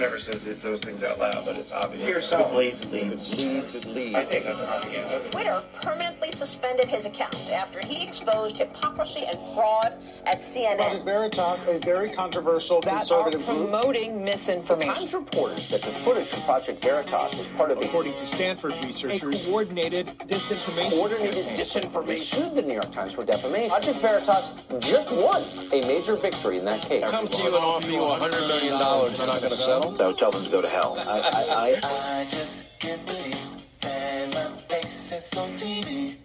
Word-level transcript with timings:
never 0.00 0.18
says 0.18 0.44
it- 0.44 0.60
those 0.60 0.80
things 0.80 1.04
out 1.04 1.20
loud, 1.20 1.44
but 1.44 1.54
it's 1.54 1.70
obvious. 1.70 2.08
Yourself. 2.08 2.52
Leads, 2.52 2.84
leads. 2.86 3.32
Leads, 3.38 3.84
leads. 3.86 4.16
I 4.16 4.24
think 4.24 4.44
that's 4.44 4.58
propaganda. 4.60 5.20
Twitter 5.30 5.62
permanently 5.80 6.32
suspended 6.32 6.88
his 6.88 7.04
account 7.06 7.36
after 7.52 7.78
he 7.86 8.02
exposed 8.02 8.58
hypocrisy 8.58 9.24
and 9.24 9.38
fraud 9.54 9.92
at 10.26 10.42
CNN. 10.42 10.78
Project 10.78 11.02
CNN. 11.02 11.04
Veritas, 11.04 11.64
a 11.68 11.78
very 11.78 12.10
controversial 12.10 12.80
that 12.80 12.92
are 12.92 12.96
conservative 12.98 13.46
group. 13.46 13.70
promoting 13.70 14.24
misinformation. 14.24 14.94
Times 14.96 15.14
reports 15.14 15.68
that 15.68 15.80
the 15.82 15.92
footage 16.02 16.26
from 16.26 16.42
Project 16.42 16.82
Veritas 16.82 17.38
was 17.38 17.46
part 17.56 17.70
of 17.70 17.78
a 17.78 17.82
According 17.84 18.14
to 18.14 18.26
Stanford 18.26 18.74
researchers, 18.84 19.44
a 19.44 19.48
coordinated 19.48 20.08
disinformation. 20.26 20.90
coordinated 20.90 21.44
disinformation. 21.56 22.24
Sued 22.34 22.56
the 22.56 22.62
New 22.62 22.74
York 22.74 22.92
Times 22.92 23.12
for 23.12 23.24
defamation. 23.24 23.70
Project 23.70 24.00
Veritas 24.00 24.44
just 24.80 25.12
won 25.12 25.44
a 25.70 25.82
major 25.86 26.16
victory 26.16 26.58
in 26.58 26.64
that 26.64 26.82
case. 26.82 27.04
I 27.04 27.10
Come 27.12 27.28
to 27.28 27.36
you 27.36 27.46
and 27.46 27.54
offer 27.54 27.86
you 27.88 28.04
hundred 28.04 28.40
million 28.48 28.72
dollars. 28.72 29.16
You're 29.16 29.26
not 29.28 29.38
going 29.38 29.52
to 29.52 29.56
settle? 29.58 29.83
So 29.84 30.12
tell 30.14 30.30
them 30.30 30.44
to 30.44 30.50
go 30.50 30.62
to 30.62 30.68
hell. 30.68 30.96
I, 30.98 31.20
I, 31.20 31.80
I, 31.82 32.20
I 32.20 32.24
just 32.30 32.64
can't 32.78 33.04
believe 33.04 33.36
that 33.82 34.32
my 34.32 34.56
face 34.62 35.12
is 35.12 35.30
on 35.36 35.50
TV. 35.58 36.16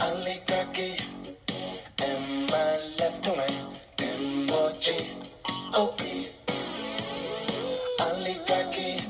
Oligarchy 0.00 0.96
and 1.98 2.50
my 2.50 2.78
left 2.98 3.22
to 3.24 3.30
right 3.32 3.52
emoji. 3.98 5.10
OP. 5.74 6.00
Oligarchy. 8.00 9.04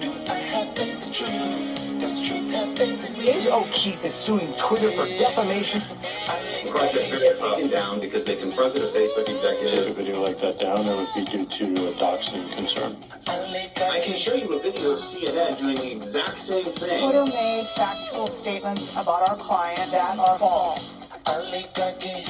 Do 0.00 0.12
I 0.28 0.34
have 0.34 0.74
faith 0.74 1.06
in 1.06 1.12
truth? 1.12 2.00
Does 2.00 2.26
truth 2.26 2.50
have 2.52 2.78
faith 2.78 3.04
in 3.04 3.12
me? 3.18 3.24
James 3.26 3.48
O'Keefe 3.48 4.02
is 4.02 4.14
suing 4.14 4.50
Twitter 4.54 4.90
for 4.92 5.06
defamation. 5.06 5.82
Project 6.28 7.10
Veritas 7.10 7.70
down 7.70 8.00
because 8.00 8.26
they 8.26 8.36
confronted 8.36 8.82
a 8.82 8.88
Facebook 8.88 9.24
Take 9.24 9.36
executive. 9.36 9.86
a 9.86 9.92
video 9.94 10.22
like 10.22 10.38
that 10.42 10.58
down, 10.58 10.86
it 10.86 10.94
would 10.94 11.08
be 11.14 11.24
due 11.24 11.46
to 11.46 11.88
a 11.88 11.92
doxing 11.92 12.52
concern. 12.52 12.96
I 13.26 14.00
can 14.04 14.14
show 14.14 14.34
you 14.34 14.52
a 14.52 14.60
video 14.60 14.90
of 14.90 14.98
CNN 14.98 15.58
doing 15.58 15.76
the 15.76 15.92
exact 15.92 16.40
same 16.40 16.66
thing. 16.72 17.00
Twitter 17.02 17.24
made 17.24 17.66
factual 17.76 18.26
statements 18.26 18.90
about 18.90 19.26
our 19.26 19.36
client 19.36 19.90
that 19.90 20.18
are 20.18 20.38
false. 20.38 21.08
Oligarchy. 21.24 22.26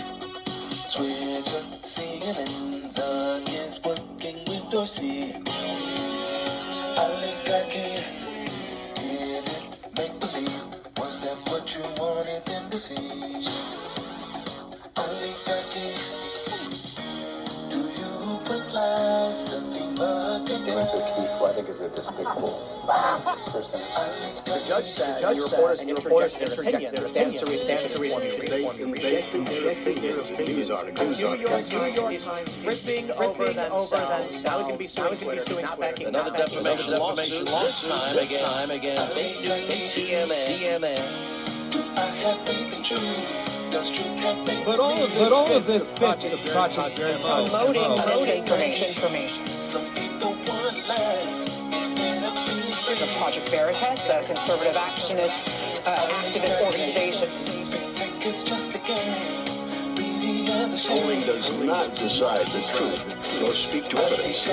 Twitter, 0.94 1.64
CNN, 1.84 3.42
against 3.42 3.84
working 3.84 4.38
with 4.46 4.70
Dorsey. 4.70 5.34
Oligarchy. 6.96 8.04
Did 8.94 9.44
it 9.48 9.62
make 9.96 10.20
believe? 10.20 10.62
Was 10.96 11.20
that 11.20 11.36
what 11.50 11.74
you 11.76 11.82
wanted 12.00 12.46
them 12.46 12.70
to 12.70 12.78
see? 12.78 13.87
James 20.68 20.90
O'Keefe, 20.92 21.30
who 21.38 21.46
I 21.46 21.52
think 21.54 21.68
is 21.70 21.80
a 21.80 21.88
despicable 21.88 22.84
person. 23.46 23.80
The 24.44 24.62
judge 24.66 24.92
said, 24.92 25.22
the 25.22 25.40
reporters, 25.40 25.80
the 25.80 25.94
reporters 25.94 26.34
interject 26.34 26.94
their 26.94 27.08
stands 27.08 27.40
to 27.40 27.58
stands 27.58 27.94
to 27.94 28.00
reform. 28.00 28.22
News 30.44 30.70
articles. 30.70 31.18
New 31.18 31.34
York 31.36 31.68
Times 32.18 32.58
ripping 32.64 33.10
over 33.12 33.46
themselves. 33.46 34.44
Now 34.44 34.58
he's 34.58 34.66
going 34.66 34.72
to 34.72 34.78
be 34.78 34.86
suing 34.86 35.16
Twitter, 35.16 35.62
not 35.62 35.80
backing 35.80 36.08
Another 36.08 36.32
defamation 36.32 36.92
up. 36.92 37.00
lawsuit, 37.00 37.46
this 37.46 37.80
time 37.80 38.18
against, 38.18 38.44
time 38.44 38.70
against 38.70 39.16
CNN. 39.96 41.72
Do 41.72 41.82
I 41.96 42.06
have 42.06 42.46
faith 42.46 42.76
in 42.76 42.82
truth? 42.82 43.70
Does 43.70 43.90
truth 43.90 44.06
have 44.18 44.46
faith 44.46 44.64
But 44.66 44.80
all 44.80 45.02
of 45.02 45.10
this, 45.10 45.18
but 45.18 45.32
all 45.32 45.50
of 45.50 45.66
this 45.66 45.88
fits 45.90 46.24
the 46.24 46.50
Project 46.50 46.96
Veritas. 46.96 47.50
Promoting 47.50 48.44
misinformation. 48.44 49.57
The. 50.86 51.48
Project 53.18 53.48
Veritas, 53.50 54.08
a 54.08 54.22
conservative 54.24 54.74
actionist, 54.74 55.46
uh, 55.84 56.08
activist 56.22 56.64
organization. 56.64 57.28
Think 57.94 58.24
it's 58.26 58.42
just 58.42 58.74
a 58.74 58.78
game. 58.78 59.94
Be 59.94 60.46
the 60.46 60.52
other 60.52 60.78
Polling 60.78 61.20
does 61.22 61.52
not 61.62 61.94
decide 61.96 62.46
the 62.46 62.62
truth 62.72 63.42
or 63.42 63.54
speak 63.54 63.88
to 63.90 63.98
evidence. 63.98 64.44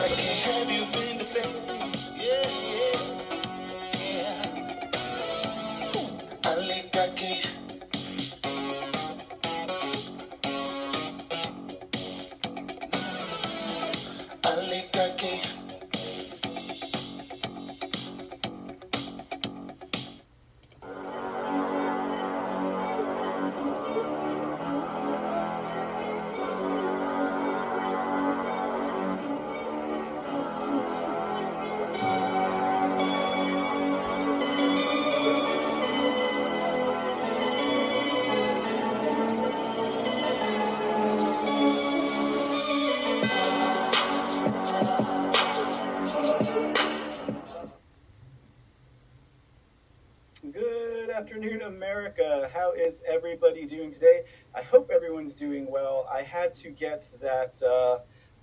Today? 53.95 54.23
I 54.53 54.61
hope 54.61 54.91
everyone's 54.94 55.33
doing 55.33 55.72
well. 55.72 56.06
I 56.13 56.22
had 56.22 56.53
to 56.56 56.69
get 56.69 57.07
that 57.22 57.56
uh, 57.63 58.00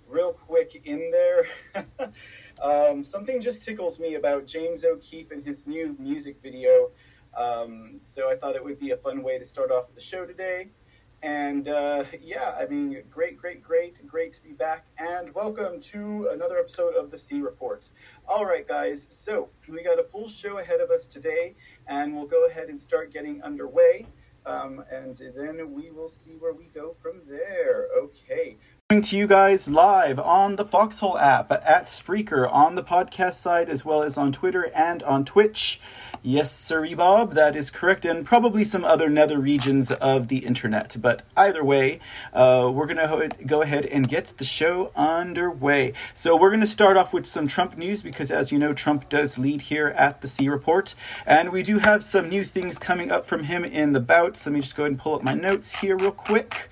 real 0.08 0.32
quick 0.32 0.80
in 0.84 1.10
there. 1.10 1.46
um, 2.62 3.04
something 3.04 3.42
just 3.42 3.62
tickles 3.62 3.98
me 3.98 4.14
about 4.14 4.46
James 4.46 4.82
O'Keefe 4.82 5.30
and 5.30 5.44
his 5.44 5.66
new 5.66 5.94
music 5.98 6.38
video. 6.42 6.90
Um, 7.36 8.00
so 8.02 8.30
I 8.30 8.36
thought 8.36 8.56
it 8.56 8.64
would 8.64 8.80
be 8.80 8.92
a 8.92 8.96
fun 8.96 9.22
way 9.22 9.38
to 9.38 9.46
start 9.46 9.70
off 9.70 9.94
the 9.94 10.00
show 10.00 10.24
today. 10.24 10.70
And 11.22 11.68
uh, 11.68 12.04
yeah, 12.20 12.56
I 12.58 12.66
mean, 12.66 13.02
great, 13.10 13.36
great, 13.36 13.62
great, 13.62 14.06
great 14.06 14.32
to 14.32 14.42
be 14.42 14.52
back. 14.52 14.86
And 14.98 15.34
welcome 15.34 15.82
to 15.92 16.30
another 16.32 16.58
episode 16.58 16.96
of 16.96 17.10
the 17.10 17.18
C 17.18 17.42
Report. 17.42 17.90
All 18.26 18.46
right, 18.46 18.66
guys, 18.66 19.06
so 19.10 19.50
we 19.68 19.84
got 19.84 20.00
a 20.00 20.04
full 20.04 20.28
show 20.28 20.58
ahead 20.58 20.80
of 20.80 20.90
us 20.90 21.04
today, 21.04 21.54
and 21.86 22.16
we'll 22.16 22.26
go 22.26 22.46
ahead 22.46 22.70
and 22.70 22.80
start 22.80 23.12
getting 23.12 23.42
underway. 23.42 24.06
Um, 24.44 24.84
and 24.90 25.16
then 25.36 25.72
we 25.72 25.90
will 25.90 26.08
see 26.08 26.36
where 26.36 26.52
we 26.54 26.66
go 26.66 26.96
from 27.00 27.22
there. 27.28 27.86
Okay. 28.04 28.58
To 28.92 29.16
you 29.16 29.26
guys 29.26 29.68
live 29.68 30.18
on 30.18 30.56
the 30.56 30.66
Foxhole 30.66 31.16
app 31.16 31.50
at 31.50 31.86
Spreaker 31.86 32.46
on 32.52 32.74
the 32.74 32.82
podcast 32.82 33.36
side 33.36 33.70
as 33.70 33.86
well 33.86 34.02
as 34.02 34.18
on 34.18 34.32
Twitter 34.32 34.70
and 34.74 35.02
on 35.04 35.24
Twitch. 35.24 35.80
Yes, 36.22 36.52
sirree, 36.52 36.92
Bob, 36.92 37.32
that 37.32 37.56
is 37.56 37.70
correct, 37.70 38.04
and 38.04 38.24
probably 38.24 38.66
some 38.66 38.84
other 38.84 39.08
nether 39.08 39.38
regions 39.38 39.90
of 39.90 40.28
the 40.28 40.44
internet. 40.44 40.94
But 41.00 41.22
either 41.36 41.64
way, 41.64 42.00
uh, 42.34 42.70
we're 42.72 42.86
going 42.86 42.98
to 42.98 43.44
go 43.46 43.62
ahead 43.62 43.86
and 43.86 44.06
get 44.06 44.34
the 44.36 44.44
show 44.44 44.92
underway. 44.94 45.94
So 46.14 46.36
we're 46.36 46.50
going 46.50 46.60
to 46.60 46.66
start 46.66 46.98
off 46.98 47.14
with 47.14 47.26
some 47.26 47.48
Trump 47.48 47.78
news 47.78 48.02
because, 48.02 48.30
as 48.30 48.52
you 48.52 48.58
know, 48.58 48.74
Trump 48.74 49.08
does 49.08 49.38
lead 49.38 49.62
here 49.62 49.88
at 49.88 50.20
the 50.20 50.28
C 50.28 50.50
Report, 50.50 50.94
and 51.24 51.50
we 51.50 51.62
do 51.62 51.78
have 51.78 52.04
some 52.04 52.28
new 52.28 52.44
things 52.44 52.78
coming 52.78 53.10
up 53.10 53.26
from 53.26 53.44
him 53.44 53.64
in 53.64 53.94
the 53.94 54.00
bouts. 54.00 54.44
Let 54.44 54.52
me 54.52 54.60
just 54.60 54.76
go 54.76 54.82
ahead 54.84 54.92
and 54.92 55.00
pull 55.00 55.14
up 55.14 55.22
my 55.22 55.34
notes 55.34 55.76
here 55.76 55.96
real 55.96 56.12
quick. 56.12 56.68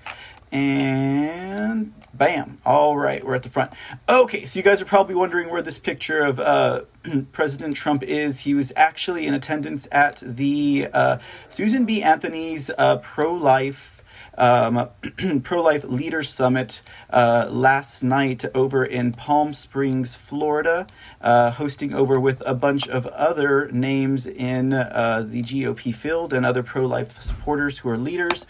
And 0.51 1.93
bam. 2.13 2.59
All 2.65 2.97
right, 2.97 3.25
we're 3.25 3.35
at 3.35 3.43
the 3.43 3.49
front. 3.49 3.71
Okay, 4.07 4.45
so 4.45 4.59
you 4.59 4.63
guys 4.63 4.81
are 4.81 4.85
probably 4.85 5.15
wondering 5.15 5.49
where 5.49 5.61
this 5.61 5.77
picture 5.77 6.21
of 6.21 6.39
uh, 6.39 6.81
President 7.31 7.75
Trump 7.75 8.03
is. 8.03 8.41
He 8.41 8.53
was 8.53 8.71
actually 8.75 9.25
in 9.25 9.33
attendance 9.33 9.87
at 9.91 10.21
the 10.23 10.87
uh, 10.93 11.17
Susan 11.49 11.85
B. 11.85 12.03
Anthony's 12.03 12.69
uh, 12.77 12.97
pro 12.97 13.33
life. 13.33 13.97
Um, 14.37 14.87
Pro 15.43 15.61
Life 15.61 15.83
Leaders 15.83 16.29
Summit 16.29 16.81
uh, 17.09 17.49
last 17.51 18.01
night 18.01 18.45
over 18.55 18.85
in 18.85 19.11
Palm 19.11 19.53
Springs, 19.53 20.15
Florida, 20.15 20.87
uh, 21.19 21.51
hosting 21.51 21.93
over 21.93 22.17
with 22.17 22.41
a 22.45 22.53
bunch 22.53 22.87
of 22.87 23.05
other 23.07 23.69
names 23.73 24.25
in 24.25 24.71
uh, 24.71 25.25
the 25.27 25.43
GOP 25.43 25.93
field 25.93 26.31
and 26.31 26.45
other 26.45 26.63
pro 26.63 26.85
life 26.85 27.21
supporters 27.21 27.79
who 27.79 27.89
are 27.89 27.97
leaders. 27.97 28.45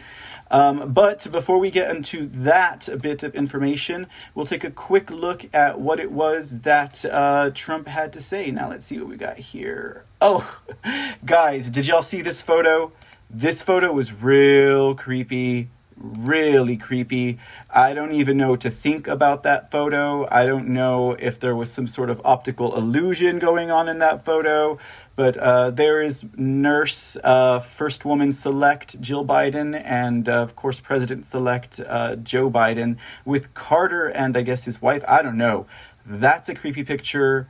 Um, 0.51 0.91
but 0.91 1.31
before 1.31 1.57
we 1.57 1.71
get 1.71 1.89
into 1.89 2.29
that 2.33 2.89
bit 3.01 3.23
of 3.23 3.33
information, 3.33 4.07
we'll 4.35 4.45
take 4.45 4.65
a 4.65 4.69
quick 4.69 5.09
look 5.09 5.45
at 5.53 5.79
what 5.79 5.99
it 5.99 6.11
was 6.11 6.59
that 6.59 7.05
uh, 7.05 7.51
Trump 7.55 7.87
had 7.87 8.11
to 8.13 8.21
say. 8.21 8.51
Now, 8.51 8.69
let's 8.69 8.85
see 8.85 8.99
what 8.99 9.07
we 9.07 9.15
got 9.15 9.37
here. 9.37 10.03
Oh, 10.19 10.59
guys, 11.25 11.69
did 11.69 11.87
y'all 11.87 12.03
see 12.03 12.21
this 12.21 12.41
photo? 12.41 12.91
This 13.29 13.63
photo 13.63 13.93
was 13.93 14.11
real 14.11 14.93
creepy, 14.93 15.69
really 15.95 16.75
creepy. 16.75 17.39
I 17.69 17.93
don't 17.93 18.13
even 18.13 18.35
know 18.35 18.57
to 18.57 18.69
think 18.69 19.07
about 19.07 19.43
that 19.43 19.71
photo. 19.71 20.27
I 20.29 20.45
don't 20.45 20.67
know 20.67 21.13
if 21.13 21.39
there 21.39 21.55
was 21.55 21.71
some 21.71 21.87
sort 21.87 22.09
of 22.09 22.19
optical 22.25 22.75
illusion 22.75 23.39
going 23.39 23.71
on 23.71 23.87
in 23.87 23.99
that 23.99 24.25
photo. 24.25 24.77
But 25.21 25.37
uh, 25.37 25.69
there 25.69 26.01
is 26.01 26.25
nurse, 26.35 27.15
uh, 27.23 27.59
first 27.59 28.05
woman 28.05 28.33
select 28.33 28.99
Jill 28.99 29.23
Biden, 29.23 29.79
and 29.85 30.27
uh, 30.27 30.41
of 30.41 30.55
course, 30.55 30.79
president 30.79 31.27
select 31.27 31.79
uh, 31.79 32.15
Joe 32.15 32.49
Biden 32.49 32.97
with 33.23 33.53
Carter 33.53 34.07
and 34.07 34.35
I 34.35 34.41
guess 34.41 34.63
his 34.63 34.81
wife. 34.81 35.03
I 35.07 35.21
don't 35.21 35.37
know. 35.37 35.67
That's 36.07 36.49
a 36.49 36.55
creepy 36.55 36.83
picture 36.83 37.47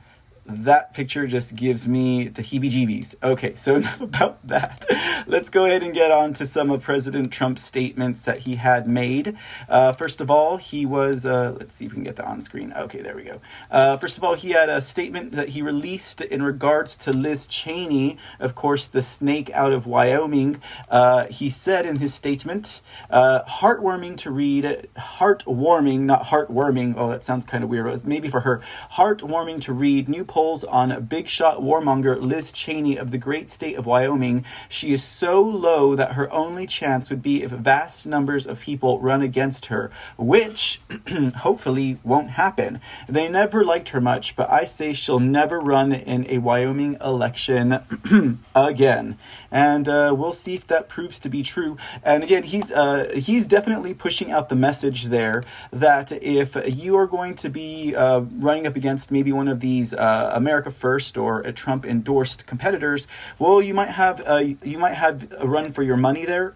that 0.58 0.94
picture 0.94 1.26
just 1.26 1.54
gives 1.54 1.88
me 1.88 2.28
the 2.28 2.42
heebie 2.42 2.70
jeebies. 2.70 3.14
Okay, 3.22 3.54
so 3.56 3.76
enough 3.82 4.00
about 4.00 4.46
that. 4.46 4.84
Let's 5.26 5.48
go 5.48 5.66
ahead 5.66 5.82
and 5.82 5.94
get 5.94 6.10
on 6.10 6.32
to 6.34 6.46
some 6.46 6.70
of 6.70 6.82
President 6.82 7.32
Trump's 7.32 7.62
statements 7.62 8.22
that 8.22 8.40
he 8.40 8.56
had 8.56 8.86
made. 8.86 9.36
Uh, 9.68 9.92
first 9.92 10.20
of 10.20 10.30
all, 10.30 10.56
he 10.56 10.86
was, 10.86 11.24
uh, 11.24 11.54
let's 11.58 11.74
see 11.74 11.86
if 11.86 11.92
we 11.92 11.96
can 11.96 12.04
get 12.04 12.16
that 12.16 12.26
on 12.26 12.40
screen. 12.40 12.72
Okay, 12.72 13.00
there 13.02 13.16
we 13.16 13.24
go. 13.24 13.40
Uh, 13.70 13.96
first 13.96 14.18
of 14.18 14.24
all, 14.24 14.34
he 14.34 14.50
had 14.50 14.68
a 14.68 14.80
statement 14.80 15.32
that 15.32 15.50
he 15.50 15.62
released 15.62 16.20
in 16.20 16.42
regards 16.42 16.96
to 16.98 17.10
Liz 17.10 17.46
Cheney, 17.46 18.18
of 18.40 18.54
course, 18.54 18.86
the 18.88 19.02
snake 19.02 19.50
out 19.54 19.72
of 19.72 19.86
Wyoming. 19.86 20.60
Uh, 20.88 21.26
he 21.26 21.50
said 21.50 21.86
in 21.86 21.96
his 21.96 22.14
statement, 22.14 22.80
uh, 23.10 23.42
heartwarming 23.44 24.16
to 24.18 24.30
read, 24.30 24.88
heartwarming, 24.96 26.00
not 26.00 26.26
heartwarming. 26.26 26.94
Oh, 26.96 27.10
that 27.10 27.24
sounds 27.24 27.46
kind 27.46 27.64
of 27.64 27.70
weird. 27.70 28.06
Maybe 28.06 28.28
for 28.28 28.40
her. 28.40 28.60
Heartwarming 28.92 29.60
to 29.62 29.72
read 29.72 30.08
new 30.08 30.24
polls 30.42 30.64
on 30.64 31.04
big 31.04 31.28
shot 31.28 31.60
warmonger 31.60 32.20
Liz 32.20 32.50
Cheney 32.50 32.96
of 32.96 33.12
the 33.12 33.16
great 33.16 33.48
state 33.48 33.76
of 33.76 33.86
Wyoming. 33.86 34.44
She 34.68 34.92
is 34.92 35.00
so 35.04 35.40
low 35.40 35.94
that 35.94 36.14
her 36.14 36.28
only 36.32 36.66
chance 36.66 37.10
would 37.10 37.22
be 37.22 37.44
if 37.44 37.52
vast 37.52 38.08
numbers 38.08 38.44
of 38.44 38.58
people 38.58 38.98
run 38.98 39.22
against 39.22 39.66
her, 39.66 39.92
which 40.16 40.80
hopefully 41.36 42.00
won't 42.02 42.30
happen. 42.30 42.80
They 43.08 43.28
never 43.28 43.64
liked 43.64 43.90
her 43.90 44.00
much, 44.00 44.34
but 44.34 44.50
I 44.50 44.64
say 44.64 44.92
she'll 44.92 45.20
never 45.20 45.60
run 45.60 45.92
in 45.92 46.26
a 46.28 46.38
Wyoming 46.38 46.96
election 47.00 47.78
again. 48.56 49.18
And 49.52 49.88
uh, 49.88 50.12
we'll 50.18 50.32
see 50.32 50.54
if 50.54 50.66
that 50.66 50.88
proves 50.88 51.20
to 51.20 51.28
be 51.28 51.44
true. 51.44 51.76
And 52.02 52.24
again, 52.24 52.42
he's 52.42 52.72
uh, 52.72 53.12
he's 53.14 53.46
definitely 53.46 53.94
pushing 53.94 54.32
out 54.32 54.48
the 54.48 54.56
message 54.56 55.04
there 55.04 55.44
that 55.70 56.10
if 56.10 56.56
you 56.66 56.96
are 56.96 57.06
going 57.06 57.36
to 57.36 57.48
be 57.48 57.94
uh, 57.94 58.20
running 58.20 58.66
up 58.66 58.74
against 58.74 59.12
maybe 59.12 59.30
one 59.30 59.46
of 59.46 59.60
these 59.60 59.92
uh, 59.92 60.21
America 60.32 60.70
First 60.70 61.16
or 61.16 61.40
a 61.40 61.52
Trump 61.52 61.84
endorsed 61.84 62.46
competitors, 62.46 63.06
well, 63.38 63.60
you 63.60 63.74
might 63.74 63.90
have 63.90 64.22
uh, 64.26 64.44
you 64.62 64.78
might 64.78 64.94
have 64.94 65.32
a 65.38 65.46
run 65.46 65.72
for 65.72 65.82
your 65.82 65.96
money 65.96 66.24
there 66.24 66.54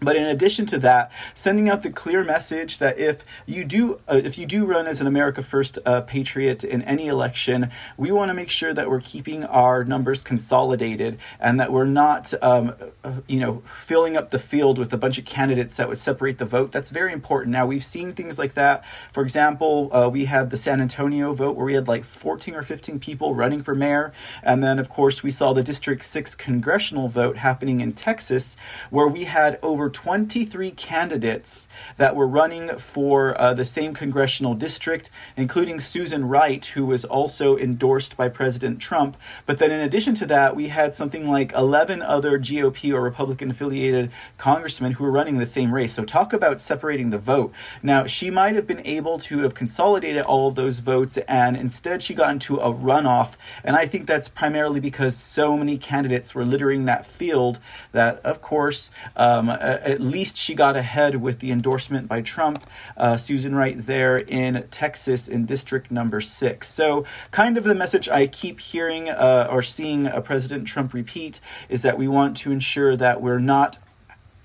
but 0.00 0.14
in 0.14 0.26
addition 0.26 0.66
to 0.66 0.78
that, 0.80 1.10
sending 1.34 1.70
out 1.70 1.82
the 1.82 1.90
clear 1.90 2.22
message 2.22 2.78
that 2.78 2.98
if 2.98 3.24
you 3.46 3.64
do, 3.64 3.98
uh, 4.06 4.20
if 4.22 4.36
you 4.36 4.44
do 4.44 4.66
run 4.66 4.86
as 4.86 5.00
an 5.00 5.06
America 5.06 5.42
First 5.42 5.78
uh, 5.86 6.02
patriot 6.02 6.64
in 6.64 6.82
any 6.82 7.08
election, 7.08 7.70
we 7.96 8.12
want 8.12 8.28
to 8.28 8.34
make 8.34 8.50
sure 8.50 8.74
that 8.74 8.90
we're 8.90 9.00
keeping 9.00 9.44
our 9.44 9.84
numbers 9.84 10.20
consolidated 10.20 11.18
and 11.40 11.58
that 11.58 11.72
we're 11.72 11.86
not, 11.86 12.34
um, 12.42 12.74
uh, 13.04 13.12
you 13.26 13.40
know, 13.40 13.62
filling 13.86 14.18
up 14.18 14.30
the 14.30 14.38
field 14.38 14.78
with 14.78 14.92
a 14.92 14.98
bunch 14.98 15.16
of 15.16 15.24
candidates 15.24 15.76
that 15.78 15.88
would 15.88 15.98
separate 15.98 16.36
the 16.36 16.44
vote. 16.44 16.72
That's 16.72 16.90
very 16.90 17.14
important. 17.14 17.52
Now 17.52 17.64
we've 17.64 17.84
seen 17.84 18.12
things 18.12 18.38
like 18.38 18.52
that. 18.52 18.84
For 19.14 19.22
example, 19.22 19.88
uh, 19.94 20.10
we 20.10 20.26
had 20.26 20.50
the 20.50 20.58
San 20.58 20.82
Antonio 20.82 21.32
vote 21.32 21.56
where 21.56 21.64
we 21.64 21.74
had 21.74 21.88
like 21.88 22.04
14 22.04 22.54
or 22.54 22.62
15 22.62 23.00
people 23.00 23.34
running 23.34 23.62
for 23.62 23.74
mayor, 23.74 24.12
and 24.42 24.62
then 24.62 24.78
of 24.78 24.90
course 24.90 25.22
we 25.22 25.30
saw 25.30 25.54
the 25.54 25.62
District 25.62 26.04
Six 26.04 26.34
congressional 26.34 27.08
vote 27.08 27.38
happening 27.38 27.80
in 27.80 27.94
Texas, 27.94 28.58
where 28.90 29.08
we 29.08 29.24
had 29.24 29.58
over 29.66 29.90
23 29.90 30.70
candidates 30.70 31.68
that 31.96 32.14
were 32.14 32.26
running 32.26 32.78
for 32.78 33.38
uh, 33.40 33.52
the 33.54 33.64
same 33.64 33.94
congressional 33.94 34.54
district, 34.54 35.10
including 35.36 35.80
Susan 35.80 36.28
Wright, 36.28 36.64
who 36.64 36.86
was 36.86 37.04
also 37.04 37.56
endorsed 37.56 38.16
by 38.16 38.28
President 38.28 38.80
Trump. 38.80 39.16
But 39.44 39.58
then, 39.58 39.70
in 39.70 39.80
addition 39.80 40.14
to 40.16 40.26
that, 40.26 40.54
we 40.56 40.68
had 40.68 40.94
something 40.94 41.26
like 41.26 41.52
11 41.52 42.02
other 42.02 42.38
GOP 42.38 42.92
or 42.92 43.00
Republican 43.00 43.50
affiliated 43.50 44.10
congressmen 44.38 44.92
who 44.92 45.04
were 45.04 45.10
running 45.10 45.38
the 45.38 45.46
same 45.46 45.74
race. 45.74 45.94
So, 45.94 46.04
talk 46.04 46.32
about 46.32 46.60
separating 46.60 47.10
the 47.10 47.18
vote. 47.18 47.52
Now, 47.82 48.06
she 48.06 48.30
might 48.30 48.54
have 48.54 48.66
been 48.66 48.86
able 48.86 49.18
to 49.20 49.40
have 49.40 49.54
consolidated 49.54 50.24
all 50.24 50.48
of 50.48 50.54
those 50.54 50.78
votes, 50.78 51.18
and 51.28 51.56
instead, 51.56 52.02
she 52.02 52.14
got 52.14 52.30
into 52.30 52.56
a 52.58 52.72
runoff. 52.72 53.32
And 53.64 53.76
I 53.76 53.86
think 53.86 54.06
that's 54.06 54.28
primarily 54.28 54.80
because 54.80 55.16
so 55.16 55.56
many 55.56 55.78
candidates 55.78 56.34
were 56.34 56.44
littering 56.44 56.84
that 56.84 57.06
field 57.06 57.58
that, 57.92 58.20
of 58.24 58.42
course, 58.42 58.90
um, 59.16 59.48
at 59.60 60.00
least 60.00 60.36
she 60.36 60.54
got 60.54 60.76
ahead 60.76 61.16
with 61.16 61.40
the 61.40 61.50
endorsement 61.50 62.08
by 62.08 62.22
Trump, 62.22 62.64
uh, 62.96 63.16
Susan 63.16 63.54
Wright 63.54 63.76
there 63.78 64.16
in 64.16 64.66
Texas 64.70 65.28
in 65.28 65.46
District 65.46 65.90
Number 65.90 66.20
Six. 66.20 66.68
So, 66.68 67.04
kind 67.30 67.56
of 67.56 67.64
the 67.64 67.74
message 67.74 68.08
I 68.08 68.26
keep 68.26 68.60
hearing 68.60 69.08
uh, 69.08 69.48
or 69.50 69.62
seeing 69.62 70.06
uh, 70.06 70.20
President 70.20 70.66
Trump 70.66 70.92
repeat 70.92 71.40
is 71.68 71.82
that 71.82 71.98
we 71.98 72.08
want 72.08 72.36
to 72.38 72.52
ensure 72.52 72.96
that 72.96 73.20
we're 73.20 73.38
not 73.38 73.78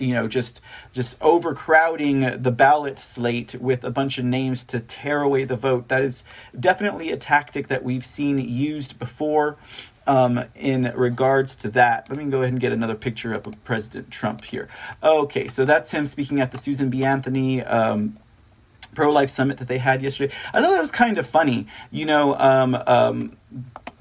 you 0.01 0.13
know 0.13 0.27
just 0.27 0.59
just 0.91 1.17
overcrowding 1.21 2.41
the 2.41 2.51
ballot 2.51 2.99
slate 2.99 3.55
with 3.55 3.83
a 3.83 3.91
bunch 3.91 4.17
of 4.17 4.25
names 4.25 4.63
to 4.63 4.79
tear 4.79 5.21
away 5.21 5.43
the 5.43 5.55
vote 5.55 5.87
that 5.87 6.01
is 6.01 6.23
definitely 6.59 7.11
a 7.11 7.17
tactic 7.17 7.67
that 7.67 7.83
we've 7.83 8.05
seen 8.05 8.39
used 8.39 8.97
before 8.97 9.57
um, 10.07 10.43
in 10.55 10.91
regards 10.95 11.55
to 11.57 11.69
that. 11.69 12.09
Let 12.09 12.17
me 12.17 12.25
go 12.29 12.39
ahead 12.39 12.53
and 12.53 12.59
get 12.59 12.71
another 12.71 12.95
picture 12.95 13.33
up 13.33 13.47
of 13.47 13.63
President 13.63 14.11
Trump 14.11 14.43
here. 14.45 14.67
Okay, 15.03 15.47
so 15.47 15.65
that's 15.65 15.91
him 15.91 16.07
speaking 16.07 16.39
at 16.39 16.51
the 16.51 16.57
Susan 16.57 16.89
B. 16.89 17.03
Anthony. 17.03 17.63
Um, 17.63 18.17
Pro 18.93 19.09
life 19.09 19.29
summit 19.29 19.57
that 19.59 19.69
they 19.69 19.77
had 19.77 20.03
yesterday. 20.03 20.33
I 20.53 20.61
thought 20.61 20.71
that 20.71 20.81
was 20.81 20.91
kind 20.91 21.17
of 21.17 21.25
funny. 21.25 21.67
You 21.91 22.05
know, 22.05 22.37
um, 22.37 22.75
um, 22.75 23.37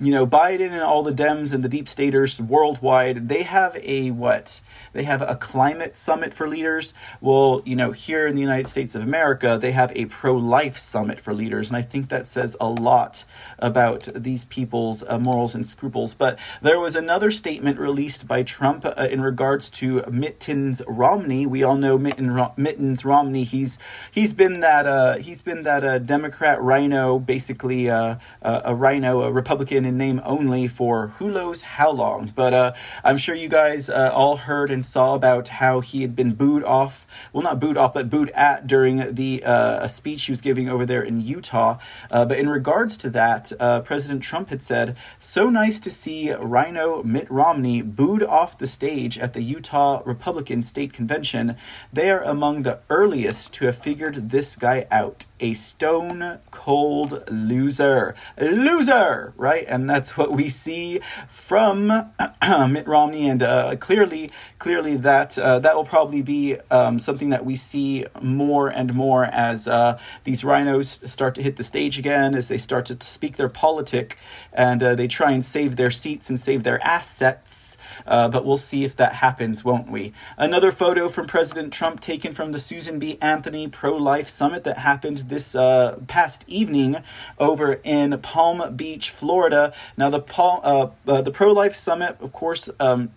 you 0.01 0.11
know, 0.11 0.27
Biden 0.27 0.71
and 0.73 0.81
all 0.81 1.03
the 1.03 1.13
Dems 1.13 1.53
and 1.53 1.63
the 1.63 1.69
deep 1.69 1.89
staters 1.89 2.41
worldwide, 2.41 3.29
they 3.29 3.43
have 3.43 3.77
a 3.77 4.11
what? 4.11 4.63
They 4.93 5.05
have 5.05 5.21
a 5.21 5.37
climate 5.37 5.99
summit 5.99 6.33
for 6.33 6.49
leaders. 6.49 6.95
Well, 7.21 7.63
you 7.67 7.77
know, 7.77 7.93
here 7.93 8.27
in 8.27 8.35
the 8.35 8.41
United 8.41 8.67
States 8.67 8.95
of 8.95 9.03
America, 9.03 9.59
they 9.61 9.73
have 9.73 9.93
a 9.95 10.07
pro 10.07 10.35
life 10.35 10.79
summit 10.79 11.21
for 11.21 11.35
leaders. 11.35 11.69
And 11.69 11.77
I 11.77 11.83
think 11.83 12.09
that 12.09 12.27
says 12.27 12.57
a 12.61 12.69
lot 12.69 13.25
about 13.59 14.09
these 14.15 14.45
people's 14.47 15.05
uh, 15.07 15.19
morals 15.19 15.55
and 15.55 15.69
scruples. 15.69 16.15
But 16.15 16.39
there 16.63 16.81
was 16.81 16.97
another 16.97 17.31
statement 17.31 17.79
released 17.79 18.27
by 18.27 18.43
Trump 18.43 18.87
uh, 18.87 19.07
in 19.11 19.21
regards 19.21 19.69
to 19.71 20.03
Mittens 20.11 20.81
Romney. 20.89 21.47
We 21.47 21.63
all 21.63 21.77
know 21.77 21.99
Mitten 21.99 22.31
Ro- 22.31 22.55
Mittens 22.57 23.05
Romney. 23.05 23.45
He's 23.45 23.79
he's 24.11 24.33
been 24.33 24.61
that 24.61 24.87
uh, 24.87 25.19
he's 25.19 25.43
been 25.43 25.63
that 25.65 25.85
uh, 25.85 25.99
Democrat 25.99 26.61
rhino, 26.63 27.19
basically 27.19 27.91
uh, 27.91 28.17
a 28.43 28.75
rhino, 28.75 29.23
a 29.23 29.31
Republican 29.31 29.90
in 29.91 29.99
name 29.99 30.21
only 30.25 30.67
for 30.67 31.09
who 31.19 31.31
knows 31.31 31.63
how 31.63 31.91
long. 31.91 32.33
But 32.35 32.55
uh, 32.55 32.73
I'm 33.05 33.19
sure 33.19 33.35
you 33.35 33.49
guys 33.49 33.91
all 33.91 34.37
heard 34.37 34.71
and 34.71 34.85
saw 34.85 35.15
about 35.15 35.49
how 35.49 35.81
he 35.81 36.03
had 36.03 36.17
been 36.17 36.35
booed 36.35 36.65
off, 36.65 37.07
well, 37.33 37.43
not 37.43 37.61
booed 37.61 37.77
off, 37.77 37.95
but 37.95 38.09
booed 38.09 38.31
at 38.31 38.67
during 38.67 39.15
the 39.15 39.43
uh, 39.45 39.87
speech 39.89 40.25
he 40.25 40.33
was 40.33 40.41
giving 40.41 40.69
over 40.69 40.87
there 40.87 41.03
in 41.03 41.21
Utah. 41.21 41.79
Uh, 42.11 42.25
but 42.25 42.39
in 42.39 42.49
regards 42.49 42.97
to 42.99 43.11
that, 43.11 43.53
uh, 43.59 43.81
President 43.81 44.23
Trump 44.23 44.49
had 44.49 44.63
said, 44.63 44.97
So 45.19 45.51
nice 45.51 45.79
to 45.81 45.91
see 45.91 46.33
Rhino 46.33 47.03
Mitt 47.03 47.31
Romney 47.31 47.83
booed 47.83 48.23
off 48.23 48.59
the 48.59 48.67
stage 48.67 49.19
at 49.19 49.33
the 49.33 49.43
Utah 49.43 50.03
Republican 50.05 50.63
State 50.63 50.93
Convention. 50.93 51.57
They 51.93 52.11
are 52.11 52.23
among 52.23 52.63
the 52.63 52.79
earliest 52.89 53.53
to 53.55 53.67
have 53.67 53.77
figured 53.77 54.31
this 54.31 54.57
guy 54.57 54.87
out. 54.91 55.27
A 55.41 55.55
stone 55.55 56.39
cold 56.51 57.25
loser. 57.31 58.15
Loser! 58.39 59.33
Right? 59.37 59.65
And 59.69 59.80
that's 59.89 60.17
what 60.17 60.33
we 60.33 60.51
see 60.51 61.01
from 61.29 61.87
Mitt 62.73 62.89
Romney, 62.89 63.29
and 63.29 63.43
uh, 63.43 63.77
clearly, 63.77 64.31
clearly 64.59 64.81
clearly 64.81 64.97
that 64.97 65.39
uh, 65.39 65.59
that 65.59 65.77
will 65.77 65.85
probably 65.85 66.23
be 66.23 66.57
um, 66.71 66.99
something 66.99 67.31
that 67.31 67.45
we 67.45 67.57
see 67.57 68.07
more 68.21 68.69
and 68.69 68.95
more 68.95 69.25
as 69.25 69.69
uh, 69.69 69.99
these 70.25 70.45
rhinos 70.45 71.01
start 71.05 71.35
to 71.35 71.43
hit 71.43 71.57
the 71.57 71.63
stage 71.63 71.99
again, 71.99 72.35
as 72.35 72.49
they 72.49 72.59
start 72.59 72.87
to 72.87 72.97
speak 73.05 73.37
their 73.37 73.49
politic, 73.49 74.17
and 74.53 74.83
uh, 74.83 74.95
they 74.95 75.09
try 75.09 75.33
and 75.33 75.45
save 75.45 75.77
their 75.77 75.91
seats 75.91 76.29
and 76.31 76.41
save 76.41 76.63
their 76.63 76.83
assets. 76.85 77.70
Uh, 78.07 78.29
but 78.29 78.45
we'll 78.45 78.57
see 78.57 78.85
if 78.85 78.97
that 78.97 79.15
happens, 79.15 79.65
won't 79.65 79.91
we? 79.91 80.13
Another 80.37 80.73
photo 80.73 81.09
from 81.09 81.27
President 81.27 81.73
Trump 81.73 82.01
taken 82.01 82.35
from 82.35 82.53
the 82.53 82.59
Susan 82.59 82.99
B. 82.99 83.19
Anthony 83.21 83.69
Pro 83.69 83.97
Life 83.97 84.29
Summit 84.29 84.65
that 84.65 84.79
happened 84.79 85.19
this 85.29 85.55
uh, 85.55 85.99
past 86.07 86.45
evening 86.47 86.97
over 87.39 87.75
in 87.75 88.19
Palm 88.21 88.77
Beach, 88.77 89.11
Florida. 89.11 89.73
Now, 89.97 90.11
the, 90.11 90.21
Paul, 90.21 90.61
uh, 91.07 91.23
the 91.23 91.31
Pro 91.31 91.53
Life 91.53 91.77
Summit, 91.77 92.17
of 92.21 92.33
course, 92.33 92.69
um, 92.79 93.13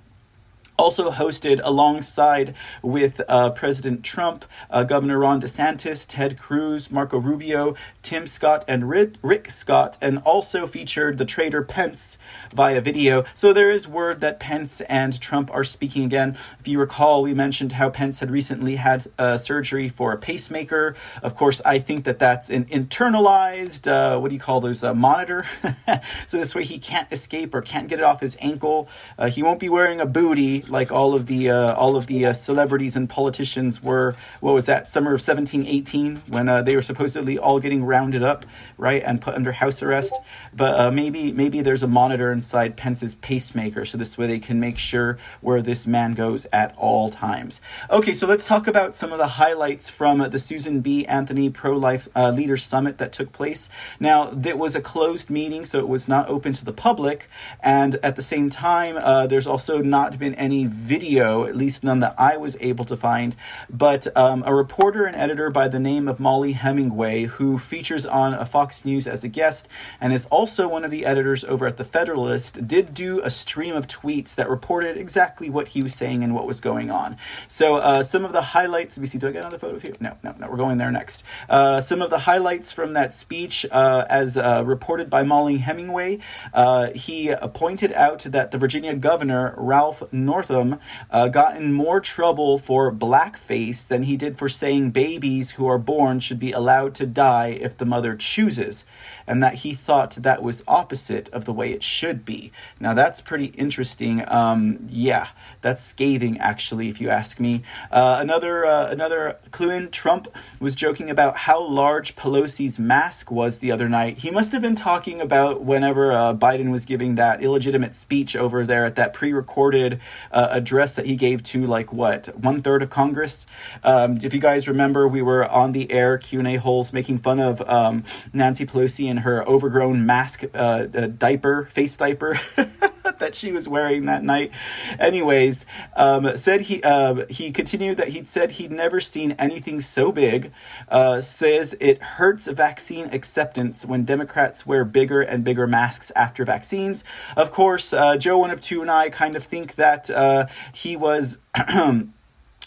also 0.83 1.11
hosted 1.11 1.61
alongside 1.63 2.53
with 2.81 3.21
uh, 3.29 3.51
President 3.51 4.03
Trump, 4.03 4.43
uh, 4.69 4.83
Governor 4.83 5.17
Ron 5.17 5.41
DeSantis, 5.41 6.05
Ted 6.05 6.37
Cruz, 6.37 6.91
Marco 6.91 7.17
Rubio, 7.17 7.73
Tim 8.01 8.27
Scott, 8.27 8.65
and 8.67 8.89
Rick, 8.89 9.49
Scott, 9.49 9.97
and 10.01 10.17
also 10.25 10.67
featured 10.67 11.17
the 11.19 11.23
traitor 11.23 11.63
Pence 11.63 12.17
via 12.53 12.81
video. 12.81 13.23
So 13.33 13.53
there 13.53 13.71
is 13.71 13.87
word 13.87 14.19
that 14.19 14.41
Pence 14.41 14.81
and 14.81 15.21
Trump 15.21 15.49
are 15.53 15.63
speaking 15.63 16.03
again. 16.03 16.37
If 16.59 16.67
you 16.67 16.79
recall, 16.79 17.23
we 17.23 17.33
mentioned 17.33 17.71
how 17.71 17.89
Pence 17.89 18.19
had 18.19 18.29
recently 18.29 18.75
had 18.75 19.07
uh, 19.17 19.37
surgery 19.37 19.87
for 19.87 20.11
a 20.11 20.17
pacemaker. 20.17 20.97
Of 21.21 21.37
course, 21.37 21.61
I 21.63 21.79
think 21.79 22.03
that 22.03 22.19
that's 22.19 22.49
an 22.49 22.65
internalized, 22.65 23.87
uh, 23.87 24.19
what 24.19 24.27
do 24.27 24.33
you 24.33 24.41
call 24.41 24.59
those, 24.59 24.83
uh, 24.83 24.93
monitor. 24.93 25.45
so 26.27 26.37
this 26.37 26.53
way 26.53 26.65
he 26.65 26.77
can't 26.77 27.09
escape 27.09 27.55
or 27.55 27.61
can't 27.61 27.87
get 27.87 27.99
it 27.99 28.03
off 28.03 28.19
his 28.19 28.35
ankle. 28.41 28.89
Uh, 29.17 29.29
he 29.29 29.41
won't 29.41 29.61
be 29.61 29.69
wearing 29.69 30.01
a 30.01 30.05
booty 30.05 30.61
like 30.73 30.91
all 30.91 31.13
of 31.13 31.27
the 31.27 31.49
uh, 31.49 31.73
all 31.75 31.95
of 31.95 32.07
the 32.07 32.25
uh, 32.25 32.33
celebrities 32.33 32.95
and 32.95 33.09
politicians 33.09 33.81
were. 33.81 34.15
What 34.41 34.53
was 34.53 34.65
that? 34.65 34.89
Summer 34.89 35.11
of 35.11 35.25
1718 35.25 36.23
when 36.27 36.49
uh, 36.49 36.63
they 36.63 36.75
were 36.75 36.81
supposedly 36.81 37.37
all 37.37 37.59
getting 37.59 37.85
rounded 37.85 38.23
up, 38.23 38.45
right, 38.77 39.01
and 39.05 39.21
put 39.21 39.35
under 39.35 39.53
house 39.53 39.81
arrest. 39.81 40.13
But 40.53 40.79
uh, 40.79 40.91
maybe 40.91 41.31
maybe 41.31 41.61
there's 41.61 41.83
a 41.83 41.87
monitor 41.87 42.31
inside 42.31 42.75
Pence's 42.75 43.15
pacemaker, 43.15 43.85
so 43.85 43.97
this 43.97 44.17
way 44.17 44.27
they 44.27 44.39
can 44.39 44.59
make 44.59 44.77
sure 44.77 45.17
where 45.41 45.61
this 45.61 45.85
man 45.85 46.13
goes 46.13 46.47
at 46.51 46.75
all 46.75 47.09
times. 47.09 47.61
Okay, 47.89 48.13
so 48.13 48.25
let's 48.27 48.45
talk 48.45 48.67
about 48.67 48.95
some 48.95 49.11
of 49.11 49.19
the 49.19 49.27
highlights 49.27 49.89
from 49.89 50.27
the 50.31 50.39
Susan 50.39 50.81
B. 50.81 51.05
Anthony 51.05 51.49
Pro 51.51 51.77
Life 51.77 52.09
uh, 52.15 52.31
Leaders 52.31 52.63
Summit 52.65 52.97
that 52.97 53.13
took 53.13 53.31
place. 53.31 53.69
Now, 53.99 54.31
it 54.43 54.57
was 54.57 54.75
a 54.75 54.81
closed 54.81 55.29
meeting, 55.29 55.65
so 55.65 55.77
it 55.79 55.87
was 55.87 56.07
not 56.07 56.27
open 56.27 56.53
to 56.53 56.65
the 56.65 56.73
public, 56.73 57.29
and 57.59 57.99
at 58.01 58.15
the 58.15 58.23
same 58.23 58.49
time, 58.49 58.97
uh, 58.97 59.27
there's 59.27 59.45
also 59.45 59.79
not 59.79 60.17
been 60.17 60.33
any 60.35 60.52
any 60.53 60.65
video, 60.67 61.45
at 61.45 61.55
least 61.55 61.83
none 61.83 61.99
that 62.01 62.15
I 62.17 62.37
was 62.37 62.55
able 62.59 62.85
to 62.85 62.95
find. 62.95 63.35
But 63.69 64.15
um, 64.15 64.43
a 64.45 64.53
reporter 64.53 65.05
and 65.05 65.15
editor 65.15 65.49
by 65.49 65.67
the 65.67 65.79
name 65.79 66.07
of 66.07 66.19
Mollie 66.19 66.53
Hemingway, 66.53 67.25
who 67.25 67.57
features 67.57 68.05
on 68.05 68.33
a 68.33 68.45
Fox 68.45 68.85
News 68.85 69.07
as 69.07 69.23
a 69.23 69.27
guest 69.27 69.67
and 69.99 70.13
is 70.13 70.25
also 70.25 70.67
one 70.67 70.85
of 70.85 70.91
the 70.91 71.05
editors 71.05 71.43
over 71.43 71.65
at 71.65 71.77
The 71.77 71.83
Federalist, 71.83 72.67
did 72.67 72.93
do 72.93 73.21
a 73.23 73.31
stream 73.31 73.75
of 73.75 73.87
tweets 73.87 74.35
that 74.35 74.49
reported 74.49 74.95
exactly 74.95 75.49
what 75.49 75.69
he 75.69 75.81
was 75.81 75.95
saying 75.95 76.23
and 76.23 76.35
what 76.35 76.45
was 76.45 76.61
going 76.61 76.91
on. 76.91 77.17
So 77.47 77.77
uh, 77.77 78.03
some 78.03 78.23
of 78.25 78.31
the 78.31 78.41
highlights. 78.41 78.97
Let 78.97 79.01
me 79.01 79.07
see. 79.07 79.17
Do 79.17 79.27
I 79.27 79.31
get 79.31 79.39
another 79.39 79.57
photo 79.57 79.75
of 79.75 79.83
you? 79.83 79.93
No, 79.99 80.17
no, 80.23 80.35
no. 80.37 80.49
We're 80.49 80.57
going 80.57 80.77
there 80.77 80.91
next. 80.91 81.23
Uh, 81.49 81.81
some 81.81 82.01
of 82.01 82.09
the 82.09 82.19
highlights 82.19 82.71
from 82.71 82.93
that 82.93 83.15
speech, 83.15 83.65
uh, 83.71 84.05
as 84.09 84.37
uh, 84.37 84.63
reported 84.65 85.09
by 85.09 85.23
Mollie 85.23 85.57
Hemingway, 85.57 86.19
uh, 86.53 86.91
he 86.91 87.33
pointed 87.53 87.91
out 87.93 88.19
that 88.19 88.51
the 88.51 88.57
Virginia 88.57 88.93
governor 88.93 89.55
Ralph 89.57 90.03
Northam 90.11 90.42
Northam 90.49 90.79
uh, 91.09 91.27
got 91.27 91.55
in 91.55 91.71
more 91.71 91.99
trouble 91.99 92.57
for 92.57 92.91
blackface 92.91 93.87
than 93.87 94.03
he 94.03 94.17
did 94.17 94.37
for 94.37 94.49
saying 94.49 94.91
babies 94.91 95.51
who 95.51 95.67
are 95.67 95.77
born 95.77 96.19
should 96.19 96.39
be 96.39 96.51
allowed 96.51 96.95
to 96.95 97.05
die 97.05 97.57
if 97.61 97.77
the 97.77 97.85
mother 97.85 98.15
chooses, 98.15 98.83
and 99.25 99.41
that 99.41 99.55
he 99.55 99.73
thought 99.73 100.11
that 100.15 100.43
was 100.43 100.63
opposite 100.67 101.29
of 101.29 101.45
the 101.45 101.53
way 101.53 101.71
it 101.71 101.83
should 101.83 102.25
be. 102.25 102.51
Now, 102.79 102.93
that's 102.93 103.21
pretty 103.21 103.47
interesting. 103.57 104.27
Um, 104.29 104.87
yeah, 104.89 105.29
that's 105.61 105.83
scathing, 105.83 106.37
actually, 106.39 106.89
if 106.89 106.99
you 106.99 107.09
ask 107.09 107.39
me. 107.39 107.63
Uh, 107.91 108.17
another, 108.19 108.65
uh, 108.65 108.89
another 108.89 109.37
clue 109.51 109.69
in 109.69 109.91
Trump 109.91 110.27
was 110.59 110.75
joking 110.75 111.09
about 111.09 111.37
how 111.37 111.61
large 111.61 112.15
Pelosi's 112.15 112.77
mask 112.77 113.31
was 113.31 113.59
the 113.59 113.71
other 113.71 113.87
night. 113.87 114.19
He 114.19 114.31
must 114.31 114.51
have 114.51 114.61
been 114.61 114.75
talking 114.75 115.21
about 115.21 115.63
whenever 115.63 116.11
uh, 116.11 116.33
Biden 116.33 116.71
was 116.71 116.85
giving 116.85 117.15
that 117.15 117.41
illegitimate 117.41 117.95
speech 117.95 118.35
over 118.35 118.65
there 118.65 118.85
at 118.85 118.95
that 118.95 119.13
pre 119.13 119.31
recorded 119.31 119.99
uh, 120.33 120.49
address 120.51 120.95
that 120.95 121.05
he 121.05 121.15
gave 121.15 121.43
to 121.43 121.65
like 121.65 121.93
what 121.93 122.27
one 122.37 122.61
third 122.61 122.81
of 122.83 122.89
Congress. 122.89 123.45
Um, 123.83 124.19
if 124.21 124.33
you 124.33 124.39
guys 124.39 124.67
remember, 124.67 125.07
we 125.07 125.21
were 125.21 125.47
on 125.47 125.71
the 125.71 125.91
air 125.91 126.17
Q 126.17 126.39
and 126.39 126.47
A 126.47 126.55
holes 126.55 126.91
making 126.91 127.19
fun 127.19 127.39
of 127.39 127.61
um, 127.69 128.03
Nancy 128.33 128.65
Pelosi 128.65 129.09
and 129.09 129.19
her 129.19 129.47
overgrown 129.47 130.05
mask 130.05 130.43
uh, 130.53 130.57
uh 130.57 131.07
diaper, 131.07 131.65
face 131.65 131.95
diaper. 131.95 132.39
that 133.19 133.35
she 133.35 133.51
was 133.51 133.67
wearing 133.67 134.05
that 134.05 134.23
night. 134.23 134.51
Anyways, 134.99 135.65
um, 135.95 136.35
said 136.37 136.61
he 136.61 136.81
uh, 136.83 137.25
he 137.29 137.51
continued 137.51 137.97
that 137.97 138.09
he'd 138.09 138.27
said 138.27 138.53
he'd 138.53 138.71
never 138.71 138.99
seen 138.99 139.33
anything 139.33 139.81
so 139.81 140.11
big. 140.11 140.51
Uh, 140.89 141.21
says 141.21 141.75
it 141.79 142.01
hurts 142.01 142.47
vaccine 142.47 143.07
acceptance 143.07 143.85
when 143.85 144.05
Democrats 144.05 144.65
wear 144.65 144.85
bigger 144.85 145.21
and 145.21 145.43
bigger 145.43 145.67
masks 145.67 146.11
after 146.15 146.45
vaccines. 146.45 147.03
Of 147.35 147.51
course, 147.51 147.93
uh, 147.93 148.17
Joe 148.17 148.39
one 148.39 148.51
of 148.51 148.61
two 148.61 148.81
and 148.81 148.91
I 148.91 149.09
kind 149.09 149.35
of 149.35 149.43
think 149.43 149.75
that 149.75 150.09
uh, 150.23 150.47
he 150.73 150.95
was. 150.95 151.37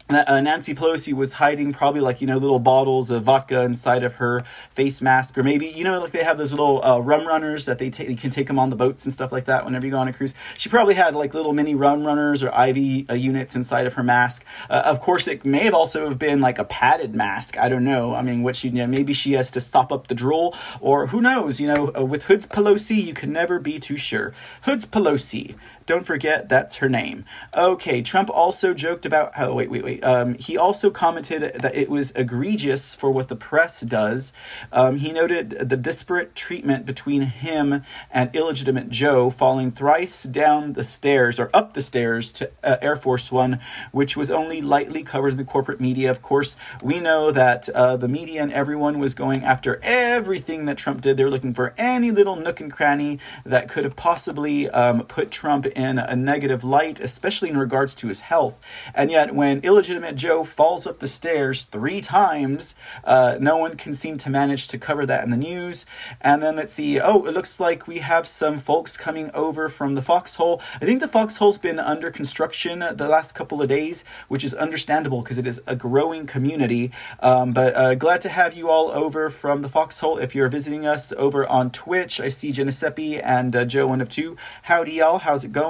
uh, 0.08 0.40
Nancy 0.40 0.72
Pelosi 0.74 1.12
was 1.12 1.34
hiding 1.34 1.72
probably 1.72 2.00
like 2.00 2.20
you 2.20 2.26
know 2.26 2.38
little 2.38 2.60
bottles 2.60 3.10
of 3.10 3.24
vodka 3.24 3.62
inside 3.62 4.04
of 4.04 4.14
her 4.14 4.44
face 4.74 5.02
mask, 5.02 5.36
or 5.36 5.42
maybe 5.42 5.66
you 5.66 5.82
know 5.82 6.00
like 6.00 6.12
they 6.12 6.22
have 6.22 6.38
those 6.38 6.52
little 6.52 6.84
uh, 6.84 6.98
rum 6.98 7.26
runners 7.26 7.66
that 7.66 7.78
they 7.78 7.90
take 7.90 8.08
you 8.08 8.16
can 8.16 8.30
take 8.30 8.46
them 8.46 8.58
on 8.58 8.70
the 8.70 8.76
boats 8.76 9.04
and 9.04 9.12
stuff 9.12 9.32
like 9.32 9.46
that 9.46 9.64
whenever 9.64 9.84
you 9.84 9.90
go 9.90 9.98
on 9.98 10.06
a 10.06 10.12
cruise. 10.12 10.34
She 10.56 10.68
probably 10.68 10.94
had 10.94 11.14
like 11.14 11.34
little 11.34 11.52
mini 11.52 11.74
rum 11.74 12.06
runners 12.06 12.44
or 12.44 12.48
IV 12.48 13.10
uh, 13.10 13.14
units 13.14 13.56
inside 13.56 13.86
of 13.86 13.94
her 13.94 14.04
mask. 14.04 14.44
Uh, 14.70 14.82
of 14.84 15.00
course, 15.00 15.26
it 15.26 15.44
may 15.44 15.64
have 15.64 15.74
also 15.74 16.08
have 16.08 16.18
been 16.18 16.40
like 16.40 16.58
a 16.58 16.64
padded 16.64 17.14
mask. 17.14 17.58
I 17.58 17.68
don't 17.68 17.84
know. 17.84 18.14
I 18.14 18.22
mean, 18.22 18.42
what 18.42 18.54
she 18.54 18.68
you 18.68 18.74
know, 18.74 18.86
maybe 18.86 19.12
she 19.12 19.32
has 19.32 19.50
to 19.52 19.60
stop 19.60 19.90
up 19.90 20.06
the 20.06 20.14
drool, 20.14 20.54
or 20.80 21.08
who 21.08 21.20
knows? 21.20 21.58
You 21.58 21.72
know, 21.74 21.92
uh, 21.98 22.04
with 22.04 22.24
Hoods 22.24 22.46
Pelosi, 22.46 23.04
you 23.04 23.14
can 23.14 23.32
never 23.32 23.58
be 23.58 23.80
too 23.80 23.96
sure. 23.96 24.32
Hoods 24.62 24.86
Pelosi. 24.86 25.56
Don't 25.86 26.04
forget 26.04 26.48
that's 26.48 26.76
her 26.76 26.88
name. 26.88 27.24
Okay, 27.56 28.02
Trump 28.02 28.28
also 28.28 28.74
joked 28.74 29.06
about. 29.06 29.32
Oh, 29.38 29.54
wait, 29.54 29.70
wait, 29.70 29.84
wait. 29.84 30.02
Um, 30.02 30.34
he 30.34 30.58
also 30.58 30.90
commented 30.90 31.60
that 31.60 31.76
it 31.76 31.88
was 31.88 32.10
egregious 32.16 32.92
for 32.92 33.08
what 33.08 33.28
the 33.28 33.36
press 33.36 33.82
does. 33.82 34.32
Um, 34.72 34.98
he 34.98 35.12
noted 35.12 35.50
the 35.50 35.76
disparate 35.76 36.34
treatment 36.34 36.86
between 36.86 37.22
him 37.22 37.84
and 38.10 38.34
illegitimate 38.34 38.90
Joe 38.90 39.30
falling 39.30 39.70
thrice 39.70 40.24
down 40.24 40.72
the 40.72 40.82
stairs 40.82 41.38
or 41.38 41.50
up 41.54 41.74
the 41.74 41.82
stairs 41.82 42.32
to 42.32 42.50
uh, 42.64 42.78
Air 42.82 42.96
Force 42.96 43.30
One, 43.30 43.60
which 43.92 44.16
was 44.16 44.28
only 44.28 44.60
lightly 44.60 45.04
covered 45.04 45.32
in 45.32 45.36
the 45.36 45.44
corporate 45.44 45.80
media. 45.80 46.10
Of 46.10 46.20
course, 46.20 46.56
we 46.82 46.98
know 46.98 47.30
that 47.30 47.68
uh, 47.68 47.96
the 47.96 48.08
media 48.08 48.42
and 48.42 48.52
everyone 48.52 48.98
was 48.98 49.14
going 49.14 49.44
after 49.44 49.78
everything 49.84 50.64
that 50.64 50.78
Trump 50.78 51.00
did. 51.00 51.16
They 51.16 51.22
were 51.22 51.30
looking 51.30 51.54
for 51.54 51.74
any 51.78 52.10
little 52.10 52.34
nook 52.34 52.60
and 52.60 52.72
cranny 52.72 53.20
that 53.44 53.68
could 53.68 53.84
have 53.84 53.94
possibly 53.94 54.68
um, 54.70 55.04
put 55.04 55.30
Trump 55.30 55.66
in 55.76 55.98
a 55.98 56.16
negative 56.16 56.64
light, 56.64 56.98
especially 56.98 57.50
in 57.50 57.56
regards 57.56 57.94
to 57.96 58.08
his 58.08 58.20
health. 58.20 58.56
And 58.94 59.10
yet, 59.10 59.34
when 59.34 59.60
illegitimate 59.60 60.16
Joe 60.16 60.42
falls 60.42 60.86
up 60.86 60.98
the 60.98 61.06
stairs 61.06 61.64
three 61.64 62.00
times, 62.00 62.74
uh, 63.04 63.36
no 63.38 63.58
one 63.58 63.76
can 63.76 63.94
seem 63.94 64.16
to 64.18 64.30
manage 64.30 64.66
to 64.68 64.78
cover 64.78 65.04
that 65.06 65.22
in 65.22 65.30
the 65.30 65.36
news. 65.36 65.84
And 66.20 66.42
then 66.42 66.56
let's 66.56 66.74
see. 66.74 66.98
Oh, 66.98 67.26
it 67.26 67.34
looks 67.34 67.60
like 67.60 67.86
we 67.86 67.98
have 67.98 68.26
some 68.26 68.58
folks 68.58 68.96
coming 68.96 69.30
over 69.34 69.68
from 69.68 69.94
the 69.94 70.02
foxhole. 70.02 70.62
I 70.80 70.86
think 70.86 71.00
the 71.00 71.08
foxhole's 71.08 71.58
been 71.58 71.78
under 71.78 72.10
construction 72.10 72.78
the 72.78 73.08
last 73.08 73.34
couple 73.34 73.60
of 73.60 73.68
days, 73.68 74.02
which 74.28 74.44
is 74.44 74.54
understandable 74.54 75.20
because 75.20 75.38
it 75.38 75.46
is 75.46 75.60
a 75.66 75.76
growing 75.76 76.26
community. 76.26 76.90
Um, 77.20 77.52
but 77.52 77.76
uh, 77.76 77.94
glad 77.94 78.22
to 78.22 78.30
have 78.30 78.54
you 78.54 78.70
all 78.70 78.90
over 78.90 79.28
from 79.28 79.60
the 79.60 79.68
foxhole. 79.68 80.16
If 80.16 80.34
you're 80.34 80.48
visiting 80.48 80.86
us 80.86 81.12
over 81.18 81.46
on 81.46 81.70
Twitch, 81.70 82.18
I 82.18 82.30
see 82.30 82.50
Giuseppe 82.52 83.20
and 83.20 83.54
uh, 83.54 83.64
Joe, 83.66 83.86
one 83.88 84.00
of 84.00 84.08
two. 84.08 84.38
Howdy, 84.62 84.92
y'all. 84.92 85.18
How's 85.18 85.44
it 85.44 85.52
going? 85.52 85.65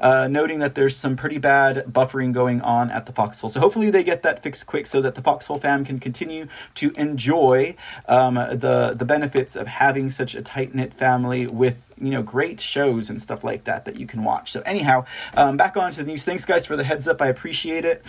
Uh, 0.00 0.28
noting 0.28 0.58
that 0.60 0.74
there's 0.74 0.96
some 0.96 1.16
pretty 1.16 1.38
bad 1.38 1.84
buffering 1.86 2.32
going 2.32 2.60
on 2.60 2.90
at 2.90 3.06
the 3.06 3.12
Foxhole. 3.12 3.50
So 3.50 3.60
hopefully 3.60 3.90
they 3.90 4.02
get 4.02 4.22
that 4.22 4.42
fixed 4.42 4.66
quick 4.66 4.86
so 4.86 5.00
that 5.00 5.14
the 5.14 5.22
Foxhole 5.22 5.58
fam 5.58 5.84
can 5.84 5.98
continue 5.98 6.46
to 6.76 6.92
enjoy 6.96 7.74
um, 8.08 8.34
the 8.34 8.94
the 8.96 9.04
benefits 9.04 9.56
of 9.56 9.66
having 9.66 10.10
such 10.10 10.34
a 10.34 10.42
tight 10.42 10.74
knit 10.74 10.94
family 10.94 11.46
with 11.46 11.76
you 12.00 12.10
know 12.10 12.22
great 12.22 12.60
shows 12.60 13.10
and 13.10 13.20
stuff 13.20 13.44
like 13.44 13.64
that 13.64 13.84
that 13.84 13.96
you 13.96 14.06
can 14.06 14.24
watch. 14.24 14.52
So 14.52 14.62
anyhow, 14.62 15.04
um, 15.36 15.56
back 15.56 15.76
on 15.76 15.92
to 15.92 16.02
the 16.02 16.10
news. 16.10 16.24
Thanks 16.24 16.44
guys 16.44 16.66
for 16.66 16.76
the 16.76 16.84
heads 16.84 17.06
up. 17.08 17.20
I 17.20 17.28
appreciate 17.28 17.84
it. 17.84 18.04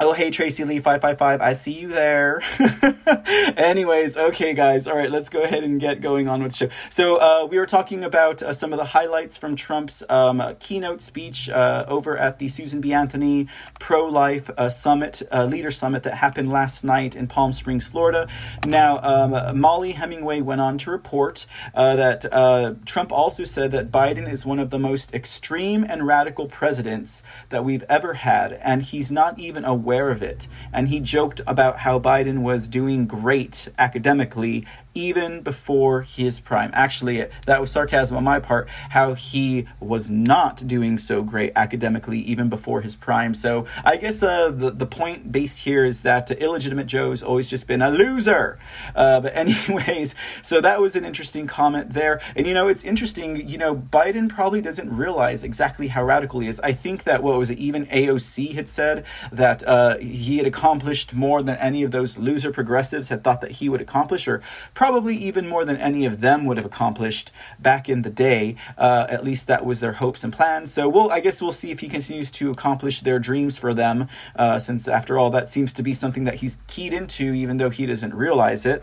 Oh, 0.00 0.12
hey, 0.12 0.30
Tracy 0.30 0.62
Lee 0.62 0.78
555. 0.78 1.40
I 1.40 1.54
see 1.54 1.72
you 1.72 1.88
there. 1.88 2.40
Anyways, 3.56 4.16
okay, 4.16 4.54
guys. 4.54 4.86
All 4.86 4.96
right, 4.96 5.10
let's 5.10 5.28
go 5.28 5.42
ahead 5.42 5.64
and 5.64 5.80
get 5.80 6.00
going 6.00 6.28
on 6.28 6.40
with 6.40 6.52
the 6.52 6.56
show. 6.56 6.68
So, 6.88 7.16
uh, 7.16 7.46
we 7.46 7.58
were 7.58 7.66
talking 7.66 8.04
about 8.04 8.40
uh, 8.40 8.52
some 8.52 8.72
of 8.72 8.78
the 8.78 8.84
highlights 8.84 9.36
from 9.36 9.56
Trump's 9.56 10.04
um, 10.08 10.40
keynote 10.60 11.02
speech 11.02 11.48
uh, 11.48 11.84
over 11.88 12.16
at 12.16 12.38
the 12.38 12.48
Susan 12.48 12.80
B. 12.80 12.92
Anthony 12.92 13.48
Pro 13.80 14.06
Life 14.06 14.48
uh, 14.56 14.68
Summit, 14.68 15.20
uh, 15.32 15.46
Leader 15.46 15.72
Summit 15.72 16.04
that 16.04 16.14
happened 16.14 16.52
last 16.52 16.84
night 16.84 17.16
in 17.16 17.26
Palm 17.26 17.52
Springs, 17.52 17.84
Florida. 17.84 18.28
Now, 18.64 19.00
um, 19.02 19.58
Mollie 19.58 19.92
Hemingway 19.92 20.42
went 20.42 20.60
on 20.60 20.78
to 20.78 20.92
report 20.92 21.44
uh, 21.74 21.96
that 21.96 22.86
Trump 22.86 23.10
also 23.10 23.42
said 23.42 23.72
that 23.72 23.90
Biden 23.90 24.30
is 24.30 24.46
one 24.46 24.60
of 24.60 24.70
the 24.70 24.78
most 24.78 25.12
extreme 25.12 25.82
and 25.82 26.06
radical 26.06 26.46
presidents 26.46 27.24
that 27.48 27.64
we've 27.64 27.82
ever 27.88 28.14
had, 28.14 28.52
and 28.52 28.84
he's 28.84 29.10
not 29.10 29.40
even 29.40 29.64
aware 29.64 29.87
aware 29.88 30.10
of 30.10 30.22
it. 30.22 30.46
And 30.70 30.90
he 30.90 31.00
joked 31.00 31.40
about 31.46 31.78
how 31.78 31.98
Biden 31.98 32.42
was 32.42 32.68
doing 32.68 33.06
great 33.06 33.70
academically, 33.78 34.66
even 34.98 35.42
before 35.42 36.02
his 36.02 36.40
prime. 36.40 36.72
Actually, 36.74 37.24
that 37.46 37.60
was 37.60 37.70
sarcasm 37.70 38.16
on 38.16 38.24
my 38.24 38.40
part, 38.40 38.68
how 38.90 39.14
he 39.14 39.64
was 39.78 40.10
not 40.10 40.66
doing 40.66 40.98
so 40.98 41.22
great 41.22 41.52
academically 41.54 42.18
even 42.18 42.48
before 42.48 42.80
his 42.80 42.96
prime. 42.96 43.32
So 43.32 43.64
I 43.84 43.96
guess 43.96 44.24
uh, 44.24 44.50
the, 44.50 44.72
the 44.72 44.86
point 44.86 45.30
base 45.30 45.58
here 45.58 45.84
is 45.84 46.00
that 46.00 46.28
illegitimate 46.32 46.88
Joe's 46.88 47.22
always 47.22 47.48
just 47.48 47.68
been 47.68 47.80
a 47.80 47.90
loser. 47.90 48.58
Uh, 48.96 49.20
but, 49.20 49.36
anyways, 49.36 50.16
so 50.42 50.60
that 50.60 50.80
was 50.80 50.96
an 50.96 51.04
interesting 51.04 51.46
comment 51.46 51.92
there. 51.92 52.20
And 52.34 52.44
you 52.44 52.52
know, 52.52 52.66
it's 52.66 52.82
interesting, 52.82 53.48
you 53.48 53.56
know, 53.56 53.76
Biden 53.76 54.28
probably 54.28 54.60
doesn't 54.60 54.90
realize 54.92 55.44
exactly 55.44 55.88
how 55.88 56.04
radical 56.04 56.40
he 56.40 56.48
is. 56.48 56.58
I 56.60 56.72
think 56.72 57.04
that, 57.04 57.22
what 57.22 57.38
was 57.38 57.50
it, 57.50 57.58
even 57.58 57.86
AOC 57.86 58.54
had 58.54 58.68
said 58.68 59.04
that 59.30 59.62
uh, 59.62 59.98
he 59.98 60.38
had 60.38 60.46
accomplished 60.46 61.14
more 61.14 61.40
than 61.40 61.56
any 61.58 61.84
of 61.84 61.92
those 61.92 62.18
loser 62.18 62.50
progressives 62.50 63.10
had 63.10 63.22
thought 63.22 63.40
that 63.42 63.52
he 63.52 63.68
would 63.68 63.80
accomplish, 63.80 64.26
or 64.26 64.42
probably 64.88 65.18
even 65.18 65.46
more 65.46 65.66
than 65.66 65.76
any 65.76 66.06
of 66.06 66.22
them 66.22 66.46
would 66.46 66.56
have 66.56 66.64
accomplished 66.64 67.30
back 67.58 67.90
in 67.90 68.00
the 68.00 68.08
day. 68.08 68.56
Uh, 68.78 69.06
at 69.10 69.22
least 69.22 69.46
that 69.46 69.62
was 69.62 69.80
their 69.80 69.92
hopes 69.92 70.24
and 70.24 70.32
plans. 70.32 70.72
So 70.72 70.88
we'll, 70.88 71.10
I 71.12 71.20
guess 71.20 71.42
we'll 71.42 71.52
see 71.52 71.70
if 71.70 71.80
he 71.80 71.88
continues 71.90 72.30
to 72.30 72.50
accomplish 72.50 73.02
their 73.02 73.18
dreams 73.18 73.58
for 73.58 73.74
them, 73.74 74.08
uh, 74.34 74.58
since 74.58 74.88
after 74.88 75.18
all, 75.18 75.28
that 75.32 75.52
seems 75.52 75.74
to 75.74 75.82
be 75.82 75.92
something 75.92 76.24
that 76.24 76.36
he's 76.36 76.56
keyed 76.68 76.94
into, 76.94 77.34
even 77.34 77.58
though 77.58 77.68
he 77.68 77.84
doesn't 77.84 78.14
realize 78.14 78.64
it. 78.64 78.82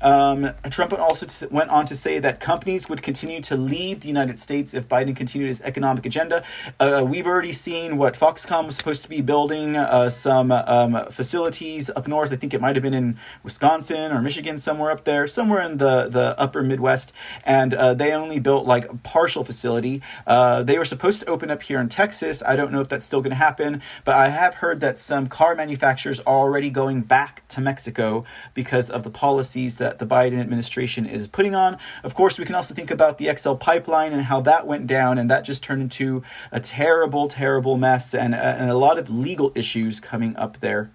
Um, 0.00 0.52
Trump 0.70 0.92
also 0.92 1.26
went 1.50 1.70
on 1.70 1.86
to 1.86 1.96
say 1.96 2.18
that 2.18 2.40
companies 2.40 2.88
would 2.88 3.02
continue 3.02 3.40
to 3.42 3.56
leave 3.56 4.00
the 4.00 4.08
United 4.08 4.38
States 4.40 4.74
if 4.74 4.88
Biden 4.88 5.16
continued 5.16 5.48
his 5.48 5.62
economic 5.62 6.06
agenda. 6.06 6.42
Uh, 6.78 7.04
we've 7.06 7.26
already 7.26 7.52
seen 7.52 7.96
what 7.96 8.14
Foxconn 8.14 8.66
was 8.66 8.76
supposed 8.76 9.02
to 9.02 9.08
be 9.08 9.20
building 9.20 9.76
uh, 9.76 10.10
some 10.10 10.52
um, 10.52 11.06
facilities 11.10 11.90
up 11.90 12.06
north. 12.06 12.32
I 12.32 12.36
think 12.36 12.54
it 12.54 12.60
might 12.60 12.76
have 12.76 12.82
been 12.82 12.94
in 12.94 13.18
Wisconsin 13.42 14.12
or 14.12 14.20
Michigan, 14.20 14.58
somewhere 14.58 14.90
up 14.90 15.04
there, 15.04 15.26
somewhere 15.26 15.62
in 15.62 15.78
the, 15.78 16.08
the 16.08 16.38
upper 16.38 16.62
Midwest. 16.62 17.12
And 17.44 17.74
uh, 17.74 17.94
they 17.94 18.12
only 18.12 18.38
built 18.38 18.66
like 18.66 18.84
a 18.84 18.96
partial 18.96 19.44
facility. 19.44 20.02
Uh, 20.26 20.62
they 20.62 20.78
were 20.78 20.84
supposed 20.84 21.20
to 21.20 21.26
open 21.26 21.50
up 21.50 21.62
here 21.62 21.80
in 21.80 21.88
Texas. 21.88 22.42
I 22.44 22.56
don't 22.56 22.72
know 22.72 22.80
if 22.80 22.88
that's 22.88 23.06
still 23.06 23.20
going 23.20 23.30
to 23.30 23.36
happen, 23.36 23.82
but 24.04 24.14
I 24.14 24.28
have 24.28 24.56
heard 24.56 24.80
that 24.80 25.00
some 25.00 25.26
car 25.26 25.54
manufacturers 25.54 26.20
are 26.20 26.36
already 26.36 26.70
going 26.70 27.02
back 27.02 27.46
to 27.48 27.60
Mexico 27.60 28.24
because 28.54 28.90
of 28.90 29.02
the 29.02 29.10
policies 29.56 29.76
that 29.76 29.98
the 29.98 30.06
Biden 30.06 30.38
administration 30.38 31.06
is 31.06 31.26
putting 31.26 31.54
on. 31.54 31.78
Of 32.04 32.14
course, 32.14 32.38
we 32.38 32.44
can 32.44 32.54
also 32.54 32.74
think 32.74 32.90
about 32.90 33.16
the 33.18 33.34
XL 33.34 33.54
pipeline 33.54 34.12
and 34.12 34.22
how 34.22 34.42
that 34.42 34.66
went 34.66 34.86
down, 34.86 35.18
and 35.18 35.30
that 35.30 35.44
just 35.44 35.62
turned 35.62 35.82
into 35.82 36.22
a 36.52 36.60
terrible, 36.60 37.28
terrible 37.28 37.78
mess 37.78 38.14
and, 38.14 38.34
and 38.34 38.70
a 38.70 38.76
lot 38.76 38.98
of 38.98 39.08
legal 39.08 39.52
issues 39.54 40.00
coming 40.00 40.36
up 40.36 40.60
there. 40.60 40.90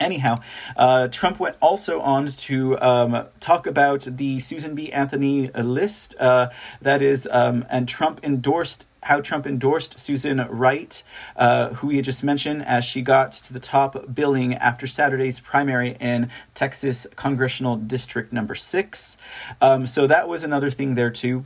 Anyhow, 0.00 0.36
uh, 0.76 1.08
Trump 1.08 1.38
went 1.38 1.56
also 1.60 2.00
on 2.00 2.26
to 2.48 2.78
um, 2.80 3.26
talk 3.40 3.66
about 3.66 4.06
the 4.16 4.40
Susan 4.40 4.74
B. 4.74 4.92
Anthony 4.92 5.50
list. 5.50 6.16
Uh, 6.18 6.50
that 6.82 7.00
is, 7.00 7.28
um, 7.30 7.64
and 7.70 7.88
Trump 7.88 8.20
endorsed 8.22 8.86
how 9.04 9.20
Trump 9.20 9.46
endorsed 9.46 9.98
Susan 9.98 10.38
Wright, 10.48 11.02
uh, 11.36 11.70
who 11.74 11.88
we 11.88 11.96
had 11.96 12.04
just 12.04 12.22
mentioned, 12.22 12.64
as 12.66 12.84
she 12.84 13.02
got 13.02 13.32
to 13.32 13.52
the 13.52 13.60
top 13.60 14.14
billing 14.14 14.54
after 14.54 14.86
Saturday's 14.86 15.40
primary 15.40 15.96
in 16.00 16.30
Texas 16.54 17.06
Congressional 17.14 17.76
District 17.76 18.32
Number 18.32 18.54
Six. 18.54 19.18
Um, 19.60 19.86
so 19.86 20.06
that 20.06 20.28
was 20.28 20.42
another 20.42 20.70
thing 20.70 20.94
there 20.94 21.10
too. 21.10 21.44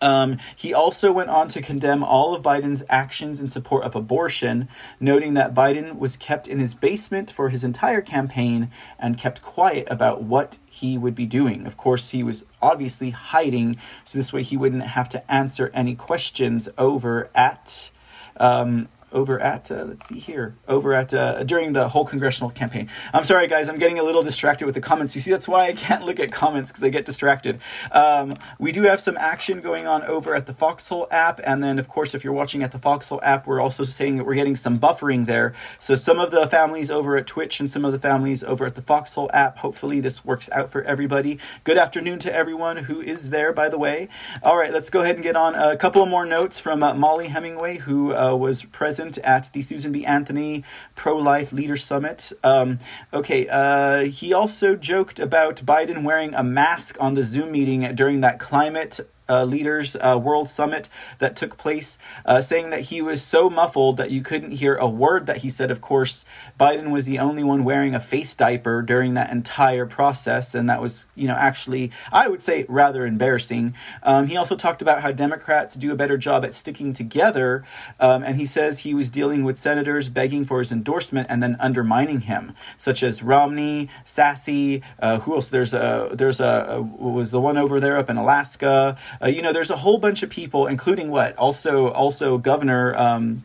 Um, 0.00 0.38
he 0.54 0.74
also 0.74 1.10
went 1.10 1.30
on 1.30 1.48
to 1.48 1.62
condemn 1.62 2.04
all 2.04 2.34
of 2.34 2.42
Biden's 2.42 2.82
actions 2.88 3.40
in 3.40 3.48
support 3.48 3.84
of 3.84 3.94
abortion, 3.94 4.68
noting 5.00 5.34
that 5.34 5.54
Biden 5.54 5.98
was 5.98 6.16
kept 6.16 6.46
in 6.46 6.58
his 6.58 6.74
basement 6.74 7.30
for 7.30 7.48
his 7.48 7.64
entire 7.64 8.02
campaign 8.02 8.70
and 8.98 9.16
kept 9.16 9.42
quiet 9.42 9.86
about 9.90 10.22
what 10.22 10.58
he 10.66 10.98
would 10.98 11.14
be 11.14 11.26
doing. 11.26 11.66
Of 11.66 11.76
course, 11.76 12.10
he 12.10 12.22
was 12.22 12.44
obviously 12.60 13.10
hiding, 13.10 13.78
so 14.04 14.18
this 14.18 14.32
way 14.32 14.42
he 14.42 14.56
wouldn't 14.56 14.82
have 14.82 15.08
to 15.10 15.32
answer 15.32 15.70
any 15.72 15.94
questions 15.94 16.68
over 16.76 17.30
at 17.34 17.90
um, 18.38 18.88
over 19.16 19.40
at 19.40 19.70
uh, 19.70 19.84
let's 19.88 20.06
see 20.06 20.18
here 20.18 20.54
over 20.68 20.92
at 20.92 21.12
uh, 21.14 21.42
during 21.42 21.72
the 21.72 21.88
whole 21.88 22.04
congressional 22.04 22.50
campaign. 22.50 22.88
I'm 23.14 23.24
sorry 23.24 23.48
guys 23.48 23.66
i'm 23.66 23.78
getting 23.78 23.98
a 23.98 24.02
little 24.02 24.22
distracted 24.22 24.66
with 24.66 24.74
the 24.74 24.80
comments. 24.82 25.14
You 25.14 25.22
see 25.22 25.30
that's 25.30 25.48
why 25.48 25.68
i 25.68 25.72
can't 25.72 26.04
look 26.04 26.20
at 26.20 26.30
comments 26.30 26.70
because 26.70 26.84
i 26.84 26.90
get 26.90 27.06
distracted. 27.06 27.58
Um, 27.92 28.36
we 28.58 28.72
do 28.72 28.82
have 28.82 29.00
some 29.00 29.16
action 29.16 29.62
going 29.62 29.86
on 29.86 30.02
over 30.02 30.34
at 30.34 30.44
the 30.44 30.52
foxhole 30.52 31.08
app 31.10 31.40
and 31.44 31.64
then 31.64 31.78
of 31.78 31.88
course 31.88 32.14
if 32.14 32.24
you're 32.24 32.34
watching 32.34 32.62
at 32.62 32.72
the 32.72 32.78
foxhole 32.78 33.20
app 33.22 33.46
we're 33.46 33.60
also 33.60 33.84
saying 33.84 34.18
that 34.18 34.26
we're 34.26 34.34
getting 34.34 34.54
some 34.54 34.78
buffering 34.78 35.24
there. 35.24 35.54
So 35.80 35.96
some 35.96 36.20
of 36.20 36.30
the 36.30 36.46
families 36.46 36.90
over 36.90 37.16
at 37.16 37.26
twitch 37.26 37.58
and 37.58 37.70
some 37.70 37.86
of 37.86 37.92
the 37.92 37.98
families 37.98 38.44
over 38.44 38.66
at 38.66 38.74
the 38.74 38.82
foxhole 38.82 39.30
app 39.32 39.56
hopefully 39.58 39.98
this 40.00 40.26
works 40.26 40.50
out 40.52 40.70
for 40.70 40.82
everybody. 40.82 41.38
Good 41.64 41.78
afternoon 41.78 42.18
to 42.18 42.34
everyone 42.34 42.76
who 42.76 43.00
is 43.00 43.30
there 43.30 43.54
by 43.54 43.70
the 43.70 43.78
way. 43.78 44.10
All 44.42 44.58
right 44.58 44.74
let's 44.74 44.90
go 44.90 45.00
ahead 45.00 45.14
and 45.14 45.24
get 45.24 45.36
on. 45.36 45.54
A 45.54 45.74
couple 45.74 46.02
of 46.02 46.10
more 46.10 46.26
notes 46.26 46.60
from 46.60 46.82
uh, 46.82 46.92
mollie 46.92 47.28
hemingway 47.28 47.78
who 47.78 48.14
uh, 48.14 48.36
was 48.36 48.64
present 48.64 49.05
at 49.18 49.52
the 49.52 49.62
Susan 49.62 49.92
B. 49.92 50.04
Anthony 50.04 50.64
Pro 50.94 51.16
Life 51.16 51.52
Leader 51.52 51.76
Summit. 51.76 52.32
Um, 52.42 52.80
okay, 53.12 53.48
uh, 53.48 54.04
he 54.04 54.32
also 54.32 54.76
joked 54.76 55.20
about 55.20 55.56
Biden 55.56 56.02
wearing 56.02 56.34
a 56.34 56.42
mask 56.42 56.96
on 57.00 57.14
the 57.14 57.24
Zoom 57.24 57.52
meeting 57.52 57.94
during 57.94 58.20
that 58.20 58.38
climate 58.38 59.00
uh, 59.28 59.44
leaders 59.44 59.96
uh, 59.96 60.18
world 60.22 60.48
summit 60.48 60.88
that 61.18 61.36
took 61.36 61.56
place, 61.56 61.98
uh, 62.24 62.40
saying 62.40 62.70
that 62.70 62.82
he 62.82 63.02
was 63.02 63.22
so 63.22 63.50
muffled 63.50 63.96
that 63.96 64.10
you 64.10 64.22
couldn't 64.22 64.52
hear 64.52 64.76
a 64.76 64.88
word 64.88 65.26
that 65.26 65.38
he 65.38 65.50
said. 65.50 65.70
Of 65.70 65.80
course, 65.80 66.24
Biden 66.58 66.90
was 66.90 67.04
the 67.04 67.18
only 67.18 67.42
one 67.42 67.64
wearing 67.64 67.94
a 67.94 68.00
face 68.00 68.34
diaper 68.34 68.82
during 68.82 69.14
that 69.14 69.30
entire 69.30 69.86
process, 69.86 70.54
and 70.54 70.68
that 70.70 70.80
was, 70.80 71.06
you 71.14 71.26
know, 71.26 71.34
actually, 71.34 71.90
I 72.12 72.28
would 72.28 72.42
say, 72.42 72.64
rather 72.68 73.06
embarrassing. 73.06 73.74
Um, 74.02 74.26
he 74.26 74.36
also 74.36 74.56
talked 74.56 74.82
about 74.82 75.02
how 75.02 75.12
Democrats 75.12 75.74
do 75.74 75.92
a 75.92 75.96
better 75.96 76.16
job 76.16 76.44
at 76.44 76.54
sticking 76.54 76.92
together, 76.92 77.64
um, 78.00 78.22
and 78.22 78.36
he 78.36 78.46
says 78.46 78.80
he 78.80 78.94
was 78.94 79.10
dealing 79.10 79.44
with 79.44 79.58
senators 79.58 80.08
begging 80.08 80.44
for 80.44 80.60
his 80.60 80.72
endorsement 80.72 81.26
and 81.30 81.42
then 81.42 81.56
undermining 81.60 82.22
him, 82.22 82.54
such 82.78 83.02
as 83.02 83.22
Romney, 83.22 83.88
Sasse, 84.06 84.82
uh, 85.00 85.18
who 85.20 85.34
else? 85.34 85.48
There's 85.48 85.74
a 85.74 86.10
there's 86.12 86.40
a, 86.40 86.66
a 86.68 86.82
was 86.82 87.30
the 87.30 87.40
one 87.40 87.56
over 87.56 87.80
there 87.80 87.96
up 87.98 88.10
in 88.10 88.16
Alaska. 88.16 88.96
Uh, 89.22 89.28
you 89.28 89.42
know, 89.42 89.52
there's 89.52 89.70
a 89.70 89.76
whole 89.76 89.98
bunch 89.98 90.22
of 90.22 90.30
people, 90.30 90.66
including 90.66 91.10
what 91.10 91.36
also 91.36 91.88
also 91.88 92.38
Governor. 92.38 92.94
Um, 92.96 93.44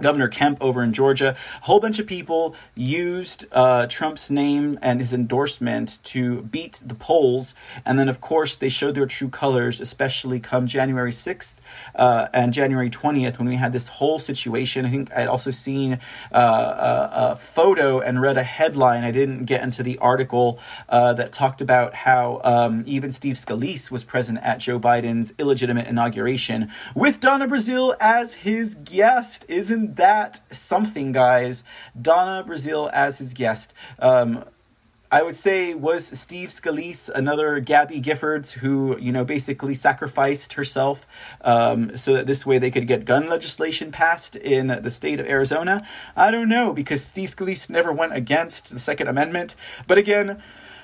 Governor 0.00 0.28
Kemp 0.28 0.58
over 0.60 0.82
in 0.82 0.92
Georgia, 0.92 1.36
a 1.62 1.64
whole 1.64 1.80
bunch 1.80 1.98
of 1.98 2.06
people 2.06 2.54
used 2.74 3.46
uh, 3.52 3.86
Trump's 3.86 4.30
name 4.30 4.78
and 4.82 5.00
his 5.00 5.14
endorsement 5.14 5.98
to 6.04 6.42
beat 6.42 6.80
the 6.84 6.94
polls. 6.94 7.54
And 7.84 7.98
then, 7.98 8.08
of 8.08 8.20
course, 8.20 8.56
they 8.56 8.68
showed 8.68 8.94
their 8.94 9.06
true 9.06 9.28
colors, 9.28 9.80
especially 9.80 10.38
come 10.38 10.66
January 10.66 11.12
6th 11.12 11.56
uh, 11.94 12.28
and 12.34 12.52
January 12.52 12.90
20th 12.90 13.38
when 13.38 13.48
we 13.48 13.56
had 13.56 13.72
this 13.72 13.88
whole 13.88 14.18
situation. 14.18 14.84
I 14.84 14.90
think 14.90 15.12
I'd 15.14 15.28
also 15.28 15.50
seen 15.50 15.98
uh, 16.32 16.36
a, 16.36 17.10
a, 17.32 17.36
photo 17.36 18.00
and 18.00 18.20
read 18.20 18.36
a 18.36 18.42
headline. 18.42 19.04
I 19.04 19.10
didn't 19.10 19.44
get 19.46 19.62
into 19.62 19.82
the 19.82 19.98
article 19.98 20.58
uh, 20.88 21.14
that 21.14 21.32
talked 21.32 21.60
about 21.60 21.94
how 21.94 22.40
um, 22.44 22.82
even 22.86 23.12
Steve 23.12 23.36
Scalise 23.36 23.90
was 23.90 24.04
present 24.04 24.38
at 24.42 24.58
Joe 24.58 24.78
Biden's 24.78 25.32
illegitimate 25.38 25.86
inauguration 25.86 26.70
with 26.94 27.20
Donna 27.20 27.46
Brazile 27.46 27.96
as 28.00 28.34
his 28.34 28.74
guest. 28.74 29.44
Isn't 29.48 29.85
that 29.94 30.42
something, 30.54 31.12
guys? 31.12 31.64
Donna 32.00 32.44
Brazile 32.44 32.90
as 32.92 33.18
his 33.18 33.32
guest. 33.32 33.72
Um, 33.98 34.44
I 35.10 35.22
would 35.22 35.36
say 35.36 35.72
was 35.72 36.18
Steve 36.18 36.48
Scalise, 36.48 37.08
another 37.08 37.60
Gabby 37.60 38.00
Giffords, 38.00 38.52
who 38.52 38.98
you 38.98 39.12
know 39.12 39.24
basically 39.24 39.74
sacrificed 39.74 40.54
herself 40.54 41.06
um, 41.42 41.96
so 41.96 42.14
that 42.14 42.26
this 42.26 42.44
way 42.44 42.58
they 42.58 42.70
could 42.70 42.88
get 42.88 43.04
gun 43.04 43.28
legislation 43.28 43.92
passed 43.92 44.34
in 44.34 44.66
the 44.82 44.90
state 44.90 45.20
of 45.20 45.26
Arizona. 45.26 45.86
I 46.16 46.30
don't 46.30 46.48
know 46.48 46.72
because 46.72 47.04
Steve 47.04 47.34
Scalise 47.34 47.70
never 47.70 47.92
went 47.92 48.14
against 48.14 48.70
the 48.70 48.80
Second 48.80 49.06
Amendment, 49.06 49.54
but 49.86 49.96
again, 49.96 50.42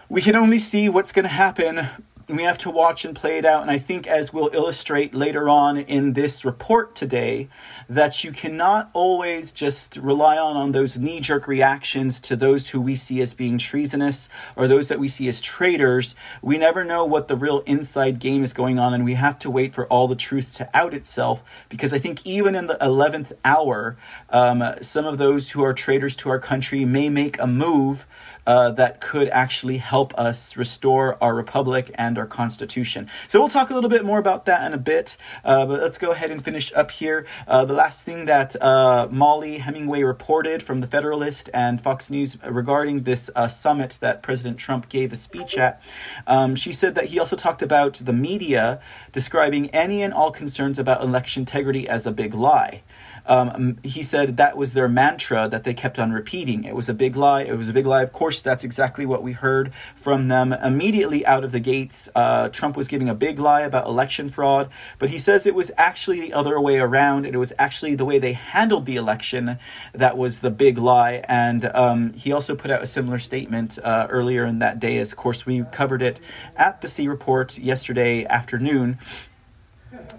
we 0.08 0.22
can 0.22 0.36
only 0.36 0.58
see 0.58 0.88
what's 0.88 1.10
going 1.10 1.24
to 1.24 1.28
happen 1.28 1.88
we 2.36 2.44
have 2.44 2.58
to 2.58 2.70
watch 2.70 3.04
and 3.04 3.14
play 3.14 3.38
it 3.38 3.44
out. 3.44 3.62
And 3.62 3.70
I 3.70 3.78
think, 3.78 4.06
as 4.06 4.32
we'll 4.32 4.50
illustrate 4.52 5.14
later 5.14 5.48
on 5.48 5.76
in 5.76 6.12
this 6.14 6.44
report 6.44 6.94
today, 6.94 7.48
that 7.88 8.24
you 8.24 8.32
cannot 8.32 8.90
always 8.92 9.52
just 9.52 9.96
rely 9.96 10.36
on, 10.38 10.56
on 10.56 10.72
those 10.72 10.96
knee 10.96 11.20
jerk 11.20 11.46
reactions 11.46 12.20
to 12.20 12.36
those 12.36 12.68
who 12.68 12.80
we 12.80 12.96
see 12.96 13.20
as 13.20 13.34
being 13.34 13.58
treasonous 13.58 14.28
or 14.56 14.66
those 14.66 14.88
that 14.88 14.98
we 14.98 15.08
see 15.08 15.28
as 15.28 15.40
traitors. 15.40 16.14
We 16.40 16.58
never 16.58 16.84
know 16.84 17.04
what 17.04 17.28
the 17.28 17.36
real 17.36 17.60
inside 17.60 18.18
game 18.18 18.44
is 18.44 18.52
going 18.52 18.78
on, 18.78 18.94
and 18.94 19.04
we 19.04 19.14
have 19.14 19.38
to 19.40 19.50
wait 19.50 19.74
for 19.74 19.86
all 19.86 20.08
the 20.08 20.16
truth 20.16 20.54
to 20.56 20.70
out 20.74 20.94
itself. 20.94 21.42
Because 21.68 21.92
I 21.92 21.98
think 21.98 22.24
even 22.24 22.54
in 22.54 22.66
the 22.66 22.78
11th 22.80 23.32
hour, 23.44 23.96
um, 24.30 24.62
some 24.80 25.06
of 25.06 25.18
those 25.18 25.50
who 25.50 25.62
are 25.62 25.74
traitors 25.74 26.16
to 26.16 26.30
our 26.30 26.40
country 26.40 26.84
may 26.84 27.08
make 27.08 27.38
a 27.38 27.46
move 27.46 28.06
uh, 28.46 28.70
that 28.72 29.00
could 29.00 29.28
actually 29.28 29.78
help 29.78 30.12
us 30.18 30.56
restore 30.56 31.16
our 31.22 31.34
republic 31.34 31.90
and 31.94 32.18
our 32.18 32.26
constitution. 32.26 33.08
So 33.28 33.40
we'll 33.40 33.48
talk 33.48 33.70
a 33.70 33.74
little 33.74 33.90
bit 33.90 34.04
more 34.04 34.18
about 34.18 34.46
that 34.46 34.64
in 34.66 34.72
a 34.72 34.78
bit, 34.78 35.16
uh, 35.44 35.66
but 35.66 35.80
let's 35.80 35.98
go 35.98 36.10
ahead 36.12 36.30
and 36.30 36.44
finish 36.44 36.72
up 36.74 36.90
here. 36.90 37.26
Uh, 37.46 37.64
the 37.64 37.74
last 37.74 38.04
thing 38.04 38.26
that 38.26 38.60
uh, 38.62 39.08
Mollie 39.10 39.58
Hemingway 39.58 40.02
reported 40.02 40.62
from 40.62 40.80
the 40.80 40.86
Federalist 40.86 41.50
and 41.54 41.80
Fox 41.80 42.10
News 42.10 42.38
regarding 42.44 43.02
this 43.02 43.30
uh, 43.36 43.48
summit 43.48 43.98
that 44.00 44.22
President 44.22 44.58
Trump 44.58 44.88
gave 44.88 45.12
a 45.12 45.16
speech 45.16 45.56
at, 45.56 45.82
um, 46.26 46.56
she 46.56 46.72
said 46.72 46.94
that 46.94 47.06
he 47.06 47.18
also 47.18 47.36
talked 47.36 47.62
about 47.62 47.94
the 47.94 48.12
media 48.12 48.80
describing 49.12 49.70
any 49.70 50.02
and 50.02 50.12
all 50.12 50.30
concerns 50.30 50.78
about 50.78 51.02
election 51.02 51.42
integrity 51.42 51.88
as 51.88 52.06
a 52.06 52.12
big 52.12 52.34
lie. 52.34 52.82
Um, 53.26 53.78
he 53.82 54.02
said 54.02 54.36
that 54.36 54.56
was 54.56 54.72
their 54.72 54.88
mantra 54.88 55.48
that 55.48 55.64
they 55.64 55.74
kept 55.74 55.98
on 55.98 56.12
repeating. 56.12 56.64
It 56.64 56.74
was 56.74 56.88
a 56.88 56.94
big 56.94 57.16
lie. 57.16 57.42
It 57.42 57.56
was 57.56 57.68
a 57.68 57.72
big 57.72 57.86
lie. 57.86 58.02
Of 58.02 58.12
course, 58.12 58.42
that's 58.42 58.64
exactly 58.64 59.06
what 59.06 59.22
we 59.22 59.32
heard 59.32 59.72
from 59.94 60.28
them 60.28 60.52
immediately 60.52 61.24
out 61.24 61.44
of 61.44 61.52
the 61.52 61.60
gates. 61.60 62.08
Uh, 62.14 62.48
Trump 62.48 62.76
was 62.76 62.88
giving 62.88 63.08
a 63.08 63.14
big 63.14 63.38
lie 63.38 63.62
about 63.62 63.86
election 63.86 64.28
fraud, 64.28 64.70
but 64.98 65.10
he 65.10 65.18
says 65.18 65.46
it 65.46 65.54
was 65.54 65.70
actually 65.76 66.20
the 66.20 66.32
other 66.32 66.60
way 66.60 66.78
around. 66.78 67.26
And 67.26 67.34
it 67.34 67.38
was 67.38 67.52
actually 67.58 67.94
the 67.94 68.04
way 68.04 68.18
they 68.18 68.32
handled 68.32 68.86
the 68.86 68.96
election 68.96 69.58
that 69.92 70.16
was 70.16 70.40
the 70.40 70.50
big 70.50 70.78
lie. 70.78 71.22
And 71.28 71.64
um, 71.74 72.12
he 72.14 72.32
also 72.32 72.54
put 72.54 72.70
out 72.70 72.82
a 72.82 72.86
similar 72.86 73.18
statement 73.18 73.78
uh, 73.82 74.06
earlier 74.10 74.44
in 74.44 74.58
that 74.58 74.80
day. 74.80 74.98
As 74.98 75.12
of 75.12 75.18
course, 75.18 75.46
we 75.46 75.64
covered 75.72 76.02
it 76.02 76.20
at 76.56 76.80
the 76.80 76.88
C 76.88 77.08
Report 77.08 77.58
yesterday 77.58 78.24
afternoon. 78.24 78.98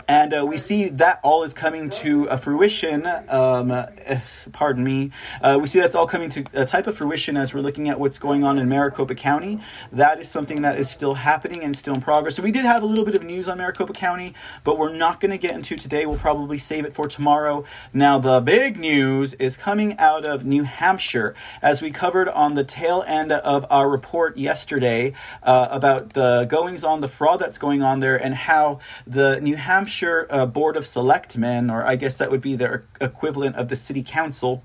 And 0.08 0.34
uh, 0.34 0.46
we 0.46 0.58
see 0.58 0.90
that 0.90 1.20
all 1.24 1.44
is 1.44 1.54
coming 1.54 1.90
to 1.90 2.26
a 2.26 2.38
fruition. 2.38 3.06
Um, 3.06 3.72
uh, 3.72 3.88
pardon 4.52 4.84
me. 4.84 5.12
Uh, 5.42 5.58
we 5.62 5.68
see 5.68 5.80
that's 5.80 5.96
all 5.96 6.08
coming 6.08 6.30
to 6.32 6.44
a 6.54 6.66
type 6.66 6.88
of 6.88 6.98
fruition 6.98 7.38
as 7.38 7.54
we're 7.54 7.62
looking 7.62 7.90
at 7.90 8.00
what's 8.00 8.20
going 8.20 8.44
on 8.44 8.60
in 8.60 8.68
Maricopa 8.68 9.16
County. 9.16 9.62
That 9.92 10.20
is 10.20 10.30
something 10.30 10.62
that 10.64 10.78
is 10.78 10.90
still 10.90 11.14
happening 11.14 11.64
and 11.64 11.76
still 11.76 11.94
in 11.94 12.02
progress. 12.02 12.36
So 12.36 12.44
we 12.44 12.52
did 12.52 12.66
have 12.66 12.84
a 12.84 12.86
little 12.86 13.06
bit 13.06 13.16
of 13.16 13.24
news 13.24 13.48
on 13.48 13.58
Maricopa 13.58 13.94
County, 13.94 14.34
but 14.64 14.78
we're 14.78 14.94
not 14.94 15.20
going 15.20 15.32
to 15.32 15.38
get 15.38 15.52
into 15.52 15.76
today. 15.76 16.06
We'll 16.06 16.18
probably 16.18 16.58
save 16.58 16.86
it 16.86 16.94
for 16.94 17.08
tomorrow. 17.08 17.64
Now, 17.94 18.20
the 18.20 18.42
big 18.42 18.78
news 18.78 19.34
is 19.36 19.56
coming 19.56 19.98
out 19.98 20.26
of 20.26 20.46
New 20.46 20.64
Hampshire, 20.64 21.36
as 21.62 21.82
we 21.82 21.92
covered 21.92 22.28
on 22.28 22.56
the 22.56 22.64
tail 22.64 23.04
end 23.08 23.32
of 23.32 23.66
our 23.70 23.90
report 23.90 24.38
yesterday 24.38 25.14
uh, 25.44 25.68
about 25.72 26.14
the 26.14 26.46
goings 26.46 26.84
on, 26.84 27.02
the 27.02 27.08
fraud 27.08 27.40
that's 27.40 27.58
going 27.58 27.82
on 27.82 28.00
there, 28.00 28.16
and 28.16 28.36
how 28.36 28.80
the 29.08 29.40
New 29.40 29.56
Hampshire 29.56 29.83
uh, 30.30 30.46
Board 30.46 30.78
of 30.78 30.86
Selectmen, 30.86 31.70
or 31.70 31.86
I 31.86 31.96
guess 31.96 32.18
that 32.18 32.32
would 32.32 32.42
be 32.42 32.56
their 32.56 32.84
equivalent 33.02 33.56
of 33.56 33.70
the 33.70 33.76
city 33.76 34.04
council, 34.04 34.64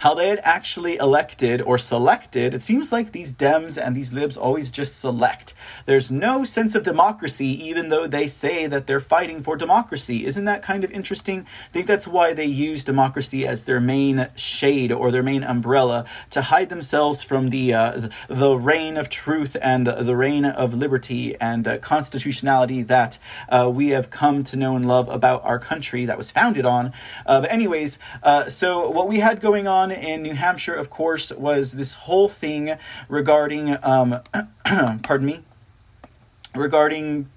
how 0.00 0.14
they 0.14 0.28
had 0.28 0.40
actually 0.42 0.96
elected 0.96 1.62
or 1.62 1.78
selected. 1.78 2.54
It 2.54 2.62
seems 2.62 2.92
like 2.92 3.12
these 3.12 3.32
Dems 3.32 3.80
and 3.80 3.96
these 3.96 4.12
Libs 4.12 4.36
always 4.36 4.72
just 4.72 4.98
select. 4.98 5.54
There's 5.86 6.10
no 6.10 6.44
sense 6.44 6.74
of 6.74 6.82
democracy, 6.82 7.46
even 7.64 7.88
though 7.88 8.06
they 8.06 8.28
say 8.28 8.66
that 8.66 8.86
they're 8.86 9.00
fighting 9.00 9.42
for 9.42 9.56
democracy. 9.56 10.26
Isn't 10.26 10.44
that 10.44 10.62
kind 10.62 10.84
of 10.84 10.90
interesting? 10.90 11.46
I 11.68 11.72
think 11.72 11.86
that's 11.86 12.08
why 12.08 12.34
they 12.34 12.46
use 12.46 12.84
democracy 12.84 13.46
as 13.46 13.64
their 13.64 13.80
main 13.80 14.28
shade 14.34 14.92
or 14.92 15.10
their 15.10 15.22
main 15.22 15.44
umbrella 15.44 16.04
to 16.30 16.42
hide 16.42 16.68
themselves 16.68 17.22
from 17.22 17.50
the 17.50 17.74
uh, 17.74 18.08
the 18.28 18.54
reign 18.54 18.96
of 18.96 19.08
truth 19.08 19.56
and 19.60 19.86
the 19.86 20.16
reign 20.16 20.44
of 20.44 20.74
liberty 20.74 21.36
and 21.40 21.66
uh, 21.66 21.78
constitutionality 21.78 22.82
that 22.82 23.18
uh, 23.48 23.70
we 23.72 23.88
have 23.88 24.10
come 24.10 24.44
to 24.44 24.56
know 24.56 24.76
and 24.76 24.86
love 24.86 25.08
about 25.08 25.44
our 25.44 25.58
country 25.58 26.06
that 26.06 26.16
was 26.16 26.30
founded 26.30 26.64
on. 26.64 26.92
Uh, 27.26 27.40
but 27.40 27.50
anyways, 27.50 27.98
uh, 28.22 28.48
so 28.48 28.88
what 28.90 29.08
we 29.08 29.20
had 29.20 29.40
going 29.40 29.57
on 29.66 29.90
in 29.90 30.22
New 30.22 30.34
Hampshire, 30.34 30.74
of 30.74 30.90
course, 30.90 31.30
was 31.32 31.72
this 31.72 31.94
whole 31.94 32.28
thing 32.28 32.76
regarding, 33.08 33.82
um, 33.82 34.20
pardon 34.64 35.26
me, 35.26 35.40
regarding 36.54 37.28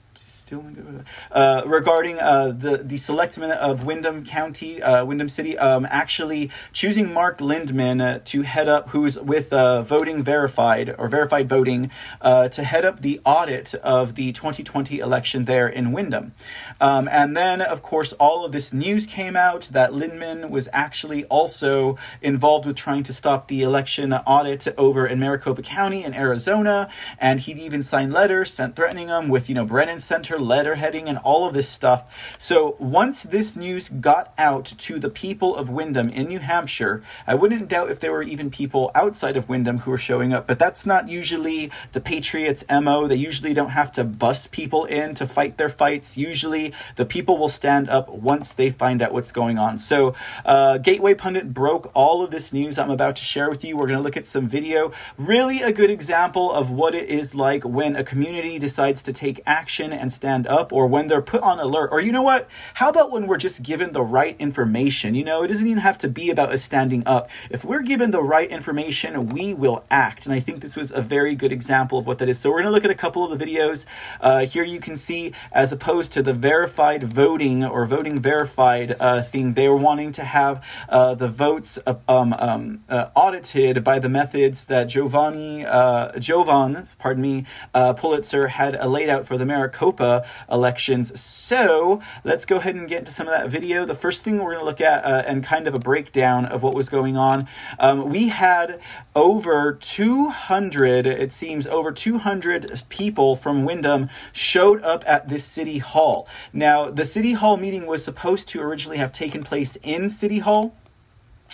uh, 1.31 1.63
regarding 1.65 2.19
uh, 2.19 2.53
the 2.57 2.77
the 2.77 2.97
selectmen 2.97 3.51
of 3.51 3.85
Windham 3.85 4.25
County, 4.25 4.81
uh, 4.81 5.05
Windham 5.05 5.29
City, 5.29 5.57
um, 5.57 5.87
actually 5.89 6.49
choosing 6.73 7.13
Mark 7.13 7.39
Lindeman 7.39 8.01
uh, 8.01 8.19
to 8.25 8.41
head 8.41 8.67
up, 8.67 8.89
who's 8.89 9.19
with 9.19 9.53
uh, 9.53 9.81
Voting 9.81 10.23
Verified 10.23 10.95
or 10.97 11.07
Verified 11.07 11.47
Voting, 11.47 11.89
uh, 12.21 12.49
to 12.49 12.63
head 12.63 12.85
up 12.85 13.01
the 13.01 13.21
audit 13.25 13.73
of 13.75 14.15
the 14.15 14.31
2020 14.31 14.99
election 14.99 15.45
there 15.45 15.67
in 15.67 15.91
Windham. 15.91 16.33
Um, 16.79 17.07
and 17.07 17.35
then, 17.35 17.61
of 17.61 17.81
course, 17.81 18.13
all 18.13 18.45
of 18.45 18.51
this 18.51 18.73
news 18.73 19.05
came 19.05 19.35
out 19.35 19.69
that 19.71 19.91
Lindeman 19.91 20.49
was 20.49 20.67
actually 20.73 21.25
also 21.25 21.97
involved 22.21 22.65
with 22.65 22.75
trying 22.75 23.03
to 23.03 23.13
stop 23.13 23.47
the 23.47 23.61
election 23.61 24.13
audit 24.13 24.67
over 24.77 25.05
in 25.07 25.19
Maricopa 25.19 25.61
County 25.61 26.03
in 26.03 26.13
Arizona, 26.13 26.89
and 27.19 27.39
he'd 27.41 27.57
even 27.57 27.83
signed 27.83 28.13
letters 28.13 28.53
sent 28.53 28.75
threatening 28.75 29.07
them 29.07 29.29
with 29.29 29.49
you 29.49 29.55
know 29.55 29.65
Brennan 29.65 29.99
Center 29.99 30.39
letterheading 30.41 31.07
and 31.07 31.17
all 31.19 31.47
of 31.47 31.53
this 31.53 31.69
stuff. 31.69 32.03
So 32.37 32.75
once 32.79 33.23
this 33.23 33.55
news 33.55 33.89
got 33.89 34.33
out 34.37 34.65
to 34.65 34.99
the 34.99 35.09
people 35.09 35.55
of 35.55 35.69
Windham 35.69 36.09
in 36.09 36.27
New 36.27 36.39
Hampshire, 36.39 37.03
I 37.25 37.35
wouldn't 37.35 37.67
doubt 37.67 37.91
if 37.91 37.99
there 37.99 38.11
were 38.11 38.23
even 38.23 38.49
people 38.49 38.91
outside 38.95 39.37
of 39.37 39.47
Windham 39.47 39.79
who 39.79 39.91
were 39.91 39.97
showing 39.97 40.33
up, 40.33 40.47
but 40.47 40.59
that's 40.59 40.85
not 40.85 41.09
usually 41.09 41.71
the 41.93 42.01
Patriots' 42.01 42.63
MO. 42.69 43.07
They 43.07 43.15
usually 43.15 43.53
don't 43.53 43.69
have 43.69 43.91
to 43.93 44.03
bust 44.03 44.51
people 44.51 44.85
in 44.85 45.15
to 45.15 45.27
fight 45.27 45.57
their 45.57 45.69
fights. 45.69 46.17
Usually 46.17 46.73
the 46.95 47.05
people 47.05 47.37
will 47.37 47.49
stand 47.49 47.89
up 47.89 48.09
once 48.09 48.53
they 48.53 48.71
find 48.71 49.01
out 49.01 49.13
what's 49.13 49.31
going 49.31 49.57
on. 49.57 49.79
So 49.79 50.15
uh, 50.45 50.77
Gateway 50.77 51.13
Pundit 51.13 51.53
broke 51.53 51.91
all 51.93 52.23
of 52.23 52.31
this 52.31 52.51
news 52.51 52.77
I'm 52.77 52.89
about 52.89 53.15
to 53.17 53.23
share 53.23 53.49
with 53.49 53.63
you. 53.63 53.77
We're 53.77 53.87
going 53.87 53.99
to 53.99 54.03
look 54.03 54.17
at 54.17 54.27
some 54.27 54.47
video. 54.47 54.91
Really 55.17 55.61
a 55.61 55.71
good 55.71 55.89
example 55.89 56.51
of 56.51 56.71
what 56.71 56.95
it 56.95 57.09
is 57.09 57.35
like 57.35 57.63
when 57.63 57.95
a 57.95 58.03
community 58.03 58.57
decides 58.57 59.03
to 59.03 59.13
take 59.13 59.41
action 59.45 59.93
and 59.93 60.11
stand 60.11 60.30
stand 60.31 60.47
up 60.47 60.71
or 60.71 60.87
when 60.87 61.07
they're 61.07 61.21
put 61.21 61.41
on 61.43 61.59
alert. 61.59 61.89
Or 61.91 61.99
you 61.99 62.11
know 62.11 62.21
what? 62.21 62.47
How 62.75 62.89
about 62.89 63.11
when 63.11 63.27
we're 63.27 63.37
just 63.37 63.61
given 63.63 63.91
the 63.91 64.01
right 64.01 64.35
information? 64.39 65.13
You 65.13 65.25
know, 65.25 65.43
it 65.43 65.49
doesn't 65.49 65.67
even 65.67 65.79
have 65.79 65.97
to 65.99 66.07
be 66.07 66.29
about 66.29 66.53
us 66.53 66.63
standing 66.63 67.03
up. 67.05 67.29
If 67.49 67.65
we're 67.65 67.81
given 67.81 68.11
the 68.11 68.21
right 68.21 68.49
information, 68.49 69.27
we 69.27 69.53
will 69.53 69.83
act. 69.91 70.25
And 70.25 70.33
I 70.33 70.39
think 70.39 70.61
this 70.61 70.77
was 70.77 70.91
a 70.91 71.01
very 71.01 71.35
good 71.35 71.51
example 71.51 71.99
of 71.99 72.07
what 72.07 72.19
that 72.19 72.29
is. 72.29 72.39
So 72.39 72.49
we're 72.49 72.61
going 72.61 72.71
to 72.71 72.71
look 72.71 72.85
at 72.85 72.91
a 72.91 72.95
couple 72.95 73.29
of 73.29 73.37
the 73.37 73.45
videos. 73.45 73.85
Uh, 74.21 74.45
here 74.45 74.63
you 74.63 74.79
can 74.79 74.95
see, 74.95 75.33
as 75.51 75.73
opposed 75.73 76.13
to 76.13 76.23
the 76.23 76.33
verified 76.33 77.03
voting 77.03 77.65
or 77.65 77.85
voting 77.85 78.21
verified 78.21 78.95
uh, 78.99 79.21
thing, 79.21 79.55
they 79.55 79.67
were 79.67 79.75
wanting 79.75 80.13
to 80.13 80.23
have 80.23 80.63
uh, 80.87 81.13
the 81.13 81.27
votes 81.27 81.77
uh, 81.85 81.95
um, 82.07 82.33
um, 82.33 82.83
uh, 82.87 83.07
audited 83.15 83.83
by 83.83 83.99
the 83.99 84.09
methods 84.09 84.65
that 84.65 84.85
Giovanni, 84.85 85.65
uh, 85.65 86.17
Jovan, 86.19 86.87
pardon 86.99 87.21
me, 87.21 87.45
Pulitzer 87.73 88.47
had 88.47 88.73
laid 88.85 89.09
out 89.09 89.27
for 89.27 89.37
the 89.37 89.45
Maricopa 89.45 90.20
elections. 90.49 91.19
So 91.19 92.01
let's 92.23 92.45
go 92.45 92.57
ahead 92.57 92.75
and 92.75 92.87
get 92.87 92.99
into 92.99 93.11
some 93.11 93.27
of 93.27 93.33
that 93.33 93.49
video. 93.49 93.85
The 93.85 93.95
first 93.95 94.23
thing 94.23 94.37
we're 94.37 94.53
going 94.53 94.59
to 94.59 94.65
look 94.65 94.81
at 94.81 95.03
uh, 95.03 95.23
and 95.25 95.43
kind 95.43 95.67
of 95.67 95.73
a 95.73 95.79
breakdown 95.79 96.45
of 96.45 96.63
what 96.63 96.73
was 96.73 96.89
going 96.89 97.17
on. 97.17 97.47
Um, 97.79 98.09
we 98.09 98.29
had 98.29 98.79
over 99.15 99.73
200, 99.73 101.05
it 101.05 101.33
seems, 101.33 101.67
over 101.67 101.91
200 101.91 102.83
people 102.89 103.35
from 103.35 103.65
Windham 103.65 104.09
showed 104.31 104.81
up 104.83 105.03
at 105.07 105.29
this 105.29 105.43
city 105.45 105.79
hall. 105.79 106.27
Now, 106.53 106.89
the 106.89 107.05
city 107.05 107.33
hall 107.33 107.57
meeting 107.57 107.85
was 107.85 108.03
supposed 108.03 108.47
to 108.49 108.61
originally 108.61 108.97
have 108.97 109.11
taken 109.11 109.43
place 109.43 109.77
in 109.83 110.09
City 110.09 110.39
Hall. 110.39 110.75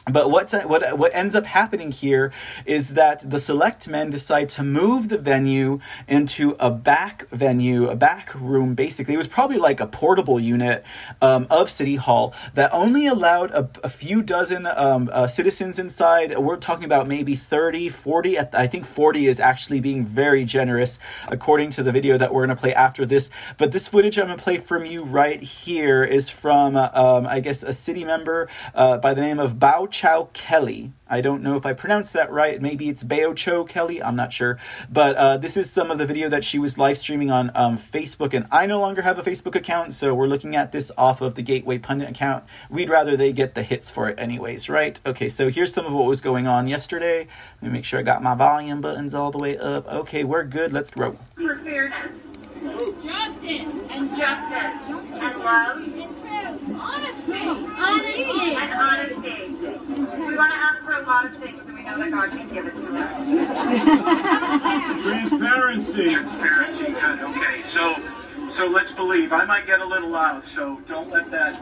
But 0.09 0.31
what's, 0.31 0.53
what 0.53 0.97
what 0.97 1.13
ends 1.13 1.35
up 1.35 1.45
happening 1.45 1.91
here 1.91 2.31
is 2.65 2.93
that 2.93 3.29
the 3.29 3.39
select 3.39 3.87
men 3.87 4.09
decide 4.09 4.49
to 4.49 4.63
move 4.63 5.09
the 5.09 5.17
venue 5.17 5.79
into 6.07 6.55
a 6.59 6.71
back 6.71 7.29
venue, 7.29 7.89
a 7.89 7.95
back 7.95 8.33
room. 8.33 8.73
Basically, 8.73 9.13
it 9.13 9.17
was 9.17 9.27
probably 9.27 9.57
like 9.57 9.79
a 9.79 9.87
portable 9.87 10.39
unit 10.39 10.83
um, 11.21 11.47
of 11.49 11.69
City 11.69 11.95
Hall 11.95 12.33
that 12.53 12.73
only 12.73 13.05
allowed 13.07 13.51
a, 13.51 13.69
a 13.83 13.89
few 13.89 14.21
dozen 14.21 14.65
um, 14.65 15.09
uh, 15.11 15.27
citizens 15.27 15.79
inside. 15.79 16.37
We're 16.37 16.57
talking 16.57 16.85
about 16.85 17.07
maybe 17.07 17.35
30, 17.35 17.89
40. 17.89 18.39
I 18.39 18.67
think 18.67 18.85
40 18.85 19.27
is 19.27 19.39
actually 19.39 19.79
being 19.79 20.05
very 20.05 20.45
generous, 20.45 20.99
according 21.27 21.71
to 21.71 21.83
the 21.83 21.91
video 21.91 22.17
that 22.17 22.33
we're 22.33 22.45
going 22.45 22.55
to 22.55 22.61
play 22.61 22.73
after 22.73 23.05
this. 23.05 23.29
But 23.57 23.71
this 23.71 23.87
footage 23.87 24.17
I'm 24.17 24.27
going 24.27 24.37
to 24.37 24.43
play 24.43 24.57
from 24.57 24.85
you 24.85 25.03
right 25.03 25.41
here 25.41 26.03
is 26.03 26.29
from, 26.29 26.75
um, 26.75 27.27
I 27.27 27.39
guess, 27.39 27.63
a 27.63 27.73
city 27.73 28.05
member 28.05 28.47
uh, 28.73 28.97
by 28.97 29.13
the 29.13 29.21
name 29.21 29.39
of 29.39 29.55
Bao 29.55 29.89
Chow 29.97 30.29
Kelly. 30.33 30.91
I 31.07 31.21
don't 31.21 31.41
know 31.41 31.55
if 31.55 31.65
I 31.65 31.73
pronounced 31.73 32.13
that 32.13 32.31
right. 32.31 32.61
Maybe 32.61 32.87
it's 32.87 33.03
Bao 33.03 33.35
Cho 33.35 33.63
Kelly. 33.63 33.99
I'm 33.99 34.15
not 34.15 34.31
sure. 34.31 34.59
But 34.91 35.15
uh, 35.15 35.37
this 35.37 35.57
is 35.57 35.71
some 35.71 35.89
of 35.89 35.97
the 35.97 36.05
video 36.05 36.29
that 36.29 36.43
she 36.43 36.59
was 36.59 36.77
live 36.77 36.99
streaming 36.99 37.31
on 37.31 37.49
um, 37.55 37.79
Facebook, 37.79 38.35
and 38.35 38.45
I 38.51 38.67
no 38.67 38.79
longer 38.79 39.01
have 39.01 39.17
a 39.17 39.23
Facebook 39.23 39.55
account, 39.55 39.95
so 39.95 40.13
we're 40.13 40.27
looking 40.27 40.55
at 40.55 40.71
this 40.71 40.91
off 40.99 41.19
of 41.21 41.33
the 41.33 41.41
Gateway 41.41 41.79
Pundit 41.79 42.11
account. 42.11 42.43
We'd 42.69 42.91
rather 42.91 43.17
they 43.17 43.33
get 43.33 43.55
the 43.55 43.63
hits 43.63 43.89
for 43.89 44.07
it, 44.07 44.19
anyways, 44.19 44.69
right? 44.69 45.01
Okay, 45.03 45.29
so 45.29 45.49
here's 45.49 45.73
some 45.73 45.87
of 45.87 45.93
what 45.93 46.05
was 46.05 46.21
going 46.21 46.45
on 46.45 46.67
yesterday. 46.67 47.27
Let 47.59 47.63
me 47.63 47.69
make 47.69 47.85
sure 47.85 47.99
I 47.99 48.03
got 48.03 48.21
my 48.21 48.35
volume 48.35 48.79
buttons 48.79 49.15
all 49.15 49.31
the 49.31 49.39
way 49.39 49.57
up. 49.57 49.87
Okay, 49.87 50.23
we're 50.23 50.43
good. 50.43 50.71
Let's 50.73 50.91
go. 50.91 51.17
For 51.33 51.57
fairness, 51.57 52.15
justice, 53.03 53.73
and 53.89 54.15
justice, 54.15 54.77
and 54.85 55.39
love, 55.39 55.77
and 55.77 55.93
truth, 55.95 56.26
honesty, 56.79 57.47
honesty, 57.47 58.55
and 58.55 58.73
honesty. 58.73 59.47
We 60.17 60.35
want 60.35 60.51
to 60.51 60.57
ask 60.57 60.81
for 60.81 60.93
a 60.93 61.01
lot 61.03 61.25
of 61.25 61.37
things, 61.37 61.61
and 61.65 61.73
we 61.75 61.83
know 61.83 61.97
that 61.99 62.11
God 62.11 62.29
can 62.31 62.47
give 62.53 62.65
it 62.67 62.75
to 62.75 62.97
us. 62.97 63.09
Transparency. 65.03 66.09
Transparency. 66.13 66.93
Good. 66.93 67.19
Okay. 67.21 67.63
So, 67.71 67.95
so 68.55 68.67
let's 68.67 68.91
believe. 68.91 69.31
I 69.33 69.45
might 69.45 69.65
get 69.65 69.79
a 69.79 69.85
little 69.85 70.09
loud, 70.09 70.43
so 70.55 70.81
don't 70.87 71.09
let 71.09 71.29
that 71.31 71.61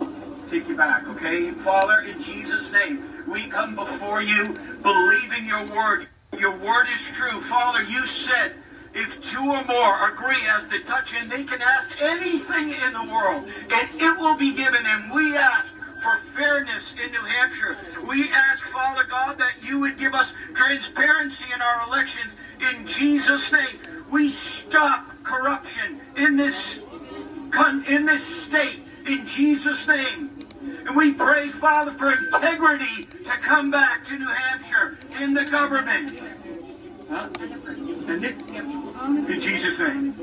take 0.49 0.67
you 0.67 0.75
back. 0.75 1.08
Okay, 1.08 1.51
Father, 1.51 2.01
in 2.01 2.21
Jesus' 2.21 2.71
name, 2.71 3.03
we 3.27 3.45
come 3.45 3.75
before 3.75 4.21
you, 4.21 4.53
believing 4.81 5.45
your 5.45 5.65
word. 5.65 6.08
Your 6.38 6.55
word 6.58 6.88
is 6.93 7.01
true, 7.15 7.41
Father. 7.41 7.84
You 7.84 8.05
said. 8.05 8.55
If 8.95 9.21
two 9.23 9.51
or 9.51 9.63
more 9.65 10.10
agree 10.10 10.47
as 10.47 10.63
to 10.69 10.79
touch 10.84 11.12
him, 11.12 11.27
they 11.27 11.43
can 11.43 11.62
ask 11.62 11.89
anything 11.99 12.71
in 12.71 12.93
the 12.93 13.03
world, 13.03 13.45
and 13.69 14.01
it 14.01 14.17
will 14.17 14.38
be 14.38 14.53
given. 14.53 14.86
And 14.86 15.12
we 15.12 15.36
ask 15.36 15.67
for 16.01 16.21
fairness 16.34 16.93
in 17.03 17.12
New 17.12 17.21
Hampshire. 17.21 17.77
We 18.08 18.31
ask, 18.31 18.63
Father 18.65 19.03
God, 19.03 19.38
that 19.38 19.62
you 19.62 19.79
would 19.81 19.97
give 19.99 20.13
us 20.13 20.31
transparency 20.53 21.43
in 21.53 21.62
our 21.62 21.86
elections. 21.88 22.31
In 22.62 22.88
Jesus' 22.88 23.51
name, 23.51 23.79
we 24.10 24.29
stop 24.29 25.12
corruption 25.23 25.99
in 26.15 26.38
this 26.38 26.79
in 27.88 28.05
this 28.05 28.23
state. 28.23 28.84
In 29.05 29.25
Jesus' 29.27 29.86
name. 29.88 30.39
And 30.88 30.95
we 30.95 31.13
pray, 31.13 31.47
Father, 31.47 31.93
for 31.93 32.12
integrity 32.12 33.03
to 33.03 33.38
come 33.41 33.71
back 33.71 34.05
to 34.05 34.17
New 34.17 34.27
Hampshire 34.27 34.97
in 35.19 35.34
the 35.34 35.45
government. 35.45 36.21
Huh? 37.08 37.30
And 38.08 38.26
it, 38.26 38.41
in 38.50 39.41
Jesus' 39.41 39.78
name. 39.78 40.13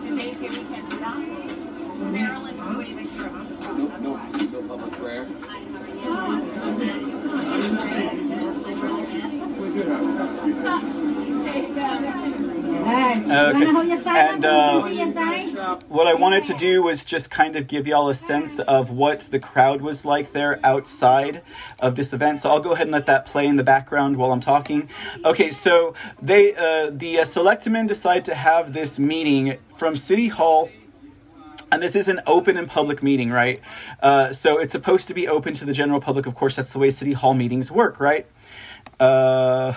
Today, 0.00 0.32
say 0.34 0.48
we 0.48 0.64
can't 0.64 0.90
do 0.90 0.98
that. 0.98 1.18
Marilyn, 2.10 2.56
what 2.56 2.84
do 2.84 2.90
you 2.90 2.96
think? 2.96 3.16
No, 3.16 3.86
no, 3.98 4.10
no 4.16 4.62
public 4.62 4.92
prayer. 4.98 5.28
Okay. 12.92 13.72
And 14.06 14.44
uh, 14.44 15.78
what 15.88 16.06
I 16.06 16.14
wanted 16.14 16.44
to 16.44 16.54
do 16.54 16.82
was 16.82 17.04
just 17.04 17.30
kind 17.30 17.56
of 17.56 17.66
give 17.66 17.86
y'all 17.86 18.08
a 18.08 18.14
sense 18.14 18.58
of 18.58 18.90
what 18.90 19.20
the 19.30 19.38
crowd 19.38 19.80
was 19.80 20.04
like 20.04 20.32
there 20.32 20.60
outside 20.64 21.42
of 21.80 21.96
this 21.96 22.12
event. 22.12 22.40
So 22.40 22.50
I'll 22.50 22.60
go 22.60 22.72
ahead 22.72 22.86
and 22.86 22.92
let 22.92 23.06
that 23.06 23.26
play 23.26 23.46
in 23.46 23.56
the 23.56 23.64
background 23.64 24.16
while 24.16 24.32
I'm 24.32 24.40
talking. 24.40 24.88
Okay, 25.24 25.50
so 25.50 25.94
they 26.20 26.54
uh, 26.54 26.90
the 26.90 27.20
uh, 27.20 27.24
selectmen 27.24 27.86
decide 27.86 28.24
to 28.26 28.34
have 28.34 28.72
this 28.72 28.98
meeting 28.98 29.58
from 29.76 29.96
City 29.96 30.28
Hall 30.28 30.70
and 31.70 31.82
this 31.82 31.96
is 31.96 32.06
an 32.06 32.20
open 32.26 32.58
and 32.58 32.68
public 32.68 33.02
meeting, 33.02 33.30
right? 33.30 33.58
Uh, 34.02 34.30
so 34.34 34.58
it's 34.58 34.72
supposed 34.72 35.08
to 35.08 35.14
be 35.14 35.26
open 35.26 35.54
to 35.54 35.64
the 35.64 35.72
general 35.72 36.02
public. 36.02 36.26
Of 36.26 36.34
course, 36.34 36.56
that's 36.56 36.70
the 36.70 36.78
way 36.78 36.90
city 36.90 37.14
hall 37.14 37.32
meetings 37.32 37.70
work, 37.70 37.98
right? 37.98 38.26
Uh, 39.00 39.72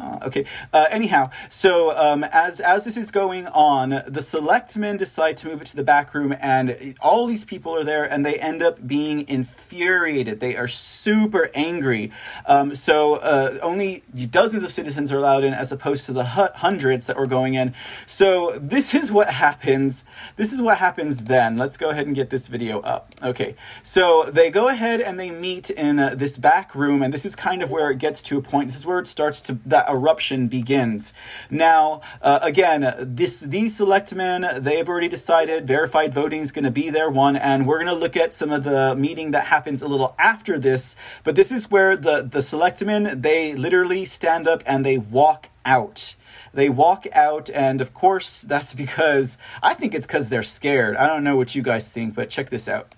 ah, 0.00 0.26
okay. 0.26 0.44
Uh, 0.72 0.86
anyhow, 0.90 1.30
so 1.48 1.96
um, 1.96 2.24
as 2.24 2.60
as 2.60 2.84
this 2.84 2.96
is 2.96 3.10
going 3.10 3.46
on, 3.48 4.02
the 4.06 4.22
selectmen 4.22 4.96
decide 4.96 5.36
to 5.38 5.48
move 5.48 5.60
it 5.62 5.66
to 5.68 5.76
the 5.76 5.82
back 5.82 6.14
room, 6.14 6.34
and 6.40 6.94
all 7.00 7.26
these 7.26 7.44
people 7.44 7.74
are 7.76 7.84
there, 7.84 8.04
and 8.04 8.24
they 8.24 8.36
end 8.38 8.62
up 8.62 8.86
being 8.86 9.28
infuriated. 9.28 10.40
They 10.40 10.56
are 10.56 10.68
super 10.68 11.50
angry. 11.54 12.12
Um, 12.46 12.74
so 12.74 13.16
uh, 13.16 13.58
only 13.62 14.02
dozens 14.30 14.62
of 14.62 14.72
citizens 14.72 15.12
are 15.12 15.18
allowed 15.18 15.44
in, 15.44 15.52
as 15.54 15.72
opposed 15.72 16.06
to 16.06 16.12
the 16.12 16.24
hundreds 16.24 17.06
that 17.06 17.16
were 17.16 17.26
going 17.26 17.54
in. 17.54 17.74
So 18.06 18.58
this 18.58 18.94
is 18.94 19.12
what 19.12 19.28
happens. 19.30 20.04
This 20.36 20.52
is 20.52 20.60
what 20.60 20.78
happens 20.78 21.24
then. 21.24 21.58
Let's 21.58 21.76
go 21.76 21.90
ahead 21.90 22.06
and 22.06 22.14
get 22.14 22.30
this 22.30 22.46
video 22.46 22.80
up. 22.80 23.14
Okay. 23.22 23.54
So 23.82 24.30
they 24.32 24.50
go 24.50 24.68
ahead 24.68 25.00
and 25.00 25.18
they 25.18 25.30
meet 25.30 25.70
in 25.70 25.98
uh, 25.98 26.14
this 26.14 26.38
back 26.38 26.74
room, 26.74 27.02
and 27.02 27.12
this 27.12 27.24
is 27.24 27.36
kind 27.36 27.62
of 27.62 27.70
where 27.70 27.90
it 27.90 27.98
gets 27.98 28.22
to 28.22 28.38
a 28.38 28.42
point. 28.42 28.68
This 28.68 28.76
is 28.76 28.86
where 28.86 28.98
it 28.98 29.08
starts 29.08 29.40
to 29.42 29.58
that 29.66 29.88
eruption 29.90 30.48
begins. 30.48 31.12
Now, 31.50 32.00
uh, 32.22 32.38
again, 32.42 32.94
this 32.98 33.40
these 33.40 33.76
selectmen 33.76 34.62
they've 34.62 34.88
already 34.88 35.08
decided 35.08 35.66
verified 35.66 36.14
voting 36.14 36.40
is 36.40 36.52
going 36.52 36.64
to 36.64 36.70
be 36.70 36.90
their 36.90 37.10
one, 37.10 37.36
and 37.36 37.66
we're 37.66 37.78
going 37.82 37.94
to 37.94 38.00
look 38.00 38.16
at 38.16 38.34
some 38.34 38.50
of 38.52 38.64
the 38.64 38.94
meeting 38.94 39.30
that 39.32 39.46
happens 39.46 39.82
a 39.82 39.88
little 39.88 40.14
after 40.18 40.58
this. 40.58 40.96
But 41.24 41.36
this 41.36 41.50
is 41.50 41.70
where 41.70 41.96
the 41.96 42.22
the 42.22 42.42
selectmen 42.42 43.20
they 43.20 43.54
literally 43.54 44.04
stand 44.04 44.46
up 44.46 44.62
and 44.66 44.84
they 44.84 44.98
walk 44.98 45.48
out. 45.64 46.14
They 46.52 46.68
walk 46.68 47.06
out, 47.12 47.48
and 47.50 47.80
of 47.80 47.94
course, 47.94 48.42
that's 48.42 48.74
because 48.74 49.38
I 49.62 49.74
think 49.74 49.94
it's 49.94 50.06
because 50.06 50.28
they're 50.30 50.42
scared. 50.42 50.96
I 50.96 51.06
don't 51.06 51.22
know 51.22 51.36
what 51.36 51.54
you 51.54 51.62
guys 51.62 51.90
think, 51.90 52.14
but 52.14 52.28
check 52.28 52.50
this 52.50 52.66
out. 52.66 52.92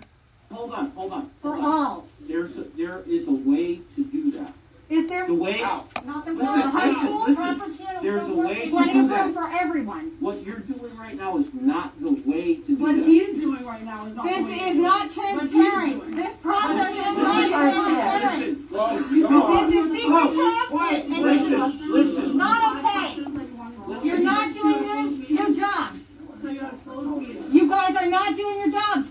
Hold 0.50 0.72
on, 0.72 0.90
hold 0.90 1.12
on. 1.12 1.30
For 1.40 1.56
all. 1.56 2.06
There's 2.20 2.56
a, 2.56 2.64
there 2.76 3.02
is 3.06 3.26
a 3.26 3.32
way 3.32 3.80
to 3.96 4.04
do 4.04 4.30
that. 4.32 4.51
Is 4.92 5.08
there? 5.08 5.26
The 5.26 5.32
way 5.32 5.62
out. 5.62 5.88
Not 6.04 6.26
the 6.26 6.32
Listen, 6.32 6.46
high 6.46 6.88
listen, 6.90 7.02
school. 7.06 7.24
listen. 7.26 7.78
There's 8.02 8.28
a 8.28 8.34
way 8.34 8.64
to 8.66 8.70
Plenty 8.70 8.92
do 8.92 8.98
of 9.04 9.10
room 9.10 9.32
that. 9.32 9.32
for 9.34 9.48
everyone. 9.58 10.12
What 10.20 10.44
you're 10.44 10.58
doing 10.58 10.94
right 10.98 11.16
now 11.16 11.38
is 11.38 11.46
not 11.54 11.98
the 11.98 12.10
way 12.26 12.56
to 12.56 12.66
do 12.66 12.76
What 12.76 12.96
that. 12.96 13.06
he's 13.06 13.40
doing 13.40 13.64
right 13.64 13.82
now 13.82 14.04
is 14.06 14.14
not. 14.14 14.24
This 14.26 14.62
is 14.62 14.76
not 14.76 15.10
transparent. 15.12 16.16
This 16.16 16.36
process 16.42 16.90
is 16.90 17.16
not 17.16 17.48
transparent. 17.48 18.70
This 18.70 19.00
is 19.00 19.10
secret 19.10 19.28
talk, 19.30 19.62
and 19.62 21.24
this 21.24 22.08
is 22.18 22.34
not 22.34 22.76
okay. 22.84 24.06
You're 24.06 24.18
not 24.18 24.52
doing 24.52 24.84
your, 24.84 25.46
your 25.46 25.56
job. 25.56 25.96
You 26.42 27.68
guys 27.68 27.94
are 27.94 28.06
not 28.06 28.36
doing 28.36 28.58
your 28.58 28.70
jobs. 28.72 29.06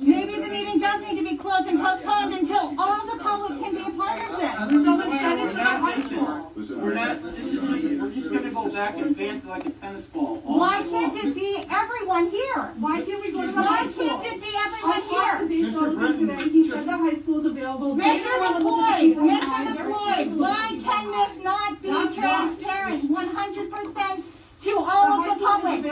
Maybe 0.00 0.34
the 0.38 0.48
meeting 0.48 0.78
does 0.80 1.00
need 1.00 1.16
to 1.16 1.24
be 1.30 1.36
closed 1.38 1.66
and 1.66 1.80
postponed 1.80 2.34
until 2.34 2.74
all 2.78 3.06
the 3.06 3.22
public 3.22 3.58
can 3.62 3.74
be 3.74 3.80
a 3.80 3.90
part 3.96 4.22
of 4.22 4.38
this. 4.38 4.84
So 4.84 5.00
it's 5.00 5.20
send 5.22 5.40
it 5.40 5.52
to 5.54 5.64
high 5.64 6.02
school. 6.02 6.52
We're 6.78 6.92
not, 6.94 7.22
this 7.22 7.38
is, 7.46 7.52
just, 7.52 7.62
we're 8.02 8.10
just 8.10 8.30
gonna 8.32 8.50
go 8.50 8.68
back 8.68 8.96
and 8.98 9.16
bant 9.16 9.46
like 9.46 9.64
a 9.64 9.70
tennis 9.70 10.04
ball. 10.06 10.42
all 10.44 10.58
Why 10.58 10.80
night 10.80 10.90
can't 10.90 11.24
it 11.24 11.34
be 11.34 11.64
everyone 11.70 12.28
here? 12.30 12.62
Why 12.78 13.00
can't 13.00 13.22
we 13.22 13.32
go 13.32 13.46
to 13.46 13.52
the 13.52 13.62
Why 13.62 13.64
high 13.64 13.90
school? 13.90 14.08
can't 14.08 14.26
it 14.26 14.42
be 14.42 14.52
everyone 14.66 15.02
here? 15.08 15.48
Dave 15.64 15.72
Sullivan 15.72 16.28
today, 16.28 16.48
he 16.50 16.68
said 16.68 16.84
the 16.84 16.96
high 16.98 17.14
school 17.16 17.40
is 17.40 17.46
available. 17.46 17.96
Mr. 17.96 18.24
McCoy, 18.60 19.14
Mr. 19.14 19.74
McCoy, 19.74 20.36
why 20.36 20.80
can 20.84 21.10
this 21.10 21.42
not 21.44 21.80
be 21.80 22.14
transparent 22.14 23.10
one 23.10 23.28
hundred 23.28 23.70
percent 23.70 24.24
to 24.62 24.76
all 24.78 25.12
of 25.22 25.38
the 25.38 25.44
public? 25.44 25.82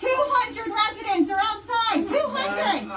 Two 0.00 0.08
hundred 0.10 0.72
residents 0.72 1.30
are 1.30 1.40
outside, 1.40 2.06
two 2.06 2.26
hundred! 2.28 2.88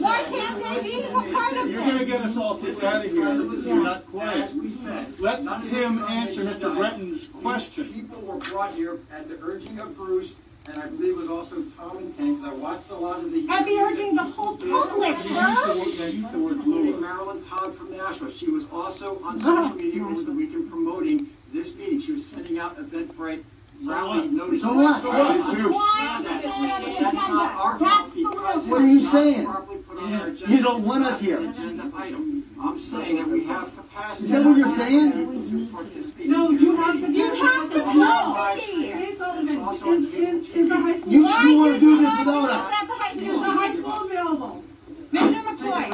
Why 0.00 0.22
can't 0.24 0.82
they 0.82 0.82
be 0.90 1.02
a 1.02 1.10
part 1.10 1.56
of 1.56 1.70
You're 1.70 1.80
gonna 1.80 1.98
this? 1.98 2.06
get 2.08 2.20
us 2.22 2.36
all 2.36 2.56
kicked 2.58 2.82
out 2.82 3.04
of 3.04 3.10
here 3.10 3.28
if 3.52 3.64
you're 3.66 3.82
not 3.84 4.06
quiet. 4.06 4.44
As 4.50 4.54
we 4.54 4.70
said, 4.70 5.18
Let 5.20 5.42
none 5.44 5.62
of 5.62 5.68
him 5.68 5.96
this 5.96 6.04
answer 6.08 6.40
information 6.40 6.46
Mr. 6.46 6.60
tonight. 6.60 6.78
Brenton's 6.78 7.28
question. 7.42 8.10
People 8.58 8.72
were 8.72 8.72
brought 8.72 8.74
here 8.74 8.98
at 9.12 9.28
the 9.28 9.38
urging 9.40 9.80
of 9.80 9.96
Bruce, 9.96 10.32
and 10.66 10.78
I 10.78 10.86
believe 10.88 11.10
it 11.12 11.16
was 11.16 11.28
also 11.28 11.62
Tom 11.76 11.98
and 11.98 12.16
Ken, 12.16 12.34
because 12.34 12.52
I 12.52 12.54
watched 12.56 12.90
a 12.90 12.94
lot 12.96 13.20
of 13.22 13.30
the. 13.30 13.46
At 13.48 13.64
the 13.64 13.72
urging 13.78 14.16
the 14.16 14.24
whole 14.24 14.56
public, 14.56 15.16
They 15.18 15.28
used 15.28 15.28
the 15.28 15.38
word- 15.78 15.92
they 15.98 16.10
the 16.32 16.38
word 16.38 16.56
including 16.56 17.00
Marilyn 17.00 17.44
Todd 17.44 17.76
from 17.76 17.96
Nashua. 17.96 18.32
She 18.32 18.50
was 18.50 18.64
also 18.72 19.20
on 19.22 19.38
social 19.40 19.74
media 19.76 20.02
over 20.04 20.22
the 20.24 20.32
weekend 20.32 20.70
promoting 20.70 21.28
this 21.52 21.72
meeting. 21.76 22.00
She 22.00 22.12
was 22.12 22.26
sending 22.26 22.58
out 22.58 22.76
Eventbrite 22.78 23.44
rally 23.84 24.26
notices. 24.28 24.62
So 24.62 24.72
what? 24.74 25.02
So 25.02 25.08
what? 25.10 25.32
did 25.52 25.56
too. 25.56 25.72
Why 25.72 26.18
is 26.20 26.26
it 26.26 26.44
not 26.44 26.44
on 26.44 26.82
the 26.82 27.00
That's 27.00 27.14
not 27.14 27.30
our 27.30 27.76
agenda? 27.76 27.78
fault 27.78 27.78
That's 27.78 28.12
the 28.14 28.20
because 28.28 28.64
real 28.64 28.70
What 28.72 28.80
are 28.82 28.86
you 28.88 28.96
it's 28.96 29.04
not 29.04 29.12
saying? 29.12 29.44
properly 29.46 29.78
put 29.78 29.98
on 29.98 30.14
our 30.14 30.26
agenda. 30.26 30.52
You 30.56 30.62
don't 30.62 30.82
want 30.84 31.04
us 31.04 31.12
It's 31.12 31.22
here. 31.22 31.38
not 31.40 31.44
an 31.56 31.62
agenda 31.80 31.96
item. 31.96 32.44
I'm 32.60 32.76
saying 32.76 33.16
that 33.16 33.28
we 33.28 33.44
have 33.44 33.70
capacity. 33.76 34.24
Is 34.26 34.30
that 34.32 34.44
what 34.44 34.56
you're 34.56 34.76
saying? 34.76 35.12
To 35.12 35.66
participate. 35.72 36.26
No, 36.26 36.50
you 36.50 36.76
have 36.76 37.00
to. 37.00 37.12
You 37.12 37.34
have 37.36 37.72
to 37.72 37.82
close 37.82 37.94
the 37.94 38.54
meeting. 38.56 38.98
Dave 38.98 39.16
Sullivan, 39.18 40.04
is, 40.04 40.14
is, 40.48 40.56
is 40.56 40.68
the 40.68 40.74
high 40.76 40.98
school. 40.98 41.12
You, 41.12 41.22
Why 41.24 41.42
you 41.44 41.56
wanna 41.56 41.72
did 41.74 41.80
do 41.80 41.86
you 41.86 41.96
this 41.98 42.04
not 42.04 42.24
do 42.24 42.30
without 42.32 42.42
this 42.42 42.50
us? 42.50 42.82
at 42.82 42.86
the 42.88 42.94
high 42.94 43.12
Is 43.12 43.20
the 43.20 43.26
school? 43.26 43.44
high 43.44 43.74
school 43.76 44.06
available? 44.06 44.64
Mr. 45.08 45.40
McCoy, 45.42 45.86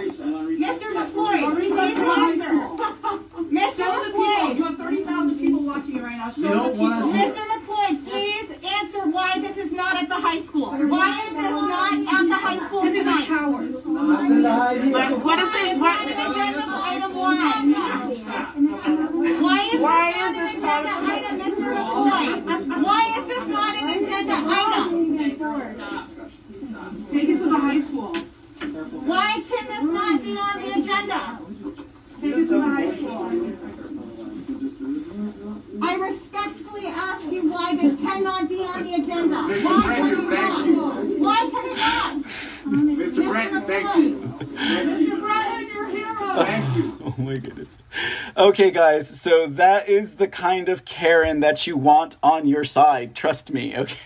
Mr. 0.58 0.86
McCoy, 0.90 1.38
please 1.54 1.78
answer. 1.78 2.52
Mr. 3.54 3.76
Show 3.76 3.92
the 4.02 4.10
people, 4.10 4.24
McCoy, 4.24 4.56
you 4.56 4.62
have 4.64 4.76
thirty 4.76 5.04
thousand 5.04 5.38
people 5.38 5.60
watching 5.62 5.94
you 5.94 6.02
right 6.02 6.16
now, 6.16 6.30
show 6.30 6.40
You 6.40 6.48
the 6.48 6.54
don't 6.54 6.70
people. 6.72 6.84
want 6.84 6.94
us 7.04 7.12
here. 7.14 7.32
Mr. 7.32 7.42
McCoy, 7.52 7.90
please 8.10 8.48
answer 8.74 9.02
why 9.10 9.38
this 9.38 9.56
is 9.56 9.70
not 9.70 9.94
at 10.02 10.08
the 10.08 10.16
high 10.16 10.42
school. 10.42 10.70
Why 10.72 11.22
is 11.26 11.30
this 11.30 11.50
not 11.50 11.92
at 11.92 12.26
the 12.28 12.34
high 12.34 12.56
school 12.66 12.80
Because 12.82 12.94
you're 12.96 13.04
tonight? 13.04 13.26
cowards. 13.28 13.76
I'm 13.86 13.94
gonna 13.94 14.52
hide 14.52 14.82
here. 14.82 15.16
What 15.18 15.38
if 15.38 15.54
it 15.54 15.66
is 15.74 15.78
not 15.80 16.00
an 16.02 16.08
agenda 16.10 16.64
item 16.66 17.14
one? 17.14 17.72
Why 19.44 19.60
is 19.62 19.70
this 19.72 20.62
not 20.62 20.86
an 20.86 20.90
agenda 20.90 20.92
item, 21.14 21.34
Mr. 21.40 21.68
McCoy? 21.70 22.82
Why 22.82 23.02
is 23.16 23.24
this 23.28 23.44
not 23.46 23.72
an 23.76 23.86
agenda 23.90 24.34
item? 24.34 24.84
Take 27.12 27.28
it 27.28 27.38
to 27.38 27.44
the 27.48 27.58
high 27.58 27.80
school. 27.80 28.12
Why 28.64 29.42
can 29.48 29.66
this 29.66 29.82
not 29.82 30.22
be 30.22 30.36
on 30.38 30.58
the 30.62 30.70
agenda? 30.80 31.38
Take 32.20 32.32
it 32.32 32.36
to 32.36 32.44
the 32.46 32.60
high 32.62 32.94
school. 32.96 33.30
I 35.82 35.94
respectfully 35.96 36.86
ask 36.86 37.30
you 37.30 37.50
why 37.52 37.76
this 37.76 38.00
cannot 38.00 38.48
be 38.48 38.64
on 38.64 38.82
the 38.84 38.94
agenda. 38.94 39.42
Why 39.64 41.48
can 41.50 41.64
you 41.66 42.24
Thank 42.64 43.16
you. 43.16 43.60
Thank 43.60 43.96
you. 43.96 44.10
Mr. 44.54 45.20
Brennan, 45.20 45.66
you're 45.68 45.86
a 45.86 45.90
hero. 45.90 46.44
Thank 46.44 46.76
you. 46.76 46.98
Oh 47.04 47.14
my 47.18 47.34
goodness. 47.36 47.76
Okay, 48.36 48.63
guys, 48.74 49.08
so 49.08 49.46
that 49.46 49.88
is 49.88 50.16
the 50.16 50.26
kind 50.26 50.68
of 50.68 50.84
Karen 50.84 51.38
that 51.40 51.64
you 51.64 51.76
want 51.76 52.16
on 52.24 52.46
your 52.48 52.64
side. 52.64 53.14
Trust 53.14 53.52
me, 53.52 53.76
okay? 53.76 53.96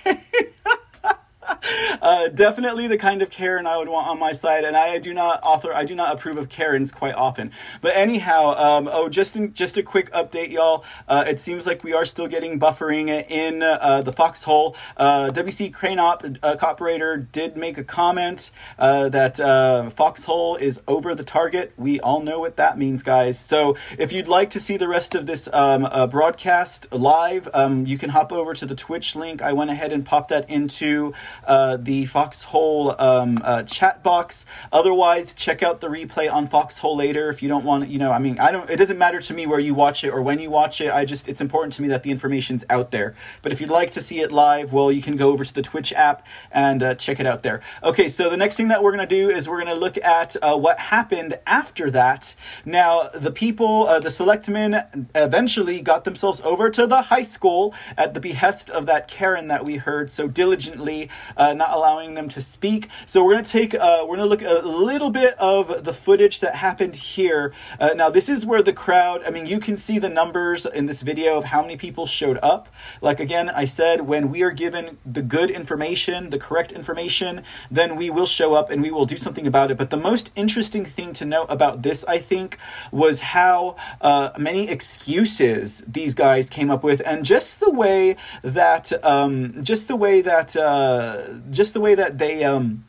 Definitely 2.38 2.86
the 2.86 2.96
kind 2.96 3.20
of 3.20 3.30
Karen 3.30 3.66
I 3.66 3.76
would 3.76 3.88
want 3.88 4.06
on 4.06 4.18
my 4.18 4.32
side, 4.32 4.64
and 4.64 4.76
I 4.76 4.98
do 4.98 5.12
not 5.12 5.40
author, 5.42 5.74
I 5.74 5.84
do 5.84 5.94
not 5.94 6.14
approve 6.14 6.38
of 6.38 6.48
Karens 6.48 6.92
quite 6.92 7.14
often. 7.14 7.50
But 7.82 7.96
anyhow, 7.96 8.54
um, 8.56 8.88
oh, 8.90 9.08
just 9.08 9.36
in, 9.36 9.52
just 9.52 9.76
a 9.76 9.82
quick 9.82 10.10
update, 10.12 10.50
y'all. 10.50 10.84
Uh, 11.08 11.24
it 11.26 11.40
seems 11.40 11.66
like 11.66 11.82
we 11.82 11.92
are 11.92 12.06
still 12.06 12.28
getting 12.28 12.58
buffering 12.58 13.08
in 13.28 13.62
uh, 13.62 14.02
the 14.02 14.12
foxhole. 14.12 14.76
Uh, 14.96 15.30
WC 15.30 15.74
Crane 15.74 15.98
Op 15.98 16.24
uh, 16.42 16.56
operator 16.62 17.16
did 17.16 17.56
make 17.56 17.76
a 17.76 17.84
comment 17.84 18.50
uh, 18.78 19.08
that 19.08 19.40
uh, 19.40 19.90
foxhole 19.90 20.56
is 20.56 20.80
over 20.86 21.14
the 21.14 21.24
target. 21.24 21.72
We 21.76 21.98
all 22.00 22.20
know 22.22 22.38
what 22.38 22.56
that 22.56 22.78
means, 22.78 23.02
guys. 23.02 23.38
So 23.38 23.76
if 23.98 24.12
you'd 24.12 24.28
like 24.28 24.50
to 24.50 24.60
see 24.60 24.76
the 24.76 24.88
rest 24.88 25.16
of 25.16 25.26
this 25.26 25.48
um, 25.52 25.88
broadcast 26.08 26.86
live, 26.92 27.48
um, 27.52 27.84
you 27.84 27.98
can 27.98 28.10
hop 28.10 28.30
over 28.32 28.54
to 28.54 28.64
the 28.64 28.76
Twitch 28.76 29.16
link. 29.16 29.42
I 29.42 29.52
went 29.52 29.70
ahead 29.70 29.92
and 29.92 30.06
popped 30.06 30.28
that 30.28 30.48
into 30.48 31.12
the 31.48 32.06
Foxhole 32.28 32.94
um, 32.98 33.38
uh, 33.42 33.62
chat 33.62 34.02
box. 34.02 34.44
Otherwise, 34.70 35.32
check 35.32 35.62
out 35.62 35.80
the 35.80 35.86
replay 35.88 36.30
on 36.30 36.46
Foxhole 36.46 36.94
later 36.94 37.30
if 37.30 37.42
you 37.42 37.48
don't 37.48 37.64
want. 37.64 37.88
You 37.88 37.98
know, 37.98 38.12
I 38.12 38.18
mean, 38.18 38.38
I 38.38 38.50
don't. 38.50 38.68
It 38.68 38.76
doesn't 38.76 38.98
matter 38.98 39.20
to 39.20 39.32
me 39.32 39.46
where 39.46 39.58
you 39.58 39.72
watch 39.72 40.04
it 40.04 40.10
or 40.10 40.20
when 40.20 40.38
you 40.38 40.50
watch 40.50 40.82
it. 40.82 40.92
I 40.92 41.06
just 41.06 41.26
it's 41.26 41.40
important 41.40 41.72
to 41.74 41.82
me 41.82 41.88
that 41.88 42.02
the 42.02 42.10
information's 42.10 42.64
out 42.68 42.90
there. 42.90 43.14
But 43.40 43.52
if 43.52 43.62
you'd 43.62 43.70
like 43.70 43.92
to 43.92 44.02
see 44.02 44.20
it 44.20 44.30
live, 44.30 44.74
well, 44.74 44.92
you 44.92 45.00
can 45.00 45.16
go 45.16 45.30
over 45.30 45.42
to 45.42 45.54
the 45.54 45.62
Twitch 45.62 45.90
app 45.94 46.26
and 46.52 46.82
uh, 46.82 46.94
check 46.96 47.18
it 47.18 47.26
out 47.26 47.42
there. 47.42 47.62
Okay, 47.82 48.10
so 48.10 48.28
the 48.28 48.36
next 48.36 48.56
thing 48.56 48.68
that 48.68 48.82
we're 48.82 48.92
gonna 48.92 49.06
do 49.06 49.30
is 49.30 49.48
we're 49.48 49.58
gonna 49.58 49.74
look 49.74 49.96
at 49.98 50.36
uh, 50.42 50.54
what 50.56 50.78
happened 50.78 51.38
after 51.46 51.90
that. 51.92 52.34
Now, 52.66 53.08
the 53.08 53.30
people, 53.30 53.86
uh, 53.88 54.00
the 54.00 54.10
selectmen, 54.10 55.08
eventually 55.14 55.80
got 55.80 56.04
themselves 56.04 56.42
over 56.44 56.68
to 56.68 56.86
the 56.86 57.02
high 57.02 57.22
school 57.22 57.74
at 57.96 58.12
the 58.12 58.20
behest 58.20 58.68
of 58.68 58.84
that 58.84 59.08
Karen 59.08 59.48
that 59.48 59.64
we 59.64 59.76
heard 59.76 60.10
so 60.10 60.28
diligently, 60.28 61.08
uh, 61.36 61.54
not 61.54 61.70
allowing 61.72 62.17
them 62.18 62.28
to 62.30 62.40
speak. 62.40 62.88
So 63.06 63.24
we're 63.24 63.34
gonna 63.34 63.44
take, 63.44 63.74
uh, 63.74 64.04
we're 64.06 64.16
gonna 64.16 64.28
look 64.28 64.42
at 64.42 64.50
a 64.50 64.68
little 64.68 65.10
bit 65.10 65.34
of 65.38 65.84
the 65.84 65.92
footage 65.92 66.40
that 66.40 66.54
happened 66.56 66.96
here. 66.96 67.52
Uh, 67.80 67.94
now, 67.94 68.10
this 68.10 68.28
is 68.28 68.44
where 68.44 68.62
the 68.62 68.72
crowd. 68.72 69.22
I 69.26 69.30
mean, 69.30 69.46
you 69.46 69.58
can 69.60 69.76
see 69.76 69.98
the 69.98 70.08
numbers 70.08 70.66
in 70.66 70.86
this 70.86 71.02
video 71.02 71.36
of 71.38 71.44
how 71.44 71.62
many 71.62 71.76
people 71.76 72.06
showed 72.06 72.38
up. 72.42 72.68
Like 73.00 73.20
again, 73.20 73.48
I 73.48 73.64
said, 73.64 74.02
when 74.02 74.30
we 74.30 74.42
are 74.42 74.50
given 74.50 74.98
the 75.06 75.22
good 75.22 75.50
information, 75.50 76.30
the 76.30 76.38
correct 76.38 76.72
information, 76.72 77.42
then 77.70 77.96
we 77.96 78.10
will 78.10 78.26
show 78.26 78.54
up 78.54 78.70
and 78.70 78.82
we 78.82 78.90
will 78.90 79.06
do 79.06 79.16
something 79.16 79.46
about 79.46 79.70
it. 79.70 79.78
But 79.78 79.90
the 79.90 79.96
most 79.96 80.30
interesting 80.34 80.84
thing 80.84 81.12
to 81.14 81.24
note 81.24 81.46
about 81.48 81.82
this, 81.82 82.04
I 82.06 82.18
think, 82.18 82.58
was 82.90 83.20
how 83.20 83.76
uh, 84.00 84.30
many 84.38 84.68
excuses 84.68 85.84
these 85.86 86.14
guys 86.14 86.50
came 86.50 86.70
up 86.70 86.82
with, 86.82 87.00
and 87.04 87.24
just 87.24 87.60
the 87.60 87.70
way 87.70 88.16
that, 88.42 88.92
um, 89.04 89.62
just 89.62 89.88
the 89.88 89.96
way 89.96 90.20
that, 90.22 90.56
uh, 90.56 91.22
just 91.50 91.74
the 91.74 91.80
way 91.80 91.94
that 91.94 92.07
they. 92.10 92.44
Um, 92.44 92.84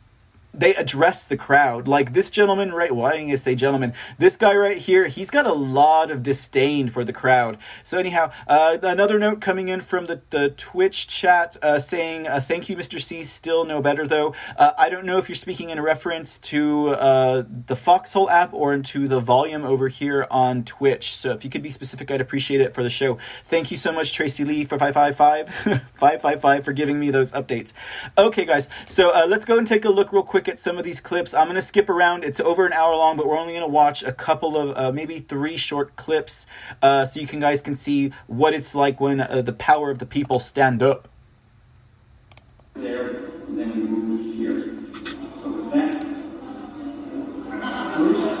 they 0.60 0.74
address 0.74 1.24
the 1.24 1.38
crowd. 1.38 1.88
Like 1.88 2.12
this 2.12 2.30
gentleman, 2.30 2.72
right? 2.72 2.94
Why 2.94 3.22
well, 3.22 3.32
I 3.32 3.34
say 3.36 3.54
gentleman? 3.54 3.94
This 4.18 4.36
guy 4.36 4.54
right 4.54 4.76
here, 4.76 5.06
he's 5.06 5.30
got 5.30 5.46
a 5.46 5.54
lot 5.54 6.10
of 6.10 6.22
disdain 6.22 6.90
for 6.90 7.02
the 7.02 7.14
crowd. 7.14 7.56
So 7.82 7.98
anyhow, 7.98 8.30
uh, 8.46 8.76
another 8.82 9.18
note 9.18 9.40
coming 9.40 9.68
in 9.68 9.80
from 9.80 10.04
the, 10.06 10.20
the 10.28 10.50
Twitch 10.50 11.08
chat 11.08 11.56
uh, 11.62 11.78
saying, 11.78 12.28
uh, 12.28 12.40
"Thank 12.40 12.68
you, 12.68 12.76
Mr. 12.76 13.00
C. 13.00 13.24
Still 13.24 13.64
no 13.64 13.80
better 13.80 14.06
though." 14.06 14.34
Uh, 14.56 14.72
I 14.76 14.90
don't 14.90 15.06
know 15.06 15.16
if 15.16 15.30
you're 15.30 15.36
speaking 15.36 15.70
in 15.70 15.80
reference 15.80 16.38
to 16.38 16.90
uh, 16.90 17.44
the 17.66 17.76
Foxhole 17.76 18.28
app 18.28 18.52
or 18.52 18.74
into 18.74 19.08
the 19.08 19.20
volume 19.20 19.64
over 19.64 19.88
here 19.88 20.26
on 20.30 20.64
Twitch. 20.64 21.16
So 21.16 21.32
if 21.32 21.42
you 21.42 21.50
could 21.50 21.62
be 21.62 21.70
specific, 21.70 22.10
I'd 22.10 22.20
appreciate 22.20 22.60
it 22.60 22.74
for 22.74 22.82
the 22.82 22.90
show. 22.90 23.16
Thank 23.44 23.70
you 23.70 23.78
so 23.78 23.92
much, 23.92 24.12
Tracy 24.12 24.44
Lee 24.44 24.66
for 24.66 24.78
five 24.78 24.92
five 24.92 25.16
five 25.16 25.48
five 25.94 26.20
five 26.20 26.42
five 26.42 26.64
for 26.66 26.74
giving 26.74 27.00
me 27.00 27.10
those 27.10 27.32
updates. 27.32 27.72
Okay, 28.18 28.44
guys. 28.44 28.68
So 28.86 29.10
uh, 29.14 29.26
let's 29.26 29.46
go 29.46 29.56
and 29.56 29.66
take 29.66 29.86
a 29.86 29.90
look 29.90 30.12
real 30.12 30.22
quick 30.22 30.49
at 30.50 30.60
some 30.60 30.76
of 30.76 30.84
these 30.84 31.00
clips. 31.00 31.32
I'm 31.32 31.46
going 31.46 31.54
to 31.54 31.62
skip 31.62 31.88
around. 31.88 32.24
It's 32.24 32.40
over 32.40 32.66
an 32.66 32.72
hour 32.72 32.94
long, 32.94 33.16
but 33.16 33.26
we're 33.26 33.38
only 33.38 33.54
going 33.54 33.64
to 33.64 33.68
watch 33.68 34.02
a 34.02 34.12
couple 34.12 34.56
of 34.56 34.76
uh, 34.76 34.92
maybe 34.92 35.20
three 35.20 35.56
short 35.56 35.96
clips 35.96 36.44
uh, 36.82 37.06
so 37.06 37.20
you 37.20 37.26
can 37.26 37.40
guys 37.40 37.62
can 37.62 37.74
see 37.74 38.12
what 38.26 38.52
it's 38.52 38.74
like 38.74 39.00
when 39.00 39.20
uh, 39.20 39.40
the 39.42 39.52
power 39.52 39.90
of 39.90 39.98
the 39.98 40.06
people 40.06 40.38
stand 40.40 40.82
up. 40.82 41.08
There, 42.74 43.30
then 43.48 44.34
here. 44.36 44.58
So 44.58 45.50
with 45.50 45.72
that, 45.72 46.00
Bruce, 47.96 48.38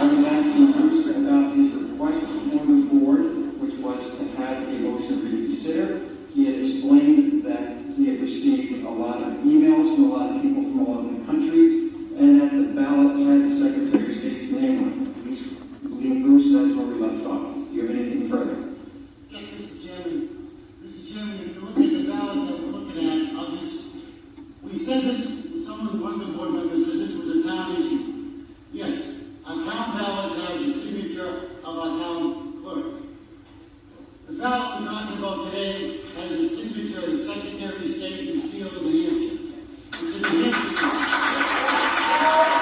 I'm 0.00 0.24
asking 0.24 0.72
Bruce 0.72 1.06
adopt 1.06 1.56
his 1.56 1.72
request 1.72 2.20
the 2.20 2.88
board, 2.90 3.60
which 3.60 3.74
was 3.74 4.18
to 4.18 4.24
have 4.36 4.68
motion 4.80 5.24
reconsider. 5.24 6.00
He 6.34 6.46
had 6.46 6.54
explained 6.64 7.44
that 7.46 7.81
he 8.02 8.08
had 8.10 8.20
received 8.20 8.84
a 8.84 8.90
lot 8.90 9.22
of 9.22 9.28
emails 9.44 9.94
from 9.94 10.10
a 10.10 10.14
lot 10.16 10.34
of 10.34 10.42
people 10.42 10.62
from 10.62 10.86
all 10.86 10.98
over 10.98 11.18
the 11.18 11.24
country, 11.24 11.88
and 12.18 12.40
that 12.40 12.50
the 12.50 12.64
ballot 12.74 13.14
had 13.26 13.46
the 13.46 13.54
Secretary 13.62 14.12
of 14.12 14.18
State's 14.18 14.50
name 14.50 14.78
on 14.82 14.88
it. 14.98 16.22
Bruce, 16.22 16.52
that's 16.52 16.76
where 16.76 16.86
we 16.86 16.94
left 16.94 17.24
off. 17.26 17.54
Do 17.54 17.70
you 17.70 17.86
have 17.86 17.90
anything 17.96 18.28
further? 18.28 18.74
Yes, 19.30 19.44
Mr. 19.44 19.86
Chairman. 19.86 20.50
Mr. 20.82 21.14
Chairman, 21.14 21.40
if 21.40 21.54
you 21.54 21.60
look 21.60 21.76
at 21.78 21.92
the 21.92 22.10
ballot 22.10 22.48
that 22.48 22.58
we're 22.60 22.78
looking 22.80 23.08
at, 23.08 23.38
I'll 23.38 23.50
just, 23.56 23.96
we 24.62 24.74
said 24.74 25.02
this, 25.02 25.64
someone, 25.64 26.00
one 26.00 26.20
of 26.20 26.26
the 26.26 26.32
board 26.32 26.54
members 26.54 26.84
said 26.84 26.98
this 26.98 27.14
was 27.14 27.36
a 27.36 27.48
town 27.48 27.76
issue. 27.76 28.46
Yes, 28.72 29.20
our 29.46 29.54
town 29.54 29.96
ballots 29.96 30.42
have 30.42 30.58
the 30.58 30.72
signature 30.72 31.50
of 31.62 31.78
our 31.78 31.86
town 31.86 32.62
clerk. 32.62 33.01
The 34.32 34.38
ballot 34.38 34.80
we're 34.80 34.88
talking 34.88 35.18
about 35.18 35.44
today 35.44 35.98
has 36.16 36.30
the 36.30 36.48
signature 36.48 37.04
of 37.04 37.12
the 37.12 37.18
Secretary 37.18 37.84
of 37.84 37.90
State 37.90 38.30
and 38.30 38.42
the 38.42 38.46
seal 38.46 38.66
of 38.66 38.82
New 38.82 39.10
Hampshire. 39.10 39.38
It's 39.92 40.16
in 40.16 40.22
New 40.22 40.52
Hampshire. 40.52 42.61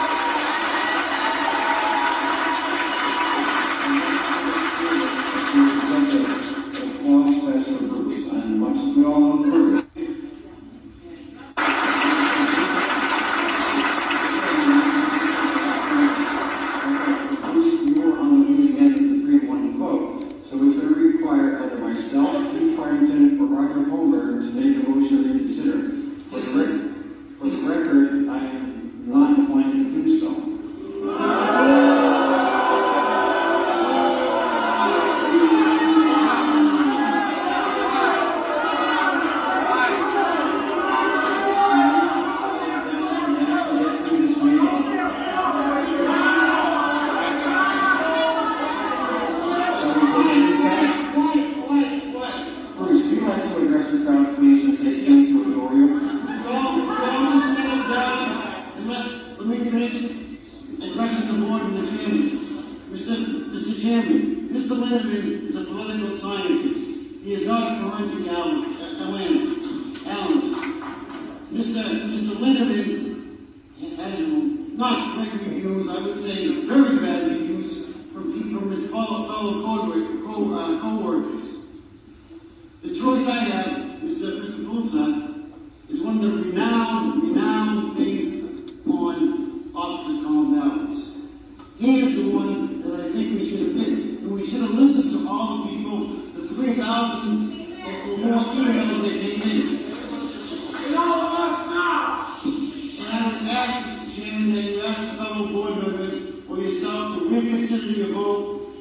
Reconsidering 107.91 107.97
your 107.97 108.09
vote 108.15 108.73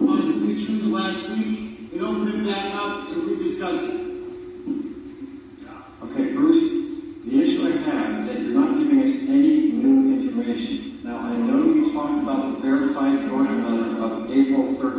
on 0.00 0.20
who 0.20 0.54
choose 0.54 0.86
last 0.86 1.28
week 1.30 1.92
and 1.92 2.02
open 2.02 2.28
it 2.28 2.46
back 2.46 2.74
up 2.74 3.08
and 3.08 3.22
rediscuss 3.22 3.88
it. 3.88 4.00
Okay, 6.04 6.32
Bruce, 6.32 6.64
the 7.24 7.42
issue 7.42 7.66
I 7.66 7.70
have 7.90 8.20
is 8.20 8.26
that 8.26 8.40
you're 8.40 8.60
not 8.60 8.78
giving 8.78 9.02
us 9.02 9.28
any 9.28 9.72
new 9.72 10.20
information. 10.20 11.00
Now, 11.04 11.18
I 11.18 11.36
know 11.36 11.64
you 11.64 11.92
talked 11.92 12.22
about 12.22 12.54
the 12.54 12.60
verified 12.60 13.28
voting 13.28 13.64
letter 13.64 14.02
of 14.02 14.30
April 14.30 14.74
13th. 14.74 14.97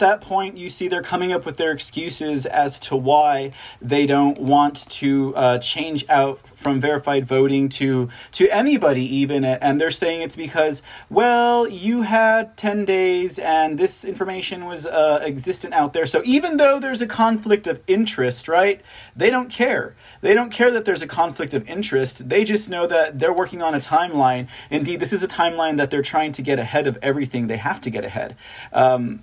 That 0.00 0.20
point, 0.20 0.56
you 0.56 0.68
see 0.68 0.88
they're 0.88 1.02
coming 1.02 1.32
up 1.32 1.46
with 1.46 1.56
their 1.56 1.72
excuses 1.72 2.44
as 2.44 2.78
to 2.80 2.96
why 2.96 3.52
they 3.80 4.06
don't 4.06 4.38
want 4.38 4.88
to 4.90 5.34
uh, 5.36 5.58
change 5.58 6.04
out 6.08 6.40
from 6.60 6.80
verified 6.80 7.26
voting 7.26 7.68
to 7.68 8.08
to 8.32 8.48
anybody 8.50 9.02
even. 9.02 9.44
And 9.44 9.80
they're 9.80 9.90
saying 9.90 10.22
it's 10.22 10.36
because 10.36 10.82
well 11.08 11.66
you 11.66 12.02
had 12.02 12.56
10 12.56 12.84
days 12.84 13.38
and 13.38 13.78
this 13.78 14.04
information 14.04 14.66
was 14.66 14.86
uh, 14.86 15.20
existent 15.22 15.74
out 15.74 15.92
there. 15.92 16.06
So 16.06 16.22
even 16.24 16.58
though 16.58 16.78
there's 16.78 17.00
a 17.00 17.06
conflict 17.06 17.66
of 17.66 17.80
interest 17.86 18.46
right 18.46 18.82
they 19.16 19.30
don't 19.30 19.50
care. 19.50 19.96
They 20.20 20.34
don't 20.34 20.50
care 20.50 20.70
that 20.70 20.84
there's 20.84 21.02
a 21.02 21.06
conflict 21.06 21.54
of 21.54 21.66
interest. 21.68 22.28
They 22.28 22.44
just 22.44 22.68
know 22.68 22.86
that 22.86 23.18
they're 23.18 23.32
working 23.32 23.62
on 23.62 23.74
a 23.74 23.80
timeline. 23.80 24.48
Indeed 24.68 25.00
this 25.00 25.12
is 25.12 25.22
a 25.22 25.28
timeline 25.28 25.78
that 25.78 25.90
they're 25.90 26.02
trying 26.02 26.32
to 26.32 26.42
get 26.42 26.58
ahead 26.58 26.86
of 26.86 26.98
everything 27.02 27.46
they 27.46 27.56
have 27.56 27.80
to 27.82 27.90
get 27.90 28.04
ahead. 28.04 28.36
Um, 28.72 29.22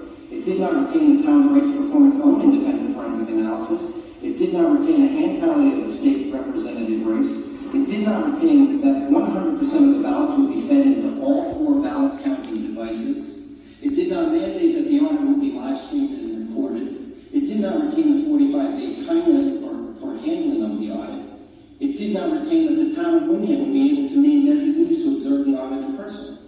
It 0.41 0.45
did 0.45 0.59
not 0.59 0.73
retain 0.73 1.17
the 1.17 1.23
town's 1.23 1.51
right 1.51 1.61
to 1.61 1.83
perform 1.83 2.11
its 2.11 2.17
own 2.17 2.41
independent 2.41 2.95
forensic 2.95 3.29
analysis. 3.29 3.93
It 4.23 4.39
did 4.39 4.53
not 4.53 4.73
retain 4.73 5.05
a 5.05 5.07
hand 5.07 5.37
tally 5.37 5.69
of 5.79 5.87
the 5.87 5.95
state 5.95 6.33
representative 6.33 7.05
race. 7.05 7.29
It 7.77 7.85
did 7.85 8.07
not 8.07 8.33
retain 8.33 8.81
that 8.81 9.05
100% 9.11 9.61
of 9.61 9.69
the 9.69 10.01
ballots 10.01 10.39
would 10.39 10.49
be 10.49 10.67
fed 10.67 10.87
into 10.97 11.21
all 11.21 11.53
four 11.53 11.83
ballot 11.83 12.23
counting 12.23 12.73
devices. 12.73 13.37
It 13.83 13.93
did 13.93 14.09
not 14.09 14.31
mandate 14.33 14.81
that 14.81 14.89
the 14.89 14.99
audit 15.01 15.21
would 15.21 15.41
be 15.41 15.51
live 15.51 15.77
streamed 15.85 16.17
and 16.17 16.49
recorded. 16.49 16.89
It 17.31 17.41
did 17.41 17.59
not 17.59 17.75
retain 17.85 18.09
the 18.17 18.25
45-day 18.25 19.05
time 19.05 19.25
limit 19.29 19.61
for, 19.61 20.01
for 20.01 20.17
handling 20.25 20.63
of 20.65 20.79
the 20.79 20.89
audit. 20.89 21.23
It 21.79 21.99
did 21.99 22.15
not 22.15 22.31
retain 22.31 22.65
that 22.65 22.89
the 22.89 22.95
town 22.95 23.13
of 23.13 23.23
Windham 23.29 23.59
would 23.59 23.73
be 23.73 23.93
able 23.93 24.09
to 24.09 24.17
name 24.17 24.45
designees 24.49 25.05
to 25.05 25.17
observe 25.17 25.45
the 25.45 25.53
audit 25.53 25.85
in 25.85 25.95
person. 25.95 26.40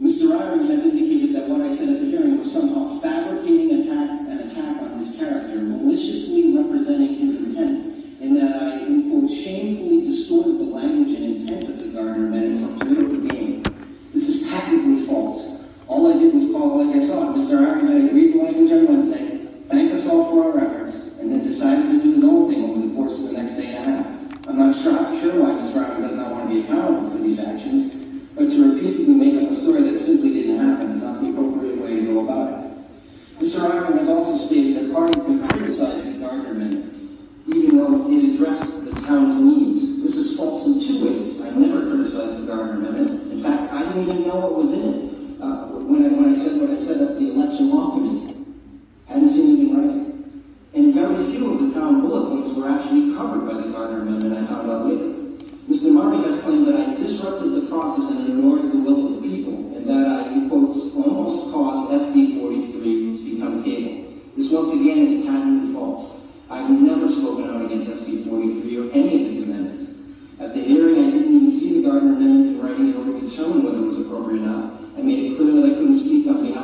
Mr. 0.00 0.32
Iring 0.32 0.66
has 0.70 0.80
indicated 0.80 1.36
that 1.36 1.46
what 1.46 1.60
I 1.60 1.76
said 1.76 1.90
at 1.90 2.00
the 2.00 2.06
hearing 2.06 2.38
was 2.38 2.50
somehow 2.50 2.98
fabricating 3.00 3.84
attack, 3.84 4.08
an 4.32 4.48
attack 4.48 4.80
on 4.80 4.96
his 4.96 5.14
character, 5.14 5.60
maliciously 5.60 6.56
representing 6.56 7.16
his 7.18 7.34
intent, 7.34 8.16
and 8.22 8.34
that 8.38 8.62
I, 8.62 8.78
in 8.80 9.10
quote, 9.10 9.30
shamefully 9.30 10.00
distorted 10.06 10.56
the 10.56 10.72
language 10.72 11.14
and 11.14 11.36
intent 11.36 11.64
of 11.64 11.78
the 11.80 11.88
Gardner 11.88 12.28
Amendment 12.28 12.80
for 12.80 12.86
political 12.86 13.28
gain. 13.28 13.62
This 14.14 14.26
is 14.26 14.48
patently 14.48 15.04
false. 15.04 15.44
All 15.86 16.10
I 16.10 16.18
did 16.18 16.32
was 16.32 16.50
call 16.50 16.82
like 16.82 16.96
I 16.96 17.06
saw 17.06 17.34
it. 17.34 17.36
Mr. 17.36 17.60
Iring 17.60 17.86
had 17.92 18.04
agreed 18.08 18.32
the 18.32 18.42
language 18.42 18.72
on 18.72 18.86
Wednesday, 18.88 19.36
thanked 19.68 19.94
us 19.96 20.06
all 20.06 20.30
for 20.30 20.50
our 20.50 20.64
efforts, 20.64 20.96
and 21.20 21.30
then 21.30 21.44
decided 21.44 21.92
to 21.92 22.02
do 22.02 22.14
his 22.14 22.24
own 22.24 22.48
thing 22.48 22.64
over 22.64 22.80
the 22.80 22.94
course 22.94 23.12
of 23.12 23.24
the 23.24 23.32
next 23.32 23.52
day 23.60 23.76
and 23.76 23.84
a 23.84 23.90
half. 23.90 24.48
I'm 24.48 24.56
not 24.56 24.74
sure, 24.82 24.96
sure 25.20 25.44
why 25.44 25.60
Mr. 25.60 25.84
Iring 25.84 26.08
does 26.08 26.16
not 26.16 26.30
want 26.30 26.48
to 26.48 26.56
be 26.56 26.64
accountable 26.64 27.10
for 27.10 27.18
these 27.18 27.38
actions, 27.38 27.99
but 28.40 28.48
to 28.48 28.72
repeatedly 28.72 29.12
make 29.12 29.44
up 29.44 29.52
a 29.52 29.54
story 29.54 29.82
that 29.82 30.00
simply 30.00 30.32
didn't 30.32 30.64
happen 30.64 30.92
is 30.92 31.02
not 31.02 31.22
the 31.22 31.28
appropriate 31.28 31.76
way 31.76 32.00
to 32.00 32.06
go 32.06 32.24
about 32.24 32.48
it. 32.48 32.78
Mr. 33.38 33.60
Iron 33.70 33.98
has 33.98 34.08
also 34.08 34.46
stated 34.46 34.76
that 34.76 34.94
Partington 34.94 35.46
criticized 35.46 36.06
the 36.08 36.18
Gardner 36.18 36.52
Amendment, 36.52 37.20
even 37.48 37.76
though 37.76 38.08
it 38.08 38.32
addressed 38.32 38.82
the 38.86 38.92
town's 39.02 39.36
needs. 39.36 40.00
This 40.02 40.16
is 40.16 40.38
false 40.38 40.64
in 40.64 40.80
two 40.80 41.04
ways. 41.04 41.38
I 41.42 41.50
never 41.50 41.82
criticized 41.84 42.40
the 42.40 42.46
Gardner 42.46 42.88
Amendment. 42.88 43.30
In 43.30 43.42
fact, 43.42 43.74
I 43.74 43.82
didn't 43.84 44.08
even 44.08 44.26
know 44.26 44.36
what 44.36 44.54
was 44.54 44.72
in 44.72 44.88
it 44.88 45.42
uh, 45.42 45.66
when, 45.84 46.06
I, 46.06 46.08
when 46.08 46.34
I 46.34 46.38
said 46.38 46.56
what 46.56 46.70
I 46.70 46.78
said 46.80 46.96
at 46.96 47.18
the 47.18 47.30
election 47.30 47.68
law 47.68 47.90
committee. 47.90 48.40
Hadn't 49.06 49.28
seen 49.28 49.68
in 49.68 49.76
writing. 49.76 50.42
And 50.72 50.94
very 50.94 51.24
few 51.30 51.52
of 51.52 51.60
the 51.60 51.78
town 51.78 52.00
bullet 52.00 52.30
points 52.30 52.56
were 52.56 52.70
actually 52.70 53.14
covered 53.14 53.44
by 53.44 53.60
the 53.60 53.68
Gardner 53.68 54.00
Amendment, 54.00 54.32
I 54.32 54.50
found 54.50 54.70
out 54.70 54.86
later. 54.86 55.19
Mr. 55.70 55.92
Murray 55.92 56.18
has 56.26 56.42
claimed 56.42 56.66
that 56.66 56.74
I 56.74 56.94
disrupted 56.96 57.54
the 57.54 57.68
process 57.68 58.10
and 58.10 58.26
ignored 58.26 58.72
the 58.72 58.78
will 58.78 59.06
of 59.06 59.22
the 59.22 59.28
people, 59.28 59.54
and 59.76 59.86
that 59.86 60.04
I, 60.04 60.32
in 60.32 60.48
quotes, 60.48 60.92
almost 60.96 61.52
caused 61.54 61.92
SB 62.10 62.40
43 62.40 63.16
to 63.16 63.36
become 63.36 63.62
table. 63.62 64.12
This 64.36 64.50
once 64.50 64.72
again 64.72 64.98
is 65.06 65.24
patently 65.24 65.72
false. 65.72 66.18
I've 66.50 66.68
never 66.70 67.06
spoken 67.06 67.54
out 67.54 67.64
against 67.64 67.88
SB 67.88 68.28
43 68.28 68.78
or 68.78 68.90
any 68.90 69.24
of 69.24 69.30
its 69.30 69.46
amendments. 69.46 69.94
At 70.40 70.54
the 70.54 70.60
hearing, 70.60 71.06
I 71.06 71.10
didn't 71.12 71.36
even 71.36 71.52
see 71.52 71.80
the 71.80 71.88
Gardner 71.88 72.16
Amendment 72.16 72.58
in 72.58 72.60
writing 72.60 72.90
in 72.90 72.96
order 72.96 73.12
to 73.12 73.30
determine 73.30 73.62
whether 73.62 73.78
it 73.78 73.86
was 73.86 73.98
appropriate 73.98 74.42
or 74.42 74.46
not. 74.46 74.74
I 74.98 75.02
made 75.02 75.30
it 75.30 75.36
clear 75.36 75.54
that 75.54 75.70
I 75.70 75.74
couldn't 75.78 76.00
speak 76.00 76.26
on 76.26 76.48
behalf 76.48 76.59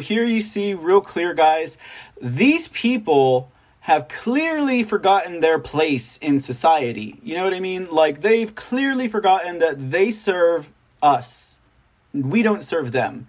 here 0.00 0.24
you 0.24 0.40
see 0.40 0.74
real 0.74 1.00
clear, 1.00 1.34
guys. 1.34 1.78
These 2.20 2.68
people 2.68 3.50
have 3.80 4.08
clearly 4.08 4.82
forgotten 4.82 5.40
their 5.40 5.58
place 5.58 6.16
in 6.18 6.38
society. 6.40 7.18
You 7.22 7.34
know 7.34 7.44
what 7.44 7.54
I 7.54 7.60
mean? 7.60 7.90
Like, 7.90 8.20
they've 8.20 8.54
clearly 8.54 9.08
forgotten 9.08 9.58
that 9.58 9.90
they 9.90 10.10
serve 10.10 10.70
us. 11.02 11.60
We 12.12 12.42
don't 12.42 12.62
serve 12.62 12.92
them. 12.92 13.28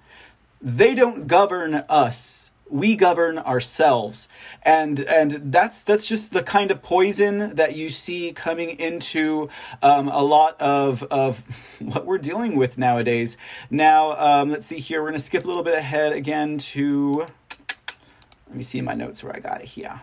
They 0.61 0.93
don't 0.93 1.27
govern 1.27 1.75
us. 1.89 2.50
We 2.71 2.95
govern 2.95 3.37
ourselves. 3.37 4.27
And, 4.63 5.01
and 5.01 5.51
that's, 5.51 5.81
that's 5.81 6.07
just 6.07 6.33
the 6.33 6.41
kind 6.41 6.71
of 6.71 6.81
poison 6.81 7.55
that 7.55 7.75
you 7.75 7.89
see 7.89 8.31
coming 8.31 8.79
into, 8.79 9.49
um, 9.83 10.07
a 10.07 10.23
lot 10.23 10.59
of, 10.59 11.03
of 11.03 11.45
what 11.79 12.05
we're 12.05 12.17
dealing 12.17 12.55
with 12.55 12.77
nowadays. 12.77 13.37
Now, 13.69 14.13
um, 14.13 14.49
let's 14.49 14.65
see 14.65 14.79
here. 14.79 15.01
We're 15.01 15.09
going 15.09 15.19
to 15.19 15.25
skip 15.25 15.43
a 15.43 15.47
little 15.47 15.63
bit 15.63 15.77
ahead 15.77 16.13
again 16.13 16.57
to, 16.57 17.27
let 18.47 18.55
me 18.55 18.63
see 18.63 18.81
my 18.81 18.93
notes 18.93 19.23
where 19.23 19.35
I 19.35 19.39
got 19.39 19.61
it 19.61 19.67
here. 19.67 20.01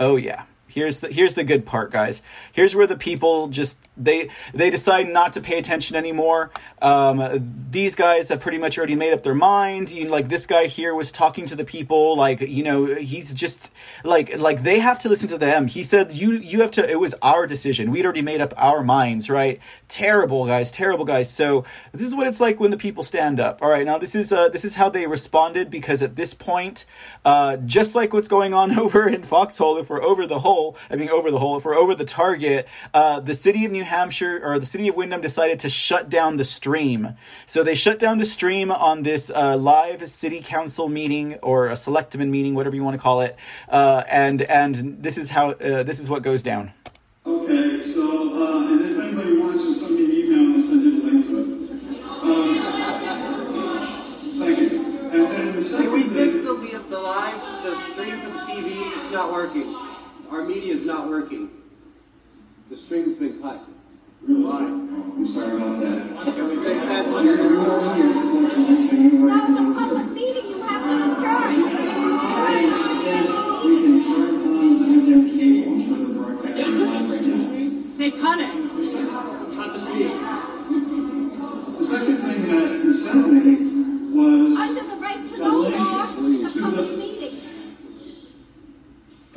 Oh 0.00 0.16
yeah. 0.16 0.44
Here's 0.68 1.00
the 1.00 1.08
here's 1.08 1.34
the 1.34 1.44
good 1.44 1.64
part, 1.64 1.90
guys. 1.90 2.22
Here's 2.52 2.74
where 2.74 2.86
the 2.86 2.96
people 2.96 3.48
just 3.48 3.78
they 3.96 4.28
they 4.52 4.68
decide 4.68 5.08
not 5.08 5.32
to 5.32 5.40
pay 5.40 5.58
attention 5.58 5.96
anymore. 5.96 6.50
Um, 6.82 7.66
these 7.70 7.94
guys 7.94 8.28
have 8.28 8.40
pretty 8.40 8.58
much 8.58 8.76
already 8.76 8.94
made 8.94 9.14
up 9.14 9.22
their 9.22 9.34
mind. 9.34 9.90
You 9.90 10.04
know, 10.04 10.10
like 10.10 10.28
this 10.28 10.46
guy 10.46 10.66
here 10.66 10.94
was 10.94 11.10
talking 11.10 11.46
to 11.46 11.56
the 11.56 11.64
people, 11.64 12.16
like 12.16 12.42
you 12.42 12.62
know 12.62 12.84
he's 12.84 13.32
just 13.34 13.72
like 14.04 14.38
like 14.38 14.62
they 14.62 14.78
have 14.80 14.98
to 15.00 15.08
listen 15.08 15.28
to 15.28 15.38
them. 15.38 15.68
He 15.68 15.82
said 15.82 16.12
you 16.12 16.32
you 16.32 16.60
have 16.60 16.70
to. 16.72 16.88
It 16.88 17.00
was 17.00 17.14
our 17.22 17.46
decision. 17.46 17.90
We'd 17.90 18.04
already 18.04 18.22
made 18.22 18.42
up 18.42 18.52
our 18.58 18.84
minds, 18.84 19.30
right? 19.30 19.60
Terrible 19.88 20.46
guys, 20.46 20.70
terrible 20.70 21.06
guys. 21.06 21.32
So 21.32 21.64
this 21.92 22.06
is 22.06 22.14
what 22.14 22.26
it's 22.26 22.40
like 22.40 22.60
when 22.60 22.70
the 22.70 22.76
people 22.76 23.02
stand 23.02 23.40
up. 23.40 23.62
All 23.62 23.70
right, 23.70 23.86
now 23.86 23.96
this 23.96 24.14
is 24.14 24.32
uh, 24.32 24.50
this 24.50 24.66
is 24.66 24.74
how 24.74 24.90
they 24.90 25.06
responded 25.06 25.70
because 25.70 26.02
at 26.02 26.14
this 26.16 26.34
point, 26.34 26.84
uh, 27.24 27.56
just 27.56 27.94
like 27.94 28.12
what's 28.12 28.28
going 28.28 28.52
on 28.52 28.78
over 28.84 29.08
in 29.08 29.22
Foxhole, 29.22 29.78
if 29.78 29.88
we're 29.88 30.02
over 30.02 30.26
the 30.26 30.40
hole. 30.40 30.57
I 30.90 30.96
mean, 30.96 31.08
over 31.10 31.30
the 31.30 31.38
hole. 31.38 31.56
If 31.56 31.64
we're 31.64 31.76
over 31.76 31.94
the 31.94 32.04
target, 32.04 32.68
uh, 32.92 33.20
the 33.20 33.34
city 33.34 33.64
of 33.64 33.72
New 33.72 33.84
Hampshire 33.84 34.40
or 34.42 34.58
the 34.58 34.66
city 34.66 34.88
of 34.88 34.96
Windham 34.96 35.20
decided 35.20 35.60
to 35.60 35.68
shut 35.68 36.08
down 36.08 36.36
the 36.36 36.44
stream. 36.44 37.14
So 37.46 37.62
they 37.62 37.74
shut 37.74 37.98
down 37.98 38.18
the 38.18 38.24
stream 38.24 38.70
on 38.70 39.02
this 39.02 39.30
uh, 39.30 39.56
live 39.56 40.08
city 40.08 40.40
council 40.42 40.88
meeting 40.88 41.34
or 41.36 41.68
a 41.68 41.76
selectman 41.76 42.30
meeting, 42.30 42.54
whatever 42.54 42.76
you 42.76 42.84
want 42.84 42.94
to 42.94 43.02
call 43.02 43.20
it. 43.20 43.36
Uh, 43.68 44.02
and 44.08 44.42
and 44.42 45.02
this 45.02 45.16
is 45.18 45.30
how 45.30 45.50
uh, 45.50 45.82
this 45.82 45.98
is 46.00 46.10
what 46.10 46.22
goes 46.22 46.42
down. 46.42 46.72
Okay, 47.26 47.82
so, 47.92 48.02
uh, 48.42 48.72
and 48.72 48.80
if 48.90 48.98
anybody 49.04 49.36
wants 49.36 49.64
to 49.64 49.74
send 49.74 49.94
me 49.96 50.04
an 50.04 50.10
email, 50.12 50.56
I'll 50.56 50.62
send 50.62 50.82
you 50.82 50.92
the 50.98 51.04
link 51.06 51.26
to 51.26 51.34
it. 51.38 51.46
Um, 52.24 52.48
thank 54.38 54.58
you. 54.58 54.70
And 55.12 55.26
then 55.30 55.56
the 55.56 55.62
second 55.62 55.84
Can 55.84 55.92
we 55.92 56.02
fix 56.08 56.34
the, 56.44 56.54
the 56.88 56.98
live, 56.98 57.40
the 57.64 57.72
stream 57.92 58.16
from 58.16 58.32
the 58.32 58.40
TV? 58.48 58.68
It's 58.96 59.12
not 59.12 59.32
working. 59.32 59.87
Our 60.30 60.44
media 60.44 60.74
is 60.74 60.84
not 60.84 61.08
working. 61.08 61.48
The 62.68 62.76
stream's 62.76 63.16
been 63.18 63.40
cut. 63.40 63.64
Why? 64.26 64.58
I'm 64.60 65.26
sorry 65.26 65.56
about 65.56 65.80
that. 65.80 66.34
Can 66.34 66.48
we 66.50 66.56
fix 66.64 66.84
that? 66.84 67.06
You're 67.24 67.36
you're 67.36 67.70
already 67.70 68.02
here, 68.02 68.12
unfortunately, 68.12 68.88
so 68.88 68.94
It's 69.48 69.58
a 69.58 69.62
public 69.80 70.06
meeting, 70.12 70.48
you 70.50 70.58
have 70.62 70.82
to 70.84 70.90
adjourn. 71.16 71.54
We 73.64 73.74
can 73.80 73.96
turn 74.04 74.34
on 74.36 74.80
Windham 74.80 75.22
cable. 75.30 75.72
I'm 75.72 75.80
sure 75.86 75.96
they're 75.96 76.14
broadcasting 76.14 76.78
live 76.80 77.08
right 77.10 77.24
now. 77.24 77.96
They 77.96 78.10
cut 78.10 78.38
it. 78.40 78.52
cut 79.56 79.70
the 79.72 79.80
feed. 79.86 80.12
The 81.78 81.84
second 81.84 82.16
thing 82.18 82.40
that 82.50 82.68
he 82.84 82.92
sent 82.92 83.32
me 83.32 83.42
was 84.12 84.58
Under 84.58 84.82
the 84.82 84.96
right 84.96 85.22
to 85.28 85.34
the 85.36 85.42
know 85.42 85.60
law, 85.60 85.68
it's 86.18 86.56
a 86.56 86.60
public 86.60 86.88
meeting. 86.98 87.34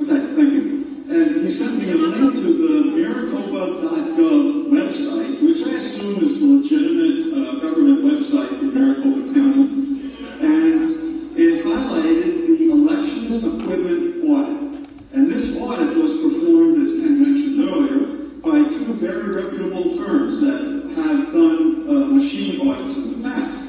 Okay, 0.02 0.36
thank 0.36 0.54
you. 0.54 0.71
And 1.12 1.44
he 1.44 1.52
sent 1.52 1.78
me 1.78 1.92
a 1.92 1.96
link 1.96 2.36
to 2.36 2.40
the 2.42 2.96
Maricopa.gov 2.96 4.70
website, 4.72 5.44
which 5.44 5.62
I 5.68 5.76
assume 5.80 6.24
is 6.24 6.40
the 6.40 6.46
legitimate 6.46 7.34
uh, 7.36 7.60
government 7.60 8.06
website 8.06 8.48
for 8.58 8.64
Maricopa 8.72 9.34
County. 9.34 10.16
And 10.40 11.38
it 11.38 11.66
highlighted 11.66 12.48
the 12.48 12.72
elections 12.72 13.44
equipment 13.44 14.24
audit. 14.24 14.88
And 15.12 15.30
this 15.30 15.58
audit 15.58 15.98
was 15.98 16.14
performed, 16.14 16.88
as 16.88 17.02
Ken 17.02 17.22
mentioned 17.22 17.60
earlier, 17.60 18.08
by 18.40 18.70
two 18.70 18.94
very 18.94 19.32
reputable 19.32 19.98
firms 19.98 20.40
that 20.40 20.94
have 20.96 21.34
done 21.34 21.90
uh, 21.90 22.06
machine 22.06 22.66
audits 22.66 22.96
in 22.96 23.22
the 23.22 23.30
past. 23.30 23.62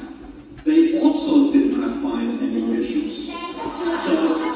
They 0.63 0.97
also 1.01 1.51
did 1.51 1.75
not 1.75 2.01
find 2.01 2.41
any 2.41 2.79
issues. 2.79 3.27
So, 4.05 4.53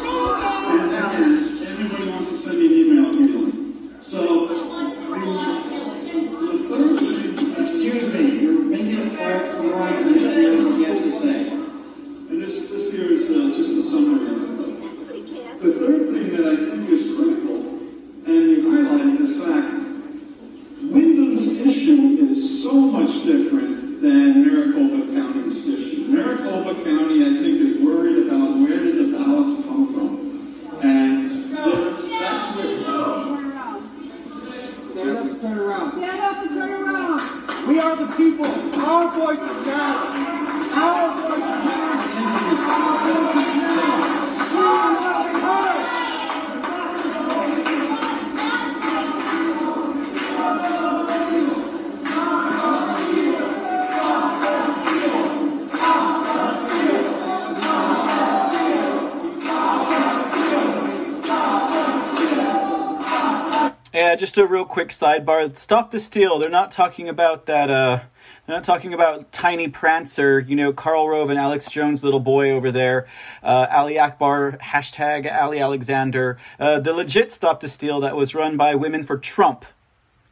just 64.38 64.46
a 64.46 64.54
real 64.54 64.66
quick 64.66 64.90
sidebar. 64.90 65.58
Stop 65.58 65.90
the 65.90 66.00
steal. 66.00 66.38
They're 66.38 66.48
not 66.48 66.70
talking 66.70 67.10
about 67.10 67.48
that. 67.48 67.72
Uh, 67.72 68.02
they're 68.46 68.56
not 68.56 68.64
talking 68.64 68.94
about 68.94 69.32
Tiny 69.32 69.68
Prancer. 69.68 70.40
You 70.40 70.56
know, 70.56 70.72
Karl 70.72 71.10
Rove 71.10 71.32
and 71.32 71.40
Alex 71.40 71.72
Jones' 71.72 72.04
little 72.04 72.20
boy 72.20 72.52
over 72.52 72.72
there. 72.72 73.08
Uh, 73.42 73.66
Ali 73.72 73.98
Akbar 73.98 74.60
hashtag 74.62 75.32
Ali 75.34 75.60
Alexander. 75.60 76.38
Uh, 76.60 76.80
the 76.80 76.94
legit 76.94 77.32
Stop 77.32 77.62
the 77.62 77.68
Steal 77.68 78.00
that 78.02 78.16
was 78.16 78.36
run 78.36 78.58
by 78.58 78.76
Women 78.76 79.06
for 79.06 79.18
Trump. 79.18 79.66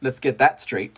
Let's 0.00 0.20
get 0.20 0.38
that 0.38 0.60
straight. 0.60 0.96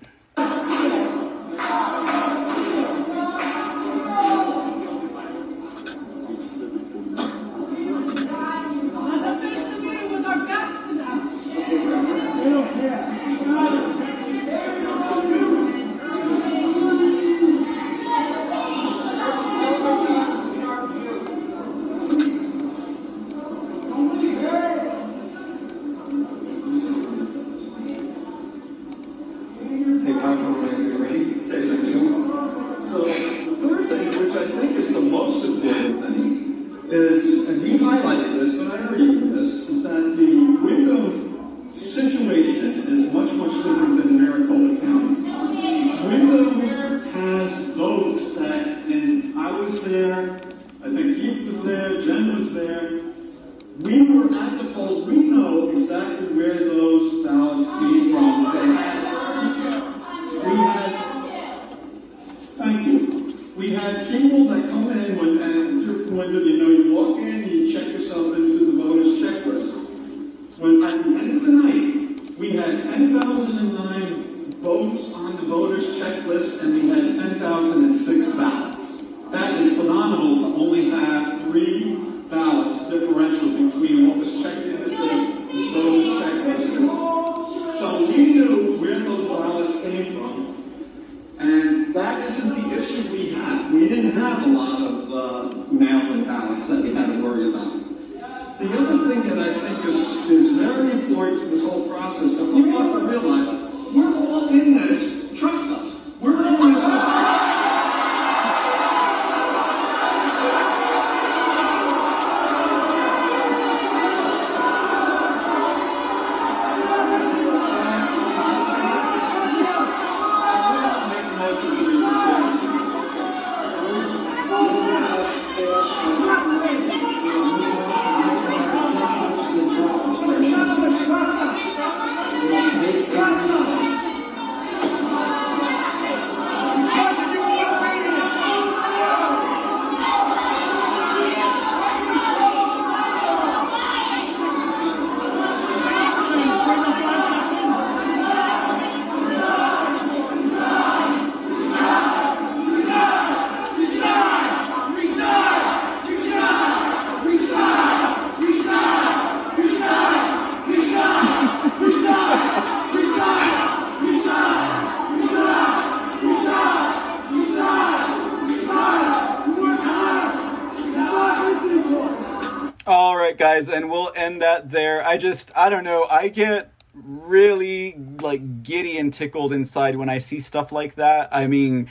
That 174.58 174.70
there. 174.70 175.04
I 175.06 175.16
just, 175.16 175.56
I 175.56 175.68
don't 175.68 175.84
know, 175.84 176.06
I 176.10 176.28
get 176.28 176.72
really 176.94 177.96
like 178.20 178.62
giddy 178.62 178.98
and 178.98 179.12
tickled 179.12 179.52
inside 179.52 179.96
when 179.96 180.08
I 180.08 180.18
see 180.18 180.40
stuff 180.40 180.72
like 180.72 180.96
that. 180.96 181.28
I 181.30 181.46
mean, 181.46 181.88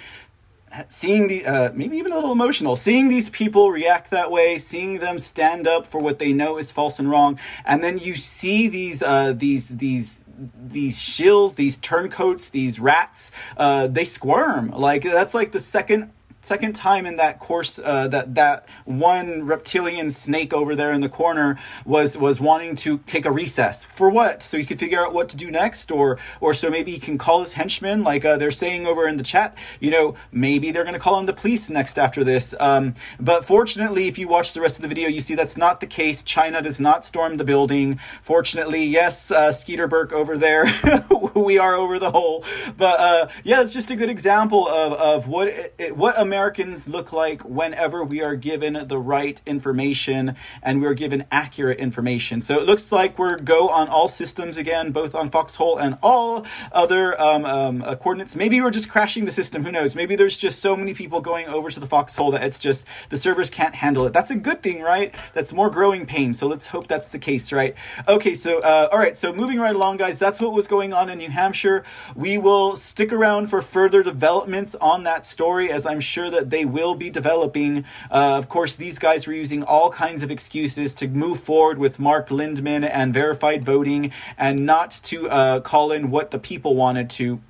seeing 0.90 1.28
the 1.28 1.46
uh, 1.46 1.72
maybe 1.74 1.98
even 1.98 2.12
a 2.12 2.16
little 2.16 2.34
emotional 2.34 2.76
seeing 2.76 3.08
these 3.08 3.30
people 3.30 3.72
react 3.72 4.12
that 4.12 4.30
way 4.30 4.58
seeing 4.58 5.00
them 5.00 5.18
stand 5.18 5.66
up 5.66 5.88
for 5.88 6.02
what 6.02 6.20
they 6.20 6.34
know 6.34 6.58
is 6.58 6.74
false 6.74 7.00
and 7.00 7.10
wrong 7.10 7.40
and 7.64 7.82
then 7.82 7.98
you 7.98 8.16
see 8.16 8.68
these 8.68 9.02
uh, 9.02 9.32
these 9.32 9.70
these 9.70 10.26
these 10.62 10.98
shills 10.98 11.56
these 11.56 11.78
turncoats 11.78 12.50
these 12.50 12.82
rats 12.82 13.32
uh, 13.56 13.88
they 13.88 14.04
squirm 14.04 14.70
like 14.72 15.04
that's 15.04 15.34
like 15.34 15.54
the 15.54 15.60
second 15.62 16.12
second 16.42 16.74
time 16.76 17.06
in 17.06 17.18
that 17.18 17.40
course 17.40 17.80
uh, 17.84 18.08
that 18.08 18.36
that 18.36 18.66
one 18.86 19.46
reptilian 19.46 20.10
snake 20.10 20.54
over 20.54 20.76
there 20.76 20.92
in 20.92 21.02
the 21.02 21.10
corner 21.10 21.60
was 21.86 22.18
was 22.18 22.40
wanting 22.40 22.76
to 22.76 23.00
take 23.00 23.26
a 23.26 23.32
recess. 23.32 23.84
For 23.84 24.10
what? 24.10 24.44
So 24.44 24.58
he 24.58 24.66
could 24.66 24.80
figure 24.80 25.04
out 25.04 25.14
what 25.14 25.30
to 25.30 25.38
do 25.38 25.52
next 25.52 25.92
or 25.92 26.20
or 26.40 26.54
so 26.54 26.70
maybe 26.70 26.92
he 26.92 27.00
can 27.00 27.18
call 27.18 27.42
his 27.42 27.54
henchmen 27.54 28.04
like 28.04 28.24
uh, 28.24 28.38
they're 28.38 28.52
saying 28.52 28.86
over 28.86 29.08
in 29.08 29.18
the 29.18 29.24
chat 29.24 29.58
you 29.80 29.92
know 29.92 30.16
maybe 30.32 30.72
they're 30.72 30.84
going 30.84 30.94
to 30.94 31.00
call 31.00 31.20
in 31.20 31.26
the 31.26 31.34
police 31.34 31.70
next 31.70 31.98
after 31.98 32.24
this. 32.24 32.56
Um, 32.60 32.94
but 33.20 33.46
fortunately 33.46 34.08
if 34.08 34.18
you 34.18 34.28
watch 34.28 34.54
the 34.54 34.62
rest 34.62 34.78
of 34.78 34.84
the 34.84 34.88
video 34.88 35.10
you 35.10 35.22
see 35.22 35.36
that's 35.36 35.58
not 35.58 35.80
the 35.80 35.88
case. 35.88 36.24
China 36.24 36.62
does 36.62 36.80
not 36.80 37.04
storm 37.04 37.38
the 37.38 37.44
building. 37.44 38.00
Fortunately 38.22 38.84
yes 38.86 39.32
uh, 39.32 39.52
skeeter 39.52 39.88
burke 39.88 40.14
over 40.14 40.38
there 40.38 40.66
we 41.36 41.58
are 41.58 41.76
over 41.76 42.00
the 42.00 42.12
hole. 42.12 42.44
But 42.78 43.00
uh, 43.00 43.28
yeah 43.44 43.62
it's 43.62 43.74
just 43.74 43.92
a 43.92 43.96
good 43.96 44.10
example 44.10 44.68
of, 44.68 44.94
of 44.94 45.28
what 45.28 45.48
it, 45.48 45.98
what 45.98 46.18
a 46.18 46.27
Americans 46.28 46.88
look 46.88 47.12
like 47.12 47.42
whenever 47.44 48.04
we 48.04 48.22
are 48.22 48.36
given 48.36 48.88
the 48.88 49.00
right 49.00 49.42
information 49.46 50.36
and 50.62 50.82
we 50.82 50.88
are 50.88 50.94
given 50.94 51.26
accurate 51.32 51.80
information. 51.80 52.42
So 52.42 52.60
it 52.60 52.66
looks 52.66 52.92
like 52.92 53.18
we're 53.18 53.38
go 53.38 53.70
on 53.70 53.88
all 53.88 54.08
systems 54.08 54.58
again, 54.58 54.92
both 54.92 55.16
on 55.16 55.30
Foxhole 55.30 55.78
and 55.78 55.98
all 56.04 56.46
other 56.72 57.20
um, 57.20 57.46
um, 57.46 57.82
uh, 57.82 57.96
coordinates. 57.96 58.36
Maybe 58.36 58.60
we're 58.62 58.72
just 58.72 58.90
crashing 58.90 59.26
the 59.26 59.32
system. 59.32 59.64
Who 59.64 59.72
knows? 59.72 59.96
Maybe 59.96 60.16
there's 60.16 60.38
just 60.38 60.60
so 60.60 60.76
many 60.76 60.94
people 60.94 61.22
going 61.22 61.48
over 61.48 61.70
to 61.70 61.80
the 61.80 61.88
Foxhole 61.88 62.32
that 62.32 62.44
it's 62.44 62.60
just 62.60 62.86
the 63.10 63.18
servers 63.18 63.50
can't 63.50 63.76
handle 63.76 64.06
it. 64.06 64.14
That's 64.14 64.32
a 64.32 64.36
good 64.36 64.62
thing, 64.62 64.82
right? 64.82 65.14
That's 65.34 65.54
more 65.54 65.70
growing 65.70 66.06
pain. 66.06 66.34
So 66.34 66.48
let's 66.48 66.68
hope 66.68 66.88
that's 66.88 67.08
the 67.08 67.20
case, 67.20 67.54
right? 67.54 67.76
Okay, 68.08 68.36
so 68.36 68.60
uh, 68.60 68.90
all 68.92 69.00
right. 69.00 69.16
So 69.16 69.32
moving 69.32 69.60
right 69.60 69.76
along, 69.76 69.98
guys. 69.98 70.20
That's 70.20 70.42
what 70.42 70.52
was 70.54 70.68
going 70.68 70.92
on 70.92 71.10
in 71.10 71.20
New 71.20 71.30
Hampshire. 71.30 71.84
We 72.16 72.38
will 72.38 72.76
stick 72.76 73.14
around 73.14 73.48
for 73.48 73.62
further 73.62 74.04
developments 74.04 74.76
on 74.76 75.04
that 75.04 75.26
story, 75.26 75.72
as 75.72 75.86
I'm 75.86 76.00
sure 76.00 76.17
that 76.30 76.50
they 76.50 76.66
will 76.66 76.96
be 76.96 77.10
developing. 77.10 77.86
Uh, 78.10 78.38
of 78.38 78.50
course, 78.50 78.76
these 78.76 78.98
guys 79.00 79.28
were 79.28 79.34
using 79.34 79.64
all 79.64 79.90
kinds 79.90 80.24
of 80.24 80.32
excuses 80.32 80.94
to 80.96 81.08
move 81.08 81.40
forward 81.40 81.78
with 81.78 82.00
Mark 82.00 82.30
Lindeman 82.30 82.90
and 82.92 83.14
verified 83.14 83.64
voting, 83.64 84.12
and 84.38 84.66
not 84.66 84.92
to 85.04 85.30
uh, 85.30 85.60
call 85.62 85.92
in 85.92 86.12
what 86.12 86.32
the 86.32 86.40
people 86.40 86.76
wanted 86.76 87.10
to. 87.12 87.42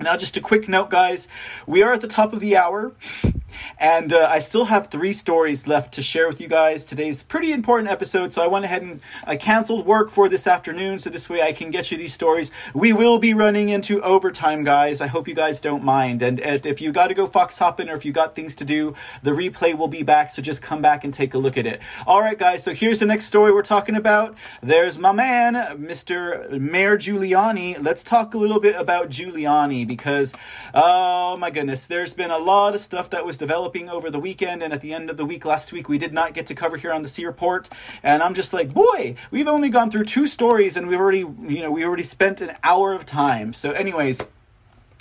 Now, 0.00 0.16
just 0.16 0.36
a 0.36 0.40
quick 0.40 0.68
note, 0.68 0.90
guys. 0.90 1.26
We 1.66 1.82
are 1.82 1.92
at 1.92 2.00
the 2.00 2.06
top 2.06 2.32
of 2.32 2.38
the 2.38 2.56
hour, 2.56 2.92
and 3.80 4.12
uh, 4.12 4.28
I 4.30 4.38
still 4.38 4.66
have 4.66 4.86
three 4.86 5.12
stories 5.12 5.66
left 5.66 5.92
to 5.94 6.02
share 6.02 6.28
with 6.28 6.40
you 6.40 6.46
guys. 6.46 6.84
Today's 6.84 7.24
pretty 7.24 7.50
important 7.52 7.90
episode, 7.90 8.32
so 8.32 8.40
I 8.40 8.46
went 8.46 8.64
ahead 8.64 8.82
and 8.82 9.00
I 9.24 9.34
canceled 9.34 9.86
work 9.86 10.10
for 10.10 10.28
this 10.28 10.46
afternoon, 10.46 11.00
so 11.00 11.10
this 11.10 11.28
way 11.28 11.42
I 11.42 11.52
can 11.52 11.72
get 11.72 11.90
you 11.90 11.98
these 11.98 12.14
stories. 12.14 12.52
We 12.74 12.92
will 12.92 13.18
be 13.18 13.34
running 13.34 13.70
into 13.70 14.00
overtime, 14.02 14.62
guys. 14.62 15.00
I 15.00 15.08
hope 15.08 15.26
you 15.26 15.34
guys 15.34 15.60
don't 15.60 15.82
mind. 15.82 16.22
And 16.22 16.38
if 16.64 16.80
you 16.80 16.92
got 16.92 17.08
to 17.08 17.14
go 17.14 17.26
fox 17.26 17.58
hopping 17.58 17.88
or 17.88 17.96
if 17.96 18.04
you 18.04 18.12
got 18.12 18.36
things 18.36 18.54
to 18.56 18.64
do, 18.64 18.94
the 19.24 19.32
replay 19.32 19.76
will 19.76 19.88
be 19.88 20.04
back, 20.04 20.30
so 20.30 20.40
just 20.40 20.62
come 20.62 20.80
back 20.80 21.02
and 21.02 21.12
take 21.12 21.34
a 21.34 21.38
look 21.38 21.56
at 21.56 21.66
it. 21.66 21.80
All 22.06 22.20
right, 22.20 22.38
guys. 22.38 22.62
So 22.62 22.72
here's 22.72 23.00
the 23.00 23.06
next 23.06 23.24
story 23.24 23.52
we're 23.52 23.62
talking 23.62 23.96
about. 23.96 24.36
There's 24.62 24.96
my 24.96 25.10
man, 25.10 25.54
Mr. 25.76 26.60
Mayor 26.60 26.96
Giuliani. 26.96 27.82
Let's 27.82 28.04
talk 28.04 28.34
a 28.34 28.38
little 28.38 28.60
bit 28.60 28.76
about 28.76 29.10
Giuliani 29.10 29.87
because, 29.88 30.32
oh 30.72 31.36
my 31.36 31.50
goodness, 31.50 31.86
there's 31.86 32.14
been 32.14 32.30
a 32.30 32.38
lot 32.38 32.76
of 32.76 32.80
stuff 32.80 33.10
that 33.10 33.26
was 33.26 33.36
developing 33.36 33.88
over 33.88 34.10
the 34.10 34.20
weekend 34.20 34.62
and 34.62 34.72
at 34.72 34.80
the 34.80 34.92
end 34.92 35.10
of 35.10 35.16
the 35.16 35.24
week 35.24 35.44
last 35.44 35.72
week 35.72 35.88
we 35.88 35.98
did 35.98 36.12
not 36.12 36.34
get 36.34 36.46
to 36.46 36.54
cover 36.54 36.76
here 36.76 36.92
on 36.92 37.02
the 37.02 37.08
C 37.08 37.26
report. 37.26 37.68
And 38.02 38.22
I'm 38.22 38.34
just 38.34 38.52
like, 38.52 38.72
boy, 38.72 39.16
we've 39.30 39.48
only 39.48 39.70
gone 39.70 39.90
through 39.90 40.04
two 40.04 40.28
stories 40.28 40.76
and 40.76 40.86
we've 40.86 41.00
already, 41.00 41.18
you 41.18 41.62
know, 41.62 41.72
we 41.72 41.84
already 41.84 42.04
spent 42.04 42.40
an 42.40 42.54
hour 42.62 42.92
of 42.92 43.04
time. 43.04 43.52
So, 43.52 43.72
anyways. 43.72 44.22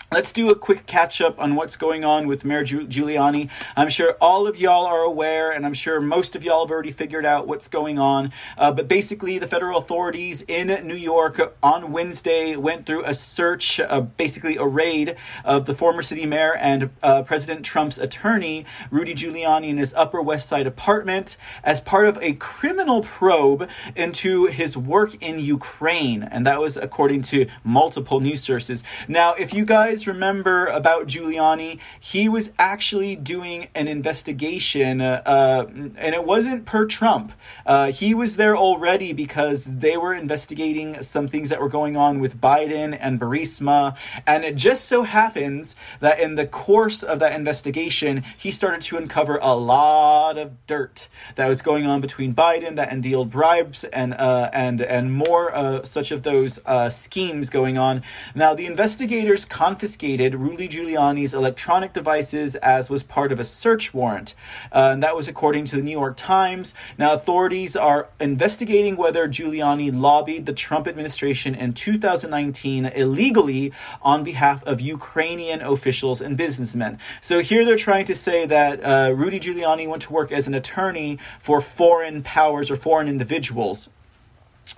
Let's 0.10 0.32
do 0.32 0.49
a 0.49 0.55
quick 0.55 0.86
catch 0.86 1.20
up 1.20 1.38
on 1.38 1.55
what's 1.55 1.76
going 1.76 2.05
on 2.05 2.28
with 2.28 2.45
Mayor 2.45 2.64
Giuliani. 2.64 3.49
I'm 3.76 3.89
sure 3.89 4.16
all 4.22 4.47
of 4.47 4.55
y'all 4.55 4.86
are 4.86 5.01
aware, 5.01 5.51
and 5.51 5.66
I'm 5.66 5.74
sure 5.74 5.99
most 5.99 6.34
of 6.34 6.45
y'all 6.45 6.66
have 6.66 6.72
already 6.72 6.91
figured 6.91 7.26
out 7.26 7.45
what's 7.45 7.68
going 7.68 7.99
on. 7.99 8.32
Uh, 8.58 8.72
but 8.72 8.88
basically, 8.88 9.38
the 9.38 9.49
federal 9.49 9.78
authorities 9.78 10.45
in 10.47 10.68
New 10.88 10.95
York 10.95 11.58
on 11.62 11.91
Wednesday 11.91 12.55
went 12.55 12.86
through 12.86 13.03
a 13.03 13.14
search, 13.14 13.82
uh, 13.82 13.99
basically 13.99 14.55
a 14.55 14.64
raid 14.64 15.18
of 15.43 15.66
the 15.66 15.74
former 15.74 16.01
city 16.01 16.26
mayor 16.26 16.55
and 16.55 16.89
uh, 17.03 17.24
President 17.24 17.66
Trump's 17.66 17.97
attorney, 17.97 18.66
Rudy 18.89 19.14
Giuliani, 19.14 19.68
in 19.68 19.78
his 19.78 19.93
Upper 19.93 20.22
West 20.22 20.47
Side 20.47 20.68
apartment 20.68 21.36
as 21.66 21.82
part 21.82 22.08
of 22.08 22.18
a 22.22 22.32
criminal 22.36 23.01
probe 23.01 23.70
into 23.93 24.45
his 24.45 24.78
work 24.78 25.16
in 25.22 25.38
Ukraine. 25.38 26.24
And 26.24 26.47
that 26.47 26.62
was 26.62 26.78
according 26.78 27.24
to 27.24 27.47
multiple 27.66 28.22
news 28.22 28.41
sources. 28.41 28.86
Now, 29.10 29.34
if 29.34 29.53
you 29.53 29.66
guys 29.66 29.97
remember 30.06 30.68
about 30.68 31.08
Giuliani, 31.08 31.80
he 32.00 32.30
was 32.30 32.52
actually 32.60 33.16
doing 33.16 33.70
an 33.74 33.88
investigation, 33.88 35.02
uh, 35.02 35.22
uh, 35.26 35.66
and 35.70 36.14
it 36.14 36.26
wasn't 36.26 36.66
per 36.66 36.86
Trump. 36.86 37.32
Uh, 37.66 37.91
he 37.91 38.14
was 38.14 38.36
there 38.36 38.56
already 38.56 39.14
because 39.14 39.64
they 39.66 39.98
were 39.98 40.14
investigating 40.14 41.02
some 41.02 41.28
things 41.28 41.50
that 41.50 41.62
were 41.62 41.70
going 41.70 41.98
on 41.98 42.20
with 42.20 42.39
Biden 42.39 42.98
and 43.00 43.20
Burisma, 43.20 43.95
and 44.28 44.43
it 44.43 44.56
just 44.56 44.86
so 44.86 45.04
happens 45.04 45.76
that 46.00 46.20
in 46.20 46.36
the 46.36 46.45
course 46.45 47.02
of 47.02 47.20
that 47.20 47.34
investigation, 47.34 48.24
he 48.38 48.52
started 48.52 48.82
to 48.84 48.98
uncover 48.98 49.39
a 49.41 49.56
lot 49.56 50.38
of 50.38 50.52
dirt 50.68 51.08
that 51.36 51.48
was 51.48 51.62
going 51.62 51.86
on 51.86 52.02
between 52.02 52.36
Biden 52.36 52.76
that 52.76 52.91
entailed 52.91 53.32
bribes 53.32 53.86
and 53.86 54.14
uh, 54.14 54.50
and 54.52 54.82
and 54.82 55.14
more 55.14 55.56
uh, 55.56 55.84
such 55.84 56.12
of 56.12 56.24
those 56.24 56.60
schemes 56.89 57.50
going 57.50 57.78
on. 57.78 58.04
Now, 58.36 58.54
the 58.54 58.66
investigators 58.66 59.45
confiscated 59.45 59.87
confiscated 59.88 60.36
Rudy 60.36 60.68
Giuliani's 60.68 61.34
electronic 61.34 61.94
devices 61.94 62.58
as 62.58 62.90
was 62.90 63.04
part 63.04 63.32
of 63.32 63.40
a 63.40 63.46
search 63.46 63.94
warrant. 63.94 64.36
Uh, 64.70 64.90
and 64.92 65.02
that 65.02 65.16
was 65.16 65.30
according 65.30 65.64
to 65.64 65.78
the 65.78 65.82
New 65.82 65.98
York 65.98 66.18
Times. 66.18 66.74
Now, 66.98 67.14
authorities 67.14 67.78
are 67.78 68.10
investigating 68.20 68.98
whether 68.98 69.30
Giuliani 69.30 69.98
lobbied 69.98 70.46
the 70.46 70.52
Trump 70.52 70.90
administration 70.90 71.56
in 71.56 71.72
2019 71.72 72.88
illegally 72.88 73.72
on 74.02 74.26
behalf 74.26 74.62
of 74.66 74.82
Ukrainian 74.82 75.62
officials 75.62 76.20
and 76.20 76.36
businessmen. 76.36 77.00
So 77.22 77.40
here 77.40 77.64
they're 77.64 77.78
trying 77.78 78.08
to 78.08 78.16
say 78.16 78.46
that 78.46 78.84
uh, 78.84 79.14
Rudy 79.16 79.40
Giuliani 79.40 79.88
went 79.88 80.02
to 80.02 80.12
work 80.12 80.34
as 80.34 80.50
an 80.50 80.54
attorney 80.54 81.18
for 81.40 81.62
foreign 81.62 82.24
powers 82.24 82.70
or 82.70 82.76
foreign 82.76 83.08
individuals 83.08 83.90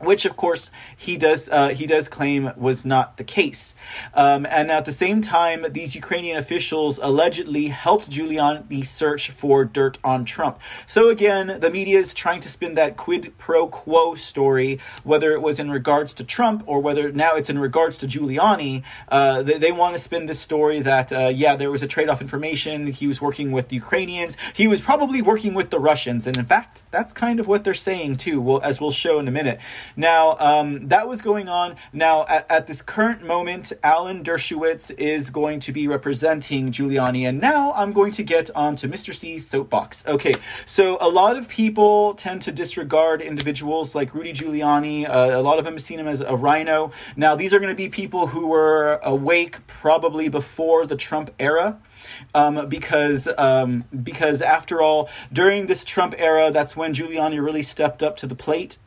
which 0.02 0.26
of 0.26 0.36
course 0.38 0.72
he 0.96 1.18
does 1.18 1.50
uh, 1.50 1.70
he 1.70 1.86
does 1.86 2.08
claim 2.08 2.52
was 2.56 2.86
not 2.86 3.18
the 3.18 3.24
case. 3.24 3.76
Um, 4.14 4.46
and 4.50 4.72
at 4.72 4.86
the 4.86 4.92
same 4.92 5.22
time 5.22 5.66
these 5.72 5.96
ukrainian 5.96 6.38
officials 6.38 7.00
allegedly 7.02 7.68
helped 7.68 8.10
giuliani 8.10 8.86
search 8.86 9.30
for 9.30 9.66
dirt 9.66 9.98
on 10.04 10.26
trump. 10.26 10.60
So 10.88 11.10
again 11.10 11.60
the 11.60 11.70
media 11.70 12.00
is 12.00 12.14
trying 12.14 12.42
to 12.42 12.50
spin 12.50 12.76
that 12.76 12.98
quid 12.98 13.38
pro 13.38 13.68
quo 13.68 14.16
story 14.16 14.80
whether 15.04 15.32
it 15.32 15.42
was 15.42 15.60
in 15.60 15.70
regards 15.72 16.14
to 16.16 16.24
trump 16.24 16.64
or 16.66 16.80
whether 16.80 17.12
now 17.12 17.36
it's 17.36 17.50
in 17.50 17.60
regards 17.60 17.98
to 18.00 18.08
giuliani. 18.08 18.84
Uh, 19.10 19.42
they, 19.42 19.58
they 19.58 19.72
want 19.72 19.96
to 19.96 20.00
spin 20.00 20.26
this 20.26 20.40
story 20.40 20.80
that 20.80 21.12
uh, 21.12 21.28
yeah 21.28 21.56
there 21.56 21.72
was 21.72 21.84
a 21.84 21.88
trade-off 21.88 22.22
information. 22.22 22.88
He 22.88 23.08
was 23.08 23.22
working 23.22 23.52
with 23.52 23.70
the 23.70 23.76
ukrainians. 23.76 24.38
He 24.54 24.68
was 24.68 24.82
probably 24.82 25.22
working 25.22 25.54
with 25.54 25.70
the 25.70 25.80
russians. 25.80 26.26
And 26.28 26.38
in 26.38 26.46
fact 26.46 26.84
that's 26.92 27.14
kind 27.14 27.40
of 27.40 27.48
what 27.48 27.64
they're 27.64 27.74
saying 27.74 28.18
too 28.18 28.42
well, 28.42 28.62
as 28.64 28.80
we'll 28.80 28.92
show 28.92 29.20
in 29.20 29.28
a 29.28 29.32
minute 29.32 29.60
now, 29.96 30.38
um, 30.40 30.88
that 30.88 31.08
was 31.08 31.22
going 31.22 31.48
on. 31.48 31.76
Now, 31.94 32.26
at, 32.28 32.50
at, 32.50 32.68
this 32.68 32.82
current 32.82 33.24
moment, 33.24 33.74
Alan 33.84 34.24
Dershowitz 34.24 34.92
is 34.98 35.30
going 35.30 35.60
to 35.62 35.72
be 35.72 35.88
representing 35.88 36.72
Giuliani. 36.72 37.28
And 37.28 37.40
now 37.40 37.74
I'm 37.74 37.94
going 37.94 38.12
to 38.14 38.24
get 38.24 38.50
on 38.56 38.76
to 38.78 38.88
Mr. 38.88 39.14
C's 39.14 39.48
soapbox. 39.48 40.06
Okay, 40.08 40.34
so 40.66 40.98
a 41.02 41.10
lot 41.10 41.38
of 41.38 41.48
people 41.48 42.14
tend 42.14 42.42
to 42.44 42.52
disregard 42.52 43.22
individuals 43.22 43.96
like 43.96 44.14
Rudy 44.14 44.34
Giuliani. 44.34 45.10
Uh, 45.10 45.40
a 45.40 45.42
lot 45.42 45.60
of 45.60 45.66
them 45.66 45.74
have 45.74 45.84
seen 45.84 46.00
him 46.00 46.08
as 46.08 46.22
a 46.22 46.36
RINO. 46.36 46.92
Now, 47.16 47.36
these 47.36 47.54
are 47.54 47.60
going 47.60 47.72
to 47.72 47.76
be 47.76 47.90
people 47.90 48.28
who 48.28 48.48
were 48.48 49.00
awake 49.04 49.66
probably 49.68 50.30
before 50.30 50.86
the 50.86 50.96
Trump 50.96 51.32
era. 51.40 51.80
Um, 52.34 52.70
because 52.70 53.28
um, 53.38 53.84
because 54.04 54.42
after 54.42 54.82
all, 54.82 55.10
during 55.34 55.66
this 55.66 55.84
Trump 55.84 56.16
era, 56.18 56.50
that's 56.50 56.76
when 56.76 56.94
Giuliani 56.94 57.44
really 57.44 57.62
stepped 57.62 58.02
up 58.02 58.16
to 58.18 58.28
the 58.28 58.36
plate 58.36 58.78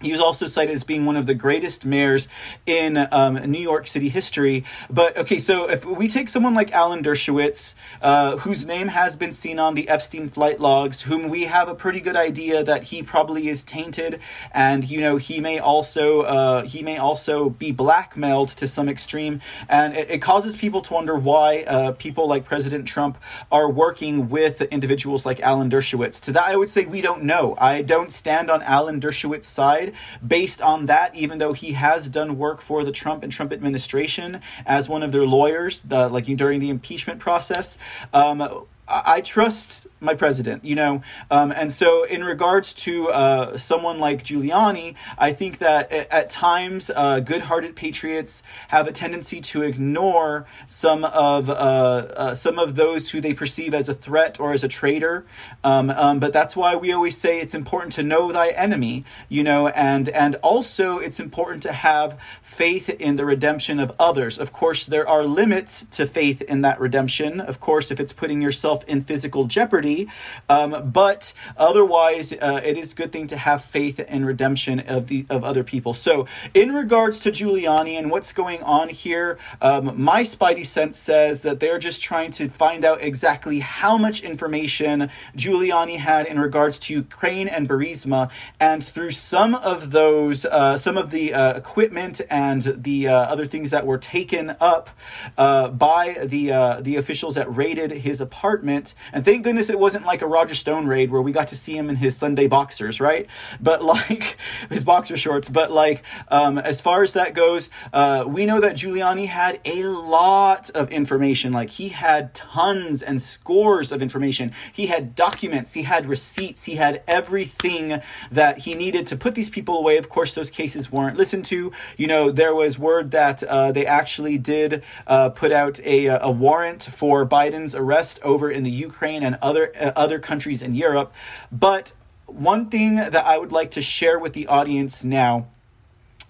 he 0.00 0.12
was 0.12 0.20
also 0.20 0.46
cited 0.46 0.74
as 0.74 0.84
being 0.84 1.04
one 1.04 1.16
of 1.16 1.26
the 1.26 1.34
greatest 1.34 1.84
mayors 1.84 2.28
in 2.66 3.08
um, 3.10 3.34
New 3.34 3.60
York 3.60 3.86
City 3.86 4.08
history. 4.08 4.64
But 4.88 5.16
okay, 5.16 5.38
so 5.38 5.68
if 5.68 5.84
we 5.84 6.08
take 6.08 6.28
someone 6.28 6.54
like 6.54 6.72
Alan 6.72 7.02
Dershowitz, 7.02 7.74
uh, 8.00 8.36
whose 8.38 8.64
name 8.64 8.88
has 8.88 9.16
been 9.16 9.32
seen 9.32 9.58
on 9.58 9.74
the 9.74 9.88
Epstein 9.88 10.28
flight 10.28 10.60
logs, 10.60 11.02
whom 11.02 11.28
we 11.28 11.44
have 11.44 11.68
a 11.68 11.74
pretty 11.74 12.00
good 12.00 12.14
idea 12.14 12.62
that 12.62 12.84
he 12.84 13.02
probably 13.02 13.48
is 13.48 13.64
tainted, 13.64 14.20
and 14.52 14.88
you 14.88 15.00
know 15.00 15.16
he 15.16 15.40
may 15.40 15.58
also 15.58 16.22
uh, 16.22 16.62
he 16.62 16.82
may 16.82 16.96
also 16.96 17.50
be 17.50 17.72
blackmailed 17.72 18.50
to 18.50 18.68
some 18.68 18.88
extreme, 18.88 19.40
and 19.68 19.96
it, 19.96 20.10
it 20.10 20.18
causes 20.18 20.54
people 20.54 20.80
to 20.82 20.94
wonder 20.94 21.18
why 21.18 21.62
uh, 21.64 21.92
people 21.92 22.28
like 22.28 22.44
President 22.44 22.86
Trump 22.86 23.18
are 23.50 23.68
working 23.68 24.28
with 24.28 24.62
individuals 24.62 25.26
like 25.26 25.40
Alan 25.40 25.68
Dershowitz. 25.68 26.20
To 26.22 26.32
that, 26.32 26.44
I 26.44 26.54
would 26.54 26.70
say 26.70 26.86
we 26.86 27.00
don't 27.00 27.24
know. 27.24 27.56
I 27.58 27.82
don't 27.82 28.12
stand 28.12 28.48
on 28.48 28.62
Alan 28.62 29.00
Dershowitz's 29.00 29.48
side 29.48 29.87
based 30.26 30.62
on 30.62 30.86
that, 30.86 31.14
even 31.14 31.38
though 31.38 31.52
he 31.52 31.72
has 31.72 32.08
done 32.08 32.38
work 32.38 32.60
for 32.60 32.84
the 32.84 32.92
Trump 32.92 33.22
and 33.22 33.32
Trump 33.32 33.52
administration 33.52 34.40
as 34.66 34.88
one 34.88 35.02
of 35.02 35.12
their 35.12 35.26
lawyers, 35.26 35.80
the, 35.80 36.08
like 36.08 36.24
during 36.24 36.60
the 36.60 36.70
impeachment 36.70 37.20
process. 37.20 37.78
Um, 38.12 38.66
I 38.88 39.20
trust 39.20 39.86
my 40.00 40.14
president, 40.14 40.64
you 40.64 40.74
know, 40.74 41.02
um, 41.30 41.52
and 41.52 41.72
so 41.72 42.04
in 42.04 42.24
regards 42.24 42.72
to 42.72 43.08
uh, 43.08 43.58
someone 43.58 43.98
like 43.98 44.24
Giuliani, 44.24 44.94
I 45.18 45.32
think 45.32 45.58
that 45.58 45.90
at 45.92 46.30
times 46.30 46.90
uh, 46.94 47.20
good-hearted 47.20 47.76
patriots 47.76 48.42
have 48.68 48.86
a 48.86 48.92
tendency 48.92 49.40
to 49.40 49.62
ignore 49.62 50.46
some 50.66 51.04
of 51.04 51.50
uh, 51.50 51.52
uh, 51.52 52.34
some 52.34 52.58
of 52.58 52.76
those 52.76 53.10
who 53.10 53.20
they 53.20 53.34
perceive 53.34 53.74
as 53.74 53.88
a 53.88 53.94
threat 53.94 54.40
or 54.40 54.52
as 54.52 54.64
a 54.64 54.68
traitor. 54.68 55.26
Um, 55.62 55.90
um, 55.90 56.18
but 56.20 56.32
that's 56.32 56.56
why 56.56 56.76
we 56.76 56.92
always 56.92 57.16
say 57.16 57.40
it's 57.40 57.54
important 57.54 57.92
to 57.94 58.02
know 58.02 58.32
thy 58.32 58.50
enemy, 58.50 59.04
you 59.28 59.42
know, 59.42 59.68
and 59.68 60.08
and 60.08 60.36
also 60.36 60.98
it's 60.98 61.20
important 61.20 61.62
to 61.64 61.72
have 61.72 62.18
faith 62.40 62.88
in 62.88 63.16
the 63.16 63.24
redemption 63.24 63.80
of 63.80 63.92
others. 63.98 64.38
Of 64.38 64.52
course, 64.52 64.86
there 64.86 65.06
are 65.06 65.24
limits 65.24 65.84
to 65.92 66.06
faith 66.06 66.40
in 66.42 66.62
that 66.62 66.80
redemption. 66.80 67.40
Of 67.40 67.60
course, 67.60 67.90
if 67.90 68.00
it's 68.00 68.12
putting 68.12 68.40
yourself 68.40 68.77
in 68.84 69.02
physical 69.02 69.44
jeopardy, 69.44 70.08
um, 70.48 70.90
but 70.90 71.32
otherwise, 71.56 72.32
uh, 72.32 72.60
it 72.64 72.76
is 72.76 72.92
a 72.92 72.94
good 72.94 73.12
thing 73.12 73.26
to 73.28 73.36
have 73.36 73.64
faith 73.64 74.00
and 74.06 74.26
redemption 74.26 74.80
of 74.80 75.08
the 75.08 75.26
of 75.30 75.44
other 75.44 75.64
people. 75.64 75.94
So, 75.94 76.26
in 76.54 76.74
regards 76.74 77.20
to 77.20 77.30
Giuliani 77.30 77.98
and 77.98 78.10
what's 78.10 78.32
going 78.32 78.62
on 78.62 78.88
here, 78.88 79.38
um, 79.60 80.00
my 80.00 80.22
spidey 80.22 80.66
sense 80.66 80.98
says 80.98 81.42
that 81.42 81.60
they're 81.60 81.78
just 81.78 82.02
trying 82.02 82.30
to 82.32 82.48
find 82.48 82.84
out 82.84 83.02
exactly 83.02 83.60
how 83.60 83.96
much 83.96 84.22
information 84.22 85.10
Giuliani 85.36 85.98
had 85.98 86.26
in 86.26 86.38
regards 86.38 86.78
to 86.80 86.94
Ukraine 86.94 87.48
and 87.48 87.68
Burisma, 87.68 88.30
and 88.60 88.84
through 88.84 89.12
some 89.12 89.54
of 89.54 89.90
those, 89.90 90.44
uh, 90.44 90.76
some 90.78 90.96
of 90.96 91.10
the 91.10 91.34
uh, 91.34 91.54
equipment 91.54 92.20
and 92.30 92.62
the 92.62 93.08
uh, 93.08 93.14
other 93.14 93.46
things 93.46 93.70
that 93.70 93.86
were 93.86 93.98
taken 93.98 94.56
up 94.60 94.90
uh, 95.36 95.68
by 95.68 96.18
the 96.24 96.52
uh, 96.52 96.80
the 96.80 96.96
officials 96.96 97.34
that 97.34 97.54
raided 97.54 97.90
his 97.90 98.20
apartment. 98.20 98.67
And 98.68 99.24
thank 99.24 99.44
goodness 99.44 99.68
it 99.70 99.78
wasn't 99.78 100.06
like 100.06 100.22
a 100.22 100.26
Roger 100.26 100.54
Stone 100.54 100.86
raid 100.86 101.10
where 101.10 101.22
we 101.22 101.32
got 101.32 101.48
to 101.48 101.56
see 101.56 101.76
him 101.76 101.88
in 101.88 101.96
his 101.96 102.16
Sunday 102.16 102.46
boxers, 102.46 103.00
right? 103.00 103.26
But 103.60 103.82
like 103.84 104.36
his 104.70 104.84
boxer 104.84 105.16
shorts. 105.16 105.48
But 105.48 105.70
like 105.70 106.04
um, 106.28 106.58
as 106.58 106.80
far 106.80 107.02
as 107.02 107.12
that 107.14 107.34
goes, 107.34 107.70
uh, 107.92 108.24
we 108.26 108.46
know 108.46 108.60
that 108.60 108.74
Giuliani 108.76 109.26
had 109.26 109.60
a 109.64 109.84
lot 109.84 110.70
of 110.70 110.90
information. 110.90 111.52
Like 111.52 111.70
he 111.70 111.88
had 111.90 112.34
tons 112.34 113.02
and 113.02 113.20
scores 113.20 113.92
of 113.92 114.02
information. 114.02 114.52
He 114.72 114.86
had 114.86 115.14
documents. 115.14 115.74
He 115.74 115.82
had 115.82 116.06
receipts. 116.06 116.64
He 116.64 116.76
had 116.76 117.02
everything 117.06 118.00
that 118.30 118.58
he 118.58 118.74
needed 118.74 119.06
to 119.08 119.16
put 119.16 119.34
these 119.34 119.50
people 119.50 119.78
away. 119.78 119.96
Of 119.96 120.08
course, 120.08 120.34
those 120.34 120.50
cases 120.50 120.92
weren't 120.92 121.16
listened 121.16 121.44
to. 121.46 121.72
You 121.96 122.06
know, 122.06 122.30
there 122.30 122.54
was 122.54 122.78
word 122.78 123.10
that 123.12 123.42
uh, 123.42 123.72
they 123.72 123.86
actually 123.86 124.38
did 124.38 124.82
uh, 125.06 125.30
put 125.30 125.52
out 125.52 125.80
a, 125.84 126.06
a 126.06 126.30
warrant 126.30 126.82
for 126.82 127.26
Biden's 127.26 127.74
arrest 127.74 128.20
over 128.22 128.50
the 128.62 128.70
Ukraine 128.70 129.22
and 129.22 129.38
other 129.42 129.72
uh, 129.78 129.92
other 129.96 130.18
countries 130.18 130.62
in 130.62 130.74
Europe. 130.74 131.12
But 131.50 131.92
one 132.26 132.68
thing 132.68 132.96
that 132.96 133.16
I 133.16 133.38
would 133.38 133.52
like 133.52 133.70
to 133.72 133.82
share 133.82 134.18
with 134.18 134.32
the 134.34 134.46
audience 134.46 135.02
now 135.02 135.46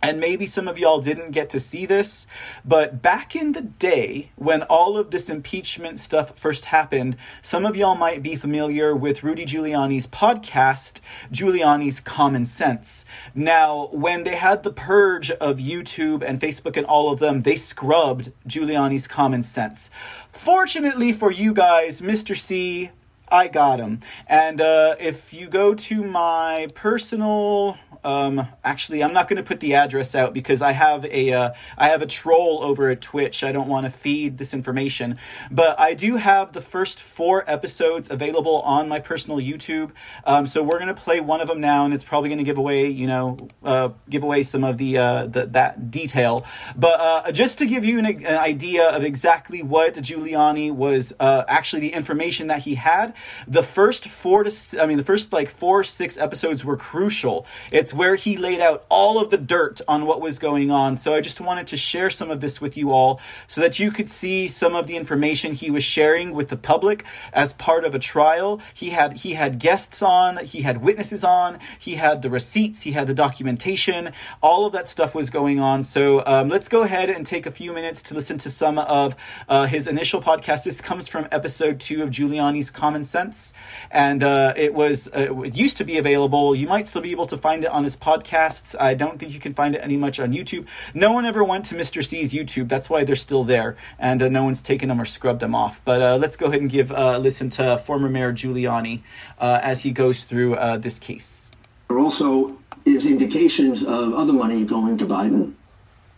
and 0.01 0.21
maybe 0.21 0.47
some 0.47 0.69
of 0.69 0.79
y'all 0.79 1.01
didn't 1.01 1.33
get 1.33 1.51
to 1.51 1.61
see 1.61 1.85
this, 1.87 2.27
but 2.65 3.03
back 3.03 3.35
in 3.35 3.53
the 3.53 3.63
day 3.63 4.31
when 4.37 4.63
all 4.63 4.97
of 4.97 5.11
this 5.11 5.29
impeachment 5.29 5.99
stuff 5.99 6.39
first 6.39 6.67
happened, 6.67 7.17
some 7.43 7.67
of 7.67 7.77
y'all 7.77 7.97
might 7.97 8.23
be 8.23 8.37
familiar 8.37 8.95
with 8.95 9.25
Rudy 9.25 9.45
Giuliani's 9.45 10.07
podcast, 10.07 11.01
Giuliani's 11.33 12.01
Common 12.01 12.47
Sense. 12.47 13.05
Now, 13.35 13.89
when 13.93 14.25
they 14.25 14.37
had 14.37 14.63
the 14.63 14.73
purge 14.73 15.31
of 15.33 15.59
YouTube 15.59 16.23
and 16.23 16.41
Facebook 16.41 16.77
and 16.77 16.87
all 16.87 17.13
of 17.13 17.19
them, 17.19 17.43
they 17.43 17.57
scrubbed 17.57 18.33
Giuliani's 18.47 19.09
Common 19.09 19.43
Sense. 19.43 19.91
Fortunately 20.33 21.13
for 21.13 21.33
you 21.33 21.53
guys, 21.53 22.01
Mr. 22.01 22.37
C, 22.37 22.91
I 23.31 23.49
got 23.49 23.81
him. 23.81 24.01
And 24.27 24.61
uh, 24.61 24.97
if 24.99 25.35
you 25.35 25.49
go 25.49 25.75
to 25.75 26.05
my 26.05 26.69
personal, 26.75 27.77
um, 28.05 28.47
actually, 28.65 29.03
I'm 29.03 29.13
not 29.13 29.29
going 29.29 29.37
to 29.37 29.43
put 29.43 29.61
the 29.61 29.75
address 29.75 30.15
out 30.15 30.35
because 30.35 30.63
I 30.63 30.73
have 30.73 31.05
a 31.07 31.33
uh, 31.33 31.51
I 31.77 31.89
have 31.89 32.03
a 32.03 32.07
troll 32.07 32.63
over 32.63 32.91
at 32.91 33.01
Twitch. 33.01 33.45
I 33.45 33.53
don't 33.53 33.69
want 33.69 33.87
to 33.87 33.91
feed 33.91 34.39
this 34.39 34.55
information, 34.55 35.19
but 35.51 35.79
I 35.79 35.95
do 35.95 36.17
have 36.17 36.53
the 36.53 36.61
first 36.61 37.01
four 37.01 37.45
episodes 37.49 38.11
available 38.11 38.61
on 38.63 38.89
my 38.89 39.01
personal 39.01 39.39
YouTube. 39.39 39.93
Um, 40.25 40.47
so 40.47 40.63
we're 40.63 40.79
going 40.79 40.95
to 40.95 41.01
play 41.01 41.21
one 41.21 41.41
of 41.41 41.49
them 41.49 41.61
now, 41.61 41.85
and 41.85 41.95
it's 41.95 42.05
probably 42.05 42.29
going 42.29 42.39
to 42.39 42.45
give 42.45 42.59
away, 42.59 42.89
you 42.89 43.07
know, 43.07 43.37
uh, 43.63 43.91
give 44.09 44.23
away 44.23 44.43
some 44.43 44.65
of 44.65 44.79
the, 44.79 44.99
uh, 44.99 45.27
the 45.27 45.47
that 45.47 45.91
detail. 45.91 46.47
But 46.77 47.01
uh, 47.01 47.33
just 47.33 47.59
to 47.59 47.67
give 47.67 47.85
you 47.85 47.99
an, 47.99 48.07
an 48.07 48.39
idea 48.39 48.89
of 48.89 49.03
exactly 49.03 49.63
what 49.63 49.95
Giuliani 49.95 50.73
was 50.73 51.13
uh, 51.21 51.45
actually 51.49 51.81
the 51.81 51.93
information 51.93 52.49
that 52.49 52.63
he 52.63 52.75
had 52.77 53.15
the 53.47 53.63
first 53.63 54.09
four 54.09 54.45
to 54.45 54.53
I 54.81 54.87
mean 54.87 54.99
the 54.99 55.05
first 55.05 55.33
like 55.33 55.51
four 55.51 55.85
six 55.85 56.19
episodes 56.19 56.65
were 56.65 56.77
crucial. 56.77 57.47
It's 57.71 57.88
where 57.93 58.17
he 58.17 58.37
laid 58.37 58.61
out 58.61 58.85
all 58.89 59.21
of 59.21 59.31
the 59.31 59.37
dirt 59.39 59.81
on 59.89 60.07
what 60.07 60.21
was 60.21 60.39
going 60.39 60.71
on. 60.71 60.97
So 60.97 61.15
I 61.15 61.21
just 61.21 61.41
wanted 61.41 61.67
to 61.69 61.77
share 61.77 62.11
some 62.11 62.31
of 62.31 62.41
this 62.41 62.61
with 62.61 62.77
you 62.77 62.93
all 62.93 63.21
so 63.47 63.61
that 63.61 63.79
you 63.79 63.91
could 63.91 64.11
see 64.11 64.49
some 64.49 64.75
of 64.75 64.87
the 64.87 64.97
information 64.97 65.55
he 65.55 65.71
was 65.71 65.85
sharing 65.85 66.33
with 66.33 66.49
the 66.49 66.57
public 66.57 67.05
as 67.33 67.53
part 67.53 67.85
of 67.85 67.95
a 67.95 67.99
trial. 67.99 68.61
He 68.75 68.91
had 68.91 69.19
he 69.19 69.35
had 69.35 69.59
guests 69.59 70.03
on, 70.03 70.39
he 70.39 70.63
had 70.63 70.83
witnesses 70.83 71.25
on, 71.25 71.59
he 71.79 71.97
had 71.97 72.23
the 72.23 72.31
receipts, 72.31 72.83
he 72.83 72.93
had 72.93 73.07
the 73.07 73.15
documentation. 73.15 74.13
All 74.43 74.67
of 74.67 74.73
that 74.73 74.89
stuff 74.89 75.15
was 75.15 75.31
going 75.31 75.61
on. 75.61 75.85
So 75.85 76.25
um, 76.27 76.49
let's 76.49 76.69
go 76.69 76.83
ahead 76.83 77.11
and 77.11 77.27
take 77.27 77.47
a 77.47 77.51
few 77.51 77.73
minutes 77.73 78.03
to 78.03 78.15
listen 78.15 78.39
to 78.39 78.51
some 78.51 78.79
of 78.79 79.17
uh, 79.49 79.67
his 79.67 79.87
initial 79.87 80.23
podcast. 80.23 80.65
This 80.65 80.81
comes 80.81 81.09
from 81.09 81.29
episode 81.31 81.81
two 81.81 82.03
of 82.03 82.11
Giuliani's 82.11 82.71
Common 82.71 83.05
Sense, 83.05 83.53
and 83.91 84.23
uh, 84.23 84.53
it 84.57 84.75
was 84.75 85.09
uh, 85.09 85.43
it 85.43 85.57
used 85.57 85.77
to 85.79 85.85
be 85.85 85.99
available. 85.99 86.55
You 86.55 86.69
might 86.69 86.89
still 86.89 87.03
be 87.03 87.11
able 87.11 87.27
to 87.27 87.37
find 87.37 87.65
it 87.65 87.71
on 87.79 87.85
his 87.85 87.97
podcasts. 87.97 88.75
I 88.79 88.95
don't 88.95 89.19
think 89.19 89.33
you 89.33 89.41
can 89.41 89.55
find 89.55 89.75
it 89.75 89.79
any 89.79 89.97
much 89.97 90.19
on 90.21 90.33
YouTube. 90.33 90.67
No 90.93 91.13
one 91.13 91.25
ever 91.25 91.45
went 91.45 91.65
to 91.67 91.77
Mr. 91.77 92.05
C's 92.05 92.35
YouTube. 92.35 92.69
That's 92.69 92.91
why 92.91 93.05
they're 93.05 93.17
still 93.17 93.45
there, 93.45 93.77
and 93.99 94.21
uh, 94.21 94.29
no 94.29 94.45
one's 94.45 94.61
taken 94.61 94.89
them 94.89 95.01
or 95.01 95.05
scrubbed 95.05 95.41
them 95.41 95.55
off. 95.55 95.81
But 95.85 96.03
uh, 96.03 96.17
let's 96.17 96.37
go 96.37 96.47
ahead 96.47 96.61
and 96.61 96.69
give 96.69 96.91
uh, 96.93 97.19
listen 97.19 97.49
to 97.51 97.79
former 97.79 98.09
Mayor 98.09 98.33
Giuliani 98.33 99.01
uh, 99.39 99.61
as 99.63 99.85
he 99.85 99.93
goes 99.93 100.25
through 100.25 100.57
uh, 100.57 100.77
this 100.77 100.99
case. 100.99 101.51
There 101.87 101.99
also 101.99 102.59
is 102.85 103.07
indications 103.07 103.83
of 103.83 104.13
other 104.13 104.33
money 104.33 104.65
going 104.65 104.99
to 104.99 105.07
Biden. 105.07 105.55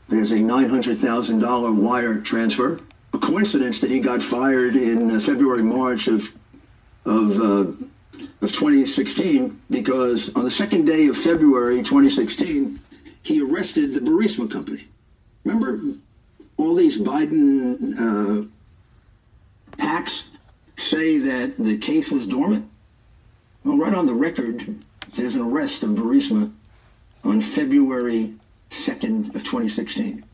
There's 0.09 0.33
a 0.33 0.37
$900,000 0.37 1.75
wire 1.77 2.21
transfer. 2.21 2.81
A 3.13 3.19
coincidence 3.19 3.81
that 3.81 3.91
he 3.91 4.01
got 4.01 4.23
fired 4.23 4.75
in 4.77 5.21
February, 5.21 5.63
March 5.63 6.09
of 6.09 6.33
of 7.05 7.41
of 8.41 8.53
2016 8.53 9.61
because 9.71 10.35
on 10.35 10.45
the 10.45 10.51
second 10.51 10.85
day 10.85 11.07
of 11.07 11.17
February 11.17 11.79
2016, 11.79 12.81
he 13.23 13.43
arrested 13.43 13.95
the 13.95 14.01
Burisma 14.01 14.51
company. 14.51 14.89
Remember 15.45 15.81
all 16.57 16.75
these 16.75 16.99
Biden 16.99 17.99
uh, 17.99 18.47
say 20.91 21.19
that 21.19 21.57
the 21.59 21.79
case 21.79 22.11
was 22.11 22.27
dormant? 22.27 22.69
Well, 23.65 23.79
right 23.79 23.95
on 23.95 24.07
the 24.07 24.15
record, 24.15 24.83
there's 25.15 25.35
an 25.35 25.43
arrest 25.43 25.83
of 25.83 25.91
Burisma 25.91 26.53
on 27.23 27.41
February 27.41 28.35
2nd 28.71 29.35
of 29.35 29.43
2016. 29.45 30.25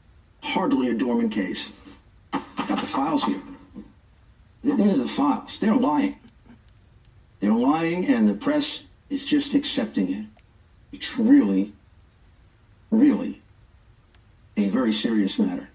Hardly 0.43 0.89
a 0.91 0.95
dormant 0.95 1.33
case. 1.33 1.71
Got 2.33 2.81
the 2.81 2.87
files 2.87 3.25
here. 3.25 3.43
These 4.65 4.95
are 4.95 4.99
the 4.99 5.09
files. 5.09 5.59
They're 5.59 5.75
lying. 5.75 6.17
They're 7.47 7.55
lying, 7.55 8.07
and 8.07 8.29
the 8.29 8.35
press 8.35 8.83
is 9.09 9.25
just 9.25 9.55
accepting 9.55 10.13
it. 10.13 10.27
It's 10.91 11.17
really, 11.17 11.75
really 12.91 13.41
a 14.57 14.69
very 14.69 14.93
serious 14.93 15.39
matter, 15.39 15.71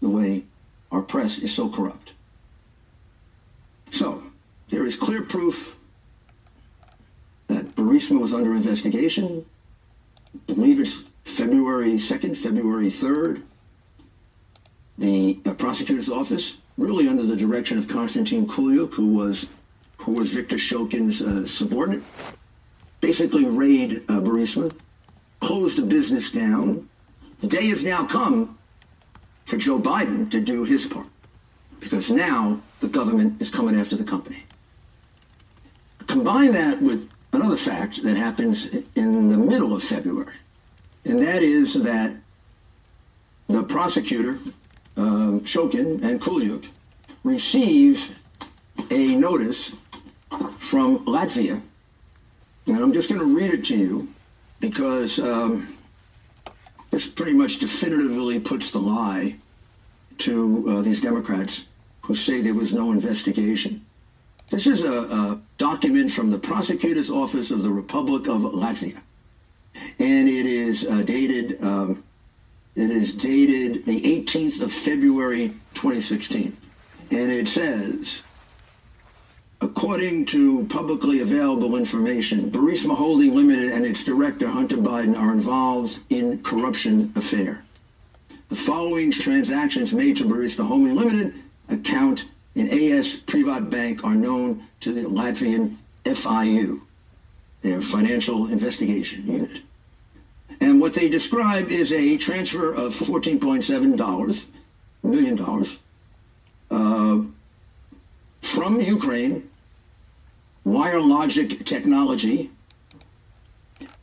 the 0.00 0.08
way 0.08 0.44
our 0.90 1.02
press 1.02 1.36
is 1.36 1.52
so 1.52 1.68
corrupt. 1.68 2.14
So, 3.90 4.22
there 4.70 4.86
is 4.86 4.96
clear 4.96 5.20
proof 5.20 5.76
that 7.48 7.76
Burisma 7.76 8.18
was 8.18 8.32
under 8.32 8.54
investigation. 8.54 9.44
I 10.48 10.54
believe 10.54 10.80
it's 10.80 11.02
February 11.24 11.96
2nd, 11.96 12.34
February 12.34 12.86
3rd. 12.86 13.42
The 14.96 15.38
uh, 15.44 15.52
prosecutor's 15.52 16.08
office, 16.08 16.56
really 16.78 17.08
under 17.08 17.24
the 17.24 17.36
direction 17.36 17.76
of 17.76 17.88
Konstantin 17.88 18.46
Kulyk, 18.46 18.94
who 18.94 19.12
was 19.12 19.46
who 20.00 20.12
was 20.12 20.30
Viktor 20.30 20.56
Shokin's 20.56 21.20
uh, 21.20 21.46
subordinate, 21.46 22.02
basically 23.00 23.44
raid 23.44 24.02
uh, 24.08 24.20
Burisma, 24.20 24.72
closed 25.40 25.76
the 25.76 25.82
business 25.82 26.32
down. 26.32 26.88
The 27.40 27.46
day 27.46 27.68
has 27.68 27.84
now 27.84 28.06
come 28.06 28.58
for 29.44 29.56
Joe 29.56 29.78
Biden 29.78 30.30
to 30.30 30.40
do 30.40 30.64
his 30.64 30.86
part, 30.86 31.06
because 31.80 32.10
now 32.10 32.62
the 32.80 32.88
government 32.88 33.40
is 33.42 33.50
coming 33.50 33.78
after 33.78 33.94
the 33.94 34.04
company. 34.04 34.44
Combine 36.06 36.52
that 36.52 36.80
with 36.80 37.08
another 37.32 37.56
fact 37.56 38.02
that 38.02 38.16
happens 38.16 38.66
in 38.94 39.28
the 39.28 39.36
middle 39.36 39.74
of 39.74 39.82
February, 39.82 40.34
and 41.04 41.18
that 41.20 41.42
is 41.42 41.74
that 41.74 42.12
the 43.48 43.62
prosecutor, 43.62 44.38
um, 44.96 45.40
Shokin 45.40 46.02
and 46.02 46.20
Kulyk, 46.20 46.68
receive 47.22 48.16
a 48.90 49.14
notice 49.14 49.72
from 50.58 51.04
Latvia, 51.06 51.60
and 52.66 52.76
I'm 52.76 52.92
just 52.92 53.08
going 53.08 53.20
to 53.20 53.26
read 53.26 53.52
it 53.52 53.64
to 53.66 53.76
you 53.76 54.08
because 54.60 55.18
um, 55.18 55.76
this 56.90 57.06
pretty 57.06 57.32
much 57.32 57.58
definitively 57.58 58.38
puts 58.38 58.70
the 58.70 58.78
lie 58.78 59.36
to 60.18 60.64
uh, 60.68 60.82
these 60.82 61.00
Democrats 61.00 61.66
who 62.02 62.14
say 62.14 62.40
there 62.40 62.54
was 62.54 62.72
no 62.72 62.92
investigation. 62.92 63.84
This 64.50 64.66
is 64.66 64.82
a, 64.82 64.92
a 64.92 65.40
document 65.58 66.12
from 66.12 66.30
the 66.30 66.38
prosecutor's 66.38 67.10
office 67.10 67.50
of 67.50 67.62
the 67.62 67.70
Republic 67.70 68.26
of 68.26 68.40
Latvia, 68.40 69.00
and 69.98 70.28
it 70.28 70.46
is 70.46 70.84
uh, 70.84 71.02
dated. 71.02 71.62
Um, 71.62 72.04
it 72.76 72.90
is 72.90 73.12
dated 73.12 73.84
the 73.84 74.00
18th 74.00 74.62
of 74.62 74.72
February, 74.72 75.48
2016, 75.74 76.56
and 77.10 77.32
it 77.32 77.48
says. 77.48 78.22
According 79.62 80.24
to 80.26 80.64
publicly 80.70 81.20
available 81.20 81.76
information, 81.76 82.50
Burisma 82.50 82.96
Holding 82.96 83.34
Limited 83.34 83.72
and 83.72 83.84
its 83.84 84.02
director, 84.02 84.48
Hunter 84.48 84.78
Biden, 84.78 85.18
are 85.18 85.32
involved 85.32 85.98
in 86.08 86.42
corruption 86.42 87.12
affair. 87.14 87.62
The 88.48 88.56
following 88.56 89.12
transactions 89.12 89.92
made 89.92 90.16
to 90.16 90.24
Burisma 90.24 90.66
Holding 90.66 90.94
Limited 90.94 91.34
account 91.68 92.24
in 92.54 92.68
AS 92.68 93.16
PrivatBank 93.26 94.02
are 94.02 94.14
known 94.14 94.66
to 94.80 94.94
the 94.94 95.02
Latvian 95.02 95.76
FIU, 96.06 96.80
their 97.60 97.82
Financial 97.82 98.46
Investigation 98.46 99.26
Unit. 99.26 99.60
And 100.60 100.80
what 100.80 100.94
they 100.94 101.10
describe 101.10 101.68
is 101.68 101.92
a 101.92 102.16
transfer 102.16 102.72
of 102.72 102.94
$14.7 102.94 104.42
million 105.02 105.66
uh, 106.70 107.26
from 108.40 108.80
Ukraine, 108.80 109.49
Wire 110.64 111.00
Logic 111.00 111.64
Technology, 111.64 112.50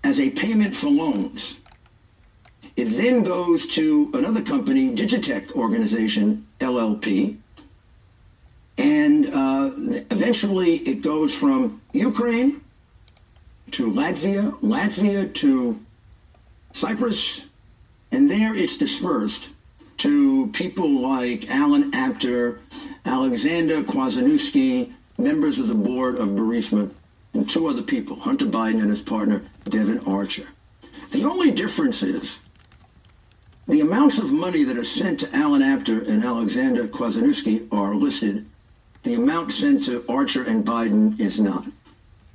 as 0.04 0.20
a 0.20 0.30
payment 0.30 0.76
for 0.76 0.90
loans. 0.90 1.58
It 2.76 2.86
then 2.86 3.24
goes 3.24 3.68
to 3.70 4.12
another 4.14 4.42
company, 4.42 4.96
Digitech 4.96 5.52
Organization, 5.54 6.48
LLP, 6.60 7.38
and 8.78 9.26
uh, 9.34 9.72
eventually 10.12 10.78
it 10.78 11.02
goes 11.02 11.34
from 11.34 11.82
Ukraine 11.92 12.62
to 13.72 13.92
Latvia, 13.92 14.52
Latvia 14.62 15.34
to 15.36 15.80
Cyprus, 16.74 17.42
and 18.12 18.30
there 18.30 18.56
it's 18.56 18.78
dispersed 18.78 19.48
to 19.98 20.48
people 20.54 21.02
like 21.02 21.50
Alan 21.50 21.94
Apter, 21.94 22.60
Alexander 23.04 23.82
Kwasniewski, 23.84 24.94
members 25.18 25.60
of 25.60 25.68
the 25.68 25.76
board 25.76 26.20
of 26.20 26.30
Burisma, 26.30 26.92
and 27.34 27.50
two 27.50 27.68
other 27.68 27.82
people, 27.82 28.20
Hunter 28.20 28.46
Biden 28.46 28.82
and 28.82 28.90
his 28.90 29.02
partner, 29.02 29.44
Devon 29.66 30.00
Archer. 30.08 30.48
The 31.12 31.24
only 31.24 31.52
difference 31.52 32.02
is 32.04 32.40
the 33.68 33.82
amounts 33.82 34.18
of 34.18 34.32
money 34.32 34.64
that 34.64 34.78
are 34.78 34.84
sent 34.84 35.20
to 35.20 35.36
Alan 35.36 35.62
Apter 35.62 36.02
and 36.02 36.24
Alexander 36.24 36.88
Kwasniewski 36.88 37.68
are 37.72 37.94
listed. 37.96 38.46
The 39.04 39.16
amount 39.16 39.52
sent 39.52 39.86
to 39.86 40.06
Archer 40.10 40.44
and 40.44 40.66
Biden 40.66 41.20
is 41.20 41.40
not. 41.40 41.66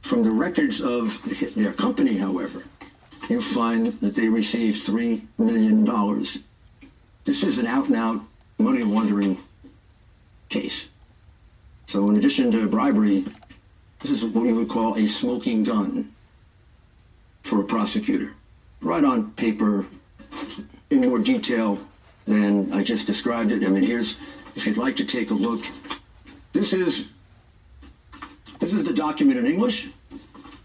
From 0.02 0.22
the 0.22 0.30
records 0.30 0.80
of 0.80 1.20
their 1.54 1.72
company, 1.72 2.18
however, 2.18 2.64
you 3.28 3.40
find 3.40 3.86
that 4.00 4.14
they 4.14 4.28
received 4.28 4.86
$3 4.86 5.22
million. 5.38 5.84
This 7.24 7.42
is 7.42 7.58
an 7.58 7.66
out-and-out 7.66 8.20
money 8.58 8.82
laundering 8.82 9.38
case. 10.48 10.88
So 11.92 12.08
in 12.08 12.16
addition 12.16 12.50
to 12.52 12.66
bribery, 12.68 13.22
this 14.00 14.10
is 14.10 14.24
what 14.24 14.44
we 14.44 14.54
would 14.54 14.70
call 14.70 14.96
a 14.96 15.04
smoking 15.04 15.62
gun 15.62 16.10
for 17.42 17.60
a 17.60 17.64
prosecutor. 17.64 18.32
Right 18.80 19.04
on 19.04 19.32
paper, 19.32 19.84
in 20.88 21.02
more 21.02 21.18
detail 21.18 21.78
than 22.26 22.72
I 22.72 22.82
just 22.82 23.06
described 23.06 23.52
it. 23.52 23.62
I 23.62 23.68
mean, 23.68 23.82
here's, 23.82 24.16
if 24.56 24.66
you'd 24.66 24.78
like 24.78 24.96
to 24.96 25.04
take 25.04 25.32
a 25.32 25.34
look, 25.34 25.66
this 26.54 26.72
is, 26.72 27.08
this 28.58 28.72
is 28.72 28.84
the 28.84 28.94
document 28.94 29.38
in 29.38 29.44
English, 29.44 29.90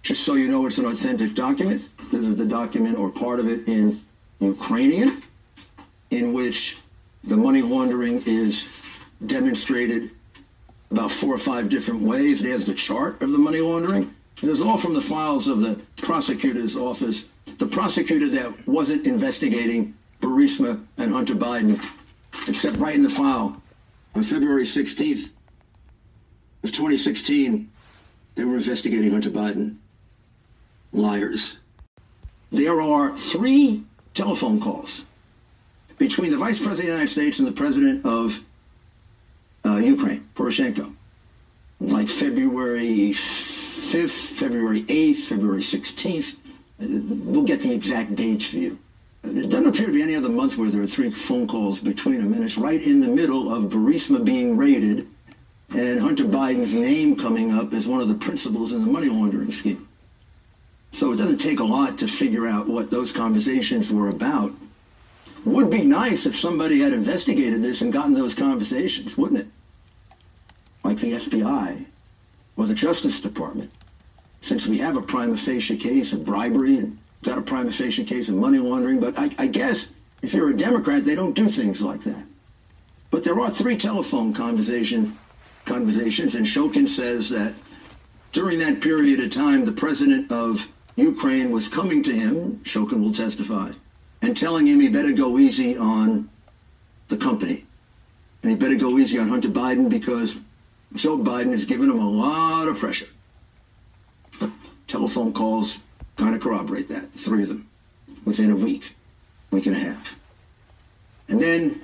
just 0.04 0.24
so 0.24 0.36
you 0.36 0.48
know 0.48 0.66
it's 0.66 0.78
an 0.78 0.86
authentic 0.86 1.36
document. 1.36 1.90
This 2.10 2.24
is 2.24 2.38
the 2.38 2.46
document 2.46 2.98
or 2.98 3.10
part 3.10 3.42
of 3.42 3.50
it 3.50 3.68
in 3.68 4.02
Ukrainian, 4.40 5.22
in 6.10 6.32
which 6.32 6.78
the 7.26 7.36
money 7.36 7.62
laundering 7.62 8.24
is 8.26 8.70
demonstrated 9.26 10.12
about 10.92 11.12
four 11.12 11.34
or 11.34 11.38
five 11.38 11.70
different 11.70 12.02
ways. 12.02 12.42
There's 12.42 12.66
the 12.66 12.74
chart 12.74 13.22
of 13.22 13.32
the 13.32 13.38
money 13.38 13.60
laundering. 13.60 14.14
It 14.42 14.50
was 14.50 14.62
all 14.62 14.78
from 14.78 14.94
the 14.94 15.02
files 15.02 15.48
of 15.48 15.60
the 15.60 15.80
prosecutor's 15.98 16.76
office. 16.76 17.26
The 17.58 17.66
prosecutor 17.66 18.30
that 18.30 18.68
wasn't 18.68 19.08
investigating 19.08 19.96
Burisma 20.22 20.86
and 20.98 21.12
Hunter 21.12 21.36
Biden, 21.36 21.84
except 22.48 22.78
right 22.78 22.96
in 22.96 23.04
the 23.04 23.10
file 23.10 23.62
on 24.16 24.24
February 24.24 24.64
16th 24.64 25.30
of 26.64 26.72
2016, 26.72 27.70
they 28.36 28.44
were 28.44 28.58
investigating 28.58 29.12
Hunter 29.12 29.32
Biden. 29.32 29.78
Liars. 30.94 31.58
There 32.52 32.82
are 32.82 33.18
three 33.18 33.84
telephone 34.14 34.60
calls 34.60 35.06
between 35.98 36.32
the 36.32 36.38
Vice 36.38 36.58
President 36.58 36.80
of 36.80 36.86
the 36.86 36.92
United 36.92 37.10
States 37.10 37.40
and 37.40 37.48
the 37.48 37.52
President 37.52 38.06
of 38.06 38.40
uh, 39.78 39.86
Ukraine, 39.86 40.28
Poroshenko, 40.36 40.94
like 41.80 42.10
February 42.10 43.12
5th, 43.12 44.10
February 44.10 44.84
8th, 44.84 45.24
February 45.24 45.62
16th. 45.62 46.36
We'll 46.80 47.44
get 47.44 47.62
the 47.62 47.72
exact 47.72 48.16
dates 48.16 48.46
for 48.46 48.58
you. 48.58 48.80
It 49.24 49.50
doesn't 49.50 49.68
appear 49.68 49.88
to 49.88 49.92
be 49.92 50.02
any 50.02 50.16
other 50.16 50.30
month 50.30 50.58
where 50.58 50.70
there 50.70 50.82
are 50.82 50.88
three 50.88 51.10
phone 51.10 51.48
calls 51.48 51.80
between 51.80 52.22
them, 52.22 52.34
and 52.34 52.44
it's 52.44 52.58
right 52.58 52.82
in 52.82 53.02
the 53.02 53.08
middle 53.08 53.54
of 53.54 53.66
Burisma 53.66 54.24
being 54.24 54.56
raided 54.56 55.08
and 55.70 56.00
Hunter 56.00 56.24
Biden's 56.24 56.74
name 56.74 57.16
coming 57.16 57.54
up 57.54 57.74
as 57.74 57.88
one 57.88 58.00
of 58.00 58.08
the 58.08 58.14
principals 58.14 58.72
in 58.72 58.82
the 58.82 58.92
money 58.92 59.10
laundering 59.10 59.52
scheme. 59.52 59.88
So 60.94 61.12
it 61.12 61.18
doesn't 61.18 61.40
take 61.40 61.60
a 61.60 61.66
lot 61.66 61.98
to 62.00 62.08
figure 62.08 62.48
out 62.48 62.68
what 62.68 62.90
those 62.90 63.12
conversations 63.12 63.92
were 63.92 64.08
about. 64.08 64.54
Would 65.44 65.70
be 65.70 65.84
nice 65.84 66.26
if 66.26 66.40
somebody 66.40 66.80
had 66.80 66.94
investigated 66.94 67.62
this 67.62 67.82
and 67.82 67.92
gotten 67.92 68.14
those 68.14 68.34
conversations, 68.34 69.18
wouldn't 69.18 69.42
it? 69.42 69.48
Like 70.88 71.00
the 71.00 71.12
FBI 71.12 71.86
or 72.56 72.66
the 72.66 72.74
Justice 72.74 73.20
Department. 73.20 73.70
Since 74.40 74.68
we 74.68 74.78
have 74.78 74.96
a 74.96 75.02
prima 75.02 75.36
facie 75.36 75.76
case 75.76 76.14
of 76.14 76.24
bribery 76.24 76.78
and 76.78 76.98
got 77.24 77.38
a 77.38 77.42
prima 77.42 77.74
facie 77.74 78.06
case 78.06 78.30
of 78.30 78.36
money 78.36 78.58
laundering, 78.58 79.02
but 79.02 79.20
I, 79.20 79.30
I 79.38 79.48
guess 79.48 79.90
if 80.22 80.34
you're 80.34 80.50
a 80.50 80.56
Democrat, 80.56 81.04
they 81.04 81.14
don't 81.14 81.34
do 81.34 81.50
things 81.50 81.82
like 81.82 82.04
that. 82.04 82.24
But 83.12 83.26
there 83.26 83.38
are 83.38 83.52
three 83.52 83.76
telephone 83.76 84.34
conversation 84.34 85.18
conversations, 85.66 86.36
and 86.36 86.46
Shokin 86.46 86.88
says 86.88 87.28
that 87.32 87.54
during 88.32 88.60
that 88.60 88.80
period 88.80 89.20
of 89.20 89.30
time, 89.30 89.66
the 89.66 89.74
president 89.74 90.32
of 90.32 90.70
Ukraine 90.96 91.52
was 91.52 91.68
coming 91.68 92.02
to 92.04 92.14
him, 92.14 92.62
Shokin 92.64 93.02
will 93.02 93.12
testify, 93.12 93.74
and 94.22 94.38
telling 94.38 94.66
him 94.66 94.80
he 94.80 94.88
better 94.88 95.12
go 95.12 95.38
easy 95.38 95.76
on 95.78 96.30
the 97.10 97.18
company. 97.18 97.66
And 98.42 98.52
he 98.52 98.56
better 98.56 98.76
go 98.76 98.98
easy 98.98 99.20
on 99.20 99.28
Hunter 99.28 99.50
Biden 99.50 99.90
because 99.90 100.38
Joe 100.94 101.18
Biden 101.18 101.52
has 101.52 101.66
given 101.66 101.90
him 101.90 102.00
a 102.00 102.10
lot 102.10 102.68
of 102.68 102.78
pressure. 102.78 103.08
Telephone 104.88 105.34
calls 105.34 105.80
kind 106.16 106.34
of 106.34 106.42
corroborate 106.42 106.88
that, 106.88 107.12
three 107.14 107.44
of 107.44 107.50
them, 107.50 107.68
within 108.26 108.52
a 108.52 108.56
week, 108.56 108.96
week 109.52 109.66
and 109.66 109.76
a 109.76 109.80
half. 109.80 110.18
And 111.28 111.42
then 111.42 111.82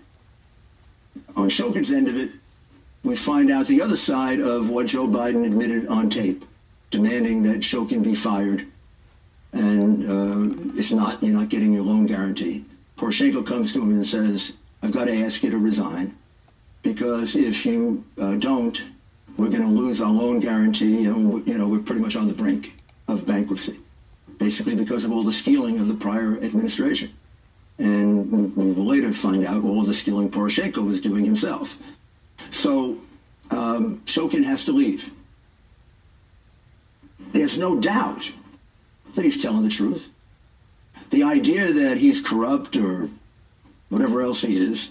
on 1.36 1.50
Shokin's 1.50 1.92
end 1.92 2.08
of 2.08 2.16
it, 2.16 2.32
we 3.04 3.16
find 3.16 3.52
out 3.52 3.68
the 3.68 3.82
other 3.82 3.98
side 3.98 4.40
of 4.40 4.70
what 4.70 4.88
Joe 4.88 5.08
Biden 5.08 5.46
admitted 5.46 5.88
on 5.88 6.10
tape, 6.10 6.46
demanding 6.90 7.44
that 7.44 7.60
Shokin 7.60 8.04
be 8.04 8.16
fired. 8.16 8.66
And 9.52 10.10
uh, 10.10 10.80
if 10.80 10.92
not, 10.92 11.22
you're 11.22 11.38
not 11.38 11.50
getting 11.50 11.74
your 11.74 11.84
loan 11.84 12.06
guarantee. 12.06 12.64
Poroshenko 12.98 13.46
comes 13.46 13.74
to 13.74 13.82
him 13.82 13.92
and 13.92 14.08
says, 14.08 14.54
I've 14.82 14.92
got 14.92 15.06
to 15.06 15.24
ask 15.24 15.44
you 15.44 15.52
to 15.52 15.58
resign 15.58 16.16
because 16.82 17.36
if 17.36 17.66
you 17.66 18.04
uh, 18.20 18.36
don't, 18.36 18.82
we're 19.38 19.50
going 19.50 19.64
to 19.64 19.68
lose 19.68 20.00
our 20.02 20.12
loan 20.12 20.40
guarantee 20.40 21.06
and, 21.06 21.46
you 21.48 21.58
know, 21.58 21.68
we're 21.68 21.80
pretty 21.80 22.02
much 22.02 22.16
on 22.16 22.28
the 22.28 22.34
brink 22.34 22.74
of 23.08 23.26
bankruptcy, 23.26 23.80
basically 24.38 24.76
because 24.76 25.04
of 25.04 25.12
all 25.12 25.24
the 25.24 25.32
stealing 25.32 25.80
of 25.80 25.88
the 25.88 25.94
prior 25.94 26.38
administration. 26.38 27.12
And 27.80 28.56
we 28.56 28.72
will 28.72 28.86
later 28.86 29.12
find 29.14 29.46
out 29.46 29.64
all 29.64 29.84
the 29.84 29.94
stealing 29.94 30.30
Poroshenko 30.30 30.86
was 30.86 31.02
doing 31.02 31.26
himself. 31.26 31.78
So 32.52 33.00
um, 33.50 34.02
Shokin 34.06 34.44
has 34.44 34.66
to 34.66 34.72
leave. 34.72 35.12
There's 37.32 37.58
no 37.58 37.80
doubt 37.80 38.32
that 39.16 39.26
he's 39.26 39.42
telling 39.42 39.64
the 39.64 39.70
truth. 39.70 40.08
The 41.10 41.24
idea 41.24 41.74
that 41.74 41.98
he's 41.98 42.22
corrupt 42.22 42.76
or 42.76 43.10
whatever 43.90 44.22
else 44.22 44.42
he 44.42 44.58
is, 44.58 44.90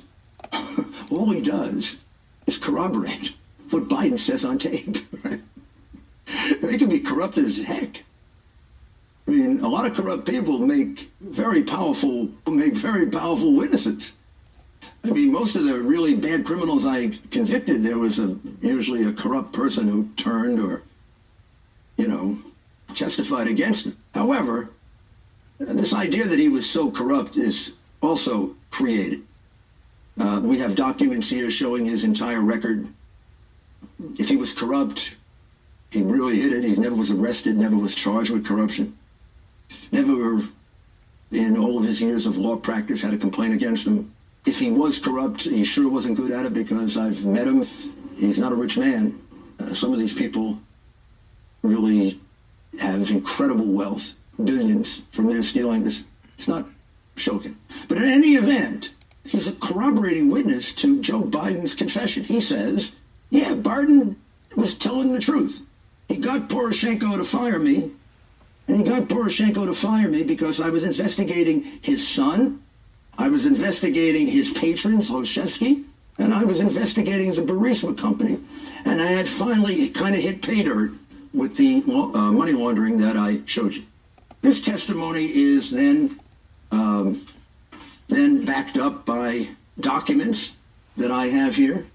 all 1.11 1.30
he 1.30 1.40
does 1.40 1.99
is 2.47 2.59
corroborate 2.59 3.32
what 3.73 3.89
Biden 3.89 4.18
says 4.18 4.45
on 4.45 4.59
tape. 4.59 4.97
they 6.62 6.79
can 6.79 6.89
be 6.89 7.01
corrupt 7.01 7.39
as 7.39 7.59
heck. 7.61 8.05
I 9.27 9.31
mean, 9.31 9.61
a 9.61 9.68
lot 9.68 9.87
of 9.87 9.95
corrupt 9.95 10.27
people 10.27 10.59
make 10.59 11.11
very 11.20 11.62
powerful 11.62 12.29
make 12.47 12.75
very 12.75 13.07
powerful 13.07 13.53
witnesses. 13.53 14.12
I 15.05 15.11
mean, 15.11 15.33
most 15.33 15.57
of 15.57 15.64
the 15.64 15.79
really 15.79 16.14
bad 16.14 16.45
criminals 16.45 16.85
I 16.85 17.09
convicted, 17.31 17.83
there 17.83 17.99
was 17.99 18.18
a 18.18 18.37
usually 18.61 19.05
a 19.05 19.12
corrupt 19.12 19.53
person 19.53 19.89
who 19.89 20.09
turned 20.16 20.61
or, 20.61 20.83
you 21.97 22.09
know, 22.09 22.39
testified 22.95 23.47
against 23.47 23.87
him. 23.87 23.97
However, 24.14 24.70
this 25.59 25.93
idea 25.93 26.27
that 26.27 26.39
he 26.39 26.49
was 26.49 26.68
so 26.68 26.91
corrupt 26.91 27.37
is 27.37 27.73
also 28.01 28.57
created. 28.70 29.23
Uh, 30.18 30.41
we 30.43 30.59
have 30.59 30.75
documents 30.75 31.29
here 31.29 31.51
showing 31.51 31.87
his 31.87 32.05
entire 32.05 32.41
record. 32.41 32.87
If 34.18 34.28
he 34.28 34.36
was 34.36 34.53
corrupt, 34.53 35.14
he 35.90 36.03
really 36.03 36.40
hid 36.40 36.53
it. 36.53 36.64
He 36.64 36.76
never 36.76 36.94
was 36.94 37.11
arrested, 37.11 37.57
never 37.57 37.76
was 37.76 37.94
charged 37.94 38.30
with 38.30 38.46
corruption, 38.46 38.96
never, 39.90 40.42
in 41.30 41.57
all 41.57 41.78
of 41.78 41.84
his 41.84 42.00
years 42.00 42.26
of 42.26 42.36
law 42.36 42.57
practice, 42.57 43.03
had 43.03 43.14
a 43.14 43.18
complaint 43.18 43.55
against 43.55 43.86
him. 43.86 44.12
If 44.44 44.59
he 44.59 44.70
was 44.70 44.98
corrupt, 44.98 45.42
he 45.42 45.64
sure 45.64 45.88
wasn't 45.88 46.16
good 46.16 46.32
at 46.32 46.46
it 46.46 46.55
because 46.55 46.96
I've 46.96 47.24
met 47.24 47.46
him. 47.46 47.64
He's 48.16 48.38
not 48.38 48.53
a 48.53 48.57
rich 48.57 48.76
man. 48.76 49.20
Uh, 49.59 49.74
some 49.74 49.92
of 49.92 49.98
these 49.98 50.12
people 50.12 50.59
really 51.62 52.20
have 52.78 53.11
incredible 53.11 53.66
wealth, 53.66 54.12
billions 54.42 55.03
from 55.12 55.26
their 55.26 55.42
stealing. 55.42 55.84
This 55.84 56.03
it's 56.38 56.48
not 56.48 56.66
shocking. 57.16 57.57
But 57.88 57.98
in 57.98 58.05
any 58.05 58.34
event, 58.34 58.90
he's 59.24 59.46
a 59.46 59.53
corroborating 59.53 60.30
witness 60.30 60.72
to 60.72 61.00
Joe 61.00 61.22
Biden's 61.22 61.74
confession. 61.74 62.24
He 62.24 62.40
says, 62.40 62.92
yeah, 63.33 63.55
Biden 63.55 64.16
was 64.55 64.74
telling 64.74 65.14
the 65.14 65.18
truth. 65.18 65.62
He 66.07 66.16
got 66.16 66.51
Poroshenko 66.51 67.16
to 67.16 67.24
fire 67.24 67.59
me, 67.59 67.91
and 68.68 68.76
he 68.76 68.83
got 68.83 69.09
Poroshenko 69.09 69.64
to 69.64 69.72
fire 69.72 70.07
me 70.07 70.22
because 70.22 70.61
I 70.61 70.68
was 70.68 70.83
investigating 70.83 71.62
his 71.80 72.07
son, 72.07 72.62
I 73.16 73.28
was 73.28 73.47
investigating 73.47 74.26
his 74.26 74.51
patron, 74.51 75.01
Zlochevsky, 75.01 75.83
and 76.18 76.35
I 76.35 76.45
was 76.45 76.61
investigating 76.61 77.35
the 77.35 77.41
Burisma 77.41 77.97
company. 77.97 78.39
And 78.85 79.01
I 79.01 79.07
had 79.07 79.26
finally 79.26 79.89
kind 79.89 80.14
of 80.14 80.20
hit 80.20 80.43
pay 80.43 80.62
dirt 80.62 80.93
with 81.33 81.57
the 81.57 81.83
uh, 81.89 82.33
money 82.33 82.53
laundering 82.53 82.99
that 82.99 83.16
I 83.16 83.41
showed 83.47 83.72
you. 83.72 83.85
This 84.43 84.61
testimony 84.61 85.24
is 85.35 85.70
then 85.70 86.20
um, 86.70 87.24
then 88.09 88.45
backed 88.45 88.76
up 88.76 89.07
by 89.07 89.49
documents 89.80 90.53
that 90.99 91.11
I 91.11 91.28
have 91.28 91.57
here. 91.57 91.87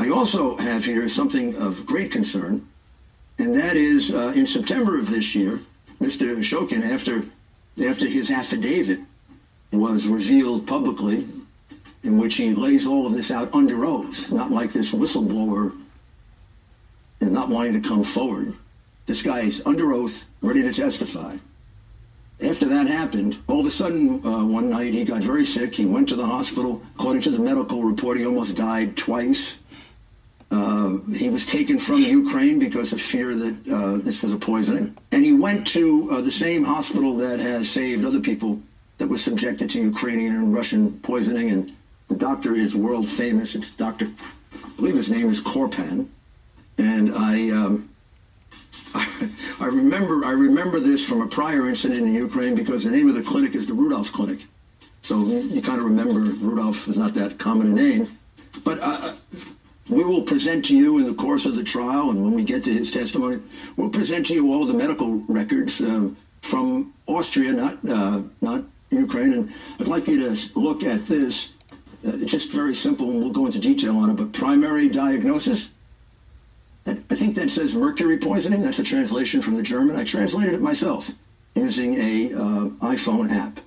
I 0.00 0.08
also 0.08 0.56
have 0.56 0.86
here 0.86 1.06
something 1.10 1.56
of 1.56 1.84
great 1.84 2.10
concern, 2.10 2.66
and 3.38 3.54
that 3.54 3.76
is 3.76 4.10
uh, 4.10 4.32
in 4.34 4.46
September 4.46 4.98
of 4.98 5.10
this 5.10 5.34
year, 5.34 5.60
Mr. 6.00 6.38
Shokin, 6.38 6.82
after 6.90 7.26
after 7.86 8.08
his 8.08 8.30
affidavit 8.30 9.00
was 9.70 10.06
revealed 10.06 10.66
publicly, 10.66 11.28
in 12.02 12.16
which 12.16 12.36
he 12.36 12.54
lays 12.54 12.86
all 12.86 13.06
of 13.06 13.12
this 13.12 13.30
out 13.30 13.52
under 13.52 13.84
oath, 13.84 14.32
not 14.32 14.50
like 14.50 14.72
this 14.72 14.90
whistleblower 14.90 15.78
and 17.20 17.30
not 17.30 17.50
wanting 17.50 17.74
to 17.74 17.86
come 17.86 18.02
forward. 18.02 18.54
This 19.04 19.20
guy 19.20 19.40
is 19.40 19.60
under 19.66 19.92
oath, 19.92 20.24
ready 20.40 20.62
to 20.62 20.72
testify. 20.72 21.36
After 22.40 22.64
that 22.68 22.86
happened, 22.86 23.36
all 23.48 23.60
of 23.60 23.66
a 23.66 23.70
sudden, 23.70 24.24
uh, 24.24 24.46
one 24.46 24.70
night 24.70 24.94
he 24.94 25.04
got 25.04 25.22
very 25.22 25.44
sick. 25.44 25.74
He 25.74 25.84
went 25.84 26.08
to 26.08 26.16
the 26.16 26.24
hospital. 26.24 26.80
According 26.98 27.20
to 27.22 27.30
the 27.30 27.38
medical 27.38 27.82
report, 27.82 28.16
he 28.16 28.24
almost 28.24 28.54
died 28.54 28.96
twice. 28.96 29.56
Uh, 30.50 30.98
he 31.12 31.28
was 31.28 31.46
taken 31.46 31.78
from 31.78 32.00
Ukraine 32.00 32.58
because 32.58 32.92
of 32.92 33.00
fear 33.00 33.34
that 33.36 33.72
uh, 33.72 33.96
this 33.98 34.20
was 34.20 34.32
a 34.32 34.36
poisoning. 34.36 34.96
And 35.12 35.24
he 35.24 35.32
went 35.32 35.66
to 35.68 36.10
uh, 36.10 36.20
the 36.22 36.32
same 36.32 36.64
hospital 36.64 37.16
that 37.18 37.38
has 37.38 37.70
saved 37.70 38.04
other 38.04 38.18
people 38.18 38.60
that 38.98 39.06
were 39.06 39.18
subjected 39.18 39.70
to 39.70 39.80
Ukrainian 39.80 40.34
and 40.34 40.52
Russian 40.52 40.98
poisoning. 41.00 41.50
And 41.50 41.76
the 42.08 42.16
doctor 42.16 42.54
is 42.54 42.74
world 42.74 43.08
famous. 43.08 43.54
It's 43.54 43.70
Dr. 43.70 44.10
I 44.52 44.68
believe 44.76 44.96
his 44.96 45.08
name 45.08 45.30
is 45.30 45.40
Korpan. 45.40 46.08
And 46.78 47.14
I, 47.14 47.50
um, 47.50 47.88
I, 48.92 49.28
I 49.60 49.66
remember 49.66 50.24
I 50.24 50.32
remember 50.32 50.80
this 50.80 51.04
from 51.04 51.22
a 51.22 51.28
prior 51.28 51.68
incident 51.68 52.00
in 52.00 52.14
Ukraine 52.14 52.56
because 52.56 52.82
the 52.82 52.90
name 52.90 53.08
of 53.08 53.14
the 53.14 53.22
clinic 53.22 53.54
is 53.54 53.66
the 53.66 53.74
Rudolph 53.74 54.10
Clinic. 54.12 54.46
So 55.02 55.24
you 55.24 55.62
kind 55.62 55.78
of 55.78 55.84
remember 55.84 56.18
Rudolph 56.20 56.88
is 56.88 56.96
not 56.96 57.14
that 57.14 57.38
common 57.38 57.68
a 57.68 57.74
name. 57.74 58.18
But 58.64 58.80
uh, 58.80 59.14
we 59.90 60.04
will 60.04 60.22
present 60.22 60.64
to 60.66 60.76
you 60.76 60.98
in 60.98 61.06
the 61.06 61.14
course 61.14 61.44
of 61.44 61.56
the 61.56 61.64
trial, 61.64 62.10
and 62.10 62.22
when 62.22 62.32
we 62.32 62.44
get 62.44 62.64
to 62.64 62.72
his 62.72 62.90
testimony, 62.90 63.40
we'll 63.76 63.90
present 63.90 64.26
to 64.26 64.34
you 64.34 64.52
all 64.52 64.64
the 64.64 64.72
medical 64.72 65.16
records 65.28 65.80
uh, 65.80 66.08
from 66.42 66.94
Austria, 67.06 67.52
not 67.52 67.84
uh, 67.88 68.22
not 68.40 68.64
Ukraine. 68.90 69.32
And 69.32 69.52
I'd 69.78 69.88
like 69.88 70.06
you 70.06 70.24
to 70.24 70.58
look 70.58 70.84
at 70.84 71.06
this. 71.06 71.48
Uh, 72.06 72.12
it's 72.14 72.30
just 72.30 72.50
very 72.50 72.74
simple, 72.74 73.10
and 73.10 73.20
we'll 73.20 73.32
go 73.32 73.46
into 73.46 73.58
detail 73.58 73.96
on 73.98 74.10
it. 74.10 74.14
But 74.14 74.32
primary 74.32 74.88
diagnosis. 74.88 75.68
I 76.86 77.14
think 77.14 77.34
that 77.34 77.50
says 77.50 77.74
mercury 77.74 78.16
poisoning. 78.16 78.62
That's 78.62 78.78
a 78.78 78.82
translation 78.82 79.42
from 79.42 79.56
the 79.56 79.62
German. 79.62 79.96
I 79.96 80.04
translated 80.04 80.54
it 80.54 80.62
myself 80.62 81.12
using 81.54 81.94
a 81.94 82.34
uh, 82.34 82.64
iPhone 82.80 83.30
app. 83.30 83.60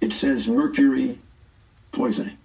It 0.00 0.12
says 0.12 0.48
mercury 0.48 1.20
poisoning. 1.92 2.36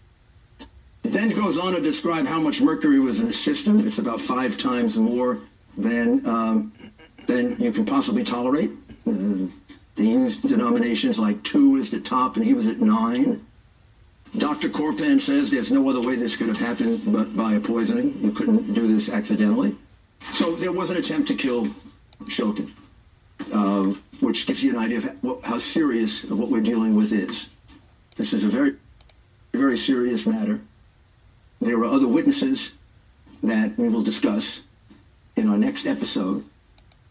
It 1.03 1.11
then 1.11 1.29
goes 1.29 1.57
on 1.57 1.73
to 1.73 1.81
describe 1.81 2.25
how 2.25 2.39
much 2.39 2.61
mercury 2.61 2.99
was 2.99 3.19
in 3.19 3.27
the 3.27 3.33
system. 3.33 3.85
It's 3.85 3.99
about 3.99 4.21
five 4.21 4.57
times 4.57 4.95
more 4.97 5.39
than 5.77 6.25
um, 6.25 6.73
than 7.27 7.59
you 7.61 7.71
can 7.71 7.85
possibly 7.85 8.23
tolerate. 8.23 8.71
Uh, 9.07 9.47
used 9.95 10.47
denominations 10.47 11.19
like 11.19 11.43
two 11.43 11.75
is 11.75 11.89
the 11.89 11.99
top, 11.99 12.35
and 12.35 12.45
he 12.45 12.53
was 12.53 12.67
at 12.67 12.79
nine. 12.79 13.45
Dr. 14.37 14.69
Korpan 14.69 15.21
says 15.21 15.51
there's 15.51 15.71
no 15.71 15.87
other 15.89 16.01
way 16.01 16.15
this 16.15 16.35
could 16.35 16.47
have 16.47 16.57
happened 16.57 17.01
but 17.05 17.35
by 17.35 17.53
a 17.53 17.59
poisoning. 17.59 18.19
You 18.21 18.31
couldn't 18.31 18.73
do 18.73 18.91
this 18.91 19.09
accidentally. 19.09 19.75
So 20.33 20.55
there 20.55 20.71
was 20.71 20.89
an 20.89 20.97
attempt 20.97 21.27
to 21.27 21.35
kill 21.35 21.67
Shokin, 22.23 22.71
uh, 23.51 23.93
which 24.21 24.47
gives 24.47 24.63
you 24.63 24.71
an 24.71 24.77
idea 24.77 25.15
of 25.23 25.43
how 25.43 25.59
serious 25.59 26.23
what 26.23 26.49
we're 26.49 26.61
dealing 26.61 26.95
with 26.95 27.11
is. 27.11 27.47
This 28.15 28.33
is 28.33 28.43
a 28.43 28.49
very, 28.49 28.75
very 29.53 29.77
serious 29.77 30.25
matter. 30.25 30.61
There 31.63 31.77
are 31.77 31.85
other 31.85 32.09
witnesses 32.09 32.71
that 33.41 33.77
we 33.77 33.87
will 33.87 34.03
discuss 34.03 34.59
in 35.37 35.47
our 35.47 35.57
next 35.57 35.85
episode. 35.85 36.43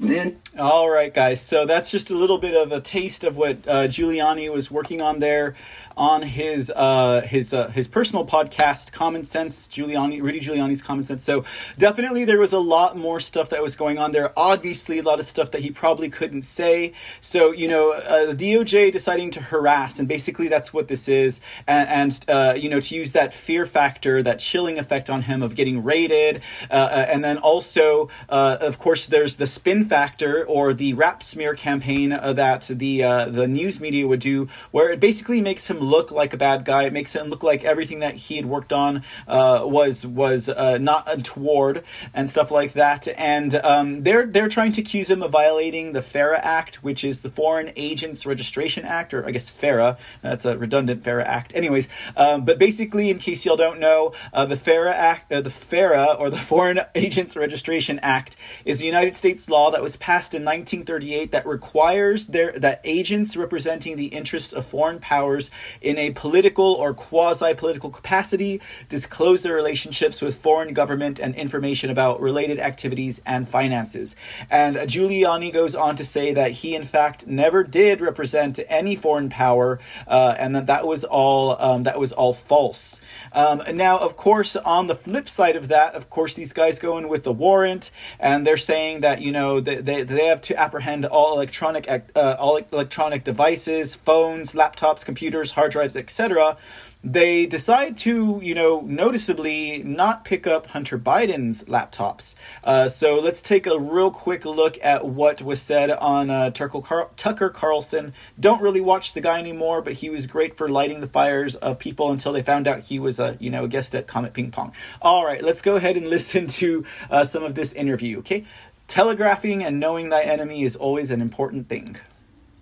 Then 0.03 0.43
all 0.59 0.91
right, 0.91 1.15
guys. 1.15 1.41
So 1.41 1.65
that's 1.65 1.91
just 1.91 2.11
a 2.11 2.15
little 2.15 2.37
bit 2.37 2.55
of 2.55 2.73
a 2.73 2.81
taste 2.81 3.25
of 3.25 3.39
what 3.39 3.67
uh, 3.67 3.89
Giuliani 3.89 4.53
was 4.53 4.71
working 4.71 5.01
on 5.01 5.21
there 5.21 5.55
on 5.97 6.23
his 6.23 6.71
uh, 6.75 7.23
his 7.23 7.55
uh, 7.55 7.69
his 7.69 7.87
personal 7.89 8.27
podcast, 8.27 8.93
Common 8.93 9.25
Sense. 9.25 9.69
Giuliani, 9.69 10.21
Rudy 10.21 10.41
Giuliani's 10.41 10.83
Common 10.83 11.05
Sense. 11.05 11.25
So 11.25 11.45
definitely 11.79 12.25
there 12.25 12.39
was 12.39 12.53
a 12.53 12.59
lot 12.59 12.99
more 12.99 13.21
stuff 13.21 13.51
that 13.51 13.63
was 13.63 13.77
going 13.77 13.97
on 13.97 14.11
there. 14.11 14.33
Obviously, 14.37 14.99
a 14.99 15.03
lot 15.03 15.21
of 15.21 15.27
stuff 15.27 15.53
that 15.53 15.63
he 15.63 15.71
probably 15.71 16.11
couldn't 16.11 16.43
say. 16.43 16.93
So 17.21 17.53
you 17.53 17.69
know, 17.69 17.93
uh, 17.93 18.35
the 18.35 18.55
DOJ 18.55 18.93
deciding 18.93 19.31
to 19.33 19.41
harass, 19.41 19.99
and 19.99 20.09
basically 20.09 20.49
that's 20.49 20.73
what 20.73 20.89
this 20.89 21.09
is, 21.09 21.41
and, 21.67 21.89
and 21.89 22.25
uh, 22.29 22.55
you 22.59 22.69
know 22.69 22.81
to 22.81 22.95
use 22.95 23.13
that 23.13 23.33
fear 23.33 23.65
factor, 23.65 24.23
that 24.23 24.41
chilling 24.41 24.79
effect 24.79 25.09
on 25.09 25.23
him 25.23 25.43
of 25.43 25.55
getting 25.55 25.85
raided, 25.85 26.43
uh, 26.71 27.07
and 27.09 27.25
then 27.25 27.39
also, 27.39 28.11
of 28.29 28.79
course, 28.79 29.07
there's 29.07 29.37
the 29.37 29.47
spin 29.47 29.89
factor 29.93 30.43
or 30.47 30.73
the 30.73 30.95
rap 30.95 31.23
smear 31.23 31.55
campaign 31.55 32.15
uh, 32.15 32.33
that 32.33 32.63
the 32.63 33.05
uh, 33.05 33.27
the 33.27 33.47
news 33.47 33.79
media 33.79 34.09
would 34.09 34.21
do, 34.21 34.49
where 34.71 34.89
it 34.89 34.99
basically 34.99 35.43
makes 35.43 35.67
him 35.67 35.79
look 35.81 36.11
like 36.11 36.33
a 36.33 36.39
bad 36.39 36.65
guy. 36.65 36.85
It 36.85 36.95
makes 36.95 37.15
him 37.15 37.27
look 37.27 37.43
like 37.43 37.63
everything 37.63 37.99
that 37.99 38.15
he 38.15 38.37
had 38.37 38.47
worked 38.47 38.73
on 38.73 39.05
uh, 39.29 39.65
was 39.67 40.07
was 40.07 40.49
uh, 40.49 40.79
not 40.79 41.13
untoward 41.13 41.85
and 42.15 42.31
stuff 42.31 42.51
like 42.51 42.73
that. 42.73 43.07
And 43.19 43.55
um, 43.57 44.03
they're 44.03 44.25
they're 44.25 44.49
trying 44.49 44.73
to 44.73 44.81
accuse 44.81 45.11
him 45.11 45.23
of 45.23 45.31
violating 45.31 45.93
the 45.93 46.01
FARA 46.01 46.39
Act, 46.39 46.83
which 46.83 47.05
is 47.05 47.21
the 47.21 47.29
Foreign 47.29 47.71
Agents 47.77 48.25
Registration 48.25 48.87
Act, 48.87 49.13
or 49.13 49.27
I 49.27 49.31
guess 49.31 49.51
FARA. 49.51 49.99
That's 50.23 50.47
a 50.47 50.57
redundant 50.57 51.05
FARA 51.05 51.25
Act. 51.27 51.55
Anyways, 51.55 51.91
um, 52.17 52.47
but 52.47 52.59
basically, 52.59 53.11
in 53.11 53.19
case 53.19 53.45
y'all 53.45 53.59
don't 53.59 53.79
know, 53.79 54.15
the 54.33 54.57
FARA 54.57 54.95
Act, 54.95 55.29
the 55.29 55.51
FARA 55.51 56.15
or 56.19 56.31
the 56.31 56.39
Foreign 56.39 56.81
Agents 56.95 57.37
Registration 57.37 57.99
Act, 57.99 58.37
is 58.65 58.79
the 58.79 58.87
United 58.87 59.19
States 59.19 59.51
law 59.51 59.71
that 59.73 59.83
was 59.83 59.97
passed 59.97 60.35
in 60.35 60.45
1938 60.45 61.33
that 61.33 61.47
requires 61.47 62.29
their 62.29 62.53
that 62.59 62.81
agents 62.85 63.37
representing 63.37 63.97
the 63.97 64.07
interests 64.07 64.53
of 64.53 64.67
foreign 64.67 65.01
powers 65.01 65.51
in 65.81 65.99
a 65.99 66.11
political 66.13 66.73
or 66.73 66.95
quasi-political 66.95 67.91
capacity 67.91 68.61
disclose 68.89 69.43
their 69.43 69.55
relationships 69.55 70.23
with 70.23 70.37
foreign 70.37 70.75
government 70.75 71.19
and 71.19 71.35
information 71.35 71.91
about 71.91 72.21
related 72.21 72.59
activities 72.59 73.21
and 73.27 73.49
finances. 73.49 74.15
And 74.51 74.77
Giuliani 74.77 75.53
goes 75.53 75.75
on 75.75 75.97
to 75.97 76.05
say 76.05 76.33
that 76.35 76.53
he, 76.53 76.75
in 76.75 76.85
fact, 76.85 77.27
never 77.27 77.65
did 77.65 78.01
represent 78.01 78.61
any 78.69 78.97
foreign 78.97 79.29
power, 79.29 79.81
uh, 80.07 80.35
and 80.39 80.55
that 80.55 80.67
that 80.67 80.87
was 80.87 81.05
all 81.05 81.61
um, 81.61 81.83
that 81.85 81.99
was 81.99 82.13
all 82.13 82.33
false. 82.33 83.01
Um, 83.33 83.63
now, 83.75 83.99
of 83.99 84.17
course, 84.17 84.57
on 84.57 84.87
the 84.87 84.95
flip 84.95 85.29
side 85.29 85.57
of 85.57 85.69
that, 85.69 85.95
of 85.95 86.11
course, 86.11 86.35
these 86.35 86.53
guys 86.53 86.79
go 86.79 86.99
in 86.99 87.09
with 87.09 87.25
the 87.25 87.33
warrant, 87.33 87.91
and 88.19 88.47
they're 88.47 88.57
saying 88.57 89.01
that 89.01 89.21
you 89.21 89.33
know 89.33 89.61
they 89.63 89.77
they, 89.77 90.03
they 90.03 90.27
have 90.27 90.41
to 90.43 90.61
apprehend 90.61 91.07
all 91.07 91.35
electronic 91.35 91.89
uh, 91.89 92.37
all 92.39 92.57
electronic 92.73 93.25
devices, 93.25 93.95
phones, 93.95 94.53
laptops, 94.53 95.05
computers, 95.05 95.53
hard 95.53 95.73
drives, 95.73 95.97
etc 95.97 96.57
they 97.05 97.47
decide 97.47 97.97
to, 97.99 98.39
you 98.43 98.55
know, 98.55 98.81
noticeably 98.81 99.83
not 99.83 100.25
pick 100.25 100.47
up 100.47 100.69
Hunter 100.69 100.99
Biden's 100.99 101.65
laptops. 101.65 102.35
Uh, 102.63 102.89
so 102.89 103.19
let's 103.19 103.41
take 103.41 103.67
a 103.67 103.79
real 103.79 104.11
quick 104.11 104.45
look 104.45 104.79
at 104.83 105.05
what 105.05 105.43
was 105.43 105.61
said 105.61 105.91
on 105.91 106.31
uh, 106.31 106.51
Tucker, 106.51 107.09
Tucker 107.17 107.51
Carlson. 107.51 108.15
Don't 108.39 108.63
really 108.63 108.81
watch 108.81 109.15
the 109.15 109.21
guy 109.21 109.41
anymore, 109.41 109.83
but 109.83 109.95
he 109.95 110.11
was 110.11 110.27
great 110.29 110.57
for 110.57 110.69
lighting 110.69 111.01
the 111.01 111.09
fires 111.09 111.57
of 111.57 111.79
people 111.79 112.11
until 112.13 112.33
they 112.33 112.43
found 112.43 112.69
out 112.69 112.83
he 112.83 113.01
was 113.01 113.19
a, 113.19 113.37
you 113.41 113.51
know, 113.51 113.65
a 113.65 113.69
guest 113.69 113.95
at 113.95 114.07
Comet 114.07 114.33
Ping 114.33 114.53
Pong. 114.53 114.73
All 115.01 115.25
right, 115.25 115.43
let's 115.43 115.63
go 115.63 115.77
ahead 115.77 115.97
and 115.97 116.07
listen 116.11 116.47
to 116.47 116.85
uh, 117.11 117.25
some 117.25 117.43
of 117.43 117.57
this 117.57 117.73
interview. 117.73 118.21
Okay, 118.21 118.45
telegraphing 118.93 119.65
and 119.65 119.81
knowing 119.81 120.11
thy 120.11 120.23
enemy 120.23 120.63
is 120.63 120.77
always 120.77 121.11
an 121.11 121.21
important 121.21 121.69
thing. 121.69 121.97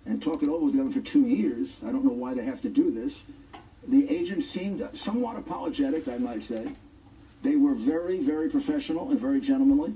And 0.05 0.21
talking 0.21 0.49
over 0.49 0.65
with 0.65 0.75
them 0.75 0.91
for 0.91 1.01
two 1.01 1.27
years. 1.27 1.75
I 1.85 1.91
don't 1.91 2.05
know 2.05 2.11
why 2.11 2.33
they 2.33 2.45
have 2.45 2.61
to 2.61 2.69
do 2.69 2.91
this 2.91 3.23
the 3.87 4.09
agents 4.09 4.49
seemed 4.49 4.87
somewhat 4.93 5.37
apologetic, 5.37 6.07
I 6.07 6.17
might 6.17 6.43
say. 6.43 6.71
They 7.41 7.55
were 7.55 7.73
very, 7.73 8.19
very 8.19 8.49
professional 8.49 9.09
and 9.09 9.19
very 9.19 9.41
gentlemanly. 9.41 9.95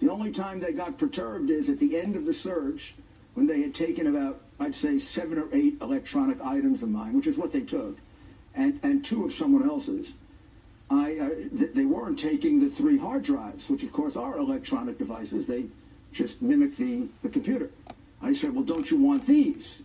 The 0.00 0.10
only 0.10 0.32
time 0.32 0.60
they 0.60 0.72
got 0.72 0.98
perturbed 0.98 1.48
is 1.48 1.68
at 1.68 1.78
the 1.78 1.96
end 1.96 2.16
of 2.16 2.26
the 2.26 2.32
search 2.32 2.94
when 3.34 3.46
they 3.46 3.62
had 3.62 3.74
taken 3.74 4.06
about, 4.06 4.42
I'd 4.60 4.74
say, 4.74 4.98
seven 4.98 5.38
or 5.38 5.48
eight 5.52 5.78
electronic 5.80 6.40
items 6.42 6.82
of 6.82 6.90
mine, 6.90 7.16
which 7.16 7.26
is 7.26 7.38
what 7.38 7.52
they 7.52 7.62
took, 7.62 7.96
and, 8.54 8.78
and 8.82 9.04
two 9.04 9.24
of 9.24 9.32
someone 9.32 9.68
else's. 9.68 10.12
I, 10.92 11.18
uh, 11.18 11.28
th- 11.58 11.72
they 11.74 11.86
weren't 11.86 12.18
taking 12.18 12.60
the 12.60 12.68
three 12.68 12.98
hard 12.98 13.22
drives, 13.22 13.68
which 13.70 13.82
of 13.82 13.92
course 13.92 14.14
are 14.14 14.36
electronic 14.36 14.98
devices. 14.98 15.46
They 15.46 15.64
just 16.12 16.42
mimic 16.42 16.76
the, 16.76 17.08
the 17.22 17.30
computer. 17.30 17.70
I 18.20 18.34
said, 18.34 18.54
well, 18.54 18.64
don't 18.64 18.90
you 18.90 18.98
want 18.98 19.26
these? 19.26 19.78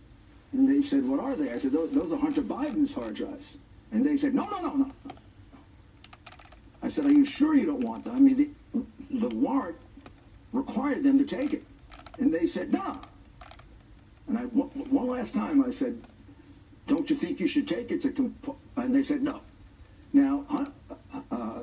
And 0.52 0.68
they 0.68 0.86
said, 0.86 1.08
what 1.08 1.18
are 1.18 1.34
they? 1.34 1.50
I 1.50 1.58
said, 1.58 1.72
those, 1.72 1.90
those 1.92 2.12
are 2.12 2.18
Hunter 2.18 2.42
Biden's 2.42 2.94
hard 2.94 3.14
drives. 3.14 3.56
And 3.90 4.04
they 4.04 4.16
said, 4.18 4.34
no, 4.34 4.46
no, 4.46 4.60
no, 4.60 4.74
no. 4.74 4.92
I 6.82 6.90
said, 6.90 7.06
are 7.06 7.12
you 7.12 7.24
sure 7.24 7.54
you 7.54 7.66
don't 7.66 7.80
want 7.80 8.04
them? 8.04 8.14
I 8.14 8.18
mean, 8.20 8.54
the, 8.72 9.28
the 9.28 9.34
warrant 9.34 9.76
required 10.52 11.02
them 11.02 11.18
to 11.18 11.24
take 11.24 11.52
it. 11.54 11.64
And 12.18 12.32
they 12.32 12.46
said, 12.46 12.72
no. 12.72 13.00
And 14.28 14.38
I, 14.38 14.42
one 14.42 15.06
last 15.08 15.32
time 15.32 15.64
I 15.64 15.70
said, 15.70 15.98
don't 16.86 17.08
you 17.08 17.16
think 17.16 17.40
you 17.40 17.48
should 17.48 17.66
take 17.66 17.90
it 17.90 18.02
to? 18.02 18.34
And 18.76 18.94
they 18.94 19.02
said, 19.02 19.22
no. 19.22 19.40
Now, 20.12 20.44
uh, 21.30 21.60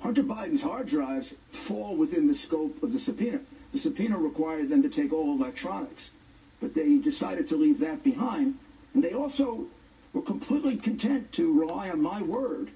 Hunter 0.00 0.22
Biden's 0.22 0.62
hard 0.62 0.88
drives 0.88 1.34
fall 1.52 1.96
within 1.96 2.26
the 2.26 2.34
scope 2.34 2.82
of 2.82 2.92
the 2.92 2.98
subpoena. 2.98 3.40
The 3.72 3.78
subpoena 3.78 4.18
required 4.18 4.68
them 4.68 4.82
to 4.82 4.88
take 4.88 5.12
all 5.12 5.32
electronics 5.32 6.10
but 6.62 6.74
they 6.74 6.96
decided 6.96 7.48
to 7.48 7.56
leave 7.56 7.80
that 7.80 8.02
behind. 8.02 8.56
And 8.94 9.02
they 9.02 9.12
also 9.12 9.66
were 10.12 10.22
completely 10.22 10.76
content 10.76 11.32
to 11.32 11.52
rely 11.52 11.90
on 11.90 12.00
my 12.00 12.22
word 12.22 12.70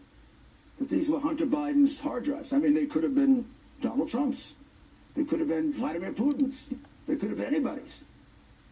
that 0.79 0.91
these 0.91 1.09
were 1.09 1.21
Hunter 1.21 1.47
Biden's 1.47 2.01
hard 2.01 2.25
drives. 2.25 2.53
I 2.53 2.59
mean, 2.59 2.75
they 2.75 2.87
could 2.87 3.05
have 3.05 3.15
been 3.15 3.47
Donald 3.81 4.11
Trump's. 4.11 4.53
They 5.15 5.25
could 5.25 5.39
have 5.39 5.49
been 5.49 5.73
Vladimir 5.73 6.13
Putin's. 6.13 6.57
They 7.07 7.15
could 7.15 7.31
have 7.31 7.39
been 7.39 7.47
anybody's. 7.47 8.01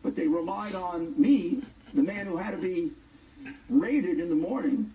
But 0.02 0.16
they 0.16 0.26
relied 0.26 0.74
on 0.74 1.18
me, 1.18 1.62
the 1.94 2.02
man 2.02 2.26
who 2.26 2.36
had 2.36 2.50
to 2.50 2.58
be 2.58 2.90
raided 3.70 4.18
in 4.18 4.28
the 4.28 4.36
morning, 4.36 4.92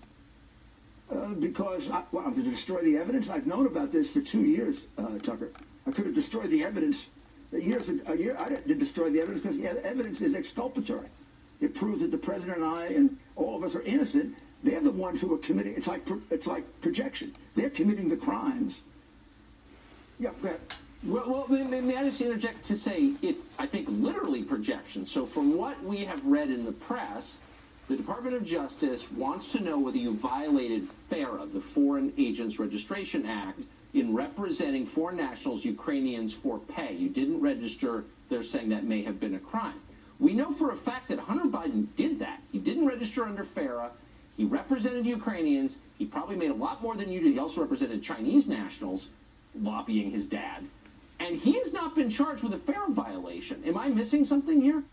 uh, 1.11 1.27
because 1.39 1.89
I 1.89 2.03
wanted 2.11 2.43
to 2.43 2.49
destroy 2.49 2.81
the 2.81 2.97
evidence. 2.97 3.29
I've 3.29 3.47
known 3.47 3.65
about 3.65 3.91
this 3.91 4.09
for 4.09 4.21
two 4.21 4.43
years, 4.43 4.75
uh, 4.97 5.17
Tucker. 5.19 5.51
I 5.87 5.91
could 5.91 6.05
have 6.05 6.15
destroyed 6.15 6.49
the 6.51 6.63
evidence 6.63 7.07
years 7.51 7.89
a 8.05 8.15
year 8.15 8.37
I 8.39 8.49
didn't 8.49 8.77
destroy 8.79 9.09
the 9.09 9.21
evidence 9.21 9.43
because 9.43 9.57
the 9.57 9.85
evidence 9.85 10.21
is 10.21 10.35
exculpatory. 10.35 11.07
It 11.61 11.73
proves 11.73 12.01
that 12.01 12.11
the 12.11 12.17
president 12.17 12.57
and 12.57 12.65
I 12.65 12.85
and 12.87 13.17
all 13.35 13.55
of 13.55 13.63
us 13.63 13.75
are 13.75 13.81
innocent. 13.81 14.35
They're 14.63 14.81
the 14.81 14.91
ones 14.91 15.21
who 15.21 15.33
are 15.33 15.37
committing. 15.37 15.73
It's 15.75 15.87
like 15.87 16.07
it's 16.29 16.45
like 16.45 16.63
projection. 16.81 17.33
They're 17.55 17.69
committing 17.69 18.09
the 18.09 18.17
crimes. 18.17 18.81
Yeah, 20.19 20.31
go 20.41 20.49
ahead. 20.49 20.59
Well, 21.03 21.47
well 21.47 21.47
may, 21.47 21.79
may 21.79 21.95
I 21.95 22.03
just 22.03 22.19
interject 22.19 22.65
to 22.65 22.77
say 22.77 23.13
it's, 23.21 23.47
I 23.57 23.65
think, 23.65 23.87
literally 23.89 24.43
projection. 24.43 25.05
So, 25.05 25.25
from 25.25 25.55
what 25.55 25.81
we 25.81 26.03
have 26.03 26.23
read 26.25 26.49
in 26.49 26.65
the 26.65 26.73
press, 26.73 27.37
the 27.89 27.97
Department 27.97 28.35
of 28.35 28.45
Justice 28.45 29.11
wants 29.13 29.51
to 29.51 29.59
know 29.59 29.79
whether 29.79 29.97
you 29.97 30.13
violated 30.13 30.87
FARA, 31.09 31.47
the 31.51 31.59
Foreign 31.59 32.13
Agents 32.19 32.59
Registration 32.59 33.25
Act, 33.25 33.61
in 33.95 34.13
representing 34.13 34.85
foreign 34.85 35.17
nationals, 35.17 35.65
Ukrainians, 35.65 36.31
for 36.31 36.59
pay. 36.59 36.93
You 36.93 37.09
didn't 37.09 37.41
register. 37.41 38.03
They're 38.29 38.43
saying 38.43 38.69
that 38.69 38.83
may 38.83 39.01
have 39.01 39.19
been 39.19 39.33
a 39.33 39.39
crime. 39.39 39.81
We 40.19 40.33
know 40.33 40.53
for 40.53 40.69
a 40.69 40.77
fact 40.77 41.07
that 41.09 41.17
Hunter 41.17 41.45
Biden 41.45 41.87
did 41.95 42.19
that. 42.19 42.43
He 42.51 42.59
didn't 42.59 42.85
register 42.85 43.25
under 43.25 43.43
FARA. 43.43 43.89
He 44.37 44.45
represented 44.45 45.07
Ukrainians. 45.07 45.79
He 45.97 46.05
probably 46.05 46.35
made 46.35 46.51
a 46.51 46.53
lot 46.53 46.83
more 46.83 46.95
than 46.95 47.11
you 47.11 47.19
did. 47.19 47.33
He 47.33 47.39
also 47.39 47.61
represented 47.61 48.03
Chinese 48.03 48.47
nationals, 48.47 49.07
lobbying 49.59 50.11
his 50.11 50.25
dad. 50.25 50.63
And 51.19 51.37
he 51.37 51.57
has 51.57 51.73
not 51.73 51.95
been 51.95 52.11
charged 52.11 52.43
with 52.43 52.53
a 52.53 52.59
FARA 52.59 52.91
violation. 52.91 53.63
Am 53.65 53.79
I 53.79 53.87
missing 53.87 54.25
something 54.25 54.61
here? 54.61 54.83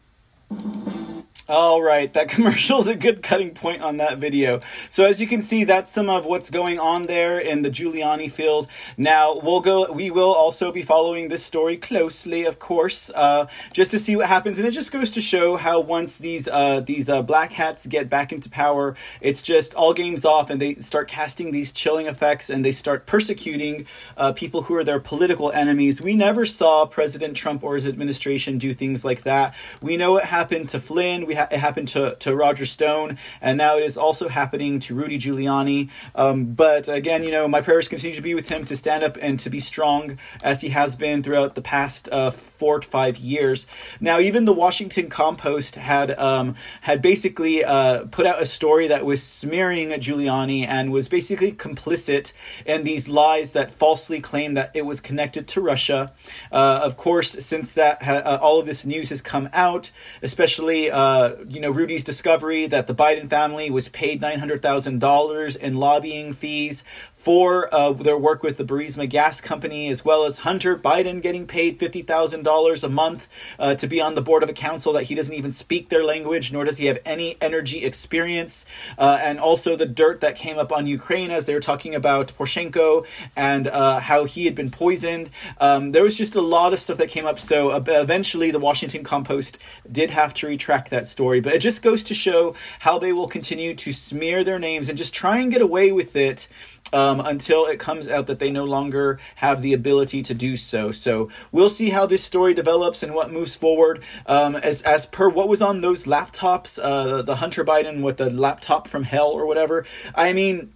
All 1.49 1.81
right, 1.81 2.13
that 2.13 2.29
commercial 2.37 2.81
is 2.81 2.89
a 2.89 2.97
good 2.97 3.23
cutting 3.23 3.55
point 3.55 3.81
on 3.81 3.99
that 3.99 4.19
video. 4.19 4.61
So 4.89 5.05
as 5.05 5.21
you 5.21 5.29
can 5.29 5.43
see, 5.43 5.63
that's 5.63 5.93
some 5.93 6.11
of 6.11 6.27
what's 6.27 6.51
going 6.51 6.81
on 6.81 7.07
there 7.07 7.39
in 7.39 7.63
the 7.63 7.71
Giuliani 7.71 8.29
field. 8.29 8.67
Now 8.97 9.39
we'll 9.39 9.61
go. 9.61 9.93
We 9.93 10.11
will 10.11 10.35
also 10.35 10.73
be 10.73 10.83
following 10.83 11.29
this 11.29 11.45
story 11.45 11.77
closely, 11.77 12.45
of 12.45 12.59
course, 12.59 13.13
uh, 13.15 13.47
just 13.73 13.93
to 13.93 13.99
see 14.01 14.17
what 14.17 14.27
happens. 14.27 14.59
And 14.59 14.67
it 14.67 14.73
just 14.73 14.91
goes 14.91 15.09
to 15.13 15.21
show 15.21 15.57
how 15.57 15.79
once 15.79 16.17
these 16.17 16.49
uh, 16.49 16.81
these 16.81 17.09
uh, 17.09 17.23
black 17.23 17.53
hats 17.53 17.87
get 17.87 18.11
back 18.11 18.33
into 18.33 18.51
power, 18.51 18.97
it's 19.21 19.41
just 19.41 19.73
all 19.75 19.95
games 19.95 20.25
off, 20.25 20.51
and 20.51 20.61
they 20.61 20.75
start 20.77 21.07
casting 21.07 21.53
these 21.53 21.71
chilling 21.71 22.07
effects, 22.07 22.51
and 22.51 22.65
they 22.65 22.73
start 22.73 23.07
persecuting 23.07 23.87
uh, 24.17 24.33
people 24.33 24.63
who 24.63 24.75
are 24.75 24.83
their 24.83 24.99
political 24.99 25.53
enemies. 25.53 26.03
We 26.03 26.17
never 26.17 26.45
saw 26.45 26.87
President 26.87 27.37
Trump 27.37 27.63
or 27.63 27.77
his 27.77 27.87
administration 27.87 28.59
do 28.59 28.75
things 28.75 29.05
like 29.05 29.23
that. 29.23 29.55
We 29.81 29.97
know 29.97 30.17
it 30.17 30.25
happened 30.25 30.71
to 30.71 30.81
Flynn. 30.81 31.25
We 31.25 31.36
ha- 31.37 31.49
it 31.51 31.59
happened 31.59 31.89
to, 31.89 32.17
to 32.17 32.35
Roger 32.35 32.67
Stone, 32.67 33.19
and 33.41 33.59
now 33.59 33.77
it 33.77 33.85
is 33.85 33.97
also 33.97 34.29
happening 34.29 34.81
to 34.81 34.95
Rudy 34.95 35.19
Giuliani. 35.19 35.91
Um, 36.15 36.55
but 36.55 36.89
again, 36.89 37.23
you 37.23 37.31
know, 37.31 37.47
my 37.47 37.61
prayers 37.61 37.89
continue 37.89 38.17
to 38.17 38.23
be 38.23 38.35
with 38.35 38.49
him 38.49 38.65
to 38.65 38.77
stand 38.77 39.05
up 39.05 39.17
and 39.21 39.39
to 39.41 39.51
be 39.51 39.61
strong 39.61 40.19
as 40.43 40.61
he 40.63 40.71
has 40.71 40.97
been 40.97 41.23
throughout 41.23 41.55
the 41.55 41.63
past 41.63 42.09
uh, 42.11 42.31
four 42.31 42.81
to 42.81 42.89
five 42.89 43.17
years. 43.19 43.67
Now, 44.01 44.19
even 44.19 44.45
the 44.45 44.53
Washington 44.53 45.09
Compost 45.09 45.77
had 45.77 46.19
um, 46.19 46.57
had 46.83 47.03
basically 47.03 47.65
uh, 47.65 48.05
put 48.07 48.27
out 48.27 48.41
a 48.41 48.47
story 48.47 48.89
that 48.89 49.05
was 49.05 49.23
smearing 49.23 49.91
Giuliani 49.91 50.67
and 50.67 50.93
was 50.93 51.09
basically 51.09 51.53
complicit 51.53 52.33
in 52.65 52.85
these 52.85 53.09
lies 53.09 53.53
that 53.53 53.71
falsely 53.71 54.21
claimed 54.21 54.57
that 54.57 54.71
it 54.75 54.87
was 54.87 55.01
connected 55.01 55.47
to 55.49 55.61
Russia. 55.61 56.13
Uh, 56.51 56.81
of 56.83 56.97
course, 56.97 57.33
since 57.45 57.73
that 57.73 58.03
ha- 58.03 58.23
uh, 58.25 58.39
all 58.41 58.59
of 58.59 58.67
this 58.67 58.85
news 58.85 59.11
has 59.11 59.21
come 59.21 59.49
out, 59.53 59.91
especially 60.23 60.91
uh, 60.91 61.26
you 61.49 61.61
know, 61.61 61.71
Rudy's 61.71 62.05
discovery 62.05 62.67
that 62.67 62.87
the 62.87 62.95
Biden 62.95 63.29
family 63.29 63.71
was 63.71 63.89
paid 63.89 64.21
$900,000 64.21 65.57
in 65.57 65.77
lobbying 65.77 66.33
fees 66.33 66.85
for 67.27 67.75
uh, 67.75 67.91
their 67.93 68.17
work 68.17 68.45
with 68.45 68.57
the 68.57 68.63
Burisma 68.63 69.09
Gas 69.09 69.41
Company, 69.41 69.89
as 69.89 70.05
well 70.05 70.27
as 70.27 70.39
Hunter 70.39 70.77
Biden 70.79 71.21
getting 71.21 71.45
paid 71.45 71.77
$50,000 71.77 72.85
a 72.85 72.89
month 72.89 73.27
uh, 73.59 73.75
to 73.75 73.89
be 73.89 74.01
on 74.01 74.15
the 74.15 74.23
board 74.23 74.45
of 74.45 74.49
a 74.49 74.53
council 74.53 74.93
that 74.93 75.03
he 75.03 75.17
doesn't 75.17 75.35
even 75.35 75.51
speak 75.51 75.89
their 75.89 76.05
language, 76.05 76.53
nor 76.53 76.65
does 76.65 76.79
he 76.79 76.87
have 76.87 77.01
any 77.05 77.37
energy 77.41 77.85
experience. 77.85 78.65
Uh, 78.97 79.19
and 79.21 79.41
also 79.41 79.75
the 79.75 79.87
dirt 79.87 80.21
that 80.21 80.37
came 80.37 80.57
up 80.57 80.71
on 80.71 80.87
Ukraine 80.87 81.33
as 81.33 81.47
they 81.47 81.55
were 81.55 81.59
talking 81.59 81.97
about 81.97 82.29
Poroshenko 82.39 83.05
and 83.35 83.67
uh, 83.67 83.99
how 83.99 84.25
he 84.25 84.45
had 84.45 84.55
been 84.55 84.71
poisoned. 84.71 85.29
Um, 85.59 85.91
there 85.91 86.05
was 86.05 86.17
just 86.17 86.37
a 86.37 86.41
lot 86.41 86.73
of 86.73 86.79
stuff 86.79 86.99
that 86.99 87.09
came 87.09 87.27
up. 87.27 87.41
So 87.41 87.71
uh, 87.71 87.83
eventually 87.89 88.53
the 88.53 88.61
Washington 88.61 89.03
Compost 89.03 89.59
did 89.91 90.13
have 90.13 90.33
to 90.35 90.47
retract 90.47 90.91
that 90.91 91.09
story. 91.09 91.41
But 91.41 91.55
it 91.55 91.59
just 91.59 91.83
goes 91.83 92.05
to 92.05 92.15
show 92.15 92.55
how 92.79 93.01
they 93.01 93.13
will 93.13 93.27
continue 93.27 93.75
to 93.75 93.93
smear 93.93 94.45
their 94.45 94.61
names 94.61 94.89
and 94.89 94.97
just 94.97 95.13
try 95.13 95.39
and 95.39 95.51
get 95.51 95.61
away 95.61 95.91
with 95.91 96.15
it. 96.15 96.47
Um, 96.93 97.16
um, 97.21 97.27
until 97.27 97.67
it 97.67 97.79
comes 97.79 98.09
out 98.09 98.27
that 98.27 98.39
they 98.39 98.51
no 98.51 98.65
longer 98.65 99.19
have 99.37 99.63
the 99.63 99.73
ability 99.73 100.23
to 100.23 100.35
do 100.35 100.57
so. 100.57 100.93
So 100.93 101.29
we'll 101.53 101.71
see 101.71 101.91
how 101.91 102.07
this 102.07 102.23
story 102.23 102.55
develops 102.55 103.03
and 103.03 103.15
what 103.15 103.33
moves 103.33 103.57
forward. 103.57 104.03
Um, 104.27 104.57
as 104.57 104.83
as 104.83 105.07
per 105.07 105.29
what 105.29 105.49
was 105.49 105.63
on 105.63 105.81
those 105.81 106.05
laptops, 106.05 106.79
uh, 106.83 107.23
the 107.23 107.37
Hunter 107.37 107.65
Biden 107.65 108.03
with 108.03 108.19
the 108.19 108.31
laptop 108.31 108.89
from 108.89 109.05
hell 109.05 109.29
or 109.29 109.47
whatever. 109.47 109.85
I 110.15 110.33
mean 110.33 110.73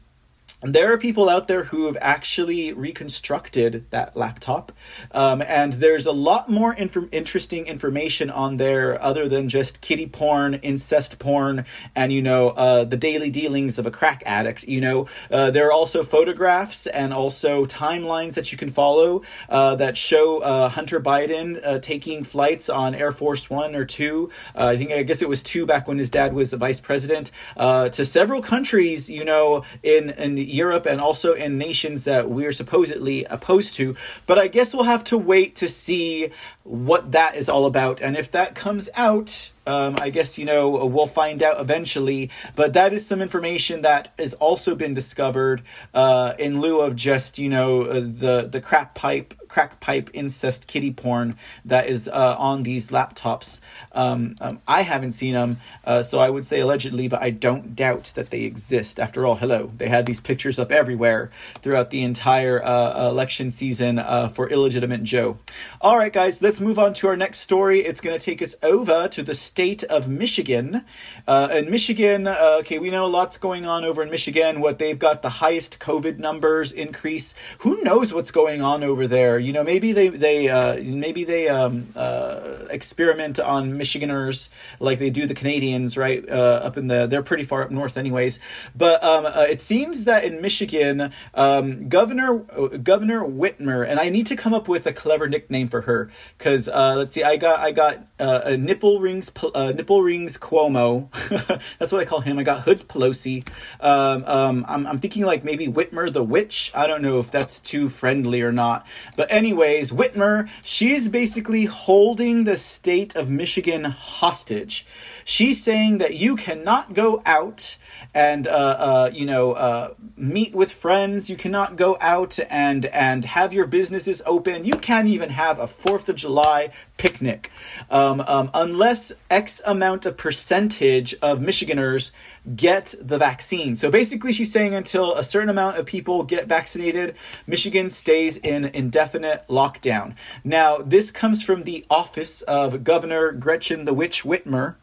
there 0.62 0.92
are 0.92 0.98
people 0.98 1.30
out 1.30 1.48
there 1.48 1.64
who 1.64 1.86
have 1.86 1.96
actually 2.00 2.72
reconstructed 2.72 3.86
that 3.90 4.14
laptop, 4.14 4.72
um, 5.12 5.40
and 5.42 5.74
there's 5.74 6.04
a 6.04 6.12
lot 6.12 6.50
more 6.50 6.74
inf- 6.74 7.08
interesting 7.12 7.66
information 7.66 8.30
on 8.30 8.58
there 8.58 9.00
other 9.02 9.28
than 9.28 9.48
just 9.48 9.80
kitty 9.80 10.06
porn, 10.06 10.54
incest 10.54 11.18
porn, 11.18 11.64
and 11.94 12.12
you 12.12 12.20
know 12.20 12.50
uh, 12.50 12.84
the 12.84 12.96
daily 12.96 13.30
dealings 13.30 13.78
of 13.78 13.86
a 13.86 13.90
crack 13.90 14.22
addict. 14.26 14.64
You 14.64 14.82
know, 14.82 15.06
uh, 15.30 15.50
there 15.50 15.66
are 15.68 15.72
also 15.72 16.02
photographs 16.02 16.86
and 16.86 17.14
also 17.14 17.64
timelines 17.64 18.34
that 18.34 18.52
you 18.52 18.58
can 18.58 18.70
follow 18.70 19.22
uh, 19.48 19.76
that 19.76 19.96
show 19.96 20.40
uh, 20.40 20.68
Hunter 20.68 21.00
Biden 21.00 21.66
uh, 21.66 21.78
taking 21.78 22.22
flights 22.22 22.68
on 22.68 22.94
Air 22.94 23.12
Force 23.12 23.48
One 23.48 23.74
or 23.74 23.86
two. 23.86 24.30
Uh, 24.54 24.66
I 24.66 24.76
think 24.76 24.92
I 24.92 25.04
guess 25.04 25.22
it 25.22 25.28
was 25.28 25.42
two 25.42 25.64
back 25.64 25.88
when 25.88 25.96
his 25.96 26.10
dad 26.10 26.34
was 26.34 26.50
the 26.50 26.58
vice 26.58 26.80
president 26.80 27.30
to 27.56 28.04
several 28.04 28.42
countries. 28.42 29.08
You 29.08 29.24
know, 29.24 29.64
in 29.82 30.10
in 30.10 30.49
Europe 30.50 30.86
and 30.86 31.00
also 31.00 31.32
in 31.34 31.58
nations 31.58 32.04
that 32.04 32.30
we're 32.30 32.52
supposedly 32.52 33.24
opposed 33.24 33.74
to. 33.76 33.96
But 34.26 34.38
I 34.38 34.48
guess 34.48 34.74
we'll 34.74 34.84
have 34.84 35.04
to 35.04 35.18
wait 35.18 35.56
to 35.56 35.68
see 35.68 36.30
what 36.62 37.12
that 37.12 37.36
is 37.36 37.48
all 37.48 37.66
about. 37.66 38.00
And 38.00 38.16
if 38.16 38.30
that 38.32 38.54
comes 38.54 38.88
out, 38.94 39.50
um, 39.70 39.96
I 40.00 40.10
guess, 40.10 40.36
you 40.36 40.44
know, 40.44 40.84
we'll 40.86 41.06
find 41.06 41.42
out 41.42 41.60
eventually. 41.60 42.30
But 42.56 42.72
that 42.72 42.92
is 42.92 43.06
some 43.06 43.22
information 43.22 43.82
that 43.82 44.12
has 44.18 44.34
also 44.34 44.74
been 44.74 44.94
discovered 44.94 45.62
uh, 45.94 46.34
in 46.38 46.60
lieu 46.60 46.80
of 46.80 46.96
just, 46.96 47.38
you 47.38 47.48
know, 47.48 47.82
uh, 47.82 47.94
the, 48.00 48.48
the 48.50 48.60
crap 48.60 48.94
pipe 48.94 49.34
crack 49.50 49.80
pipe 49.80 50.08
incest 50.12 50.68
kitty 50.68 50.92
porn 50.92 51.36
that 51.64 51.88
is 51.88 52.08
uh, 52.08 52.36
on 52.38 52.62
these 52.62 52.90
laptops. 52.90 53.60
Um, 53.92 54.36
um, 54.40 54.60
I 54.66 54.82
haven't 54.82 55.12
seen 55.12 55.34
them, 55.34 55.58
uh, 55.84 56.02
so 56.02 56.18
I 56.20 56.30
would 56.30 56.44
say 56.44 56.60
allegedly, 56.60 57.08
but 57.08 57.20
I 57.20 57.30
don't 57.30 57.74
doubt 57.74 58.12
that 58.14 58.30
they 58.30 58.42
exist. 58.42 59.00
After 59.00 59.26
all, 59.26 59.36
hello, 59.36 59.72
they 59.76 59.88
had 59.88 60.06
these 60.06 60.20
pictures 60.20 60.58
up 60.58 60.70
everywhere 60.70 61.30
throughout 61.62 61.90
the 61.90 62.02
entire 62.02 62.64
uh, 62.64 63.08
election 63.08 63.50
season 63.50 63.98
uh, 63.98 64.28
for 64.28 64.48
illegitimate 64.48 65.02
Joe. 65.02 65.38
All 65.80 65.98
right, 65.98 66.12
guys, 66.12 66.40
let's 66.40 66.60
move 66.60 66.78
on 66.78 66.94
to 66.94 67.08
our 67.08 67.16
next 67.16 67.40
story. 67.40 67.80
It's 67.80 68.00
going 68.00 68.16
to 68.18 68.24
take 68.24 68.40
us 68.40 68.54
over 68.62 69.08
to 69.08 69.22
the 69.22 69.34
state 69.34 69.59
of 69.60 70.08
Michigan. 70.08 70.84
Uh, 71.28 71.48
in 71.52 71.70
Michigan, 71.70 72.26
uh, 72.26 72.56
okay, 72.60 72.78
we 72.78 72.90
know 72.90 73.06
lots 73.06 73.36
going 73.36 73.66
on 73.66 73.84
over 73.84 74.02
in 74.02 74.10
Michigan. 74.10 74.60
What 74.60 74.78
they've 74.78 74.98
got 74.98 75.20
the 75.20 75.28
highest 75.28 75.78
COVID 75.78 76.18
numbers 76.18 76.72
increase. 76.72 77.34
Who 77.58 77.82
knows 77.82 78.14
what's 78.14 78.30
going 78.30 78.62
on 78.62 78.82
over 78.82 79.06
there? 79.06 79.38
You 79.38 79.52
know, 79.52 79.62
maybe 79.62 79.92
they 79.92 80.08
they 80.08 80.48
uh, 80.48 80.76
maybe 80.82 81.24
they 81.24 81.48
um, 81.48 81.88
uh, 81.94 82.64
experiment 82.70 83.38
on 83.38 83.72
Michiganers 83.72 84.48
like 84.78 84.98
they 84.98 85.10
do 85.10 85.26
the 85.26 85.34
Canadians, 85.34 85.96
right? 85.96 86.26
Uh, 86.26 86.60
up 86.62 86.78
in 86.78 86.86
the 86.86 87.06
they're 87.06 87.22
pretty 87.22 87.44
far 87.44 87.62
up 87.62 87.70
north, 87.70 87.98
anyways. 87.98 88.40
But 88.74 89.04
um, 89.04 89.26
uh, 89.26 89.46
it 89.48 89.60
seems 89.60 90.04
that 90.04 90.24
in 90.24 90.40
Michigan, 90.40 91.12
um, 91.34 91.88
Governor 91.90 92.38
Governor 92.38 93.20
Whitmer, 93.26 93.86
and 93.86 94.00
I 94.00 94.08
need 94.08 94.26
to 94.28 94.36
come 94.36 94.54
up 94.54 94.68
with 94.68 94.86
a 94.86 94.92
clever 94.92 95.28
nickname 95.28 95.68
for 95.68 95.82
her 95.82 96.10
because 96.38 96.66
let's 96.66 97.12
see, 97.12 97.22
I 97.22 97.36
got 97.36 97.60
I 97.60 97.72
got 97.72 98.06
a 98.18 98.56
nipple 98.56 99.00
rings 99.00 99.28
nipple 99.54 100.02
rings 100.02 100.38
Cuomo. 100.38 101.08
That's 101.78 101.92
what 101.92 102.00
I 102.00 102.04
call 102.04 102.20
him. 102.20 102.38
I 102.38 102.42
got 102.42 102.62
Hoods 102.62 102.82
Pelosi. 102.82 103.46
Um, 103.80 104.24
um, 104.24 104.64
I'm 104.68 104.86
I'm 104.86 104.98
thinking 104.98 105.24
like 105.24 105.44
maybe 105.44 105.66
Whitmer 105.66 106.12
the 106.12 106.22
witch. 106.22 106.70
I 106.74 106.86
don't 106.86 107.02
know 107.02 107.18
if 107.18 107.30
that's 107.30 107.58
too 107.58 107.88
friendly 107.88 108.42
or 108.42 108.52
not, 108.52 108.86
but 109.16 109.30
anyways, 109.30 109.92
Whitmer, 109.92 110.48
she's 110.62 111.08
basically 111.08 111.64
holding 111.64 112.44
the 112.44 112.56
state 112.56 113.14
of 113.16 113.30
Michigan 113.30 113.84
hostage. 113.84 114.86
She's 115.24 115.62
saying 115.62 115.98
that 115.98 116.14
you 116.14 116.36
cannot 116.36 116.94
go 116.94 117.22
out 117.24 117.76
and 118.14 118.46
uh, 118.46 118.50
uh, 118.50 119.10
you 119.12 119.26
know 119.26 119.52
uh, 119.52 119.94
meet 120.16 120.54
with 120.54 120.72
friends. 120.72 121.30
You 121.30 121.36
cannot 121.36 121.76
go 121.76 121.96
out 122.00 122.38
and 122.48 122.86
and 122.86 123.24
have 123.24 123.52
your 123.52 123.66
businesses 123.66 124.22
open. 124.26 124.64
You 124.64 124.74
can't 124.74 125.08
even 125.08 125.30
have 125.30 125.58
a 125.58 125.66
Fourth 125.66 126.08
of 126.08 126.16
July 126.16 126.70
picnic 126.96 127.50
um, 127.90 128.20
um, 128.26 128.50
unless 128.52 129.12
X 129.30 129.62
amount 129.64 130.04
of 130.04 130.16
percentage 130.16 131.14
of 131.22 131.38
Michiganers 131.38 132.10
get 132.56 132.94
the 133.00 133.16
vaccine. 133.16 133.76
So 133.76 133.90
basically, 133.90 134.32
she's 134.32 134.52
saying 134.52 134.74
until 134.74 135.14
a 135.14 135.24
certain 135.24 135.48
amount 135.48 135.78
of 135.78 135.86
people 135.86 136.24
get 136.24 136.48
vaccinated, 136.48 137.14
Michigan 137.46 137.88
stays 137.88 138.36
in 138.36 138.64
indefinite 138.64 139.44
lockdown. 139.48 140.14
Now, 140.44 140.78
this 140.78 141.10
comes 141.10 141.42
from 141.42 141.62
the 141.64 141.86
office 141.88 142.42
of 142.42 142.84
Governor 142.84 143.32
Gretchen 143.32 143.84
the 143.84 143.94
Witch 143.94 144.24
Whitmer 144.24 144.74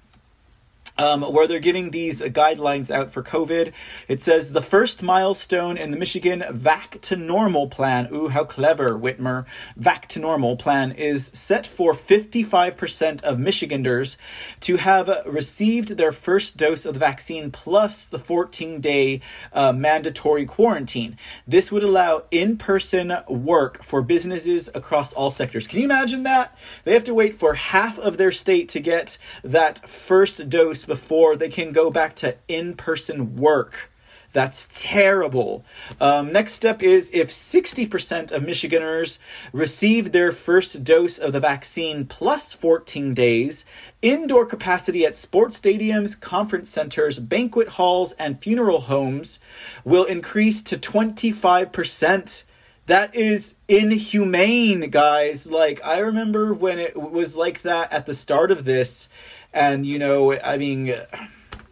um, 0.97 1.21
where 1.21 1.47
they're 1.47 1.59
getting 1.59 1.91
these 1.91 2.21
guidelines 2.21 2.89
out 2.89 3.11
for 3.11 3.23
COVID. 3.23 3.71
It 4.07 4.23
says 4.23 4.51
the 4.51 4.61
first 4.61 5.03
milestone 5.03 5.77
in 5.77 5.91
the 5.91 5.97
Michigan 5.97 6.43
Vac 6.51 6.99
to 7.01 7.15
Normal 7.15 7.67
plan. 7.67 8.09
Ooh, 8.13 8.29
how 8.29 8.43
clever, 8.43 8.91
Whitmer. 8.91 9.45
Vac 9.75 10.07
to 10.09 10.19
Normal 10.19 10.57
plan 10.57 10.91
is 10.91 11.31
set 11.33 11.67
for 11.67 11.93
55% 11.93 13.21
of 13.21 13.39
Michiganders 13.39 14.17
to 14.61 14.77
have 14.77 15.09
received 15.25 15.97
their 15.97 16.11
first 16.11 16.57
dose 16.57 16.85
of 16.85 16.93
the 16.95 16.99
vaccine 16.99 17.51
plus 17.51 18.05
the 18.05 18.19
14 18.19 18.81
day 18.81 19.21
uh, 19.53 19.71
mandatory 19.71 20.45
quarantine. 20.45 21.17
This 21.47 21.71
would 21.71 21.83
allow 21.83 22.23
in 22.31 22.57
person 22.57 23.13
work 23.27 23.83
for 23.83 24.01
businesses 24.01 24.69
across 24.73 25.13
all 25.13 25.31
sectors. 25.31 25.67
Can 25.67 25.79
you 25.79 25.85
imagine 25.85 26.23
that? 26.23 26.57
They 26.83 26.93
have 26.93 27.03
to 27.05 27.13
wait 27.13 27.39
for 27.39 27.53
half 27.53 27.99
of 27.99 28.17
their 28.17 28.31
state 28.31 28.69
to 28.69 28.79
get 28.79 29.17
that 29.43 29.87
first 29.87 30.49
dose 30.49 30.86
before 30.87 31.35
they 31.35 31.49
can 31.49 31.71
go 31.71 31.91
back 31.91 32.15
to 32.15 32.35
in 32.47 32.75
person 32.75 33.35
work. 33.35 33.91
That's 34.33 34.67
terrible. 34.71 35.65
Um, 35.99 36.31
next 36.31 36.53
step 36.53 36.83
is 36.83 37.09
if 37.13 37.29
60% 37.29 38.31
of 38.31 38.43
Michiganers 38.43 39.19
receive 39.53 40.11
their 40.11 40.31
first 40.31 40.83
dose 40.83 41.17
of 41.17 41.33
the 41.33 41.39
vaccine 41.39 42.05
plus 42.05 42.53
14 42.53 43.13
days, 43.13 43.65
indoor 44.01 44.45
capacity 44.45 45.05
at 45.05 45.15
sports 45.15 45.59
stadiums, 45.59 46.19
conference 46.19 46.69
centers, 46.69 47.19
banquet 47.19 47.69
halls, 47.69 48.11
and 48.13 48.39
funeral 48.39 48.81
homes 48.81 49.39
will 49.83 50.03
increase 50.03 50.61
to 50.63 50.77
25%. 50.77 52.43
That 52.85 53.15
is 53.15 53.55
inhumane, 53.67 54.89
guys. 54.89 55.47
Like, 55.47 55.83
I 55.83 55.99
remember 55.99 56.53
when 56.53 56.79
it 56.79 56.95
was 56.95 57.35
like 57.35 57.63
that 57.63 57.91
at 57.91 58.05
the 58.05 58.13
start 58.13 58.51
of 58.51 58.65
this 58.65 59.09
and, 59.57 59.85
you 59.85 59.97
know, 59.97 60.39
I 60.39 60.57
mean, 60.57 60.93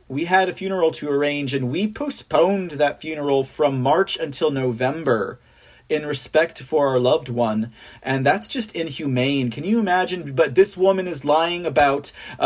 we 0.08 0.26
had 0.26 0.50
a 0.50 0.54
funeral 0.54 0.92
to 0.94 1.10
arrange 1.10 1.54
and 1.54 1.70
we 1.70 1.88
postponed 1.88 2.72
that 2.72 3.00
funeral 3.00 3.44
from 3.44 3.82
March 3.82 4.18
until 4.18 4.50
November 4.50 5.40
in 5.88 6.04
respect 6.06 6.60
for 6.62 6.88
our 6.88 7.00
loved 7.00 7.30
one. 7.30 7.72
And 8.02 8.26
that's 8.26 8.48
just 8.48 8.72
inhumane. 8.74 9.52
Can 9.52 9.64
you 9.64 9.80
imagine? 9.80 10.34
But 10.34 10.56
this 10.56 10.76
woman 10.76 11.08
is 11.08 11.24
lying 11.24 11.66
about 11.66 12.12
uh, 12.40 12.42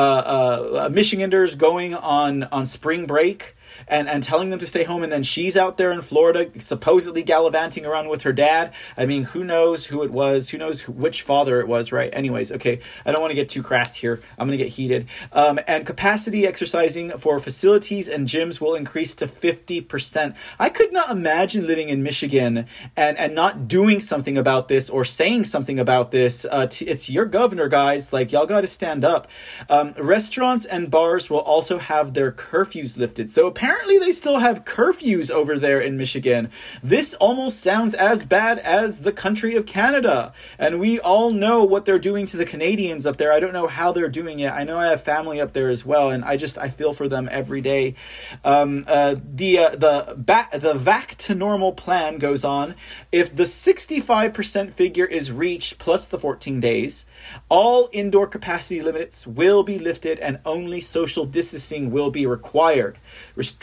uh, 0.86 0.90
michiganders 0.92 1.56
going 1.56 1.94
on 1.94 2.44
on 2.44 2.66
spring 2.66 3.06
break 3.06 3.56
and, 3.90 4.08
and 4.08 4.24
telling 4.24 4.50
them 4.50 4.60
to 4.60 4.68
stay 4.68 4.84
home. 4.84 5.04
And 5.04 5.12
then 5.12 5.24
she's 5.24 5.58
out 5.58 5.78
there 5.78 5.92
in 5.92 6.02
Florida, 6.02 6.50
supposedly 6.60 7.24
gallivanting 7.24 7.86
around 7.86 8.10
with 8.10 8.22
her 8.22 8.32
dad. 8.32 8.74
I 8.96 9.06
mean, 9.06 9.24
who 9.24 9.44
knows 9.44 9.88
who 9.88 10.04
it 10.04 10.12
was? 10.12 10.50
Who 10.50 10.58
knows 10.58 10.88
which 10.88 11.22
father 11.24 11.60
it 11.60 11.68
was, 11.68 11.92
right? 11.92 12.10
Anyways, 12.14 12.52
okay, 12.54 12.80
I 13.06 13.12
don't 13.12 13.22
want 13.22 13.32
to 13.32 13.36
get 13.36 13.50
too 13.50 13.64
crass 13.64 13.96
here. 13.96 14.22
I'm 14.38 14.48
going 14.48 14.58
to 14.58 14.64
get 14.64 14.74
heated. 14.74 15.08
Um, 15.32 15.60
and 15.68 15.86
capacity 15.86 16.46
exercising 16.46 17.12
for 17.18 17.40
facilities 17.40 18.08
and 18.08 18.28
gyms 18.28 18.62
will 18.62 18.76
increase 18.76 19.16
to 19.16 19.28
50%. 19.28 20.36
I 20.60 20.70
could 20.70 20.94
not 20.94 21.10
imagine 21.10 21.66
living 21.66 21.90
in 21.90 22.04
Michigan 22.04 22.66
and, 22.96 23.18
and 23.18 23.34
not 23.34 23.68
doing 23.68 24.00
something 24.00 24.38
about 24.38 24.68
this 24.68 24.90
or 24.90 25.04
saying 25.04 25.46
something 25.46 25.80
about 25.80 26.12
this. 26.12 26.46
Uh, 26.50 26.68
t- 26.68 26.86
it's 26.86 27.10
your 27.10 27.26
governor, 27.26 27.68
guys. 27.68 28.14
Like, 28.14 28.32
y'all 28.32 28.46
got 28.46 28.62
to 28.62 28.68
stand 28.68 29.04
up. 29.04 29.28
Um, 29.70 29.94
restaurants 29.98 30.66
and 30.66 30.92
bars 30.92 31.30
will 31.30 31.40
also 31.40 31.80
have 31.80 32.14
their 32.14 32.32
curfews 32.32 32.98
lifted. 32.98 33.32
So 33.32 33.48
apparently, 33.48 33.79
apparently 33.80 34.06
they 34.06 34.12
still 34.12 34.40
have 34.40 34.66
curfews 34.66 35.32
over 35.32 35.58
there 35.58 35.80
in 35.80 35.96
Michigan. 35.96 36.52
This 36.84 37.14
almost 37.14 37.62
sounds 37.62 37.94
as 37.94 38.26
bad 38.26 38.60
as 38.60 39.04
the 39.04 39.14
country 39.14 39.56
of 39.56 39.66
Canada. 39.66 40.34
And 40.58 40.82
we 40.82 41.00
all 41.00 41.32
know 41.32 41.64
what 41.64 41.86
they're 41.86 41.98
doing 41.98 42.26
to 42.28 42.38
the 42.38 42.46
Canadians 42.46 43.06
up 43.06 43.16
there. 43.16 43.32
I 43.32 43.40
don't 43.40 43.54
know 43.54 43.68
how 43.68 43.94
they're 43.94 44.10
doing 44.10 44.40
it. 44.40 44.52
I 44.52 44.66
know 44.66 44.78
I 44.78 44.88
have 44.88 45.02
family 45.02 45.40
up 45.40 45.54
there 45.54 45.70
as 45.70 45.86
well, 45.86 46.10
and 46.10 46.26
I 46.26 46.36
just 46.36 46.58
I 46.58 46.68
feel 46.68 46.92
for 46.92 47.08
them 47.08 47.30
every 47.32 47.62
day. 47.62 47.96
Um, 48.44 48.84
uh, 48.86 49.16
the 49.24 49.60
uh, 49.60 49.70
the 49.70 50.16
back 50.18 50.52
the 50.52 50.74
vac 50.74 51.16
to 51.20 51.34
normal 51.34 51.72
plan 51.72 52.18
goes 52.18 52.44
on. 52.44 52.76
If 53.14 53.34
the 53.34 53.44
65% 53.44 54.74
figure 54.74 55.06
is 55.06 55.32
reached 55.32 55.80
plus 55.80 56.10
the 56.10 56.20
14 56.20 56.60
days, 56.60 57.06
all 57.48 57.90
indoor 57.94 58.28
capacity 58.28 58.82
limits 58.82 59.26
will 59.26 59.64
be 59.64 59.80
lifted 59.80 60.20
and 60.20 60.40
only 60.46 60.82
social 60.82 61.26
distancing 61.26 61.92
will 61.92 62.12
be 62.12 62.26
required 62.26 62.98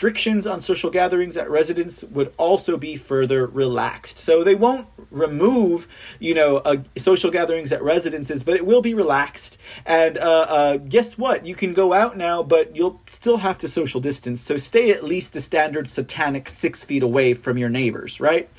restrictions 0.07 0.47
on 0.47 0.61
social 0.61 0.89
gatherings 0.89 1.35
at 1.35 1.49
residence 1.49 2.01
would 2.05 2.33
also 2.37 2.77
be 2.77 2.95
further 2.95 3.45
relaxed. 3.45 4.17
So 4.17 4.41
they 4.41 4.55
won't 4.55 4.87
remove, 5.11 5.85
you 6.17 6.33
know, 6.33 6.57
uh, 6.59 6.77
social 6.97 7.29
gatherings 7.29 7.73
at 7.73 7.83
residences, 7.83 8.41
but 8.41 8.55
it 8.55 8.65
will 8.65 8.81
be 8.81 8.93
relaxed. 8.93 9.57
And 9.85 10.17
uh, 10.17 10.45
uh, 10.47 10.77
guess 10.77 11.17
what? 11.17 11.45
You 11.45 11.55
can 11.55 11.73
go 11.73 11.91
out 11.91 12.15
now, 12.15 12.41
but 12.41 12.73
you'll 12.73 13.01
still 13.09 13.39
have 13.39 13.57
to 13.57 13.67
social 13.67 13.99
distance. 13.99 14.39
So 14.39 14.57
stay 14.57 14.91
at 14.91 15.03
least 15.03 15.33
the 15.33 15.41
standard 15.41 15.89
satanic 15.89 16.47
six 16.47 16.85
feet 16.85 17.03
away 17.03 17.33
from 17.33 17.57
your 17.57 17.69
neighbors, 17.69 18.21
right? 18.21 18.49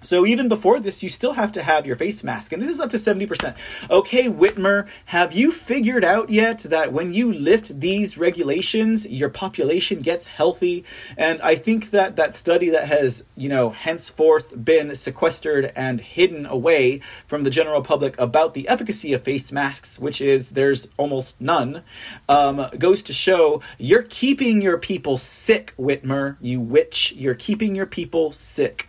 So 0.02 0.26
even 0.26 0.48
before 0.48 0.80
this, 0.80 1.02
you 1.02 1.10
still 1.10 1.34
have 1.34 1.52
to 1.54 1.64
have 1.64 1.86
your 1.86 1.96
face 1.96 2.24
mask, 2.24 2.54
and 2.54 2.62
this 2.62 2.70
is 2.70 2.80
up 2.80 2.90
to 2.92 2.98
70%. 2.98 3.56
Okay, 3.90 4.26
Whitmer, 4.26 4.88
have 5.06 5.34
you 5.34 5.52
figured 5.52 6.04
out 6.06 6.30
yet 6.30 6.60
that 6.60 6.94
when 6.94 7.14
you 7.14 7.34
lift 7.34 7.80
these 7.80 8.18
regulations, 8.18 9.08
your 9.08 9.30
population 9.30 10.02
gets 10.02 10.28
healthy? 10.28 10.84
And 11.18 11.42
I 11.42 11.56
think 11.56 11.92
that 11.92 12.16
that 12.16 12.36
study 12.36 12.70
that 12.70 12.88
has, 12.88 13.24
you 13.36 13.50
know, 13.50 13.72
henceforth 13.72 14.64
been 14.64 14.96
sequestered 14.96 15.72
and 15.76 16.00
hidden 16.00 16.46
away 16.46 17.02
from 17.26 17.44
the 17.44 17.50
general 17.50 17.82
public 17.82 18.20
about 18.20 18.54
the 18.54 18.68
efficacy 18.68 19.14
of 19.14 19.24
face 19.24 19.52
masks, 19.52 19.98
which 20.00 20.22
is 20.22 20.52
there's 20.52 20.88
almost 20.98 21.42
none, 21.42 21.84
um, 22.30 22.68
goes 22.78 23.02
to 23.04 23.14
show 23.14 23.62
you're 23.78 24.04
keeping 24.04 24.62
your 24.62 24.78
people 24.78 25.18
sick, 25.18 25.74
Whitmer, 25.78 26.38
you 26.40 26.60
witch. 26.60 27.14
You're 27.14 27.36
keeping 27.36 27.76
your 27.76 27.86
people 27.86 28.32
sick. 28.32 28.88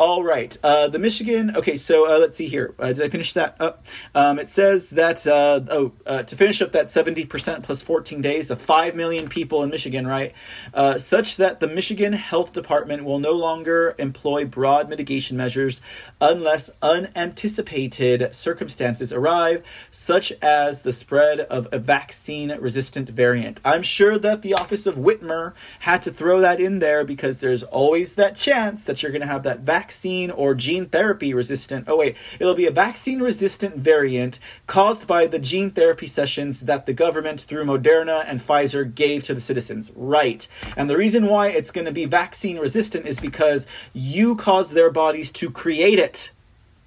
All 0.00 0.22
right. 0.22 0.56
Uh, 0.62 0.88
the 0.88 0.98
Michigan. 0.98 1.54
Okay, 1.54 1.76
so 1.76 2.10
uh, 2.10 2.18
let's 2.18 2.38
see 2.38 2.48
here. 2.48 2.74
Uh, 2.78 2.86
did 2.86 3.02
I 3.02 3.10
finish 3.10 3.34
that 3.34 3.54
up? 3.60 3.84
Um, 4.14 4.38
it 4.38 4.48
says 4.48 4.88
that 4.88 5.26
uh, 5.26 5.60
oh, 5.68 5.92
uh, 6.06 6.22
to 6.22 6.36
finish 6.36 6.62
up 6.62 6.72
that 6.72 6.90
seventy 6.90 7.26
percent 7.26 7.64
plus 7.64 7.82
fourteen 7.82 8.22
days, 8.22 8.50
of 8.50 8.62
five 8.62 8.94
million 8.94 9.28
people 9.28 9.62
in 9.62 9.68
Michigan, 9.68 10.06
right? 10.06 10.32
Uh, 10.72 10.96
such 10.96 11.36
that 11.36 11.60
the 11.60 11.66
Michigan 11.66 12.14
Health 12.14 12.54
Department 12.54 13.04
will 13.04 13.18
no 13.18 13.32
longer 13.32 13.94
employ 13.98 14.46
broad 14.46 14.88
mitigation 14.88 15.36
measures 15.36 15.82
unless 16.18 16.70
unanticipated 16.80 18.34
circumstances 18.34 19.12
arrive, 19.12 19.62
such 19.90 20.32
as 20.40 20.80
the 20.80 20.94
spread 20.94 21.40
of 21.40 21.68
a 21.72 21.78
vaccine-resistant 21.78 23.10
variant. 23.10 23.60
I'm 23.66 23.82
sure 23.82 24.16
that 24.16 24.40
the 24.40 24.54
office 24.54 24.86
of 24.86 24.96
Whitmer 24.96 25.52
had 25.80 26.00
to 26.00 26.10
throw 26.10 26.40
that 26.40 26.58
in 26.58 26.78
there 26.78 27.04
because 27.04 27.40
there's 27.40 27.64
always 27.64 28.14
that 28.14 28.34
chance 28.34 28.82
that 28.84 29.02
you're 29.02 29.12
going 29.12 29.20
to 29.20 29.26
have 29.26 29.42
that 29.42 29.60
vaccine 29.60 29.89
vaccine 29.90 30.30
or 30.30 30.54
gene 30.54 30.86
therapy 30.86 31.34
resistant. 31.34 31.84
Oh, 31.88 31.96
wait, 31.96 32.16
it'll 32.38 32.54
be 32.54 32.66
a 32.66 32.70
vaccine 32.70 33.20
resistant 33.20 33.78
variant 33.78 34.38
caused 34.68 35.04
by 35.04 35.26
the 35.26 35.40
gene 35.40 35.72
therapy 35.72 36.06
sessions 36.06 36.60
that 36.60 36.86
the 36.86 36.92
government 36.92 37.40
through 37.40 37.64
Moderna 37.64 38.22
and 38.24 38.38
Pfizer 38.38 38.84
gave 38.94 39.24
to 39.24 39.34
the 39.34 39.40
citizens. 39.40 39.90
Right. 39.96 40.46
And 40.76 40.88
the 40.88 40.96
reason 40.96 41.26
why 41.26 41.48
it's 41.48 41.72
going 41.72 41.86
to 41.86 41.92
be 41.92 42.04
vaccine 42.04 42.60
resistant 42.60 43.08
is 43.08 43.18
because 43.18 43.66
you 43.92 44.36
caused 44.36 44.74
their 44.74 44.92
bodies 44.92 45.32
to 45.32 45.50
create 45.50 45.98
it. 45.98 46.30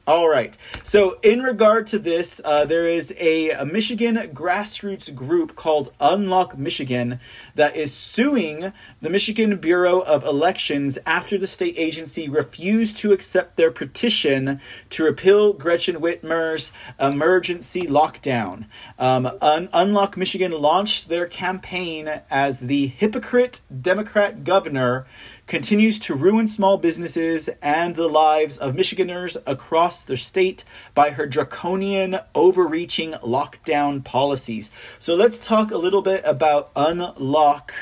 All 0.05 0.27
right. 0.27 0.57
So, 0.83 1.17
in 1.23 1.43
regard 1.43 1.87
to 1.87 1.97
this, 1.97 2.41
uh, 2.43 2.65
there 2.65 2.85
is 2.85 3.13
a, 3.17 3.51
a, 3.51 3.65
Michigan 3.65 4.17
grassroots 4.33 5.15
group 5.15 5.55
called 5.55 5.93
Unlock 6.01 6.57
Michigan 6.57 7.21
that 7.55 7.77
is 7.77 7.93
suing 7.93 8.73
the 9.01 9.09
Michigan 9.09 9.55
Bureau 9.55 10.01
of 10.01 10.25
Elections 10.25 10.99
after 11.05 11.37
the 11.37 11.47
state 11.47 11.75
agency 11.77 12.27
refused 12.27 12.97
to 12.97 13.13
accept 13.13 13.55
their 13.55 13.71
petition 13.71 14.59
to 14.89 15.05
repeal 15.05 15.53
Gretchen 15.53 16.01
Whitmer's 16.01 16.73
emergency 16.99 17.83
lockdown. 17.83 18.65
Um, 18.99 19.31
Un- 19.41 19.69
Unlock 19.71 20.17
Michigan 20.17 20.51
launched 20.51 21.07
their 21.07 21.27
campaign 21.27 22.19
as 22.29 22.59
the 22.59 22.87
hypocrite 22.87 23.61
Democrat 23.81 24.43
governor 24.43 25.05
continues 25.47 25.99
to 25.99 26.15
ruin 26.15 26.47
small 26.47 26.77
businesses 26.77 27.49
and 27.61 27.95
the 27.95 28.07
lives 28.07 28.57
of 28.57 28.75
Michiganders 28.75 29.37
across 29.45 30.03
the 30.03 30.17
state 30.17 30.63
by 30.93 31.11
her 31.11 31.25
draconian, 31.25 32.19
overreaching 32.33 33.11
lockdown 33.13 34.03
policies. 34.03 34.71
So 34.99 35.15
let's 35.15 35.39
talk 35.39 35.71
a 35.71 35.77
little 35.77 36.01
bit 36.01 36.21
about 36.25 36.71
Unlock 36.75 37.73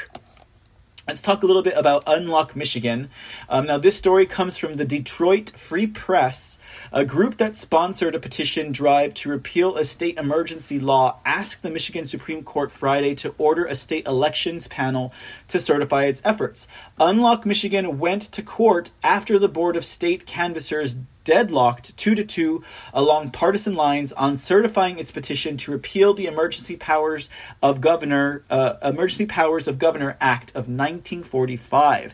Let's 1.11 1.21
talk 1.21 1.43
a 1.43 1.45
little 1.45 1.61
bit 1.61 1.77
about 1.77 2.03
Unlock 2.07 2.55
Michigan. 2.55 3.09
Um, 3.49 3.65
now, 3.65 3.77
this 3.77 3.97
story 3.97 4.25
comes 4.25 4.55
from 4.55 4.77
the 4.77 4.85
Detroit 4.85 5.49
Free 5.49 5.85
Press, 5.85 6.57
a 6.93 7.03
group 7.03 7.35
that 7.35 7.57
sponsored 7.57 8.15
a 8.15 8.19
petition 8.19 8.71
drive 8.71 9.13
to 9.15 9.29
repeal 9.29 9.75
a 9.75 9.83
state 9.83 10.17
emergency 10.17 10.79
law, 10.79 11.19
asked 11.25 11.63
the 11.63 11.69
Michigan 11.69 12.05
Supreme 12.05 12.43
Court 12.43 12.71
Friday 12.71 13.13
to 13.15 13.35
order 13.37 13.65
a 13.65 13.75
state 13.75 14.07
elections 14.07 14.69
panel 14.69 15.11
to 15.49 15.59
certify 15.59 16.05
its 16.05 16.21
efforts. 16.23 16.65
Unlock 16.97 17.45
Michigan 17.45 17.99
went 17.99 18.21
to 18.21 18.41
court 18.41 18.91
after 19.03 19.37
the 19.37 19.49
Board 19.49 19.75
of 19.75 19.83
State 19.83 20.25
Canvassers 20.25 20.95
deadlocked 21.23 21.95
two 21.97 22.15
to 22.15 22.23
two 22.23 22.63
along 22.93 23.31
partisan 23.31 23.75
lines 23.75 24.11
on 24.13 24.37
certifying 24.37 24.99
its 24.99 25.11
petition 25.11 25.57
to 25.57 25.71
repeal 25.71 26.13
the 26.13 26.25
Emergency 26.25 26.75
Powers 26.75 27.29
of 27.61 27.81
Governor 27.81 28.43
uh, 28.49 28.75
Emergency 28.83 29.25
Powers 29.25 29.67
of 29.67 29.79
Governor 29.79 30.17
Act 30.19 30.51
of 30.51 30.67
1945. 30.67 32.13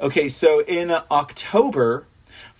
Okay, 0.00 0.28
so 0.28 0.62
in 0.64 0.90
October, 1.10 2.06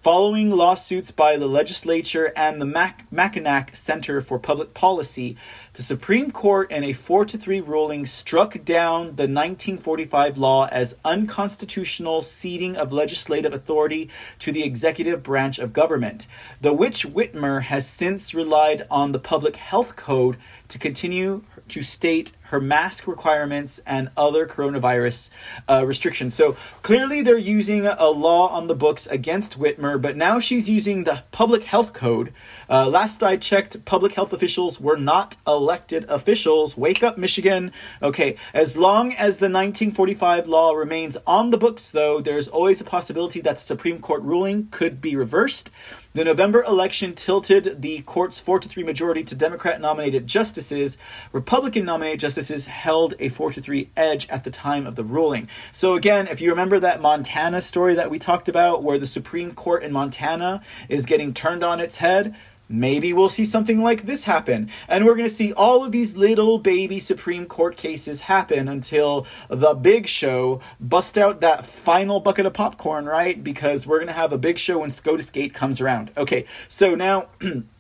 Following 0.04 0.50
lawsuits 0.50 1.10
by 1.10 1.38
the 1.38 1.46
legislature 1.46 2.30
and 2.36 2.60
the 2.60 2.66
Mac- 2.66 3.10
Mackinac 3.10 3.74
Center 3.74 4.20
for 4.20 4.38
Public 4.38 4.74
Policy, 4.74 5.34
the 5.72 5.82
Supreme 5.82 6.30
Court, 6.30 6.70
in 6.70 6.84
a 6.84 6.92
4 6.92 7.24
to 7.24 7.38
3 7.38 7.62
ruling, 7.62 8.04
struck 8.04 8.62
down 8.66 9.16
the 9.16 9.26
1945 9.26 10.36
law 10.36 10.68
as 10.70 10.94
unconstitutional 11.06 12.20
ceding 12.20 12.76
of 12.76 12.92
legislative 12.92 13.54
authority 13.54 14.10
to 14.40 14.52
the 14.52 14.62
executive 14.62 15.22
branch 15.22 15.58
of 15.58 15.72
government, 15.72 16.26
the 16.60 16.74
which 16.74 17.06
Whitmer 17.06 17.62
has 17.62 17.88
since 17.88 18.34
relied 18.34 18.86
on 18.90 19.12
the 19.12 19.18
Public 19.18 19.56
Health 19.56 19.96
Code 19.96 20.36
to 20.68 20.78
continue 20.78 21.44
to 21.68 21.80
state 21.82 22.32
her 22.54 22.60
mask 22.60 23.08
requirements 23.08 23.80
and 23.84 24.08
other 24.16 24.46
coronavirus 24.46 25.28
uh, 25.68 25.84
restrictions. 25.84 26.36
So 26.36 26.56
clearly, 26.82 27.20
they're 27.20 27.36
using 27.36 27.84
a 27.84 28.06
law 28.10 28.46
on 28.46 28.68
the 28.68 28.76
books 28.76 29.08
against 29.08 29.58
Whitmer, 29.58 30.00
but 30.00 30.16
now 30.16 30.38
she's 30.38 30.68
using 30.68 31.02
the 31.02 31.24
public 31.32 31.64
health 31.64 31.92
code. 31.92 32.32
Uh, 32.70 32.88
last 32.88 33.24
I 33.24 33.36
checked, 33.38 33.84
public 33.84 34.12
health 34.12 34.32
officials 34.32 34.80
were 34.80 34.96
not 34.96 35.36
elected 35.44 36.04
officials. 36.08 36.76
Wake 36.76 37.02
up, 37.02 37.18
Michigan. 37.18 37.72
Okay, 38.00 38.36
as 38.52 38.76
long 38.76 39.12
as 39.12 39.38
the 39.38 39.50
1945 39.50 40.46
law 40.46 40.74
remains 40.74 41.16
on 41.26 41.50
the 41.50 41.58
books, 41.58 41.90
though, 41.90 42.20
there's 42.20 42.46
always 42.46 42.80
a 42.80 42.84
possibility 42.84 43.40
that 43.40 43.56
the 43.56 43.62
Supreme 43.62 43.98
Court 43.98 44.22
ruling 44.22 44.68
could 44.70 45.00
be 45.00 45.16
reversed. 45.16 45.72
The 46.14 46.22
November 46.22 46.62
election 46.62 47.16
tilted 47.16 47.82
the 47.82 48.02
court's 48.02 48.38
4 48.38 48.60
to 48.60 48.68
3 48.68 48.84
majority 48.84 49.24
to 49.24 49.34
Democrat 49.34 49.80
nominated 49.80 50.28
justices. 50.28 50.96
Republican 51.32 51.84
nominated 51.84 52.20
justices 52.20 52.43
held 52.48 53.14
a 53.18 53.28
4 53.28 53.52
to 53.52 53.60
3 53.60 53.90
edge 53.96 54.28
at 54.28 54.44
the 54.44 54.50
time 54.50 54.86
of 54.86 54.96
the 54.96 55.04
ruling. 55.04 55.48
So, 55.72 55.94
again, 55.94 56.26
if 56.26 56.40
you 56.40 56.50
remember 56.50 56.80
that 56.80 57.00
Montana 57.00 57.60
story 57.60 57.94
that 57.94 58.10
we 58.10 58.18
talked 58.18 58.48
about, 58.48 58.82
where 58.82 58.98
the 58.98 59.06
Supreme 59.06 59.54
Court 59.54 59.82
in 59.82 59.92
Montana 59.92 60.62
is 60.88 61.06
getting 61.06 61.34
turned 61.34 61.64
on 61.64 61.80
its 61.80 61.98
head, 61.98 62.34
maybe 62.68 63.12
we'll 63.12 63.28
see 63.28 63.44
something 63.44 63.82
like 63.82 64.02
this 64.02 64.24
happen. 64.24 64.70
And 64.88 65.04
we're 65.04 65.14
going 65.14 65.28
to 65.28 65.34
see 65.34 65.52
all 65.52 65.84
of 65.84 65.92
these 65.92 66.16
little 66.16 66.58
baby 66.58 67.00
Supreme 67.00 67.46
Court 67.46 67.76
cases 67.76 68.22
happen 68.22 68.68
until 68.68 69.26
the 69.48 69.74
big 69.74 70.06
show 70.06 70.60
bust 70.80 71.18
out 71.18 71.40
that 71.40 71.66
final 71.66 72.20
bucket 72.20 72.46
of 72.46 72.54
popcorn, 72.54 73.06
right? 73.06 73.42
Because 73.42 73.86
we're 73.86 73.98
going 73.98 74.08
to 74.08 74.14
have 74.14 74.32
a 74.32 74.38
big 74.38 74.58
show 74.58 74.78
when 74.78 74.90
SCOTUS 74.90 75.30
Gate 75.30 75.54
comes 75.54 75.80
around. 75.80 76.10
Okay, 76.16 76.44
so 76.68 76.94
now. 76.94 77.28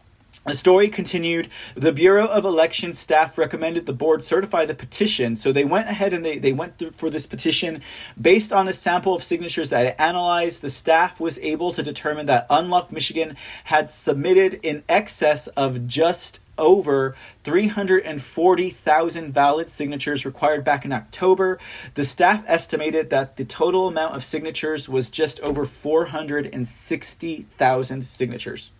The 0.46 0.54
story 0.54 0.88
continued. 0.88 1.48
The 1.74 1.92
Bureau 1.92 2.26
of 2.26 2.44
Election 2.44 2.92
staff 2.92 3.38
recommended 3.38 3.86
the 3.86 3.92
board 3.92 4.22
certify 4.22 4.66
the 4.66 4.74
petition. 4.74 5.36
So 5.36 5.52
they 5.52 5.64
went 5.64 5.88
ahead 5.88 6.12
and 6.12 6.24
they, 6.24 6.38
they 6.38 6.52
went 6.52 6.78
through 6.78 6.92
for 6.92 7.08
this 7.08 7.26
petition. 7.26 7.80
Based 8.20 8.52
on 8.52 8.68
a 8.68 8.72
sample 8.72 9.14
of 9.14 9.24
signatures 9.24 9.70
that 9.70 9.86
it 9.86 9.96
analyzed, 9.98 10.60
the 10.60 10.70
staff 10.70 11.20
was 11.20 11.38
able 11.38 11.72
to 11.72 11.82
determine 11.82 12.26
that 12.26 12.46
Unlock 12.50 12.92
Michigan 12.92 13.36
had 13.64 13.88
submitted 13.88 14.60
in 14.62 14.82
excess 14.88 15.46
of 15.48 15.86
just 15.86 16.40
over 16.58 17.14
340,000 17.44 19.32
valid 19.32 19.70
signatures 19.70 20.26
required 20.26 20.64
back 20.64 20.84
in 20.84 20.92
October. 20.92 21.58
The 21.94 22.04
staff 22.04 22.44
estimated 22.46 23.10
that 23.10 23.36
the 23.36 23.44
total 23.44 23.88
amount 23.88 24.14
of 24.14 24.22
signatures 24.24 24.88
was 24.88 25.10
just 25.10 25.40
over 25.40 25.64
460,000 25.64 28.06
signatures. 28.06 28.70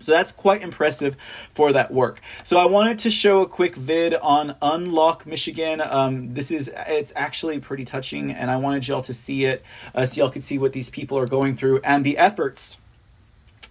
So 0.00 0.12
that's 0.12 0.32
quite 0.32 0.62
impressive 0.62 1.16
for 1.52 1.72
that 1.72 1.92
work. 1.92 2.20
So 2.44 2.58
I 2.58 2.66
wanted 2.66 2.98
to 3.00 3.10
show 3.10 3.42
a 3.42 3.46
quick 3.46 3.76
vid 3.76 4.14
on 4.14 4.56
Unlock 4.62 5.26
Michigan. 5.26 5.80
Um, 5.80 6.34
this 6.34 6.50
is 6.50 6.70
it's 6.86 7.12
actually 7.16 7.58
pretty 7.58 7.84
touching, 7.84 8.30
and 8.30 8.50
I 8.50 8.56
wanted 8.56 8.86
y'all 8.86 9.02
to 9.02 9.12
see 9.12 9.44
it 9.44 9.64
uh, 9.94 10.06
so 10.06 10.20
y'all 10.20 10.30
could 10.30 10.44
see 10.44 10.58
what 10.58 10.72
these 10.72 10.90
people 10.90 11.18
are 11.18 11.26
going 11.26 11.56
through 11.56 11.80
and 11.82 12.04
the 12.04 12.18
efforts 12.18 12.76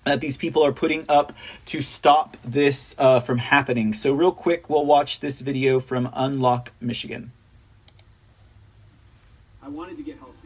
that 0.04 0.22
these 0.22 0.38
people 0.38 0.64
are 0.64 0.72
putting 0.72 1.06
up 1.10 1.34
to 1.66 1.82
stop 1.82 2.38
this 2.44 2.96
uh, 2.98 3.20
from 3.20 3.38
happening. 3.40 3.94
So 3.94 4.14
real 4.14 4.32
quick, 4.32 4.70
we'll 4.70 4.86
watch 4.86 5.20
this 5.20 5.42
video 5.42 5.80
from 5.80 6.10
Unlock 6.14 6.72
Michigan. 6.80 7.32
I 9.62 9.70
wanted 9.70 9.98
to 9.98 10.04
get 10.04 10.18
healthy. 10.18 10.37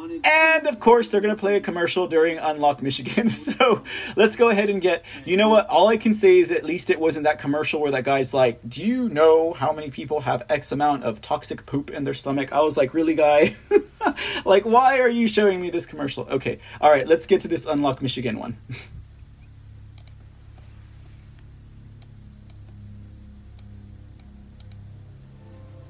I 0.00 0.02
wanted. 0.02 0.26
And 0.26 0.66
of 0.66 0.80
course, 0.80 1.10
they're 1.10 1.20
going 1.20 1.34
to 1.34 1.38
play 1.38 1.56
a 1.56 1.60
commercial 1.60 2.06
during 2.06 2.38
Unlock 2.38 2.82
Michigan. 2.82 3.28
So 3.40 3.82
let's 4.16 4.36
go 4.36 4.48
ahead 4.48 4.70
and 4.70 4.80
get. 4.80 5.04
You 5.24 5.36
know 5.36 5.50
what? 5.50 5.66
All 5.66 5.88
I 5.88 5.96
can 5.96 6.14
say 6.14 6.38
is 6.38 6.50
at 6.50 6.64
least 6.64 6.88
it 6.90 7.00
wasn't 7.00 7.24
that 7.24 7.38
commercial 7.40 7.80
where 7.80 7.90
that 7.90 8.04
guy's 8.04 8.32
like, 8.32 8.60
Do 8.68 8.82
you 8.82 9.08
know 9.08 9.52
how 9.52 9.72
many 9.72 9.90
people 9.90 10.20
have 10.20 10.44
X 10.48 10.72
amount 10.72 11.04
of 11.04 11.20
toxic 11.20 11.66
poop 11.66 11.90
in 11.90 12.04
their 12.04 12.14
stomach? 12.14 12.52
I 12.52 12.60
was 12.60 12.76
like, 12.76 12.94
Really, 12.94 13.14
guy? 13.14 13.56
like, 14.44 14.64
why 14.64 15.00
are 15.00 15.08
you 15.08 15.26
showing 15.26 15.60
me 15.60 15.70
this 15.70 15.86
commercial? 15.86 16.26
Okay. 16.30 16.60
All 16.80 16.90
right, 16.90 17.06
let's 17.06 17.26
get 17.26 17.40
to 17.42 17.48
this 17.48 17.66
Unlock 17.66 18.00
Michigan 18.02 18.38
one. 18.38 18.56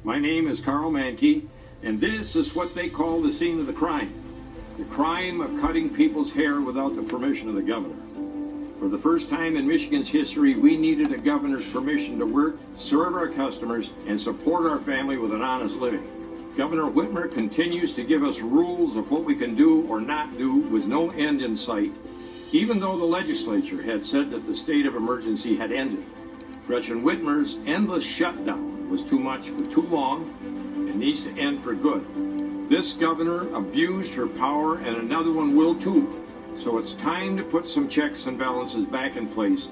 My 0.04 0.18
name 0.18 0.48
is 0.48 0.60
Karl 0.60 0.90
Manke, 0.90 1.46
and 1.82 2.00
this 2.00 2.36
is 2.36 2.54
what 2.54 2.74
they 2.74 2.88
call 2.88 3.22
the 3.22 3.32
scene 3.32 3.60
of 3.60 3.66
the 3.66 3.72
crime. 3.72 4.12
The 4.78 4.84
crime 4.84 5.40
of 5.40 5.60
cutting 5.60 5.90
people's 5.90 6.32
hair 6.32 6.60
without 6.60 6.94
the 6.94 7.02
permission 7.02 7.48
of 7.48 7.54
the 7.54 7.62
governor. 7.62 7.96
For 8.78 8.88
the 8.88 8.98
first 8.98 9.28
time 9.28 9.56
in 9.56 9.66
Michigan's 9.66 10.08
history, 10.08 10.54
we 10.54 10.76
needed 10.76 11.12
a 11.12 11.18
governor's 11.18 11.66
permission 11.66 12.18
to 12.18 12.26
work, 12.26 12.56
serve 12.76 13.14
our 13.14 13.28
customers, 13.28 13.90
and 14.06 14.18
support 14.18 14.66
our 14.66 14.78
family 14.78 15.18
with 15.18 15.32
an 15.32 15.42
honest 15.42 15.76
living. 15.76 16.54
Governor 16.56 16.84
Whitmer 16.84 17.30
continues 17.30 17.92
to 17.94 18.04
give 18.04 18.24
us 18.24 18.40
rules 18.40 18.96
of 18.96 19.10
what 19.10 19.24
we 19.24 19.34
can 19.34 19.54
do 19.54 19.86
or 19.86 20.00
not 20.00 20.36
do 20.36 20.56
with 20.56 20.86
no 20.86 21.10
end 21.10 21.42
in 21.42 21.56
sight, 21.56 21.92
even 22.52 22.80
though 22.80 22.98
the 22.98 23.04
legislature 23.04 23.82
had 23.82 24.04
said 24.04 24.30
that 24.30 24.46
the 24.46 24.54
state 24.54 24.86
of 24.86 24.96
emergency 24.96 25.56
had 25.56 25.72
ended. 25.72 26.04
Gretchen 26.66 27.02
Whitmer's 27.02 27.56
endless 27.66 28.04
shutdown 28.04 28.88
was 28.90 29.02
too 29.02 29.18
much 29.18 29.50
for 29.50 29.64
too 29.66 29.82
long 29.82 30.59
and 30.90 31.00
needs 31.00 31.22
to 31.22 31.30
end 31.38 31.62
for 31.62 31.74
good. 31.74 32.68
This 32.68 32.92
governor 32.92 33.52
abused 33.54 34.12
her 34.14 34.26
power, 34.26 34.78
and 34.78 34.96
another 34.96 35.32
one 35.32 35.54
will 35.54 35.74
too. 35.74 36.26
So 36.62 36.78
it's 36.78 36.94
time 36.94 37.36
to 37.36 37.42
put 37.42 37.66
some 37.68 37.88
checks 37.88 38.26
and 38.26 38.38
balances 38.38 38.84
back 38.84 39.16
in 39.16 39.28
place 39.28 39.68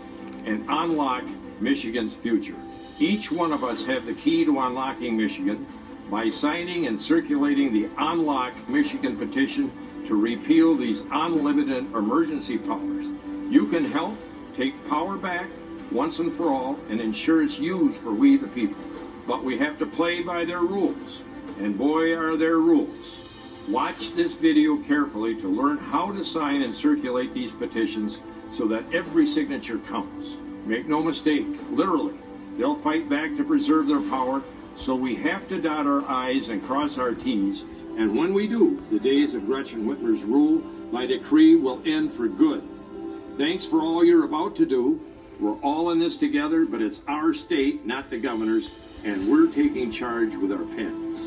and 0.46 0.64
unlock 0.68 1.24
Michigan's 1.60 2.14
future. 2.14 2.54
Each 2.98 3.30
one 3.30 3.52
of 3.52 3.62
us 3.62 3.84
have 3.86 4.06
the 4.06 4.14
key 4.14 4.44
to 4.44 4.60
unlocking 4.60 5.16
Michigan 5.16 5.66
by 6.10 6.30
signing 6.30 6.86
and 6.86 6.98
circulating 6.98 7.72
the 7.72 7.88
Unlock 7.98 8.68
Michigan 8.68 9.16
petition 9.16 9.70
to 10.06 10.14
repeal 10.14 10.74
these 10.74 11.02
unlimited 11.10 11.84
emergency 11.94 12.56
powers. 12.56 13.06
You 13.50 13.66
can 13.66 13.90
help 13.90 14.16
take 14.56 14.88
power 14.88 15.16
back 15.16 15.48
once 15.92 16.18
and 16.18 16.32
for 16.32 16.50
all 16.50 16.78
and 16.88 17.00
ensure 17.00 17.42
it's 17.42 17.58
used 17.58 18.00
for 18.00 18.12
we 18.12 18.36
the 18.36 18.48
people. 18.48 18.82
But 19.28 19.44
we 19.44 19.58
have 19.58 19.78
to 19.78 19.86
play 19.86 20.22
by 20.22 20.46
their 20.46 20.62
rules. 20.62 21.20
And 21.60 21.76
boy, 21.76 22.16
are 22.16 22.36
their 22.36 22.56
rules. 22.56 23.18
Watch 23.68 24.14
this 24.14 24.32
video 24.32 24.78
carefully 24.78 25.34
to 25.42 25.48
learn 25.48 25.76
how 25.76 26.10
to 26.12 26.24
sign 26.24 26.62
and 26.62 26.74
circulate 26.74 27.34
these 27.34 27.52
petitions 27.52 28.18
so 28.56 28.66
that 28.68 28.84
every 28.94 29.26
signature 29.26 29.78
counts. 29.80 30.28
Make 30.64 30.88
no 30.88 31.02
mistake, 31.02 31.46
literally, 31.70 32.14
they'll 32.56 32.80
fight 32.80 33.10
back 33.10 33.36
to 33.36 33.44
preserve 33.44 33.86
their 33.86 34.00
power, 34.00 34.42
so 34.76 34.94
we 34.94 35.14
have 35.16 35.46
to 35.50 35.60
dot 35.60 35.86
our 35.86 36.02
I's 36.08 36.48
and 36.48 36.64
cross 36.64 36.96
our 36.96 37.12
T's. 37.12 37.60
And 37.98 38.16
when 38.16 38.32
we 38.32 38.46
do, 38.46 38.82
the 38.90 38.98
days 38.98 39.34
of 39.34 39.44
Gretchen 39.44 39.84
Whitmer's 39.84 40.24
rule 40.24 40.60
by 40.90 41.04
decree 41.04 41.56
will 41.56 41.82
end 41.84 42.12
for 42.12 42.28
good. 42.28 42.66
Thanks 43.36 43.66
for 43.66 43.80
all 43.80 44.02
you're 44.02 44.24
about 44.24 44.56
to 44.56 44.64
do. 44.64 45.00
We're 45.40 45.58
all 45.60 45.90
in 45.90 46.00
this 46.00 46.16
together, 46.16 46.64
but 46.64 46.82
it's 46.82 47.00
our 47.06 47.32
state, 47.32 47.86
not 47.86 48.10
the 48.10 48.18
governor's, 48.18 48.70
and 49.04 49.30
we're 49.30 49.46
taking 49.46 49.92
charge 49.92 50.34
with 50.34 50.50
our 50.50 50.64
pens. 50.64 51.18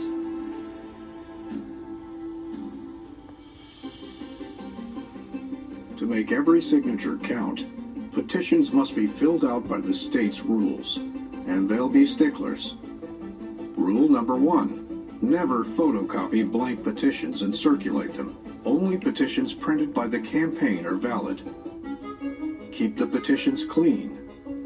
To 5.98 6.06
make 6.06 6.32
every 6.32 6.62
signature 6.62 7.18
count, 7.18 7.66
petitions 8.12 8.74
must 8.74 8.96
be 8.96 9.08
filled 9.08 9.46
out 9.46 9.70
by 9.70 9.80
the 9.80 9.94
state's 9.94 10.42
rules, 10.42 10.98
and 10.98 11.70
they'll 11.70 11.88
be 11.88 12.06
sticklers. 12.06 12.76
Rule 13.78 14.10
number 14.10 14.36
one 14.36 14.82
never 15.22 15.64
photocopy 15.64 16.50
blank 16.52 16.84
petitions 16.84 17.44
and 17.44 17.56
circulate 17.56 18.14
them. 18.14 18.36
Only 18.66 18.98
petitions 18.98 19.54
printed 19.54 19.94
by 19.94 20.08
the 20.08 20.20
campaign 20.20 20.86
are 20.86 20.96
valid. 20.96 21.42
Keep 22.72 22.98
the 22.98 23.06
petitions 23.06 23.66
clean. 23.66 24.18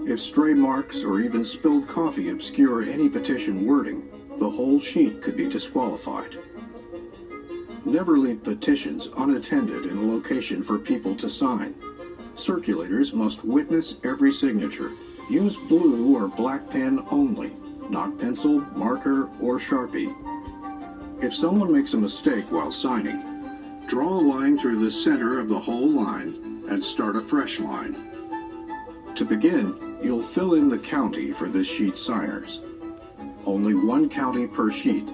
If 0.08 0.20
stray 0.20 0.54
marks 0.54 1.04
or 1.04 1.22
even 1.22 1.44
spilled 1.44 1.88
coffee 1.88 2.30
obscure 2.30 2.84
any 2.84 3.10
petition 3.10 3.66
wording, 3.66 4.08
the 4.38 4.50
whole 4.50 4.80
sheet 4.80 5.24
could 5.24 5.36
be 5.36 5.50
disqualified. 5.50 6.38
Never 7.84 8.18
leave 8.18 8.44
petitions 8.44 9.10
unattended 9.18 9.88
in 9.88 9.98
a 9.98 10.06
location 10.06 10.62
for 10.62 10.78
people 10.78 11.16
to 11.16 11.30
sign. 11.30 11.74
Circulators 12.36 13.12
must 13.14 13.44
witness 13.44 13.96
every 14.04 14.32
signature. 14.32 14.92
Use 15.28 15.58
blue 15.58 16.16
or 16.16 16.28
black 16.28 16.70
pen 16.70 17.04
only, 17.10 17.56
not 17.90 18.20
pencil, 18.20 18.60
marker, 18.76 19.30
or 19.42 19.58
Sharpie. 19.58 20.14
If 21.24 21.34
someone 21.34 21.74
makes 21.74 21.94
a 21.94 21.98
mistake 21.98 22.52
while 22.52 22.72
signing, 22.72 23.84
draw 23.88 24.10
a 24.10 24.22
line 24.22 24.60
through 24.60 24.84
the 24.84 24.92
center 24.92 25.40
of 25.40 25.50
the 25.50 25.60
whole 25.60 25.90
line 25.90 26.45
and 26.70 26.84
start 26.84 27.16
a 27.16 27.22
fresh 27.22 27.60
line. 27.60 27.96
To 29.16 29.26
begin, 29.26 29.98
you'll 30.04 30.24
fill 30.24 30.56
in 30.56 30.68
the 30.68 30.78
county 30.78 31.32
for 31.32 31.48
this 31.48 31.68
sheet 31.68 31.98
signers. 31.98 32.62
Only 33.46 33.74
one 33.74 34.10
county 34.10 34.48
per 34.48 34.72
sheet. 34.72 35.08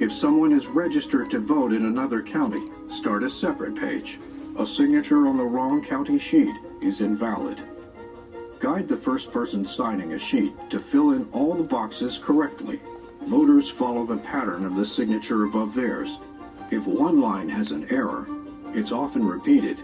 If 0.00 0.12
someone 0.12 0.52
is 0.52 0.66
registered 0.66 1.30
to 1.30 1.40
vote 1.40 1.72
in 1.72 1.86
another 1.86 2.22
county, 2.22 2.64
start 2.90 3.22
a 3.22 3.28
separate 3.28 3.74
page. 3.74 4.18
A 4.58 4.66
signature 4.66 5.26
on 5.26 5.36
the 5.36 5.44
wrong 5.44 5.82
county 5.82 6.18
sheet 6.18 6.54
is 6.80 7.00
invalid. 7.00 7.62
Guide 8.58 8.88
the 8.88 8.96
first 8.96 9.32
person 9.32 9.66
signing 9.66 10.12
a 10.12 10.18
sheet 10.18 10.52
to 10.70 10.78
fill 10.78 11.12
in 11.12 11.28
all 11.32 11.54
the 11.54 11.62
boxes 11.62 12.18
correctly. 12.18 12.80
Voters 13.22 13.70
follow 13.70 14.04
the 14.04 14.18
pattern 14.18 14.64
of 14.64 14.76
the 14.76 14.86
signature 14.86 15.44
above 15.44 15.74
theirs. 15.74 16.18
If 16.70 16.86
one 16.86 17.20
line 17.20 17.48
has 17.48 17.72
an 17.72 17.86
error, 17.90 18.28
it's 18.72 18.92
often 18.92 19.26
repeated. 19.26 19.82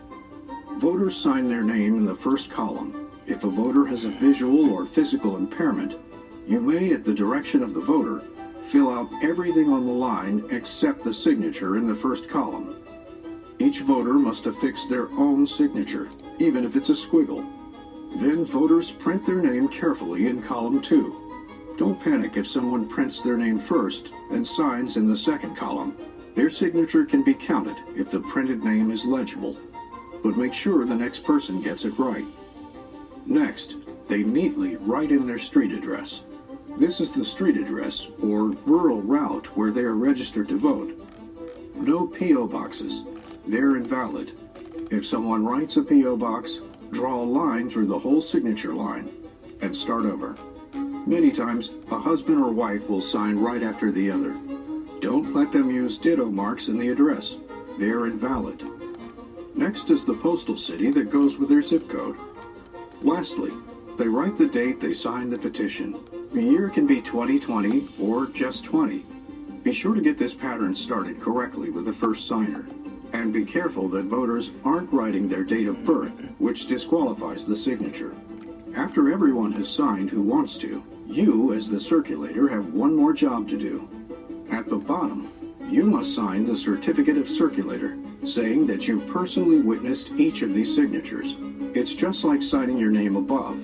Voters 0.76 1.16
sign 1.16 1.48
their 1.48 1.64
name 1.64 1.96
in 1.96 2.04
the 2.04 2.14
first 2.14 2.50
column. 2.50 3.10
If 3.26 3.42
a 3.42 3.50
voter 3.50 3.84
has 3.86 4.04
a 4.04 4.10
visual 4.10 4.70
or 4.70 4.86
physical 4.86 5.36
impairment, 5.36 5.96
you 6.46 6.60
may, 6.60 6.92
at 6.92 7.04
the 7.04 7.12
direction 7.12 7.62
of 7.62 7.74
the 7.74 7.80
voter, 7.80 8.22
fill 8.68 8.90
out 8.90 9.10
everything 9.22 9.72
on 9.72 9.86
the 9.86 9.92
line 9.92 10.44
except 10.50 11.02
the 11.02 11.12
signature 11.12 11.76
in 11.76 11.86
the 11.86 11.94
first 11.94 12.28
column. 12.28 12.76
Each 13.58 13.80
voter 13.80 14.14
must 14.14 14.46
affix 14.46 14.86
their 14.86 15.10
own 15.10 15.46
signature, 15.46 16.08
even 16.38 16.64
if 16.64 16.76
it's 16.76 16.90
a 16.90 16.92
squiggle. 16.92 17.44
Then 18.20 18.44
voters 18.44 18.92
print 18.92 19.26
their 19.26 19.42
name 19.42 19.68
carefully 19.68 20.28
in 20.28 20.42
column 20.42 20.80
2. 20.80 21.74
Don't 21.76 22.00
panic 22.00 22.36
if 22.36 22.46
someone 22.46 22.88
prints 22.88 23.20
their 23.20 23.36
name 23.36 23.58
first 23.58 24.12
and 24.30 24.46
signs 24.46 24.96
in 24.96 25.08
the 25.08 25.16
second 25.16 25.56
column. 25.56 25.96
Their 26.34 26.50
signature 26.50 27.04
can 27.04 27.24
be 27.24 27.34
counted 27.34 27.76
if 27.96 28.10
the 28.10 28.20
printed 28.20 28.62
name 28.62 28.90
is 28.90 29.04
legible, 29.04 29.56
but 30.22 30.36
make 30.36 30.54
sure 30.54 30.84
the 30.84 30.94
next 30.94 31.24
person 31.24 31.62
gets 31.62 31.84
it 31.84 31.98
right. 31.98 32.24
Next, 33.26 33.76
they 34.08 34.22
neatly 34.22 34.76
write 34.76 35.12
in 35.12 35.26
their 35.26 35.38
street 35.38 35.72
address. 35.72 36.22
This 36.78 37.00
is 37.00 37.12
the 37.12 37.24
street 37.24 37.56
address 37.56 38.06
or 38.22 38.50
rural 38.64 39.02
route 39.02 39.56
where 39.56 39.70
they 39.70 39.82
are 39.82 39.96
registered 39.96 40.48
to 40.48 40.58
vote. 40.58 40.94
No 41.74 42.06
P.O. 42.06 42.46
boxes. 42.46 43.04
They're 43.46 43.76
invalid. 43.76 44.32
If 44.90 45.06
someone 45.06 45.44
writes 45.44 45.76
a 45.76 45.82
P.O. 45.82 46.16
box, 46.16 46.60
draw 46.90 47.22
a 47.22 47.24
line 47.24 47.68
through 47.68 47.86
the 47.86 47.98
whole 47.98 48.20
signature 48.20 48.74
line 48.74 49.10
and 49.60 49.76
start 49.76 50.06
over. 50.06 50.36
Many 50.72 51.30
times, 51.30 51.70
a 51.90 51.98
husband 51.98 52.40
or 52.40 52.52
wife 52.52 52.88
will 52.88 53.00
sign 53.00 53.36
right 53.36 53.62
after 53.62 53.90
the 53.90 54.10
other. 54.10 54.36
Don't 55.00 55.34
let 55.34 55.52
them 55.52 55.70
use 55.70 55.98
ditto 55.98 56.26
marks 56.26 56.68
in 56.68 56.78
the 56.78 56.88
address. 56.88 57.36
They're 57.78 58.06
invalid. 58.06 58.62
Next 59.58 59.90
is 59.90 60.04
the 60.04 60.14
postal 60.14 60.56
city 60.56 60.92
that 60.92 61.10
goes 61.10 61.36
with 61.36 61.48
their 61.48 61.62
zip 61.62 61.88
code. 61.88 62.16
Lastly, 63.02 63.50
they 63.96 64.06
write 64.06 64.36
the 64.36 64.46
date 64.46 64.80
they 64.80 64.94
signed 64.94 65.32
the 65.32 65.38
petition. 65.38 65.98
The 66.30 66.40
year 66.40 66.68
can 66.68 66.86
be 66.86 67.02
2020 67.02 67.88
or 68.00 68.26
just 68.26 68.64
20. 68.64 69.04
Be 69.64 69.72
sure 69.72 69.96
to 69.96 70.00
get 70.00 70.16
this 70.16 70.32
pattern 70.32 70.76
started 70.76 71.20
correctly 71.20 71.70
with 71.70 71.86
the 71.86 71.92
first 71.92 72.28
signer. 72.28 72.66
And 73.12 73.32
be 73.32 73.44
careful 73.44 73.88
that 73.88 74.04
voters 74.04 74.52
aren't 74.64 74.92
writing 74.92 75.28
their 75.28 75.42
date 75.42 75.66
of 75.66 75.84
birth, 75.84 76.30
which 76.38 76.68
disqualifies 76.68 77.44
the 77.44 77.56
signature. 77.56 78.14
After 78.76 79.12
everyone 79.12 79.50
has 79.54 79.68
signed 79.68 80.08
who 80.08 80.22
wants 80.22 80.56
to, 80.58 80.84
you, 81.04 81.52
as 81.52 81.68
the 81.68 81.80
circulator, 81.80 82.46
have 82.46 82.74
one 82.74 82.94
more 82.94 83.12
job 83.12 83.48
to 83.48 83.58
do. 83.58 83.88
At 84.52 84.68
the 84.68 84.76
bottom, 84.76 85.32
you 85.68 85.84
must 85.84 86.14
sign 86.14 86.46
the 86.46 86.56
certificate 86.56 87.16
of 87.16 87.28
circulator, 87.28 87.98
saying 88.24 88.66
that 88.66 88.88
you 88.88 89.00
personally 89.00 89.60
witnessed 89.60 90.10
each 90.12 90.42
of 90.42 90.54
these 90.54 90.74
signatures. 90.74 91.36
It's 91.74 91.94
just 91.94 92.24
like 92.24 92.42
signing 92.42 92.78
your 92.78 92.90
name 92.90 93.16
above. 93.16 93.56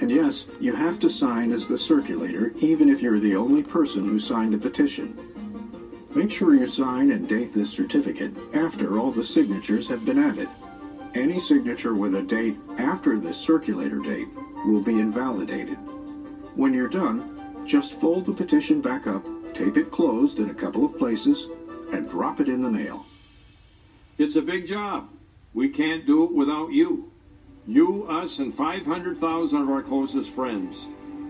And 0.00 0.10
yes, 0.10 0.46
you 0.60 0.74
have 0.74 0.98
to 1.00 1.08
sign 1.08 1.52
as 1.52 1.66
the 1.66 1.78
circulator, 1.78 2.52
even 2.58 2.88
if 2.88 3.00
you're 3.00 3.18
the 3.18 3.36
only 3.36 3.62
person 3.62 4.04
who 4.04 4.18
signed 4.18 4.52
the 4.52 4.58
petition. 4.58 5.18
Make 6.14 6.30
sure 6.30 6.54
you 6.54 6.66
sign 6.66 7.10
and 7.10 7.28
date 7.28 7.52
this 7.52 7.70
certificate 7.70 8.36
after 8.54 8.98
all 8.98 9.10
the 9.10 9.24
signatures 9.24 9.88
have 9.88 10.04
been 10.04 10.18
added. 10.18 10.48
Any 11.14 11.40
signature 11.40 11.94
with 11.94 12.14
a 12.14 12.22
date 12.22 12.58
after 12.78 13.18
the 13.18 13.32
circulator 13.32 13.98
date 13.98 14.28
will 14.64 14.82
be 14.82 15.00
invalidated. 15.00 15.78
When 16.54 16.74
you're 16.74 16.88
done, 16.88 17.64
just 17.66 18.00
fold 18.00 18.26
the 18.26 18.32
petition 18.32 18.80
back 18.80 19.06
up, 19.06 19.26
tape 19.54 19.76
it 19.76 19.90
closed 19.90 20.38
in 20.38 20.50
a 20.50 20.54
couple 20.54 20.84
of 20.84 20.98
places, 20.98 21.48
and 21.92 22.08
drop 22.08 22.40
it 22.40 22.48
in 22.48 22.62
the 22.62 22.70
mail. 22.70 23.06
It's 24.18 24.36
a 24.36 24.42
big 24.42 24.66
job. 24.66 25.10
We 25.52 25.68
can't 25.68 26.06
do 26.06 26.24
it 26.24 26.32
without 26.32 26.72
you. 26.72 27.12
You, 27.66 28.06
us, 28.08 28.38
and 28.38 28.54
500,000 28.54 29.60
of 29.60 29.68
our 29.68 29.82
closest 29.82 30.30
friends 30.30 30.86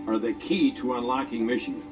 are 0.07 0.17
the 0.17 0.33
key 0.33 0.71
to 0.75 0.93
unlocking 0.93 1.45
Michigan. 1.45 1.83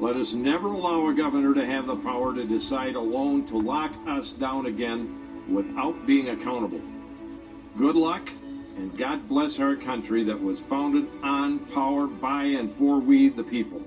Let 0.00 0.16
us 0.16 0.32
never 0.32 0.68
allow 0.68 1.08
a 1.08 1.14
governor 1.14 1.54
to 1.54 1.64
have 1.64 1.86
the 1.86 1.94
power 1.96 2.34
to 2.34 2.44
decide 2.44 2.96
alone 2.96 3.46
to 3.48 3.58
lock 3.58 3.92
us 4.08 4.32
down 4.32 4.66
again 4.66 5.46
without 5.48 6.06
being 6.06 6.30
accountable. 6.30 6.80
Good 7.76 7.94
luck, 7.94 8.28
and 8.76 8.98
God 8.98 9.28
bless 9.28 9.60
our 9.60 9.76
country 9.76 10.24
that 10.24 10.42
was 10.42 10.58
founded 10.60 11.06
on, 11.22 11.60
power 11.66 12.08
by, 12.08 12.44
and 12.44 12.72
for 12.72 12.98
we, 12.98 13.28
the 13.28 13.44
people. 13.44 13.80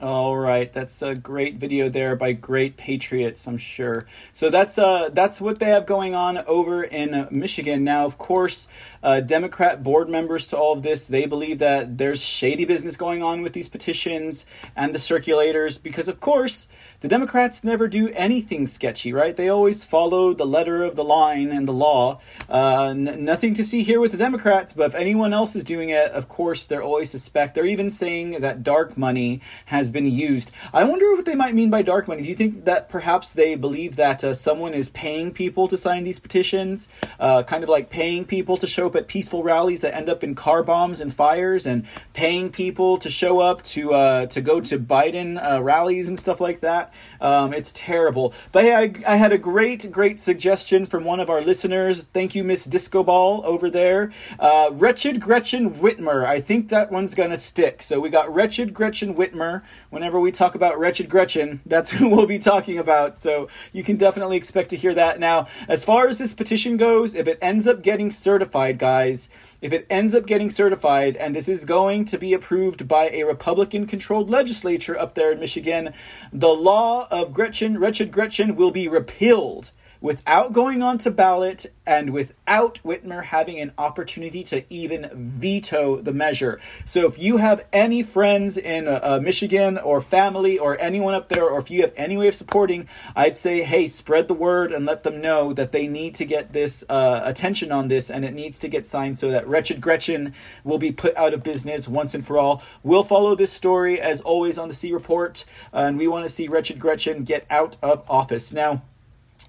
All 0.00 0.36
right, 0.36 0.72
that's 0.72 1.02
a 1.02 1.14
great 1.14 1.54
video 1.54 1.88
there 1.88 2.16
by 2.16 2.32
great 2.32 2.76
patriots, 2.76 3.46
I'm 3.46 3.58
sure. 3.58 4.06
So 4.32 4.50
that's 4.50 4.76
uh 4.76 5.10
that's 5.12 5.40
what 5.40 5.60
they 5.60 5.66
have 5.66 5.86
going 5.86 6.16
on 6.16 6.38
over 6.48 6.82
in 6.82 7.28
Michigan. 7.30 7.84
Now, 7.84 8.04
of 8.04 8.18
course, 8.18 8.66
uh, 9.04 9.20
Democrat 9.20 9.84
board 9.84 10.08
members 10.08 10.48
to 10.48 10.56
all 10.56 10.72
of 10.72 10.82
this, 10.82 11.06
they 11.06 11.26
believe 11.26 11.60
that 11.60 11.96
there's 11.98 12.24
shady 12.24 12.64
business 12.64 12.96
going 12.96 13.22
on 13.22 13.42
with 13.42 13.52
these 13.52 13.68
petitions 13.68 14.44
and 14.74 14.92
the 14.92 14.98
circulators 14.98 15.80
because, 15.80 16.08
of 16.08 16.18
course, 16.18 16.66
the 17.00 17.08
Democrats 17.08 17.62
never 17.62 17.86
do 17.86 18.08
anything 18.14 18.66
sketchy, 18.66 19.12
right? 19.12 19.36
They 19.36 19.48
always 19.48 19.84
follow 19.84 20.34
the 20.34 20.46
letter 20.46 20.82
of 20.82 20.96
the 20.96 21.04
line 21.04 21.52
and 21.52 21.68
the 21.68 21.72
law. 21.72 22.18
Uh, 22.48 22.88
n- 22.88 23.24
nothing 23.24 23.54
to 23.54 23.62
see 23.62 23.82
here 23.82 24.00
with 24.00 24.10
the 24.10 24.18
Democrats, 24.18 24.72
but 24.72 24.86
if 24.86 24.94
anyone 24.94 25.32
else 25.32 25.54
is 25.54 25.62
doing 25.64 25.90
it, 25.90 26.10
of 26.12 26.28
course, 26.28 26.66
they're 26.66 26.82
always 26.82 27.10
suspect. 27.10 27.54
They're 27.54 27.66
even 27.66 27.90
saying 27.90 28.40
that 28.40 28.62
dark 28.62 28.96
money 28.96 29.40
has 29.66 29.90
been 29.94 30.04
used. 30.04 30.50
I 30.74 30.84
wonder 30.84 31.14
what 31.14 31.24
they 31.24 31.34
might 31.34 31.54
mean 31.54 31.70
by 31.70 31.80
dark 31.80 32.06
money. 32.06 32.20
Do 32.20 32.28
you 32.28 32.34
think 32.34 32.66
that 32.66 32.90
perhaps 32.90 33.32
they 33.32 33.54
believe 33.54 33.96
that 33.96 34.22
uh, 34.22 34.34
someone 34.34 34.74
is 34.74 34.90
paying 34.90 35.32
people 35.32 35.68
to 35.68 35.78
sign 35.78 36.04
these 36.04 36.18
petitions, 36.18 36.88
uh, 37.18 37.42
kind 37.44 37.62
of 37.62 37.70
like 37.70 37.88
paying 37.88 38.26
people 38.26 38.58
to 38.58 38.66
show 38.66 38.86
up 38.86 38.96
at 38.96 39.08
peaceful 39.08 39.42
rallies 39.42 39.80
that 39.80 39.94
end 39.94 40.10
up 40.10 40.22
in 40.22 40.34
car 40.34 40.62
bombs 40.62 41.00
and 41.00 41.14
fires, 41.14 41.64
and 41.64 41.86
paying 42.12 42.50
people 42.50 42.98
to 42.98 43.08
show 43.08 43.38
up 43.38 43.62
to 43.62 43.94
uh, 43.94 44.26
to 44.26 44.42
go 44.42 44.60
to 44.60 44.78
Biden 44.78 45.42
uh, 45.42 45.62
rallies 45.62 46.08
and 46.08 46.18
stuff 46.18 46.40
like 46.40 46.60
that? 46.60 46.92
Um, 47.20 47.54
it's 47.54 47.72
terrible. 47.72 48.34
But 48.52 48.64
hey, 48.64 48.74
I, 48.74 49.14
I 49.14 49.16
had 49.16 49.32
a 49.32 49.38
great, 49.38 49.90
great 49.90 50.20
suggestion 50.20 50.86
from 50.86 51.04
one 51.04 51.20
of 51.20 51.30
our 51.30 51.40
listeners. 51.40 52.04
Thank 52.12 52.34
you, 52.34 52.42
Miss 52.42 52.64
Disco 52.64 53.02
Ball 53.02 53.42
over 53.46 53.70
there. 53.70 54.10
Uh, 54.38 54.70
Wretched 54.72 55.20
Gretchen 55.20 55.74
Whitmer. 55.74 56.26
I 56.26 56.40
think 56.40 56.68
that 56.70 56.90
one's 56.90 57.14
gonna 57.14 57.36
stick. 57.36 57.80
So 57.80 58.00
we 58.00 58.10
got 58.10 58.34
Wretched 58.34 58.74
Gretchen 58.74 59.14
Whitmer. 59.14 59.62
Whenever 59.90 60.18
we 60.18 60.32
talk 60.32 60.54
about 60.54 60.78
Wretched 60.78 61.08
Gretchen, 61.08 61.60
that's 61.66 61.90
who 61.92 62.08
we'll 62.08 62.26
be 62.26 62.38
talking 62.38 62.78
about. 62.78 63.16
So 63.18 63.48
you 63.72 63.82
can 63.82 63.96
definitely 63.96 64.36
expect 64.36 64.70
to 64.70 64.76
hear 64.76 64.94
that. 64.94 65.18
Now, 65.18 65.46
as 65.68 65.84
far 65.84 66.08
as 66.08 66.18
this 66.18 66.34
petition 66.34 66.76
goes, 66.76 67.14
if 67.14 67.28
it 67.28 67.38
ends 67.40 67.66
up 67.66 67.82
getting 67.82 68.10
certified, 68.10 68.78
guys, 68.78 69.28
if 69.60 69.72
it 69.72 69.86
ends 69.88 70.14
up 70.14 70.26
getting 70.26 70.50
certified 70.50 71.16
and 71.16 71.34
this 71.34 71.48
is 71.48 71.64
going 71.64 72.04
to 72.06 72.18
be 72.18 72.32
approved 72.32 72.86
by 72.86 73.08
a 73.10 73.24
Republican 73.24 73.86
controlled 73.86 74.30
legislature 74.30 74.98
up 74.98 75.14
there 75.14 75.32
in 75.32 75.40
Michigan, 75.40 75.92
the 76.32 76.48
law 76.48 77.06
of 77.10 77.32
Gretchen, 77.32 77.78
Wretched 77.78 78.12
Gretchen, 78.12 78.56
will 78.56 78.70
be 78.70 78.88
repealed 78.88 79.70
without 80.00 80.52
going 80.52 80.82
on 80.82 80.98
to 80.98 81.10
ballot 81.10 81.66
and 81.86 82.10
without 82.10 82.80
Whitmer 82.84 83.24
having 83.24 83.58
an 83.58 83.72
opportunity 83.78 84.42
to 84.44 84.64
even 84.72 85.10
veto 85.12 86.00
the 86.00 86.12
measure. 86.12 86.60
So 86.84 87.06
if 87.06 87.18
you 87.18 87.38
have 87.38 87.64
any 87.72 88.02
friends 88.02 88.56
in 88.56 88.88
uh, 88.88 89.00
uh, 89.02 89.20
Michigan 89.22 89.78
or 89.78 90.00
family 90.00 90.58
or 90.58 90.80
anyone 90.80 91.14
up 91.14 91.28
there, 91.28 91.48
or 91.48 91.58
if 91.58 91.70
you 91.70 91.82
have 91.82 91.92
any 91.96 92.16
way 92.16 92.28
of 92.28 92.34
supporting, 92.34 92.88
I'd 93.14 93.36
say, 93.36 93.62
hey, 93.62 93.86
spread 93.88 94.28
the 94.28 94.34
word 94.34 94.72
and 94.72 94.86
let 94.86 95.02
them 95.02 95.20
know 95.20 95.52
that 95.52 95.72
they 95.72 95.86
need 95.86 96.14
to 96.16 96.24
get 96.24 96.52
this 96.52 96.84
uh, 96.88 97.20
attention 97.24 97.72
on 97.72 97.88
this 97.88 98.10
and 98.10 98.24
it 98.24 98.34
needs 98.34 98.58
to 98.60 98.68
get 98.68 98.86
signed 98.86 99.18
so 99.18 99.30
that 99.30 99.46
Wretched 99.46 99.80
Gretchen 99.80 100.34
will 100.62 100.78
be 100.78 100.92
put 100.92 101.16
out 101.16 101.34
of 101.34 101.42
business 101.42 101.88
once 101.88 102.14
and 102.14 102.26
for 102.26 102.38
all. 102.38 102.62
We'll 102.82 103.04
follow 103.04 103.34
this 103.34 103.52
story 103.52 104.00
as 104.00 104.20
always 104.20 104.58
on 104.58 104.68
the 104.68 104.74
C 104.74 104.92
Report, 104.92 105.44
and 105.72 105.98
we 105.98 106.08
want 106.08 106.24
to 106.24 106.30
see 106.30 106.48
Wretched 106.48 106.78
Gretchen 106.78 107.24
get 107.24 107.46
out 107.50 107.76
of 107.82 108.08
office. 108.08 108.52
Now, 108.52 108.82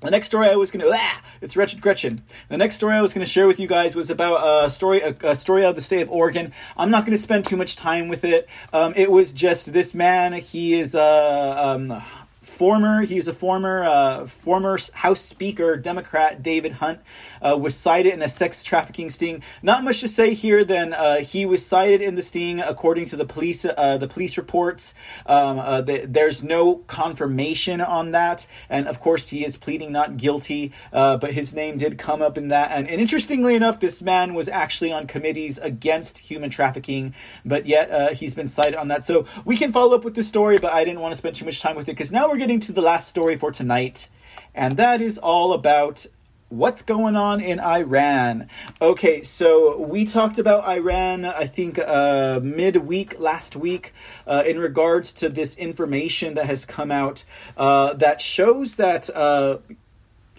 the 0.02 0.12
next 0.12 0.28
story 0.28 0.48
I 0.48 0.56
was 0.56 0.72
going 0.72 0.86
to 0.86 0.92
ah, 0.94 1.22
it's 1.42 1.56
Wretched 1.56 1.82
Gretchen. 1.82 2.20
The 2.50 2.58
next 2.58 2.76
story 2.76 2.96
I 2.96 3.02
was 3.02 3.14
going 3.14 3.26
to 3.26 3.32
share 3.32 3.48
with 3.48 3.60
you 3.60 3.68
guys 3.68 3.96
was 3.96 4.10
about 4.10 4.66
a 4.66 4.70
story 4.70 5.02
a, 5.02 5.16
a 5.24 5.36
story 5.36 5.64
out 5.64 5.70
of 5.70 5.76
the 5.76 5.82
state 5.82 6.02
of 6.02 6.10
Oregon. 6.10 6.52
I'm 6.78 6.92
not 6.92 7.06
going 7.06 7.16
to 7.16 7.22
spend 7.22 7.46
too 7.46 7.58
much 7.58 7.76
time 7.76 8.08
with 8.08 8.24
it. 8.24 8.48
Um, 8.74 8.94
it 8.96 9.12
was 9.12 9.34
just 9.34 9.74
this 9.74 9.94
man. 9.94 10.34
He 10.34 10.80
is 10.80 10.96
uh, 10.96 11.56
um, 11.58 12.02
former 12.46 13.02
he's 13.02 13.28
a 13.28 13.34
former 13.34 13.84
uh, 13.84 14.26
former 14.28 14.78
House 14.94 15.20
Speaker 15.20 15.76
Democrat 15.76 16.42
David 16.42 16.74
Hunt 16.74 17.00
uh, 17.46 17.58
was 17.58 17.76
cited 17.76 18.14
in 18.14 18.22
a 18.22 18.30
sex 18.30 18.64
trafficking 18.64 19.10
sting. 19.10 19.44
Not 19.62 19.84
much 19.84 20.00
to 20.02 20.08
say 20.08 20.34
here. 20.34 20.64
Then 20.64 20.94
uh, 20.94 21.18
he 21.18 21.46
was 21.46 21.66
cited 21.66 22.02
in 22.02 22.16
the 22.16 22.22
sting 22.22 22.60
according 22.60 23.06
to 23.08 23.16
the 23.16 23.26
police 23.26 23.66
uh, 23.66 23.98
the 23.98 24.08
police 24.08 24.38
reports. 24.38 24.94
Um, 25.26 25.60
uh, 25.60 25.82
the, 25.82 26.06
there's 26.06 26.44
no 26.44 26.78
confirmation 26.88 27.82
on 27.82 28.12
that, 28.12 28.48
and 28.70 28.88
of 28.88 29.00
course 29.00 29.30
he 29.30 29.46
is 29.46 29.58
pleading 29.58 29.92
not 29.92 30.18
guilty. 30.18 30.72
Uh, 30.92 31.18
but 31.18 31.34
his 31.34 31.54
name 31.54 31.78
did 31.78 31.98
come 31.98 32.22
up 32.22 32.38
in 32.38 32.50
that. 32.50 32.72
And, 32.72 32.88
and 32.88 33.00
interestingly 33.00 33.56
enough, 33.56 33.80
this 33.80 34.02
man 34.02 34.34
was 34.34 34.50
actually 34.50 34.92
on 34.92 35.08
committees 35.08 35.58
against 35.58 36.18
human 36.18 36.50
trafficking, 36.50 37.14
but 37.44 37.66
yet 37.66 38.14
he's 38.16 38.36
been 38.36 38.48
cited 38.48 38.76
on 38.76 38.88
that. 38.90 39.06
So 39.06 39.26
we 39.44 39.58
can 39.58 39.72
follow 39.72 39.96
up 39.96 40.04
with 40.04 40.16
this 40.16 40.28
story, 40.28 40.58
but 40.58 40.74
I 40.74 40.84
didn't 40.84 41.00
want 41.00 41.12
to 41.12 41.18
spend 41.18 41.36
too 41.36 41.46
much 41.46 41.62
time 41.62 41.76
with 41.76 41.88
it 41.88 41.94
because 41.94 42.12
now 42.12 42.28
we're 42.28 42.38
getting 42.38 42.60
to 42.62 42.72
the 42.72 42.82
last 42.82 43.08
story 43.08 43.36
for 43.36 43.52
tonight, 43.52 44.10
and 44.54 44.78
that 44.78 45.02
is 45.02 45.18
all 45.18 45.54
about 45.54 46.06
what's 46.50 46.82
going 46.82 47.16
on 47.16 47.42
in 47.42 47.60
Iran. 47.60 48.48
Okay, 48.82 49.22
so 49.24 49.82
we 49.82 50.06
talked 50.06 50.38
about 50.38 50.64
Iran, 50.66 51.26
I 51.26 51.46
think, 51.46 51.80
uh, 51.80 52.40
midweek 52.44 53.20
last 53.20 53.56
week, 53.56 53.94
uh, 54.28 54.44
in 54.46 54.60
regards 54.60 55.12
to 55.14 55.30
this 55.30 55.56
information 55.58 56.36
that 56.36 56.46
has 56.46 56.66
come 56.66 56.92
out 56.92 57.24
uh, 57.58 57.94
that 57.94 58.22
shows 58.22 58.76
that. 58.78 59.10
Uh, 59.14 59.58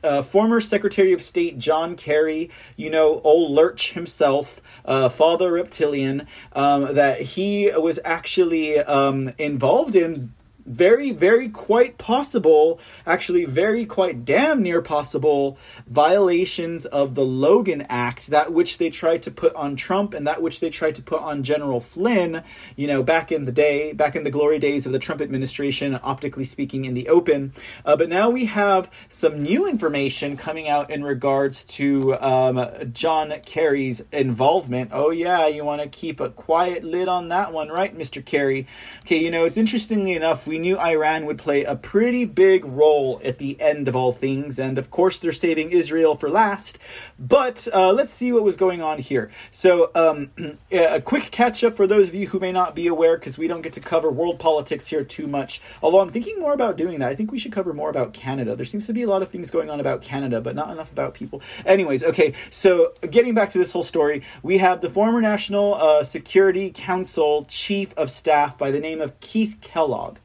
uh, 0.05 0.23
former 0.23 0.61
Secretary 0.61 1.13
of 1.13 1.21
State 1.21 1.59
John 1.59 1.97
Kerry, 1.97 2.49
you 2.77 2.91
know, 2.91 3.21
old 3.25 3.51
Lurch 3.51 3.93
himself, 3.93 4.61
uh, 4.85 5.09
Father 5.09 5.51
Reptilian, 5.51 6.29
um, 6.53 6.95
that 6.95 7.21
he 7.23 7.73
was 7.75 7.99
actually 8.05 8.79
um, 8.79 9.33
involved 9.39 9.97
in 9.97 10.33
very, 10.67 11.13
very 11.13 11.49
quite 11.49 11.99
possible, 11.99 12.81
actually, 13.07 13.45
very 13.45 13.87
quite 13.87 14.25
damn 14.25 14.63
near 14.63 14.83
possible 14.83 15.59
violations 15.87 16.87
of 16.87 17.15
the 17.15 17.25
Logan 17.25 17.83
Act, 17.89 18.29
that 18.29 18.53
which 18.53 18.79
they 18.79 18.91
tried 18.91 19.23
to 19.23 19.31
put 19.31 19.55
on 19.55 19.77
Trump 19.77 20.15
and 20.15 20.27
that 20.27 20.43
which 20.43 20.61
they 20.61 20.71
tried 20.71 20.95
to 20.97 21.03
put 21.03 21.23
on 21.23 21.43
General 21.43 21.81
Flynn, 21.81 22.43
you 22.75 22.87
know, 22.87 23.03
back 23.03 23.31
in 23.31 23.45
the 23.45 23.53
day, 23.53 23.93
back 23.93 24.17
in 24.17 24.25
the 24.25 24.31
glory 24.31 24.59
days 24.59 24.87
of 24.87 24.93
the 24.93 24.99
Trump 24.99 25.21
administration, 25.21 25.99
optically 26.03 26.45
speaking, 26.45 26.85
in 26.85 26.95
the 26.95 27.09
open. 27.09 27.53
Uh, 27.85 27.97
but 27.97 28.09
now 28.09 28.29
we 28.29 28.47
have 28.47 28.91
some 29.09 29.43
new 29.43 29.69
information 29.69 30.37
coming 30.37 30.69
out 30.69 30.91
in 30.91 31.05
regards 31.05 31.65
to 31.65 32.15
um, 32.21 32.93
John 32.93 33.33
Kerry's 33.45 34.03
involvement. 34.13 34.91
Oh, 34.93 35.11
yeah, 35.11 35.47
you 35.47 35.65
want 35.65 35.83
to 35.83 35.89
keep 35.89 36.21
a 36.21 36.31
quiet 36.31 36.85
lid 36.85 37.09
on 37.09 37.29
that 37.29 37.53
one, 37.53 37.69
right, 37.69 37.97
Mr. 37.97 38.25
Kerry? 38.25 38.67
Okay, 39.01 39.19
you 39.19 39.31
know, 39.31 39.45
it's 39.45 39.57
interestingly 39.57 40.15
enough, 40.15 40.47
we 40.47 40.56
we 40.57 40.61
knew 40.61 40.79
Iran 40.79 41.27
would 41.27 41.37
play 41.37 41.65
a 41.65 41.77
pretty 41.77 42.25
big 42.25 42.65
role 42.65 43.21
at 43.23 43.37
the 43.37 43.61
end 43.61 43.89
of 43.89 43.95
all 43.95 44.11
things, 44.11 44.59
and 44.59 44.79
of 44.79 44.91
course 44.91 45.19
they're 45.19 45.31
saving 45.31 45.69
Israel 45.69 46.15
for 46.15 46.31
last. 46.31 46.79
But 47.19 47.69
uh, 47.75 47.93
let's 47.93 48.15
see 48.15 48.33
what 48.33 48.43
was 48.43 48.57
going 48.57 48.81
on 48.81 48.97
here. 48.97 49.31
So, 49.51 49.91
um, 49.95 50.31
a 50.73 51.03
quick 51.03 51.25
catch 51.31 51.63
up 51.63 51.77
for 51.77 51.87
those 51.87 52.09
of 52.09 52.15
you 52.15 52.29
who 52.29 52.41
may 52.41 52.53
not 52.53 52.75
be 52.75 52.87
aware, 52.87 53.19
because 53.19 53.37
we 53.37 53.49
don't 53.49 53.61
get 53.61 53.75
to 53.75 53.81
cover 53.81 54.11
world 54.11 54.39
politics 54.39 54.87
here 54.87 55.05
too 55.05 55.27
much. 55.27 55.61
Although 55.83 56.01
I'm 56.01 56.09
thinking 56.09 56.41
more 56.41 56.55
about 56.55 56.79
doing 56.79 57.01
that. 57.01 57.11
I 57.11 57.15
think 57.15 57.31
we 57.31 57.39
should 57.39 57.53
cover 57.53 57.75
more 57.75 57.91
about 57.91 58.15
Canada. 58.15 58.57
There 58.57 58.65
seems 58.65 58.87
to 58.87 58.95
be 58.95 59.03
a 59.03 59.07
lot 59.07 59.21
of 59.21 59.29
things 59.29 59.51
going 59.51 59.69
on 59.69 59.79
about 59.79 60.01
Canada, 60.01 60.41
but 60.41 60.55
not 60.55 60.71
enough 60.71 60.91
about 60.91 61.13
people. 61.13 61.43
Anyways, 61.67 62.03
okay. 62.03 62.33
So, 62.49 62.95
getting 63.11 63.35
back 63.35 63.51
to 63.51 63.59
this 63.59 63.73
whole 63.73 63.83
story, 63.83 64.23
we 64.43 64.57
have 64.57 64.81
the 64.81 64.89
former 64.89 65.21
National 65.21 65.75
uh, 65.75 66.03
Security 66.03 66.73
Council 66.75 67.45
Chief 67.45 67.93
of 67.99 68.09
Staff 68.09 68.57
by 68.57 68.71
the 68.71 68.81
name 68.81 69.03
of 69.03 69.21
Keith 69.21 69.59
Kellogg 69.61 70.17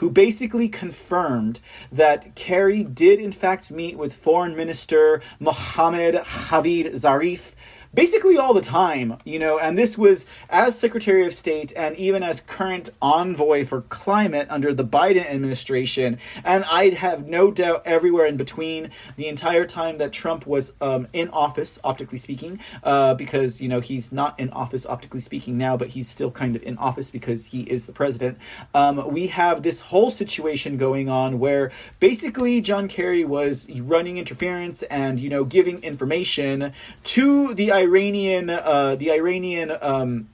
who 0.00 0.10
basically 0.10 0.66
confirmed 0.66 1.60
that 1.92 2.34
Kerry 2.34 2.82
did 2.82 3.20
in 3.20 3.32
fact 3.32 3.70
meet 3.70 3.98
with 3.98 4.14
Foreign 4.14 4.56
Minister 4.56 5.20
Mohammed 5.38 6.14
Javad 6.14 6.92
Zarif 6.94 7.52
basically 7.92 8.36
all 8.36 8.54
the 8.54 8.60
time, 8.60 9.18
you 9.24 9.38
know, 9.38 9.58
and 9.58 9.76
this 9.76 9.98
was 9.98 10.26
as 10.48 10.78
Secretary 10.78 11.26
of 11.26 11.34
State 11.34 11.72
and 11.76 11.96
even 11.96 12.22
as 12.22 12.40
current 12.40 12.90
envoy 13.02 13.64
for 13.64 13.82
climate 13.82 14.46
under 14.50 14.72
the 14.72 14.84
Biden 14.84 15.26
administration. 15.26 16.18
And 16.44 16.64
I'd 16.70 16.94
have 16.94 17.26
no 17.26 17.50
doubt 17.50 17.82
everywhere 17.84 18.26
in 18.26 18.36
between 18.36 18.90
the 19.16 19.26
entire 19.26 19.64
time 19.64 19.96
that 19.96 20.12
Trump 20.12 20.46
was 20.46 20.72
um, 20.80 21.08
in 21.12 21.28
office, 21.30 21.78
optically 21.82 22.18
speaking, 22.18 22.60
uh, 22.84 23.14
because, 23.14 23.60
you 23.60 23.68
know, 23.68 23.80
he's 23.80 24.12
not 24.12 24.38
in 24.38 24.50
office, 24.50 24.86
optically 24.86 25.20
speaking, 25.20 25.58
now, 25.58 25.76
but 25.76 25.88
he's 25.88 26.08
still 26.08 26.30
kind 26.30 26.54
of 26.54 26.62
in 26.62 26.78
office 26.78 27.10
because 27.10 27.46
he 27.46 27.62
is 27.62 27.86
the 27.86 27.92
president. 27.92 28.38
Um, 28.72 29.10
we 29.10 29.28
have 29.28 29.62
this 29.62 29.80
whole 29.80 30.10
situation 30.10 30.76
going 30.76 31.08
on 31.08 31.38
where 31.40 31.72
basically 31.98 32.60
John 32.60 32.86
Kerry 32.86 33.24
was 33.24 33.68
running 33.80 34.16
interference 34.16 34.82
and, 34.84 35.18
you 35.18 35.28
know, 35.28 35.44
giving 35.44 35.82
information 35.82 36.72
to 37.04 37.54
the 37.54 37.72
Iranian, 37.80 38.50
uh, 38.50 38.96
the 38.96 39.10
Iranian. 39.10 39.72
Um, 39.80 40.28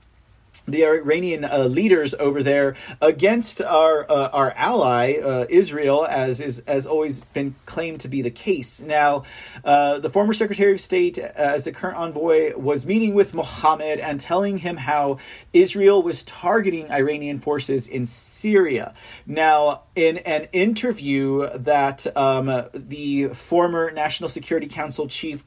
the 0.68 0.84
Iranian 0.84 1.44
uh, 1.44 1.64
leaders 1.64 2.14
over 2.14 2.42
there 2.42 2.74
against 3.00 3.62
our 3.62 4.04
uh, 4.10 4.28
our 4.32 4.52
ally 4.56 5.14
uh, 5.14 5.46
Israel, 5.48 6.06
as 6.06 6.40
is 6.40 6.58
as 6.60 6.86
always 6.86 7.20
been 7.20 7.54
claimed 7.66 8.00
to 8.00 8.08
be 8.08 8.20
the 8.20 8.30
case. 8.30 8.80
Now, 8.80 9.22
uh, 9.64 10.00
the 10.00 10.10
former 10.10 10.32
Secretary 10.32 10.72
of 10.72 10.80
State, 10.80 11.18
uh, 11.18 11.30
as 11.36 11.64
the 11.64 11.72
current 11.72 11.96
envoy, 11.96 12.56
was 12.56 12.84
meeting 12.84 13.14
with 13.14 13.34
Mohammed 13.34 14.00
and 14.00 14.20
telling 14.20 14.58
him 14.58 14.78
how 14.78 15.18
Israel 15.52 16.02
was 16.02 16.22
targeting 16.24 16.90
Iranian 16.90 17.38
forces 17.38 17.86
in 17.86 18.06
Syria. 18.06 18.92
Now, 19.24 19.82
in 19.94 20.18
an 20.18 20.48
interview 20.52 21.48
that 21.56 22.06
um, 22.16 22.46
the 22.74 23.28
former 23.28 23.90
National 23.92 24.28
Security 24.28 24.66
Council 24.66 25.06
chief 25.06 25.44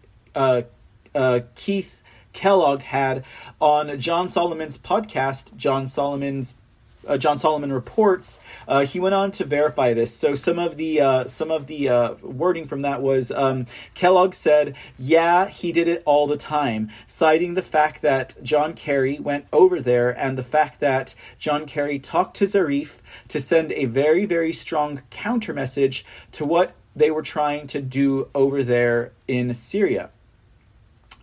uh, 1.16 1.42
Keith 1.56 2.02
Kellogg 2.34 2.82
had 2.82 3.26
on 3.60 4.00
John 4.00 4.30
Solomon's 4.30 4.78
podcast, 4.78 5.56
John 5.56 5.88
Solomon's 5.88 6.56
uh, 7.08 7.18
John 7.18 7.38
Solomon 7.38 7.74
reports, 7.74 8.40
uh, 8.68 8.86
he 8.86 9.00
went 9.00 9.16
on 9.16 9.32
to 9.32 9.46
verify 9.46 9.94
this. 9.94 10.14
So 10.14 10.36
some 10.36 10.60
of 10.60 10.78
the 10.78 11.02
uh, 11.02 11.28
some 11.28 11.50
of 11.50 11.68
the 11.68 11.90
uh, 11.90 12.14
wording 12.22 12.68
from 12.68 12.82
that 12.82 13.02
was 13.02 13.32
um, 13.32 13.66
Kellogg 13.94 14.34
said, 14.34 14.76
"Yeah, 14.98 15.48
he 15.48 15.72
did 15.72 15.88
it 15.88 16.04
all 16.06 16.28
the 16.28 16.38
time," 16.38 16.90
citing 17.08 17.56
the 17.56 17.62
fact 17.62 18.02
that 18.02 18.36
John 18.44 18.74
Kerry 18.74 19.18
went 19.20 19.48
over 19.52 19.82
there 19.82 20.12
and 20.12 20.38
the 20.38 20.44
fact 20.44 20.80
that 20.82 21.16
John 21.38 21.66
Kerry 21.66 22.00
talked 22.00 22.36
to 22.38 22.46
Zarif 22.46 23.00
to 23.30 23.40
send 23.40 23.72
a 23.72 23.86
very 23.86 24.26
very 24.26 24.54
strong 24.54 25.02
counter 25.10 25.54
message 25.54 26.06
to 26.34 26.46
what 26.46 26.76
they 26.96 27.10
were 27.10 27.22
trying 27.22 27.66
to 27.68 27.82
do 27.82 28.28
over 28.36 28.64
there 28.64 29.14
in 29.28 29.54
Syria. 29.54 30.10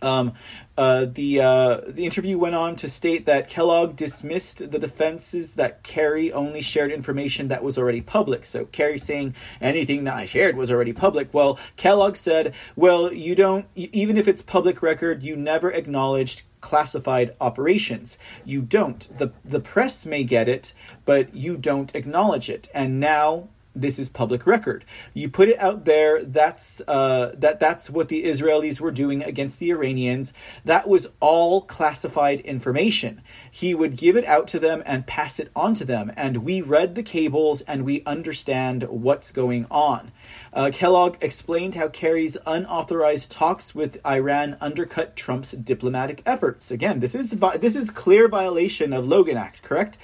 Um, 0.01 0.33
uh, 0.77 1.05
the 1.11 1.41
uh, 1.41 1.81
the 1.87 2.05
interview 2.05 2.37
went 2.37 2.53
on 2.53 2.75
to 2.77 2.87
state 2.87 3.25
that 3.25 3.47
Kellogg 3.47 3.95
dismissed 3.95 4.71
the 4.71 4.77
defenses 4.77 5.55
that 5.55 5.81
Kerry 5.81 6.31
only 6.31 6.61
shared 6.61 6.91
information 6.91 7.47
that 7.47 7.63
was 7.63 7.77
already 7.77 8.01
public. 8.01 8.45
So 8.45 8.65
Kerry 8.65 8.99
saying 8.99 9.33
anything 9.59 10.03
that 10.03 10.15
I 10.15 10.25
shared 10.25 10.55
was 10.55 10.71
already 10.71 10.93
public. 10.93 11.33
Well, 11.33 11.57
Kellogg 11.77 12.15
said, 12.15 12.53
"Well, 12.75 13.11
you 13.11 13.33
don't. 13.33 13.65
Even 13.75 14.17
if 14.17 14.27
it's 14.27 14.41
public 14.41 14.81
record, 14.81 15.23
you 15.23 15.35
never 15.35 15.71
acknowledged." 15.71 16.43
classified 16.59 17.35
operations 17.39 18.17
you 18.43 18.63
don't 18.63 19.15
the 19.19 19.31
the 19.45 19.59
press 19.59 20.07
may 20.07 20.23
get 20.23 20.49
it 20.49 20.73
but 21.05 21.33
you 21.33 21.55
don't 21.55 21.93
acknowledge 21.95 22.49
it 22.49 22.67
and 22.73 22.99
now 22.99 23.47
this 23.81 23.99
is 23.99 24.09
public 24.09 24.45
record. 24.45 24.85
You 25.13 25.29
put 25.29 25.49
it 25.49 25.59
out 25.59 25.85
there. 25.85 26.23
That's 26.23 26.81
uh, 26.87 27.33
that. 27.37 27.59
That's 27.59 27.89
what 27.89 28.09
the 28.09 28.23
Israelis 28.23 28.79
were 28.79 28.91
doing 28.91 29.23
against 29.23 29.59
the 29.59 29.71
Iranians. 29.71 30.33
That 30.65 30.87
was 30.87 31.07
all 31.19 31.61
classified 31.61 32.39
information. 32.41 33.21
He 33.49 33.73
would 33.75 33.95
give 33.95 34.15
it 34.15 34.25
out 34.25 34.47
to 34.49 34.59
them 34.59 34.83
and 34.85 35.07
pass 35.07 35.39
it 35.39 35.51
on 35.55 35.73
to 35.75 35.85
them, 35.85 36.11
and 36.15 36.37
we 36.37 36.61
read 36.61 36.95
the 36.95 37.03
cables 37.03 37.61
and 37.61 37.83
we 37.85 38.03
understand 38.05 38.83
what's 38.83 39.31
going 39.31 39.65
on. 39.69 40.11
Uh, 40.57 40.71
Kellogg 40.73 41.17
explained 41.21 41.75
how 41.75 41.87
Kerry's 41.87 42.35
unauthorized 42.47 43.31
talks 43.31 43.75
with 43.75 44.03
Iran 44.03 44.57
undercut 44.59 45.15
Trump's 45.15 45.51
diplomatic 45.51 46.23
efforts. 46.25 46.71
Again, 46.71 46.99
this 46.99 47.13
is 47.13 47.29
this 47.59 47.75
is 47.75 47.91
clear 47.91 48.27
violation 48.27 48.91
of 48.91 49.07
Logan 49.07 49.37
Act. 49.37 49.61
Correct? 49.61 49.99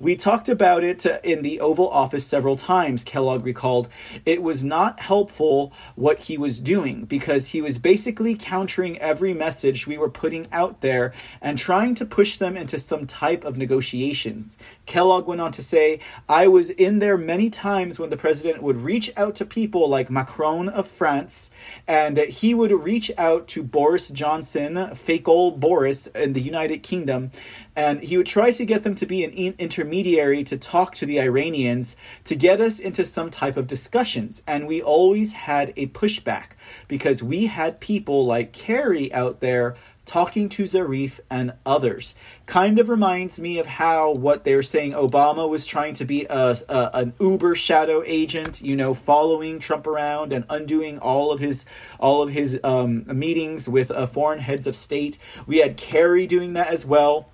We 0.00 0.16
talked 0.16 0.48
about 0.48 0.82
it 0.82 1.04
in 1.22 1.42
the 1.42 1.60
Oval 1.60 1.90
Office 1.90 2.26
several 2.26 2.56
times. 2.56 3.04
Kellogg 3.04 3.44
recalled, 3.44 3.90
it 4.24 4.42
was 4.42 4.64
not 4.64 4.98
helpful 4.98 5.74
what 5.94 6.20
he 6.20 6.38
was 6.38 6.58
doing 6.58 7.04
because 7.04 7.48
he 7.48 7.60
was 7.60 7.76
basically 7.76 8.34
countering 8.34 8.96
every 9.00 9.34
message 9.34 9.86
we 9.86 9.98
were 9.98 10.08
putting 10.08 10.46
out 10.50 10.80
there 10.80 11.12
and 11.42 11.58
trying 11.58 11.94
to 11.96 12.06
push 12.06 12.38
them 12.38 12.56
into 12.56 12.78
some 12.78 13.06
type 13.06 13.44
of 13.44 13.58
negotiations. 13.58 14.56
Kellogg 14.86 15.26
went 15.26 15.42
on 15.42 15.52
to 15.52 15.62
say, 15.62 16.00
I 16.30 16.48
was 16.48 16.70
in 16.70 16.98
there 16.98 17.18
many 17.18 17.50
times 17.50 18.00
when 18.00 18.08
the 18.08 18.16
president 18.16 18.62
would 18.62 18.78
reach 18.78 19.12
out 19.14 19.34
to 19.34 19.44
people 19.44 19.86
like 19.86 19.97
Macron 20.08 20.68
of 20.68 20.86
France, 20.86 21.50
and 21.86 22.16
he 22.18 22.54
would 22.54 22.72
reach 22.72 23.10
out 23.18 23.48
to 23.48 23.62
Boris 23.62 24.08
Johnson, 24.08 24.94
fake 24.94 25.28
old 25.28 25.60
Boris 25.60 26.06
in 26.08 26.32
the 26.32 26.40
United 26.40 26.82
Kingdom, 26.82 27.30
and 27.74 28.02
he 28.02 28.16
would 28.16 28.26
try 28.26 28.50
to 28.50 28.64
get 28.64 28.82
them 28.82 28.94
to 28.96 29.06
be 29.06 29.24
an 29.24 29.32
intermediary 29.58 30.42
to 30.44 30.56
talk 30.56 30.94
to 30.94 31.06
the 31.06 31.20
Iranians 31.20 31.96
to 32.24 32.34
get 32.34 32.60
us 32.60 32.78
into 32.78 33.04
some 33.04 33.30
type 33.30 33.56
of 33.56 33.66
discussions. 33.66 34.42
And 34.46 34.66
we 34.66 34.82
always 34.82 35.32
had 35.32 35.72
a 35.76 35.86
pushback 35.88 36.50
because 36.88 37.22
we 37.22 37.46
had 37.46 37.80
people 37.80 38.26
like 38.26 38.52
Kerry 38.52 39.12
out 39.12 39.40
there 39.40 39.76
talking 40.08 40.48
to 40.48 40.64
Zarif 40.64 41.20
and 41.30 41.52
others. 41.64 42.14
Kind 42.46 42.78
of 42.78 42.88
reminds 42.88 43.38
me 43.38 43.58
of 43.58 43.66
how 43.66 44.12
what 44.12 44.44
they 44.44 44.54
were 44.54 44.62
saying 44.62 44.92
Obama 44.92 45.48
was 45.48 45.66
trying 45.66 45.94
to 45.94 46.04
be 46.04 46.26
a, 46.28 46.56
a, 46.68 46.90
an 46.94 47.12
Uber 47.20 47.54
shadow 47.54 48.02
agent, 48.04 48.62
you 48.62 48.74
know, 48.74 48.94
following 48.94 49.58
Trump 49.58 49.86
around 49.86 50.32
and 50.32 50.44
undoing 50.48 50.98
all 50.98 51.30
of 51.30 51.38
his 51.38 51.64
all 52.00 52.22
of 52.22 52.30
his 52.30 52.58
um, 52.64 53.04
meetings 53.06 53.68
with 53.68 53.90
uh, 53.90 54.06
foreign 54.06 54.40
heads 54.40 54.66
of 54.66 54.74
state. 54.74 55.18
We 55.46 55.58
had 55.58 55.76
Kerry 55.76 56.26
doing 56.26 56.54
that 56.54 56.68
as 56.68 56.84
well. 56.84 57.28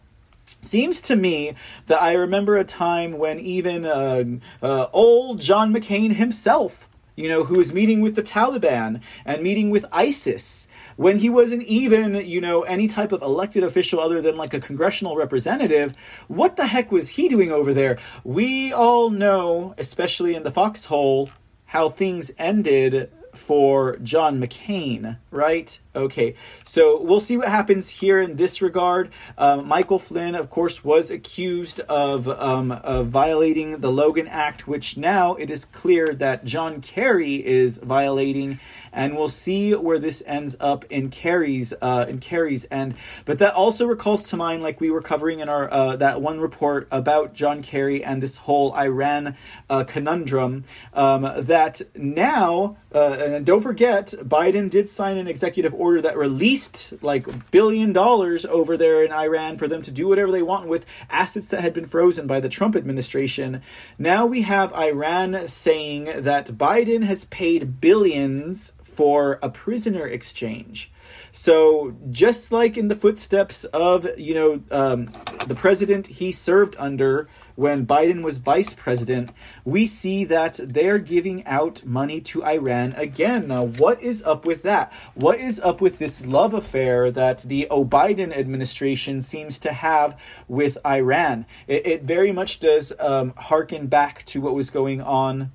Seems 0.60 1.00
to 1.02 1.16
me 1.16 1.54
that 1.86 2.02
I 2.02 2.14
remember 2.14 2.56
a 2.56 2.64
time 2.64 3.18
when 3.18 3.38
even 3.38 3.84
uh, 3.84 4.24
uh, 4.62 4.86
old 4.92 5.40
John 5.40 5.74
McCain 5.74 6.14
himself, 6.14 6.88
you 7.16 7.28
know, 7.28 7.44
who 7.44 7.58
was 7.58 7.72
meeting 7.72 8.00
with 8.00 8.14
the 8.16 8.22
Taliban 8.22 9.00
and 9.24 9.42
meeting 9.42 9.70
with 9.70 9.84
ISIS, 9.92 10.66
when 10.96 11.18
he 11.18 11.28
wasn't 11.28 11.62
even, 11.64 12.14
you 12.14 12.40
know, 12.40 12.62
any 12.62 12.88
type 12.88 13.12
of 13.12 13.22
elected 13.22 13.64
official 13.64 14.00
other 14.00 14.20
than 14.20 14.36
like 14.36 14.54
a 14.54 14.60
congressional 14.60 15.16
representative, 15.16 15.96
what 16.28 16.56
the 16.56 16.66
heck 16.66 16.92
was 16.92 17.10
he 17.10 17.28
doing 17.28 17.50
over 17.50 17.72
there? 17.72 17.98
We 18.22 18.72
all 18.72 19.10
know, 19.10 19.74
especially 19.78 20.34
in 20.34 20.42
the 20.42 20.50
foxhole, 20.50 21.30
how 21.66 21.88
things 21.88 22.30
ended 22.38 23.10
for 23.36 23.96
John 23.98 24.40
McCain, 24.40 25.18
right? 25.30 25.78
Okay, 25.94 26.34
so 26.64 27.02
we'll 27.02 27.20
see 27.20 27.36
what 27.36 27.48
happens 27.48 27.88
here 27.88 28.20
in 28.20 28.36
this 28.36 28.62
regard. 28.62 29.10
Um, 29.36 29.66
Michael 29.68 29.98
Flynn, 29.98 30.34
of 30.34 30.50
course, 30.50 30.84
was 30.84 31.10
accused 31.10 31.80
of, 31.80 32.28
um, 32.28 32.72
of 32.72 33.08
violating 33.08 33.80
the 33.80 33.92
Logan 33.92 34.28
Act, 34.28 34.66
which 34.66 34.96
now 34.96 35.34
it 35.34 35.50
is 35.50 35.64
clear 35.64 36.14
that 36.14 36.44
John 36.44 36.80
Kerry 36.80 37.44
is 37.44 37.78
violating. 37.78 38.60
And 38.94 39.16
we'll 39.16 39.28
see 39.28 39.72
where 39.72 39.98
this 39.98 40.22
ends 40.24 40.56
up 40.60 40.84
in 40.88 41.10
Kerry's 41.10 41.74
uh, 41.82 42.06
in 42.08 42.20
Kerry's 42.20 42.66
end. 42.70 42.94
But 43.24 43.38
that 43.40 43.52
also 43.52 43.86
recalls 43.86 44.22
to 44.30 44.36
mind, 44.36 44.62
like 44.62 44.80
we 44.80 44.90
were 44.90 45.02
covering 45.02 45.40
in 45.40 45.48
our 45.48 45.70
uh, 45.70 45.96
that 45.96 46.22
one 46.22 46.40
report 46.40 46.88
about 46.90 47.34
John 47.34 47.60
Kerry 47.60 48.02
and 48.02 48.22
this 48.22 48.38
whole 48.38 48.74
Iran 48.74 49.36
uh, 49.68 49.84
conundrum, 49.84 50.64
um, 50.94 51.22
that 51.36 51.82
now. 51.94 52.76
Uh, 52.94 53.16
and 53.18 53.44
don't 53.44 53.60
forget, 53.60 54.14
Biden 54.20 54.70
did 54.70 54.88
sign 54.88 55.16
an 55.16 55.26
executive 55.26 55.74
order 55.74 56.00
that 56.02 56.16
released 56.16 57.02
like 57.02 57.50
billion 57.50 57.92
dollars 57.92 58.46
over 58.46 58.76
there 58.76 59.02
in 59.02 59.10
Iran 59.10 59.56
for 59.56 59.66
them 59.66 59.82
to 59.82 59.90
do 59.90 60.06
whatever 60.06 60.30
they 60.30 60.42
want 60.42 60.68
with 60.68 60.86
assets 61.10 61.48
that 61.48 61.60
had 61.60 61.74
been 61.74 61.86
frozen 61.86 62.28
by 62.28 62.38
the 62.38 62.48
Trump 62.48 62.76
administration. 62.76 63.62
Now 63.98 64.26
we 64.26 64.42
have 64.42 64.72
Iran 64.74 65.48
saying 65.48 66.04
that 66.04 66.46
Biden 66.46 67.02
has 67.02 67.24
paid 67.24 67.80
billions 67.80 68.72
for 68.94 69.38
a 69.42 69.48
prisoner 69.48 70.06
exchange. 70.06 70.90
So 71.32 71.96
just 72.10 72.52
like 72.52 72.76
in 72.76 72.88
the 72.88 72.96
footsteps 72.96 73.64
of 73.64 74.08
you 74.18 74.34
know 74.34 74.62
um, 74.70 75.10
the 75.46 75.54
president 75.54 76.06
he 76.06 76.32
served 76.32 76.76
under 76.78 77.28
when 77.56 77.86
Biden 77.86 78.22
was 78.22 78.38
vice 78.38 78.74
president, 78.74 79.30
we 79.64 79.86
see 79.86 80.24
that 80.24 80.58
they're 80.62 80.98
giving 80.98 81.44
out 81.46 81.84
money 81.84 82.20
to 82.20 82.44
Iran 82.44 82.92
again. 82.94 83.48
Now, 83.48 83.64
what 83.64 84.02
is 84.02 84.22
up 84.22 84.44
with 84.44 84.62
that? 84.62 84.92
What 85.14 85.38
is 85.38 85.60
up 85.60 85.80
with 85.80 85.98
this 85.98 86.24
love 86.24 86.52
affair 86.52 87.10
that 87.12 87.40
the 87.40 87.68
O'Biden 87.70 88.36
administration 88.36 89.22
seems 89.22 89.58
to 89.60 89.72
have 89.72 90.20
with 90.48 90.78
Iran? 90.84 91.46
It, 91.68 91.86
it 91.86 92.02
very 92.02 92.32
much 92.32 92.58
does 92.58 92.92
um, 92.98 93.34
harken 93.36 93.86
back 93.86 94.24
to 94.26 94.40
what 94.40 94.54
was 94.54 94.70
going 94.70 95.00
on 95.00 95.52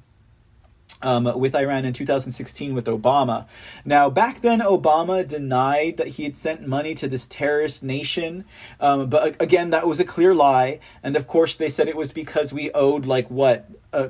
um, 1.02 1.40
with 1.40 1.56
Iran 1.56 1.86
in 1.86 1.94
2016 1.94 2.74
with 2.74 2.86
Obama. 2.86 3.48
Now, 3.86 4.10
back 4.10 4.42
then, 4.42 4.60
Obama 4.60 5.28
denied 5.28 5.98
that 5.98 6.10
he 6.10 6.24
had 6.24 6.36
sent 6.36 6.68
money 6.68 6.94
to 6.96 7.08
this 7.08 7.26
terrorist 7.26 7.84
nation. 7.84 8.46
Um, 8.80 9.10
but 9.10 9.42
again, 9.42 9.70
that 9.70 9.88
was 9.88 10.00
a 10.00 10.06
clear 10.06 10.34
lie. 10.34 10.80
And 11.04 11.16
of 11.16 11.28
course, 11.28 11.56
they 11.56 11.70
said 11.70 11.88
it 11.88 11.96
was 11.96 12.12
because 12.12 12.54
we 12.54 12.72
owed 12.72 13.06
like 13.06 13.30
what? 13.30 13.70
Uh, 13.94 14.10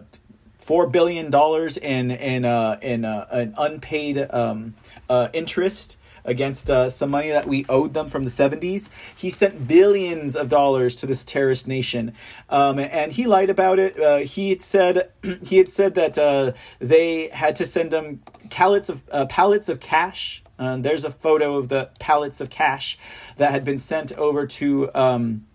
Four 0.58 0.86
billion 0.86 1.32
dollars 1.32 1.78
in 1.78 2.12
in 2.12 2.46
uh, 2.46 2.78
in 2.84 3.04
uh, 3.04 3.26
an 3.32 3.56
unpaid 3.58 4.28
um, 4.30 4.76
uh, 5.10 5.30
interest 5.34 5.98
against 6.30 6.70
uh, 6.70 6.90
some 6.90 7.10
money 7.10 7.30
that 7.30 7.48
we 7.48 7.66
owed 7.68 7.94
them 7.94 8.10
from 8.10 8.24
the 8.24 8.30
70s. 8.30 8.90
He 9.16 9.30
sent 9.30 9.68
billions 9.68 10.36
of 10.36 10.50
dollars 10.50 10.96
to 10.98 11.06
this 11.06 11.24
terrorist 11.24 11.68
nation, 11.68 12.14
um, 12.50 12.80
and 12.80 13.12
he 13.12 13.26
lied 13.26 13.50
about 13.50 13.80
it. 13.80 14.00
Uh, 14.00 14.18
he 14.20 14.50
had 14.50 14.62
said 14.62 15.12
he 15.44 15.58
had 15.58 15.70
said 15.70 15.96
that 15.96 16.18
uh, 16.18 16.54
they 16.80 17.30
had 17.30 17.56
to 17.58 17.66
send 17.66 17.92
him 17.92 18.22
pallets 18.50 18.90
of 18.90 19.04
uh, 19.12 19.26
pallets 19.26 19.70
of 19.70 19.80
cash. 19.80 20.44
There's 20.58 21.06
a 21.06 21.12
photo 21.12 21.56
of 21.58 21.70
the 21.70 21.90
pallets 22.00 22.42
of 22.42 22.50
cash 22.50 22.98
that 23.38 23.52
had 23.52 23.64
been 23.64 23.80
sent 23.80 24.12
over 24.14 24.46
to. 24.46 24.90
Um, 24.94 25.46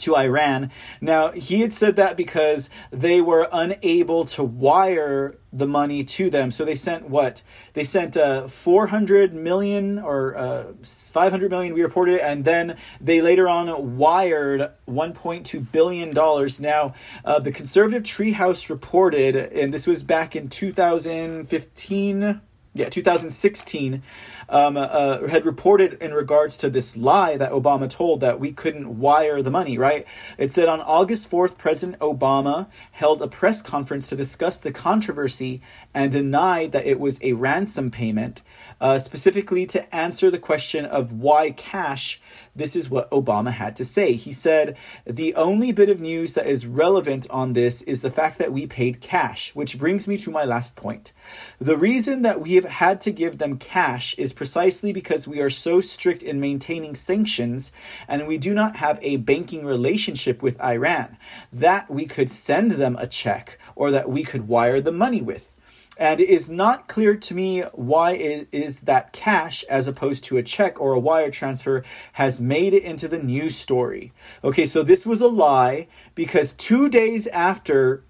to 0.00 0.16
Iran. 0.16 0.70
Now, 1.00 1.30
he 1.32 1.60
had 1.60 1.72
said 1.72 1.96
that 1.96 2.16
because 2.16 2.70
they 2.90 3.20
were 3.20 3.48
unable 3.52 4.24
to 4.26 4.44
wire 4.44 5.36
the 5.52 5.66
money 5.66 6.04
to 6.04 6.30
them. 6.30 6.50
So 6.50 6.64
they 6.64 6.74
sent 6.74 7.08
what? 7.08 7.42
They 7.72 7.84
sent 7.84 8.16
uh, 8.16 8.46
400 8.46 9.34
million 9.34 9.98
or 9.98 10.36
uh, 10.36 10.72
500 10.82 11.50
million, 11.50 11.74
we 11.74 11.82
reported 11.82 12.16
it, 12.16 12.20
and 12.22 12.44
then 12.44 12.76
they 13.00 13.20
later 13.20 13.48
on 13.48 13.96
wired 13.96 14.70
1.2 14.88 15.72
billion 15.72 16.10
dollars. 16.14 16.60
Now, 16.60 16.94
uh, 17.24 17.40
the 17.40 17.52
conservative 17.52 18.02
treehouse 18.02 18.70
reported, 18.70 19.36
and 19.36 19.74
this 19.74 19.86
was 19.86 20.02
back 20.02 20.36
in 20.36 20.48
2015 20.48 22.40
yeah, 22.72 22.88
2016, 22.88 24.02
um, 24.50 24.76
uh, 24.76 25.26
had 25.28 25.46
reported 25.46 25.94
in 26.02 26.12
regards 26.12 26.56
to 26.58 26.68
this 26.68 26.96
lie 26.96 27.36
that 27.36 27.52
Obama 27.52 27.88
told 27.88 28.20
that 28.20 28.40
we 28.40 28.52
couldn't 28.52 28.98
wire 28.98 29.40
the 29.40 29.50
money, 29.50 29.78
right? 29.78 30.06
It 30.36 30.52
said 30.52 30.68
on 30.68 30.80
August 30.80 31.30
4th, 31.30 31.56
President 31.56 31.98
Obama 32.00 32.68
held 32.92 33.22
a 33.22 33.28
press 33.28 33.62
conference 33.62 34.08
to 34.08 34.16
discuss 34.16 34.58
the 34.58 34.72
controversy 34.72 35.62
and 35.94 36.10
denied 36.10 36.72
that 36.72 36.86
it 36.86 36.98
was 36.98 37.20
a 37.22 37.32
ransom 37.34 37.90
payment, 37.90 38.42
uh, 38.80 38.98
specifically 38.98 39.66
to 39.66 39.94
answer 39.94 40.30
the 40.30 40.38
question 40.38 40.84
of 40.84 41.12
why 41.12 41.52
cash. 41.52 42.20
This 42.54 42.74
is 42.74 42.90
what 42.90 43.10
Obama 43.10 43.52
had 43.52 43.76
to 43.76 43.84
say. 43.84 44.14
He 44.14 44.32
said, 44.32 44.76
The 45.06 45.34
only 45.36 45.70
bit 45.70 45.88
of 45.88 46.00
news 46.00 46.34
that 46.34 46.46
is 46.46 46.66
relevant 46.66 47.26
on 47.30 47.52
this 47.52 47.82
is 47.82 48.02
the 48.02 48.10
fact 48.10 48.38
that 48.38 48.52
we 48.52 48.66
paid 48.66 49.00
cash, 49.00 49.54
which 49.54 49.78
brings 49.78 50.08
me 50.08 50.16
to 50.18 50.30
my 50.30 50.44
last 50.44 50.74
point. 50.74 51.12
The 51.60 51.76
reason 51.76 52.22
that 52.22 52.40
we 52.40 52.54
have 52.54 52.64
had 52.64 53.00
to 53.02 53.12
give 53.12 53.38
them 53.38 53.56
cash 53.56 54.14
is 54.18 54.32
precisely 54.40 54.90
because 54.90 55.28
we 55.28 55.38
are 55.38 55.50
so 55.50 55.82
strict 55.82 56.22
in 56.22 56.40
maintaining 56.40 56.94
sanctions 56.94 57.70
and 58.08 58.26
we 58.26 58.38
do 58.38 58.54
not 58.54 58.76
have 58.76 58.98
a 59.02 59.18
banking 59.18 59.66
relationship 59.66 60.40
with 60.40 60.58
Iran 60.62 61.18
that 61.52 61.90
we 61.90 62.06
could 62.06 62.30
send 62.30 62.70
them 62.72 62.96
a 62.98 63.06
check 63.06 63.58
or 63.76 63.90
that 63.90 64.08
we 64.08 64.22
could 64.22 64.48
wire 64.48 64.80
the 64.80 64.90
money 64.90 65.20
with. 65.20 65.54
And 65.98 66.20
it 66.20 66.30
is 66.30 66.48
not 66.48 66.88
clear 66.88 67.14
to 67.16 67.34
me 67.34 67.64
why 67.74 68.12
it 68.12 68.48
is 68.50 68.80
that 68.80 69.12
cash, 69.12 69.62
as 69.64 69.86
opposed 69.86 70.24
to 70.24 70.38
a 70.38 70.42
check 70.42 70.80
or 70.80 70.94
a 70.94 70.98
wire 70.98 71.30
transfer, 71.30 71.84
has 72.14 72.40
made 72.40 72.72
it 72.72 72.82
into 72.82 73.08
the 73.08 73.18
news 73.18 73.54
story. 73.54 74.10
Okay, 74.42 74.64
so 74.64 74.82
this 74.82 75.04
was 75.04 75.20
a 75.20 75.28
lie 75.28 75.86
because 76.14 76.54
two 76.54 76.88
days 76.88 77.26
after 77.26 78.04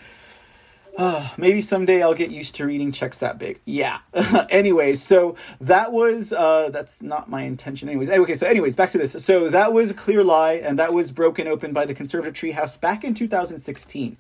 Uh, 0.97 1.29
maybe 1.37 1.61
someday 1.61 2.03
I'll 2.03 2.15
get 2.15 2.31
used 2.31 2.55
to 2.57 2.67
reading 2.67 2.93
checks 2.93 3.19
that 3.19 3.39
big. 3.39 3.61
Yeah. 3.65 3.99
anyways, 4.51 5.03
so 5.03 5.35
that 5.61 5.93
was 5.93 6.33
uh, 6.33 6.71
that's 6.71 7.03
not 7.03 7.29
my 7.29 7.43
intention. 7.43 7.89
Anyways, 7.89 8.11
okay. 8.11 8.35
So 8.35 8.47
anyways, 8.47 8.77
back 8.77 8.91
to 8.91 8.99
this. 8.99 9.13
So 9.25 9.49
that 9.49 9.73
was 9.73 9.91
a 9.91 9.95
clear 9.95 10.23
lie, 10.23 10.55
and 10.55 10.79
that 10.79 10.93
was 10.93 11.11
broken 11.11 11.49
open 11.49 11.73
by 11.73 11.85
the 11.85 11.95
conservative 11.95 12.35
treehouse 12.35 12.81
back 12.81 13.03
in 13.03 13.15
2016. 13.15 14.17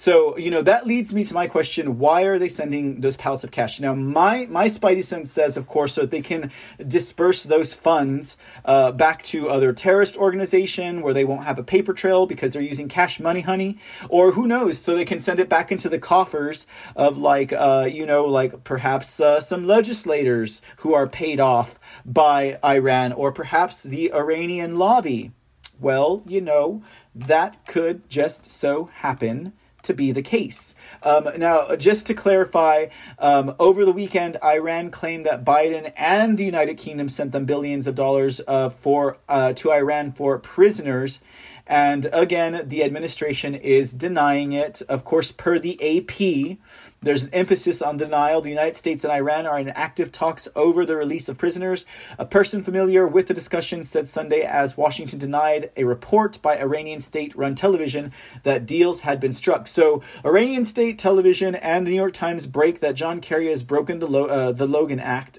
So, 0.00 0.34
you 0.38 0.50
know, 0.50 0.62
that 0.62 0.86
leads 0.86 1.12
me 1.12 1.24
to 1.24 1.34
my 1.34 1.46
question, 1.46 1.98
why 1.98 2.22
are 2.22 2.38
they 2.38 2.48
sending 2.48 3.02
those 3.02 3.18
pallets 3.18 3.44
of 3.44 3.50
cash? 3.50 3.80
Now, 3.80 3.92
my, 3.94 4.46
my 4.48 4.68
spidey 4.68 5.04
sense 5.04 5.30
says, 5.30 5.58
of 5.58 5.66
course, 5.66 5.92
so 5.92 6.00
that 6.00 6.10
they 6.10 6.22
can 6.22 6.50
disperse 6.78 7.42
those 7.42 7.74
funds 7.74 8.38
uh, 8.64 8.92
back 8.92 9.22
to 9.24 9.50
other 9.50 9.74
terrorist 9.74 10.16
organization 10.16 11.02
where 11.02 11.12
they 11.12 11.26
won't 11.26 11.44
have 11.44 11.58
a 11.58 11.62
paper 11.62 11.92
trail 11.92 12.24
because 12.24 12.54
they're 12.54 12.62
using 12.62 12.88
cash 12.88 13.20
money, 13.20 13.42
honey. 13.42 13.78
Or 14.08 14.32
who 14.32 14.46
knows, 14.46 14.78
so 14.78 14.96
they 14.96 15.04
can 15.04 15.20
send 15.20 15.38
it 15.38 15.50
back 15.50 15.70
into 15.70 15.90
the 15.90 15.98
coffers 15.98 16.66
of 16.96 17.18
like, 17.18 17.52
uh, 17.52 17.86
you 17.92 18.06
know, 18.06 18.24
like 18.24 18.64
perhaps 18.64 19.20
uh, 19.20 19.38
some 19.42 19.66
legislators 19.66 20.62
who 20.78 20.94
are 20.94 21.06
paid 21.06 21.40
off 21.40 21.78
by 22.06 22.58
Iran 22.64 23.12
or 23.12 23.32
perhaps 23.32 23.82
the 23.82 24.14
Iranian 24.14 24.78
lobby. 24.78 25.32
Well, 25.78 26.22
you 26.26 26.40
know, 26.40 26.82
that 27.14 27.66
could 27.66 28.08
just 28.08 28.46
so 28.46 28.86
happen 28.86 29.52
to 29.82 29.94
be 29.94 30.12
the 30.12 30.22
case. 30.22 30.74
Um, 31.02 31.28
now, 31.36 31.74
just 31.76 32.06
to 32.06 32.14
clarify, 32.14 32.86
um, 33.18 33.54
over 33.58 33.84
the 33.84 33.92
weekend, 33.92 34.36
Iran 34.42 34.90
claimed 34.90 35.24
that 35.24 35.44
Biden 35.44 35.92
and 35.96 36.38
the 36.38 36.44
United 36.44 36.76
Kingdom 36.78 37.08
sent 37.08 37.32
them 37.32 37.44
billions 37.44 37.86
of 37.86 37.94
dollars 37.94 38.40
uh, 38.46 38.68
for 38.68 39.18
uh, 39.28 39.52
to 39.54 39.72
Iran 39.72 40.12
for 40.12 40.38
prisoners. 40.38 41.20
And 41.66 42.08
again, 42.12 42.62
the 42.66 42.82
administration 42.82 43.54
is 43.54 43.92
denying 43.92 44.52
it. 44.52 44.82
Of 44.88 45.04
course, 45.04 45.30
per 45.30 45.58
the 45.58 45.78
AP, 45.80 46.58
there's 47.02 47.22
an 47.22 47.30
emphasis 47.32 47.80
on 47.80 47.96
denial. 47.96 48.42
The 48.42 48.50
United 48.50 48.76
States 48.76 49.04
and 49.04 49.12
Iran 49.12 49.46
are 49.46 49.58
in 49.58 49.70
active 49.70 50.12
talks 50.12 50.48
over 50.54 50.84
the 50.84 50.96
release 50.96 51.30
of 51.30 51.38
prisoners. 51.38 51.86
A 52.18 52.26
person 52.26 52.62
familiar 52.62 53.06
with 53.06 53.26
the 53.26 53.34
discussion 53.34 53.84
said 53.84 54.08
Sunday 54.08 54.42
as 54.42 54.76
Washington 54.76 55.18
denied 55.18 55.70
a 55.78 55.84
report 55.84 56.40
by 56.42 56.58
Iranian 56.58 57.00
state 57.00 57.34
run 57.34 57.54
television 57.54 58.12
that 58.42 58.66
deals 58.66 59.00
had 59.00 59.18
been 59.18 59.32
struck. 59.32 59.66
So, 59.66 60.02
Iranian 60.26 60.66
state 60.66 60.98
television 60.98 61.54
and 61.54 61.86
the 61.86 61.92
New 61.92 61.96
York 61.96 62.12
Times 62.12 62.46
break 62.46 62.80
that 62.80 62.96
John 62.96 63.20
Kerry 63.20 63.46
has 63.46 63.62
broken 63.62 63.98
the, 64.00 64.06
Lo- 64.06 64.26
uh, 64.26 64.52
the 64.52 64.66
Logan 64.66 65.00
Act 65.00 65.38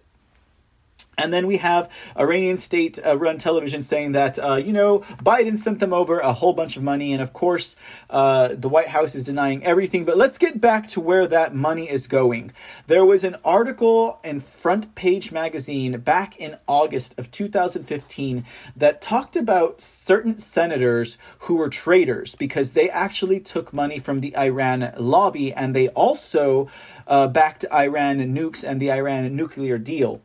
And 1.17 1.33
then 1.33 1.45
we 1.45 1.57
have 1.57 1.91
Iranian 2.17 2.57
state 2.57 2.97
uh, 3.05 3.17
run 3.17 3.37
television 3.37 3.83
saying 3.83 4.13
that, 4.13 4.39
uh, 4.39 4.55
you 4.55 4.71
know, 4.71 4.99
Biden 5.23 5.59
sent 5.59 5.79
them 5.79 5.93
over 5.93 6.19
a 6.19 6.31
whole 6.31 6.53
bunch 6.53 6.77
of 6.77 6.83
money. 6.83 7.11
And 7.11 7.21
of 7.21 7.33
course, 7.33 7.75
uh, 8.09 8.49
the 8.57 8.69
White 8.69 8.87
House 8.87 9.13
is 9.13 9.25
denying 9.25 9.63
everything. 9.63 10.05
But 10.05 10.17
let's 10.17 10.37
get 10.37 10.61
back 10.61 10.87
to 10.87 11.01
where 11.01 11.27
that 11.27 11.53
money 11.53 11.89
is 11.89 12.07
going. 12.07 12.53
There 12.87 13.05
was 13.05 13.25
an 13.25 13.35
article 13.43 14.19
in 14.23 14.39
Front 14.39 14.95
Page 14.95 15.33
Magazine 15.33 15.99
back 15.99 16.37
in 16.37 16.57
August 16.65 17.19
of 17.19 17.29
2015 17.29 18.45
that 18.77 19.01
talked 19.01 19.35
about 19.35 19.81
certain 19.81 20.39
senators 20.39 21.17
who 21.39 21.57
were 21.57 21.69
traitors 21.69 22.35
because 22.35 22.71
they 22.71 22.89
actually 22.89 23.41
took 23.41 23.73
money 23.73 23.99
from 23.99 24.21
the 24.21 24.35
Iran 24.37 24.93
lobby 24.97 25.53
and 25.53 25.75
they 25.75 25.89
also 25.89 26.69
uh, 27.05 27.27
backed 27.27 27.65
Iran 27.71 28.19
nukes 28.19 28.67
and 28.67 28.81
the 28.81 28.91
Iran 28.91 29.35
nuclear 29.35 29.77
deal. 29.77 30.21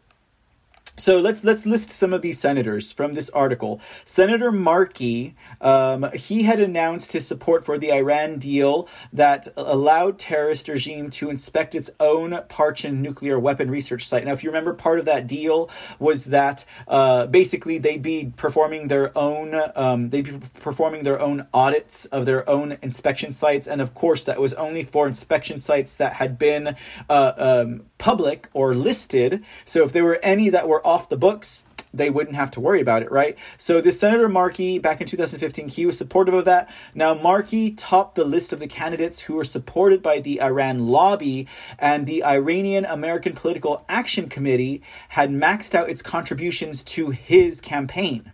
So 0.98 1.20
let's 1.20 1.44
let's 1.44 1.66
list 1.66 1.90
some 1.90 2.14
of 2.14 2.23
these 2.23 2.39
senators 2.39 2.90
from 2.90 3.12
this 3.12 3.28
article. 3.31 3.82
Senator 4.06 4.51
Markey, 4.51 5.35
um, 5.60 6.10
he 6.14 6.44
had 6.44 6.59
announced 6.59 7.12
his 7.12 7.27
support 7.27 7.66
for 7.66 7.77
the 7.77 7.93
Iran 7.93 8.39
deal 8.39 8.89
that 9.12 9.47
allowed 9.59 10.18
terrorist 10.18 10.68
regime 10.68 11.10
to 11.10 11.28
inspect 11.28 11.74
its 11.74 11.90
own 12.01 12.31
Parchin 12.48 13.02
nuclear 13.02 13.39
weapon 13.39 13.70
research 13.70 14.06
site. 14.06 14.24
Now, 14.24 14.32
if 14.32 14.43
you 14.43 14.48
remember, 14.48 14.73
part 14.73 14.98
of 14.98 15.05
that 15.05 15.27
deal 15.27 15.68
was 15.98 16.27
that 16.27 16.64
uh, 16.89 17.27
basically 17.27 17.77
they'd 17.77 18.01
be 18.01 18.32
performing 18.35 18.89
their 18.89 19.16
own 19.18 19.55
um, 19.77 20.09
they'd 20.09 20.24
be 20.24 20.39
performing 20.60 21.05
their 21.05 21.20
own 21.20 21.47
audits 21.52 22.06
of 22.06 22.24
their 22.24 22.48
own 22.48 22.78
inspection 22.81 23.32
sites, 23.32 23.66
and 23.66 23.82
of 23.82 23.93
course, 23.93 24.24
that 24.24 24.40
was 24.40 24.55
only 24.55 24.82
for 24.82 25.06
inspection 25.06 25.60
sites 25.60 25.97
that 25.97 26.14
had 26.14 26.39
been 26.39 26.74
uh, 27.10 27.32
um, 27.36 27.82
public 27.98 28.48
or 28.55 28.74
listed. 28.74 29.44
So 29.66 29.85
if 29.85 29.93
there 29.93 30.05
were 30.05 30.20
any 30.23 30.48
that 30.48 30.66
were 30.68 30.85
off 30.86 31.08
the 31.08 31.16
books, 31.16 31.64
they 31.92 32.10
wouldn't 32.10 32.36
have 32.36 32.50
to 32.52 32.60
worry 32.60 32.80
about 32.80 33.02
it, 33.02 33.10
right? 33.10 33.36
So 33.58 33.80
this 33.80 33.98
Senator 33.98 34.28
Markey 34.28 34.78
back 34.78 35.00
in 35.00 35.06
2015, 35.06 35.68
he 35.68 35.86
was 35.86 35.96
supportive 35.96 36.34
of 36.34 36.44
that. 36.44 36.72
Now 36.94 37.14
Markey 37.14 37.72
topped 37.72 38.14
the 38.14 38.24
list 38.24 38.52
of 38.52 38.60
the 38.60 38.66
candidates 38.66 39.20
who 39.20 39.34
were 39.34 39.44
supported 39.44 40.02
by 40.02 40.20
the 40.20 40.42
Iran 40.42 40.88
lobby, 40.88 41.48
and 41.78 42.06
the 42.06 42.24
Iranian 42.24 42.84
American 42.84 43.32
Political 43.32 43.84
Action 43.88 44.28
Committee 44.28 44.82
had 45.10 45.30
maxed 45.30 45.74
out 45.74 45.88
its 45.88 46.02
contributions 46.02 46.84
to 46.84 47.10
his 47.10 47.60
campaign. 47.60 48.32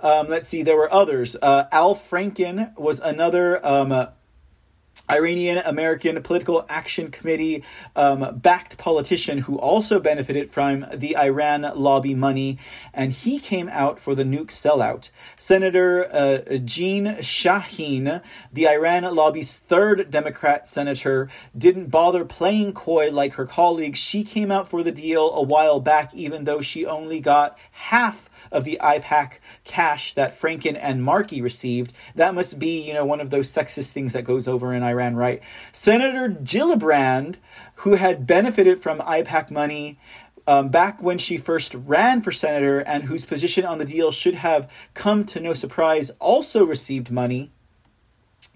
Um, 0.00 0.28
let's 0.28 0.48
see, 0.48 0.62
there 0.62 0.76
were 0.76 0.92
others. 0.92 1.36
Uh, 1.40 1.64
Al 1.72 1.94
Franken 1.94 2.76
was 2.78 3.00
another 3.00 3.64
um, 3.64 4.08
Iranian 5.10 5.58
American 5.58 6.22
Political 6.22 6.64
Action 6.68 7.10
Committee 7.10 7.64
um, 7.96 8.38
backed 8.38 8.78
politician 8.78 9.38
who 9.38 9.58
also 9.58 10.00
benefited 10.00 10.50
from 10.50 10.86
the 10.92 11.16
Iran 11.16 11.62
lobby 11.74 12.14
money, 12.14 12.58
and 12.94 13.12
he 13.12 13.38
came 13.38 13.68
out 13.68 13.98
for 13.98 14.14
the 14.14 14.24
nuke 14.24 14.48
sellout. 14.48 15.10
Senator 15.36 16.08
uh, 16.12 16.58
Jeanne 16.64 17.16
Shaheen, 17.16 18.22
the 18.52 18.68
Iran 18.68 19.02
lobby's 19.14 19.58
third 19.58 20.10
Democrat 20.10 20.68
senator, 20.68 21.28
didn't 21.56 21.86
bother 21.88 22.24
playing 22.24 22.72
coy 22.72 23.10
like 23.10 23.34
her 23.34 23.46
colleagues. 23.46 23.98
She 23.98 24.22
came 24.24 24.50
out 24.50 24.68
for 24.68 24.82
the 24.82 24.92
deal 24.92 25.30
a 25.32 25.42
while 25.42 25.80
back, 25.80 26.14
even 26.14 26.44
though 26.44 26.60
she 26.60 26.86
only 26.86 27.20
got 27.20 27.58
half 27.72 28.29
of 28.52 28.64
the 28.64 28.78
IPAC 28.80 29.34
cash 29.64 30.14
that 30.14 30.38
Franken 30.38 30.78
and 30.80 31.02
Markey 31.02 31.40
received. 31.40 31.92
That 32.14 32.34
must 32.34 32.58
be, 32.58 32.86
you 32.86 32.94
know, 32.94 33.04
one 33.04 33.20
of 33.20 33.30
those 33.30 33.48
sexist 33.48 33.92
things 33.92 34.12
that 34.12 34.22
goes 34.22 34.48
over 34.48 34.74
in 34.74 34.82
Iran, 34.82 35.16
right? 35.16 35.42
Senator 35.72 36.28
Gillibrand, 36.28 37.36
who 37.76 37.94
had 37.94 38.26
benefited 38.26 38.80
from 38.80 38.98
IPAC 39.00 39.50
money 39.50 39.98
um, 40.46 40.68
back 40.68 41.02
when 41.02 41.18
she 41.18 41.36
first 41.36 41.74
ran 41.74 42.22
for 42.22 42.32
senator 42.32 42.80
and 42.80 43.04
whose 43.04 43.24
position 43.24 43.64
on 43.64 43.78
the 43.78 43.84
deal 43.84 44.10
should 44.10 44.34
have 44.34 44.70
come 44.94 45.24
to 45.26 45.40
no 45.40 45.54
surprise, 45.54 46.10
also 46.18 46.64
received 46.64 47.10
money. 47.10 47.52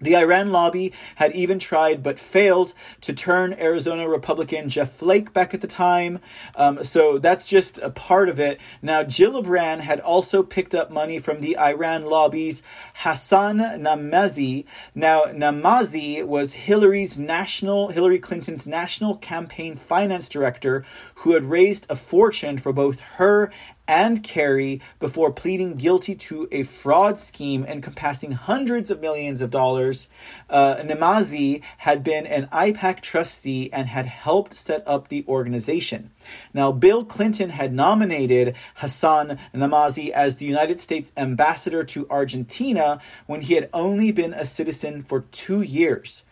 The 0.04 0.16
Iran 0.16 0.52
lobby 0.52 0.92
had 1.16 1.32
even 1.32 1.58
tried 1.58 2.02
but 2.02 2.18
failed 2.18 2.74
to 3.00 3.12
turn 3.14 3.54
Arizona 3.54 4.06
Republican 4.08 4.68
Jeff 4.68 4.92
Flake 4.92 5.32
back 5.32 5.54
at 5.54 5.62
the 5.62 5.66
time. 5.66 6.20
Um, 6.54 6.84
so 6.84 7.18
that's 7.18 7.46
just 7.46 7.78
a 7.78 7.88
part 7.88 8.28
of 8.28 8.38
it. 8.38 8.60
Now, 8.82 9.02
Gillibrand 9.02 9.80
had 9.80 10.00
also 10.00 10.42
picked 10.42 10.74
up 10.74 10.90
money 10.90 11.18
from 11.18 11.40
the 11.40 11.58
Iran 11.58 12.04
lobby's 12.04 12.62
Hassan 12.96 13.58
Nemazee. 13.58 14.66
Now, 14.94 15.24
Nemazee 15.24 16.24
was 16.26 16.52
Hillary's 16.52 17.18
national, 17.18 17.88
Hillary 17.88 18.18
Clinton's 18.18 18.66
national 18.66 19.16
campaign 19.16 19.74
finance 19.74 20.28
director 20.28 20.84
who 21.16 21.32
had 21.32 21.44
raised 21.44 21.86
a 21.88 21.96
fortune 21.96 22.58
for 22.58 22.72
both 22.72 23.00
her 23.00 23.50
and 23.86 24.22
Kerry 24.22 24.80
before 24.98 25.32
pleading 25.32 25.74
guilty 25.74 26.14
to 26.14 26.48
a 26.50 26.62
fraud 26.62 27.18
scheme 27.18 27.64
encompassing 27.64 28.32
hundreds 28.32 28.90
of 28.90 29.00
millions 29.00 29.40
of 29.40 29.50
dollars. 29.50 30.08
Uh, 30.48 30.76
Nemazee 30.76 31.62
had 31.78 32.02
been 32.02 32.26
an 32.26 32.48
IPAC 32.52 33.00
trustee 33.00 33.70
and 33.72 33.88
had 33.88 34.06
helped 34.06 34.52
set 34.54 34.82
up 34.86 35.08
the 35.08 35.24
organization. 35.28 36.10
Now, 36.52 36.72
Bill 36.72 37.04
Clinton 37.04 37.50
had 37.50 37.72
nominated 37.72 38.56
Hassan 38.76 39.38
Nemazee 39.54 40.10
as 40.10 40.36
the 40.36 40.46
United 40.46 40.80
States 40.80 41.12
ambassador 41.16 41.84
to 41.84 42.06
Argentina 42.08 43.00
when 43.26 43.42
he 43.42 43.54
had 43.54 43.68
only 43.72 44.12
been 44.12 44.32
a 44.32 44.44
citizen 44.44 45.02
for 45.02 45.22
two 45.30 45.62
years. 45.62 46.24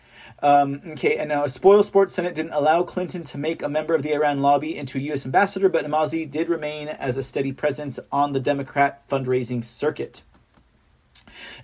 Um, 0.42 0.82
okay, 0.88 1.16
and 1.16 1.28
now 1.28 1.44
a 1.44 1.48
spoil 1.48 1.84
sports 1.84 2.14
Senate 2.14 2.34
didn't 2.34 2.52
allow 2.52 2.82
Clinton 2.82 3.22
to 3.24 3.38
make 3.38 3.62
a 3.62 3.68
member 3.68 3.94
of 3.94 4.02
the 4.02 4.12
Iran 4.12 4.40
lobby 4.40 4.76
into 4.76 4.98
a 4.98 5.00
U.S. 5.02 5.24
ambassador, 5.24 5.68
but 5.68 5.86
Nemazee 5.86 6.28
did 6.28 6.48
remain 6.48 6.88
as 6.88 7.16
a 7.16 7.22
steady 7.22 7.52
presence 7.52 8.00
on 8.10 8.32
the 8.32 8.40
Democrat 8.40 9.08
fundraising 9.08 9.64
circuit. 9.64 10.22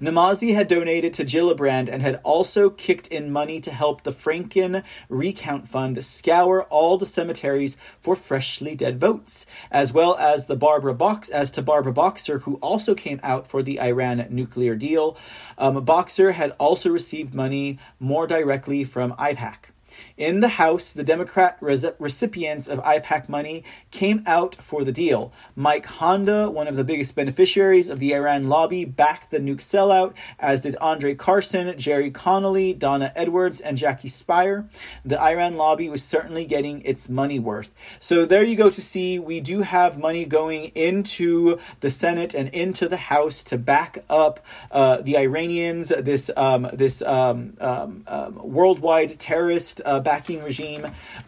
Nemazee 0.00 0.55
had 0.55 0.68
donated 0.68 1.12
to 1.14 1.24
Gillibrand 1.24 1.88
and 1.88 2.02
had 2.02 2.20
also 2.22 2.70
kicked 2.70 3.06
in 3.09 3.30
money 3.30 3.60
to 3.60 3.70
help 3.70 4.02
the 4.02 4.12
Franken 4.12 4.82
Recount 5.09 5.66
Fund 5.68 6.02
scour 6.05 6.64
all 6.64 6.98
the 6.98 7.06
cemeteries 7.06 7.76
for 8.00 8.14
freshly 8.14 8.74
dead 8.74 9.00
votes, 9.00 9.46
as 9.70 9.92
well 9.92 10.16
as 10.16 10.46
the 10.46 10.56
Barbara 10.56 10.94
Box 10.94 11.28
as 11.28 11.50
to 11.52 11.62
Barbara 11.62 11.92
Boxer, 11.92 12.38
who 12.40 12.56
also 12.56 12.94
came 12.94 13.20
out 13.22 13.46
for 13.46 13.62
the 13.62 13.80
Iran 13.80 14.26
nuclear 14.30 14.74
deal. 14.74 15.16
Um, 15.56 15.84
Boxer 15.84 16.32
had 16.32 16.55
also 16.59 16.90
received 16.90 17.34
money 17.34 17.78
more 17.98 18.26
directly 18.26 18.84
from 18.84 19.12
IPAC. 19.12 19.70
In 20.19 20.40
the 20.40 20.49
House, 20.49 20.93
the 20.93 21.05
Democrat 21.05 21.57
recipients 21.61 22.66
of 22.66 22.81
IPAC 22.81 23.28
money 23.28 23.62
came 23.93 24.24
out 24.27 24.57
for 24.57 24.82
the 24.82 24.90
deal. 24.90 25.32
Mike 25.55 25.86
Honda, 25.86 26.51
one 26.51 26.66
of 26.66 26.74
the 26.74 26.82
biggest 26.82 27.15
beneficiaries 27.15 27.89
of 27.89 28.01
the 28.01 28.12
Iran 28.12 28.49
lobby, 28.49 28.85
backed 28.85 29.31
the 29.31 29.39
nuke 29.39 29.61
sellout, 29.61 30.15
as 30.40 30.62
did 30.62 30.74
Andre 30.81 31.15
Carson, 31.15 31.78
Gerry 31.78 32.11
Connolly, 32.11 32.74
Donna 32.74 33.12
Edwards, 33.15 33.61
and 33.61 33.78
Jackie 33.78 34.09
Speier. 34.09 34.69
The 35.05 35.23
Iran 35.23 35.57
lobby 35.57 35.89
was 35.89 36.03
certainly 36.03 36.45
getting 36.45 36.82
its 36.82 37.09
money 37.09 37.39
worth. 37.39 37.73
So 38.01 38.27
there 38.27 38.43
you 38.43 38.57
go 38.57 38.70
to 38.70 38.82
see 38.82 39.20
we 39.20 39.40
do 39.40 39.62
have 39.62 40.01
money 40.01 40.24
going 40.24 40.73
into 40.74 41.61
the 41.78 41.90
Senate 41.90 42.35
and 42.35 42.49
into 42.49 42.89
the 42.89 42.97
House 42.97 43.45
to 43.45 43.57
back 43.57 43.99
up 44.11 44.45
uh, 44.73 44.97
the 44.97 45.16
Iranians, 45.16 45.90
this 45.90 46.28
um, 46.36 46.69
this 46.73 47.03
um, 47.03 47.57
um, 47.61 48.03
um 48.09 48.40
worldwide 48.43 49.16
terrorist 49.20 49.81
uh, 49.85 50.01
backing 50.09 50.43
regime, 50.43 50.85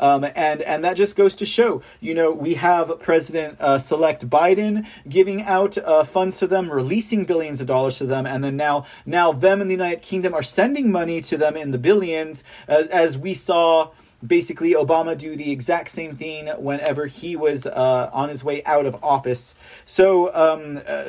um, 0.06 0.24
and 0.34 0.62
and 0.62 0.82
that 0.84 0.94
just 0.96 1.14
goes 1.14 1.34
to 1.34 1.44
show, 1.44 1.82
you 2.00 2.14
know, 2.14 2.32
we 2.32 2.54
have 2.54 2.86
President 3.08 3.60
uh, 3.60 3.78
Select 3.78 4.20
Biden 4.38 4.86
giving 5.06 5.42
out 5.42 5.76
uh, 5.76 6.02
funds 6.02 6.38
to 6.38 6.46
them, 6.46 6.70
releasing 6.70 7.26
billions 7.26 7.60
of 7.60 7.66
dollars 7.66 7.98
to 7.98 8.06
them, 8.06 8.24
and 8.26 8.42
then 8.42 8.56
now 8.56 8.86
now 9.04 9.32
them 9.32 9.60
in 9.60 9.68
the 9.68 9.74
United 9.74 10.00
Kingdom 10.00 10.32
are 10.32 10.42
sending 10.42 10.90
money 10.90 11.20
to 11.20 11.36
them 11.36 11.58
in 11.58 11.72
the 11.72 11.78
billions, 11.78 12.42
as, 12.66 12.86
as 12.86 13.18
we 13.18 13.34
saw 13.34 13.90
basically 14.26 14.74
Obama 14.74 15.16
do 15.16 15.36
the 15.36 15.50
exact 15.50 15.90
same 15.90 16.16
thing 16.16 16.48
whenever 16.58 17.06
he 17.06 17.36
was 17.36 17.66
uh, 17.66 18.10
on 18.12 18.28
his 18.28 18.44
way 18.44 18.62
out 18.64 18.86
of 18.86 18.96
office. 19.02 19.54
So 19.84 20.34
um, 20.34 20.78
uh, 20.86 21.04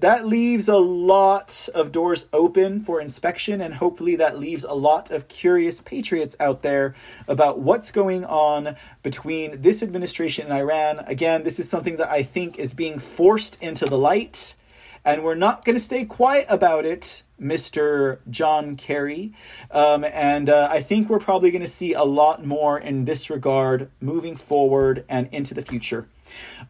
that 0.00 0.26
leaves 0.26 0.68
a 0.68 0.76
lot 0.76 1.68
of 1.74 1.92
doors 1.92 2.26
open 2.32 2.82
for 2.82 3.00
inspection, 3.00 3.60
and 3.60 3.74
hopefully 3.74 4.16
that 4.16 4.38
leaves 4.38 4.64
a 4.64 4.74
lot 4.74 5.10
of 5.10 5.28
curious 5.28 5.80
patriots 5.80 6.36
out 6.40 6.62
there 6.62 6.94
about 7.26 7.60
what's 7.60 7.90
going 7.90 8.24
on 8.24 8.76
between 9.02 9.60
this 9.60 9.82
administration 9.82 10.46
and 10.46 10.54
Iran. 10.54 11.00
Again, 11.00 11.44
this 11.44 11.58
is 11.58 11.68
something 11.68 11.96
that 11.96 12.10
I 12.10 12.22
think 12.22 12.58
is 12.58 12.74
being 12.74 12.98
forced 12.98 13.60
into 13.62 13.86
the 13.86 13.98
light 13.98 14.54
and 15.04 15.24
we're 15.24 15.34
not 15.34 15.64
going 15.64 15.76
to 15.76 15.82
stay 15.82 16.04
quiet 16.04 16.46
about 16.48 16.84
it, 16.84 17.22
Mr. 17.40 18.18
John 18.30 18.76
Kerry. 18.76 19.32
Um, 19.70 20.04
and 20.04 20.48
uh, 20.48 20.68
I 20.70 20.80
think 20.80 21.08
we're 21.08 21.18
probably 21.18 21.50
going 21.50 21.62
to 21.62 21.68
see 21.68 21.92
a 21.94 22.04
lot 22.04 22.44
more 22.44 22.78
in 22.78 23.04
this 23.04 23.30
regard 23.30 23.90
moving 24.00 24.36
forward 24.36 25.04
and 25.08 25.28
into 25.32 25.54
the 25.54 25.62
future. 25.62 26.08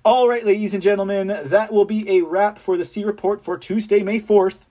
All 0.05 0.29
right, 0.29 0.45
ladies 0.45 0.75
and 0.75 0.83
gentlemen, 0.83 1.29
that 1.29 1.73
will 1.73 1.85
be 1.85 2.09
a 2.09 2.23
wrap 2.23 2.59
for 2.59 2.77
the 2.77 2.85
C 2.85 3.05
Report 3.05 3.43
for 3.43 3.59
Tuesday, 3.59 4.03
May 4.03 4.21
4th. 4.21 4.68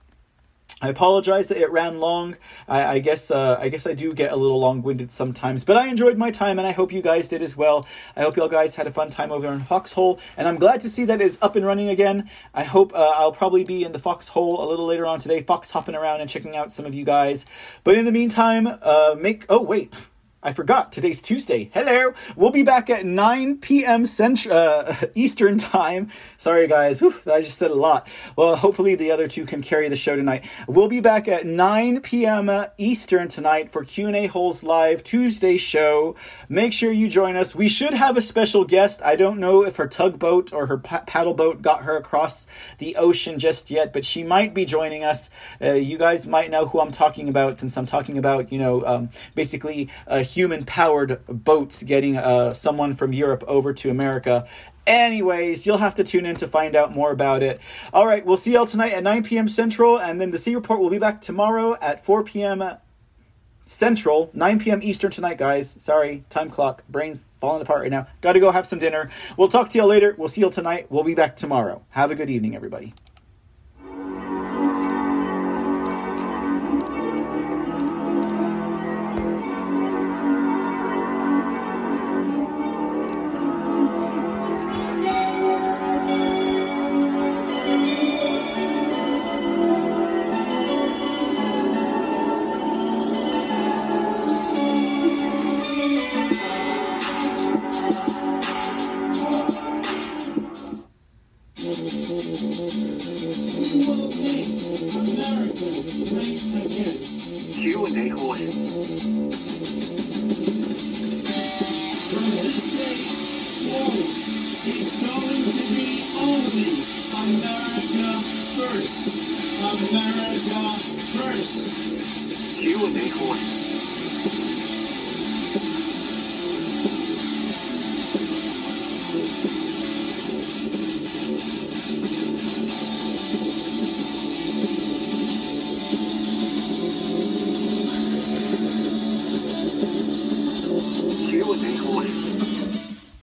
I 0.80 0.88
apologize 0.88 1.48
that 1.48 1.58
it 1.58 1.72
ran 1.72 1.98
long. 1.98 2.36
I, 2.68 2.84
I 2.84 2.98
guess 3.00 3.32
uh, 3.32 3.58
I 3.60 3.68
guess 3.68 3.84
I 3.84 3.94
do 3.94 4.14
get 4.14 4.30
a 4.30 4.36
little 4.36 4.60
long-winded 4.60 5.10
sometimes, 5.10 5.64
but 5.64 5.76
I 5.76 5.88
enjoyed 5.88 6.16
my 6.16 6.30
time, 6.30 6.56
and 6.56 6.68
I 6.68 6.70
hope 6.70 6.92
you 6.92 7.02
guys 7.02 7.26
did 7.26 7.42
as 7.42 7.56
well. 7.56 7.84
I 8.14 8.22
hope 8.22 8.36
y'all 8.36 8.48
guys 8.48 8.76
had 8.76 8.86
a 8.86 8.92
fun 8.92 9.10
time 9.10 9.32
over 9.32 9.52
in 9.52 9.60
Foxhole, 9.60 10.20
and 10.36 10.46
I'm 10.46 10.56
glad 10.56 10.80
to 10.82 10.88
see 10.88 11.04
that 11.06 11.20
it's 11.20 11.36
up 11.42 11.56
and 11.56 11.66
running 11.66 11.88
again. 11.88 12.30
I 12.54 12.62
hope 12.62 12.94
uh, 12.94 13.12
I'll 13.16 13.32
probably 13.32 13.64
be 13.64 13.82
in 13.82 13.90
the 13.90 13.98
Foxhole 13.98 14.64
a 14.64 14.66
little 14.68 14.86
later 14.86 15.04
on 15.04 15.18
today, 15.18 15.42
fox 15.42 15.70
hopping 15.70 15.96
around 15.96 16.20
and 16.20 16.30
checking 16.30 16.54
out 16.54 16.70
some 16.70 16.86
of 16.86 16.94
you 16.94 17.04
guys. 17.04 17.44
But 17.82 17.96
in 17.96 18.04
the 18.04 18.12
meantime, 18.12 18.68
uh, 18.80 19.16
make 19.18 19.46
oh 19.48 19.62
wait. 19.62 19.92
I 20.40 20.52
forgot. 20.52 20.92
Today's 20.92 21.20
Tuesday. 21.20 21.68
Hello. 21.74 22.14
We'll 22.36 22.52
be 22.52 22.62
back 22.62 22.88
at 22.90 23.04
9 23.04 23.58
p.m. 23.58 24.06
Central 24.06 24.56
uh, 24.56 24.94
Eastern 25.16 25.58
time. 25.58 26.10
Sorry, 26.36 26.68
guys. 26.68 27.02
I 27.02 27.40
just 27.40 27.58
said 27.58 27.72
a 27.72 27.74
lot. 27.74 28.06
Well, 28.36 28.54
hopefully 28.54 28.94
the 28.94 29.10
other 29.10 29.26
two 29.26 29.46
can 29.46 29.62
carry 29.62 29.88
the 29.88 29.96
show 29.96 30.14
tonight. 30.14 30.48
We'll 30.68 30.86
be 30.86 31.00
back 31.00 31.26
at 31.26 31.44
9 31.44 32.02
p.m. 32.02 32.48
Eastern 32.78 33.26
tonight 33.26 33.72
for 33.72 33.82
Q&A 33.82 34.28
Holes 34.28 34.62
Live 34.62 35.02
Tuesday 35.02 35.56
show. 35.56 36.14
Make 36.48 36.72
sure 36.72 36.92
you 36.92 37.08
join 37.08 37.34
us. 37.34 37.56
We 37.56 37.68
should 37.68 37.92
have 37.92 38.16
a 38.16 38.22
special 38.22 38.64
guest. 38.64 39.02
I 39.02 39.16
don't 39.16 39.40
know 39.40 39.64
if 39.64 39.74
her 39.74 39.88
tugboat 39.88 40.52
or 40.52 40.66
her 40.66 40.78
pa- 40.78 41.02
paddle 41.04 41.34
boat 41.34 41.62
got 41.62 41.82
her 41.82 41.96
across 41.96 42.46
the 42.78 42.94
ocean 42.94 43.40
just 43.40 43.72
yet, 43.72 43.92
but 43.92 44.04
she 44.04 44.22
might 44.22 44.54
be 44.54 44.64
joining 44.64 45.02
us. 45.02 45.30
Uh, 45.60 45.72
you 45.72 45.98
guys 45.98 46.28
might 46.28 46.48
know 46.52 46.66
who 46.66 46.78
I'm 46.78 46.92
talking 46.92 47.28
about 47.28 47.58
since 47.58 47.76
I'm 47.76 47.86
talking 47.86 48.16
about, 48.16 48.52
you 48.52 48.60
know, 48.60 48.86
um, 48.86 49.10
basically 49.34 49.88
uh, 50.06 50.22
human 50.28 50.64
powered 50.64 51.24
boats 51.26 51.82
getting 51.82 52.16
uh, 52.16 52.54
someone 52.54 52.94
from 52.94 53.12
Europe 53.12 53.44
over 53.46 53.72
to 53.74 53.90
America. 53.90 54.46
Anyways, 54.86 55.66
you'll 55.66 55.78
have 55.78 55.94
to 55.96 56.04
tune 56.04 56.24
in 56.24 56.36
to 56.36 56.48
find 56.48 56.74
out 56.74 56.94
more 56.94 57.10
about 57.10 57.42
it. 57.42 57.60
All 57.92 58.06
right, 58.06 58.24
we'll 58.24 58.38
see 58.38 58.54
y'all 58.54 58.66
tonight 58.66 58.92
at 58.92 59.02
9 59.02 59.24
p.m. 59.24 59.48
Central, 59.48 59.98
and 59.98 60.20
then 60.20 60.30
the 60.30 60.38
C 60.38 60.54
Report 60.54 60.80
will 60.80 60.90
be 60.90 60.98
back 60.98 61.20
tomorrow 61.20 61.76
at 61.80 62.04
4 62.04 62.24
p.m. 62.24 62.62
Central, 63.66 64.30
9 64.32 64.58
p.m. 64.58 64.82
Eastern 64.82 65.10
tonight, 65.10 65.36
guys. 65.36 65.76
Sorry, 65.78 66.24
time 66.30 66.48
clock, 66.48 66.84
brains 66.88 67.24
falling 67.38 67.60
apart 67.60 67.82
right 67.82 67.90
now. 67.90 68.06
Got 68.22 68.32
to 68.32 68.40
go 68.40 68.50
have 68.50 68.66
some 68.66 68.78
dinner. 68.78 69.10
We'll 69.36 69.48
talk 69.48 69.68
to 69.70 69.78
y'all 69.78 69.86
later. 69.86 70.14
We'll 70.16 70.28
see 70.28 70.40
y'all 70.40 70.50
tonight. 70.50 70.86
We'll 70.90 71.04
be 71.04 71.14
back 71.14 71.36
tomorrow. 71.36 71.82
Have 71.90 72.10
a 72.10 72.14
good 72.14 72.30
evening, 72.30 72.56
everybody. 72.56 72.94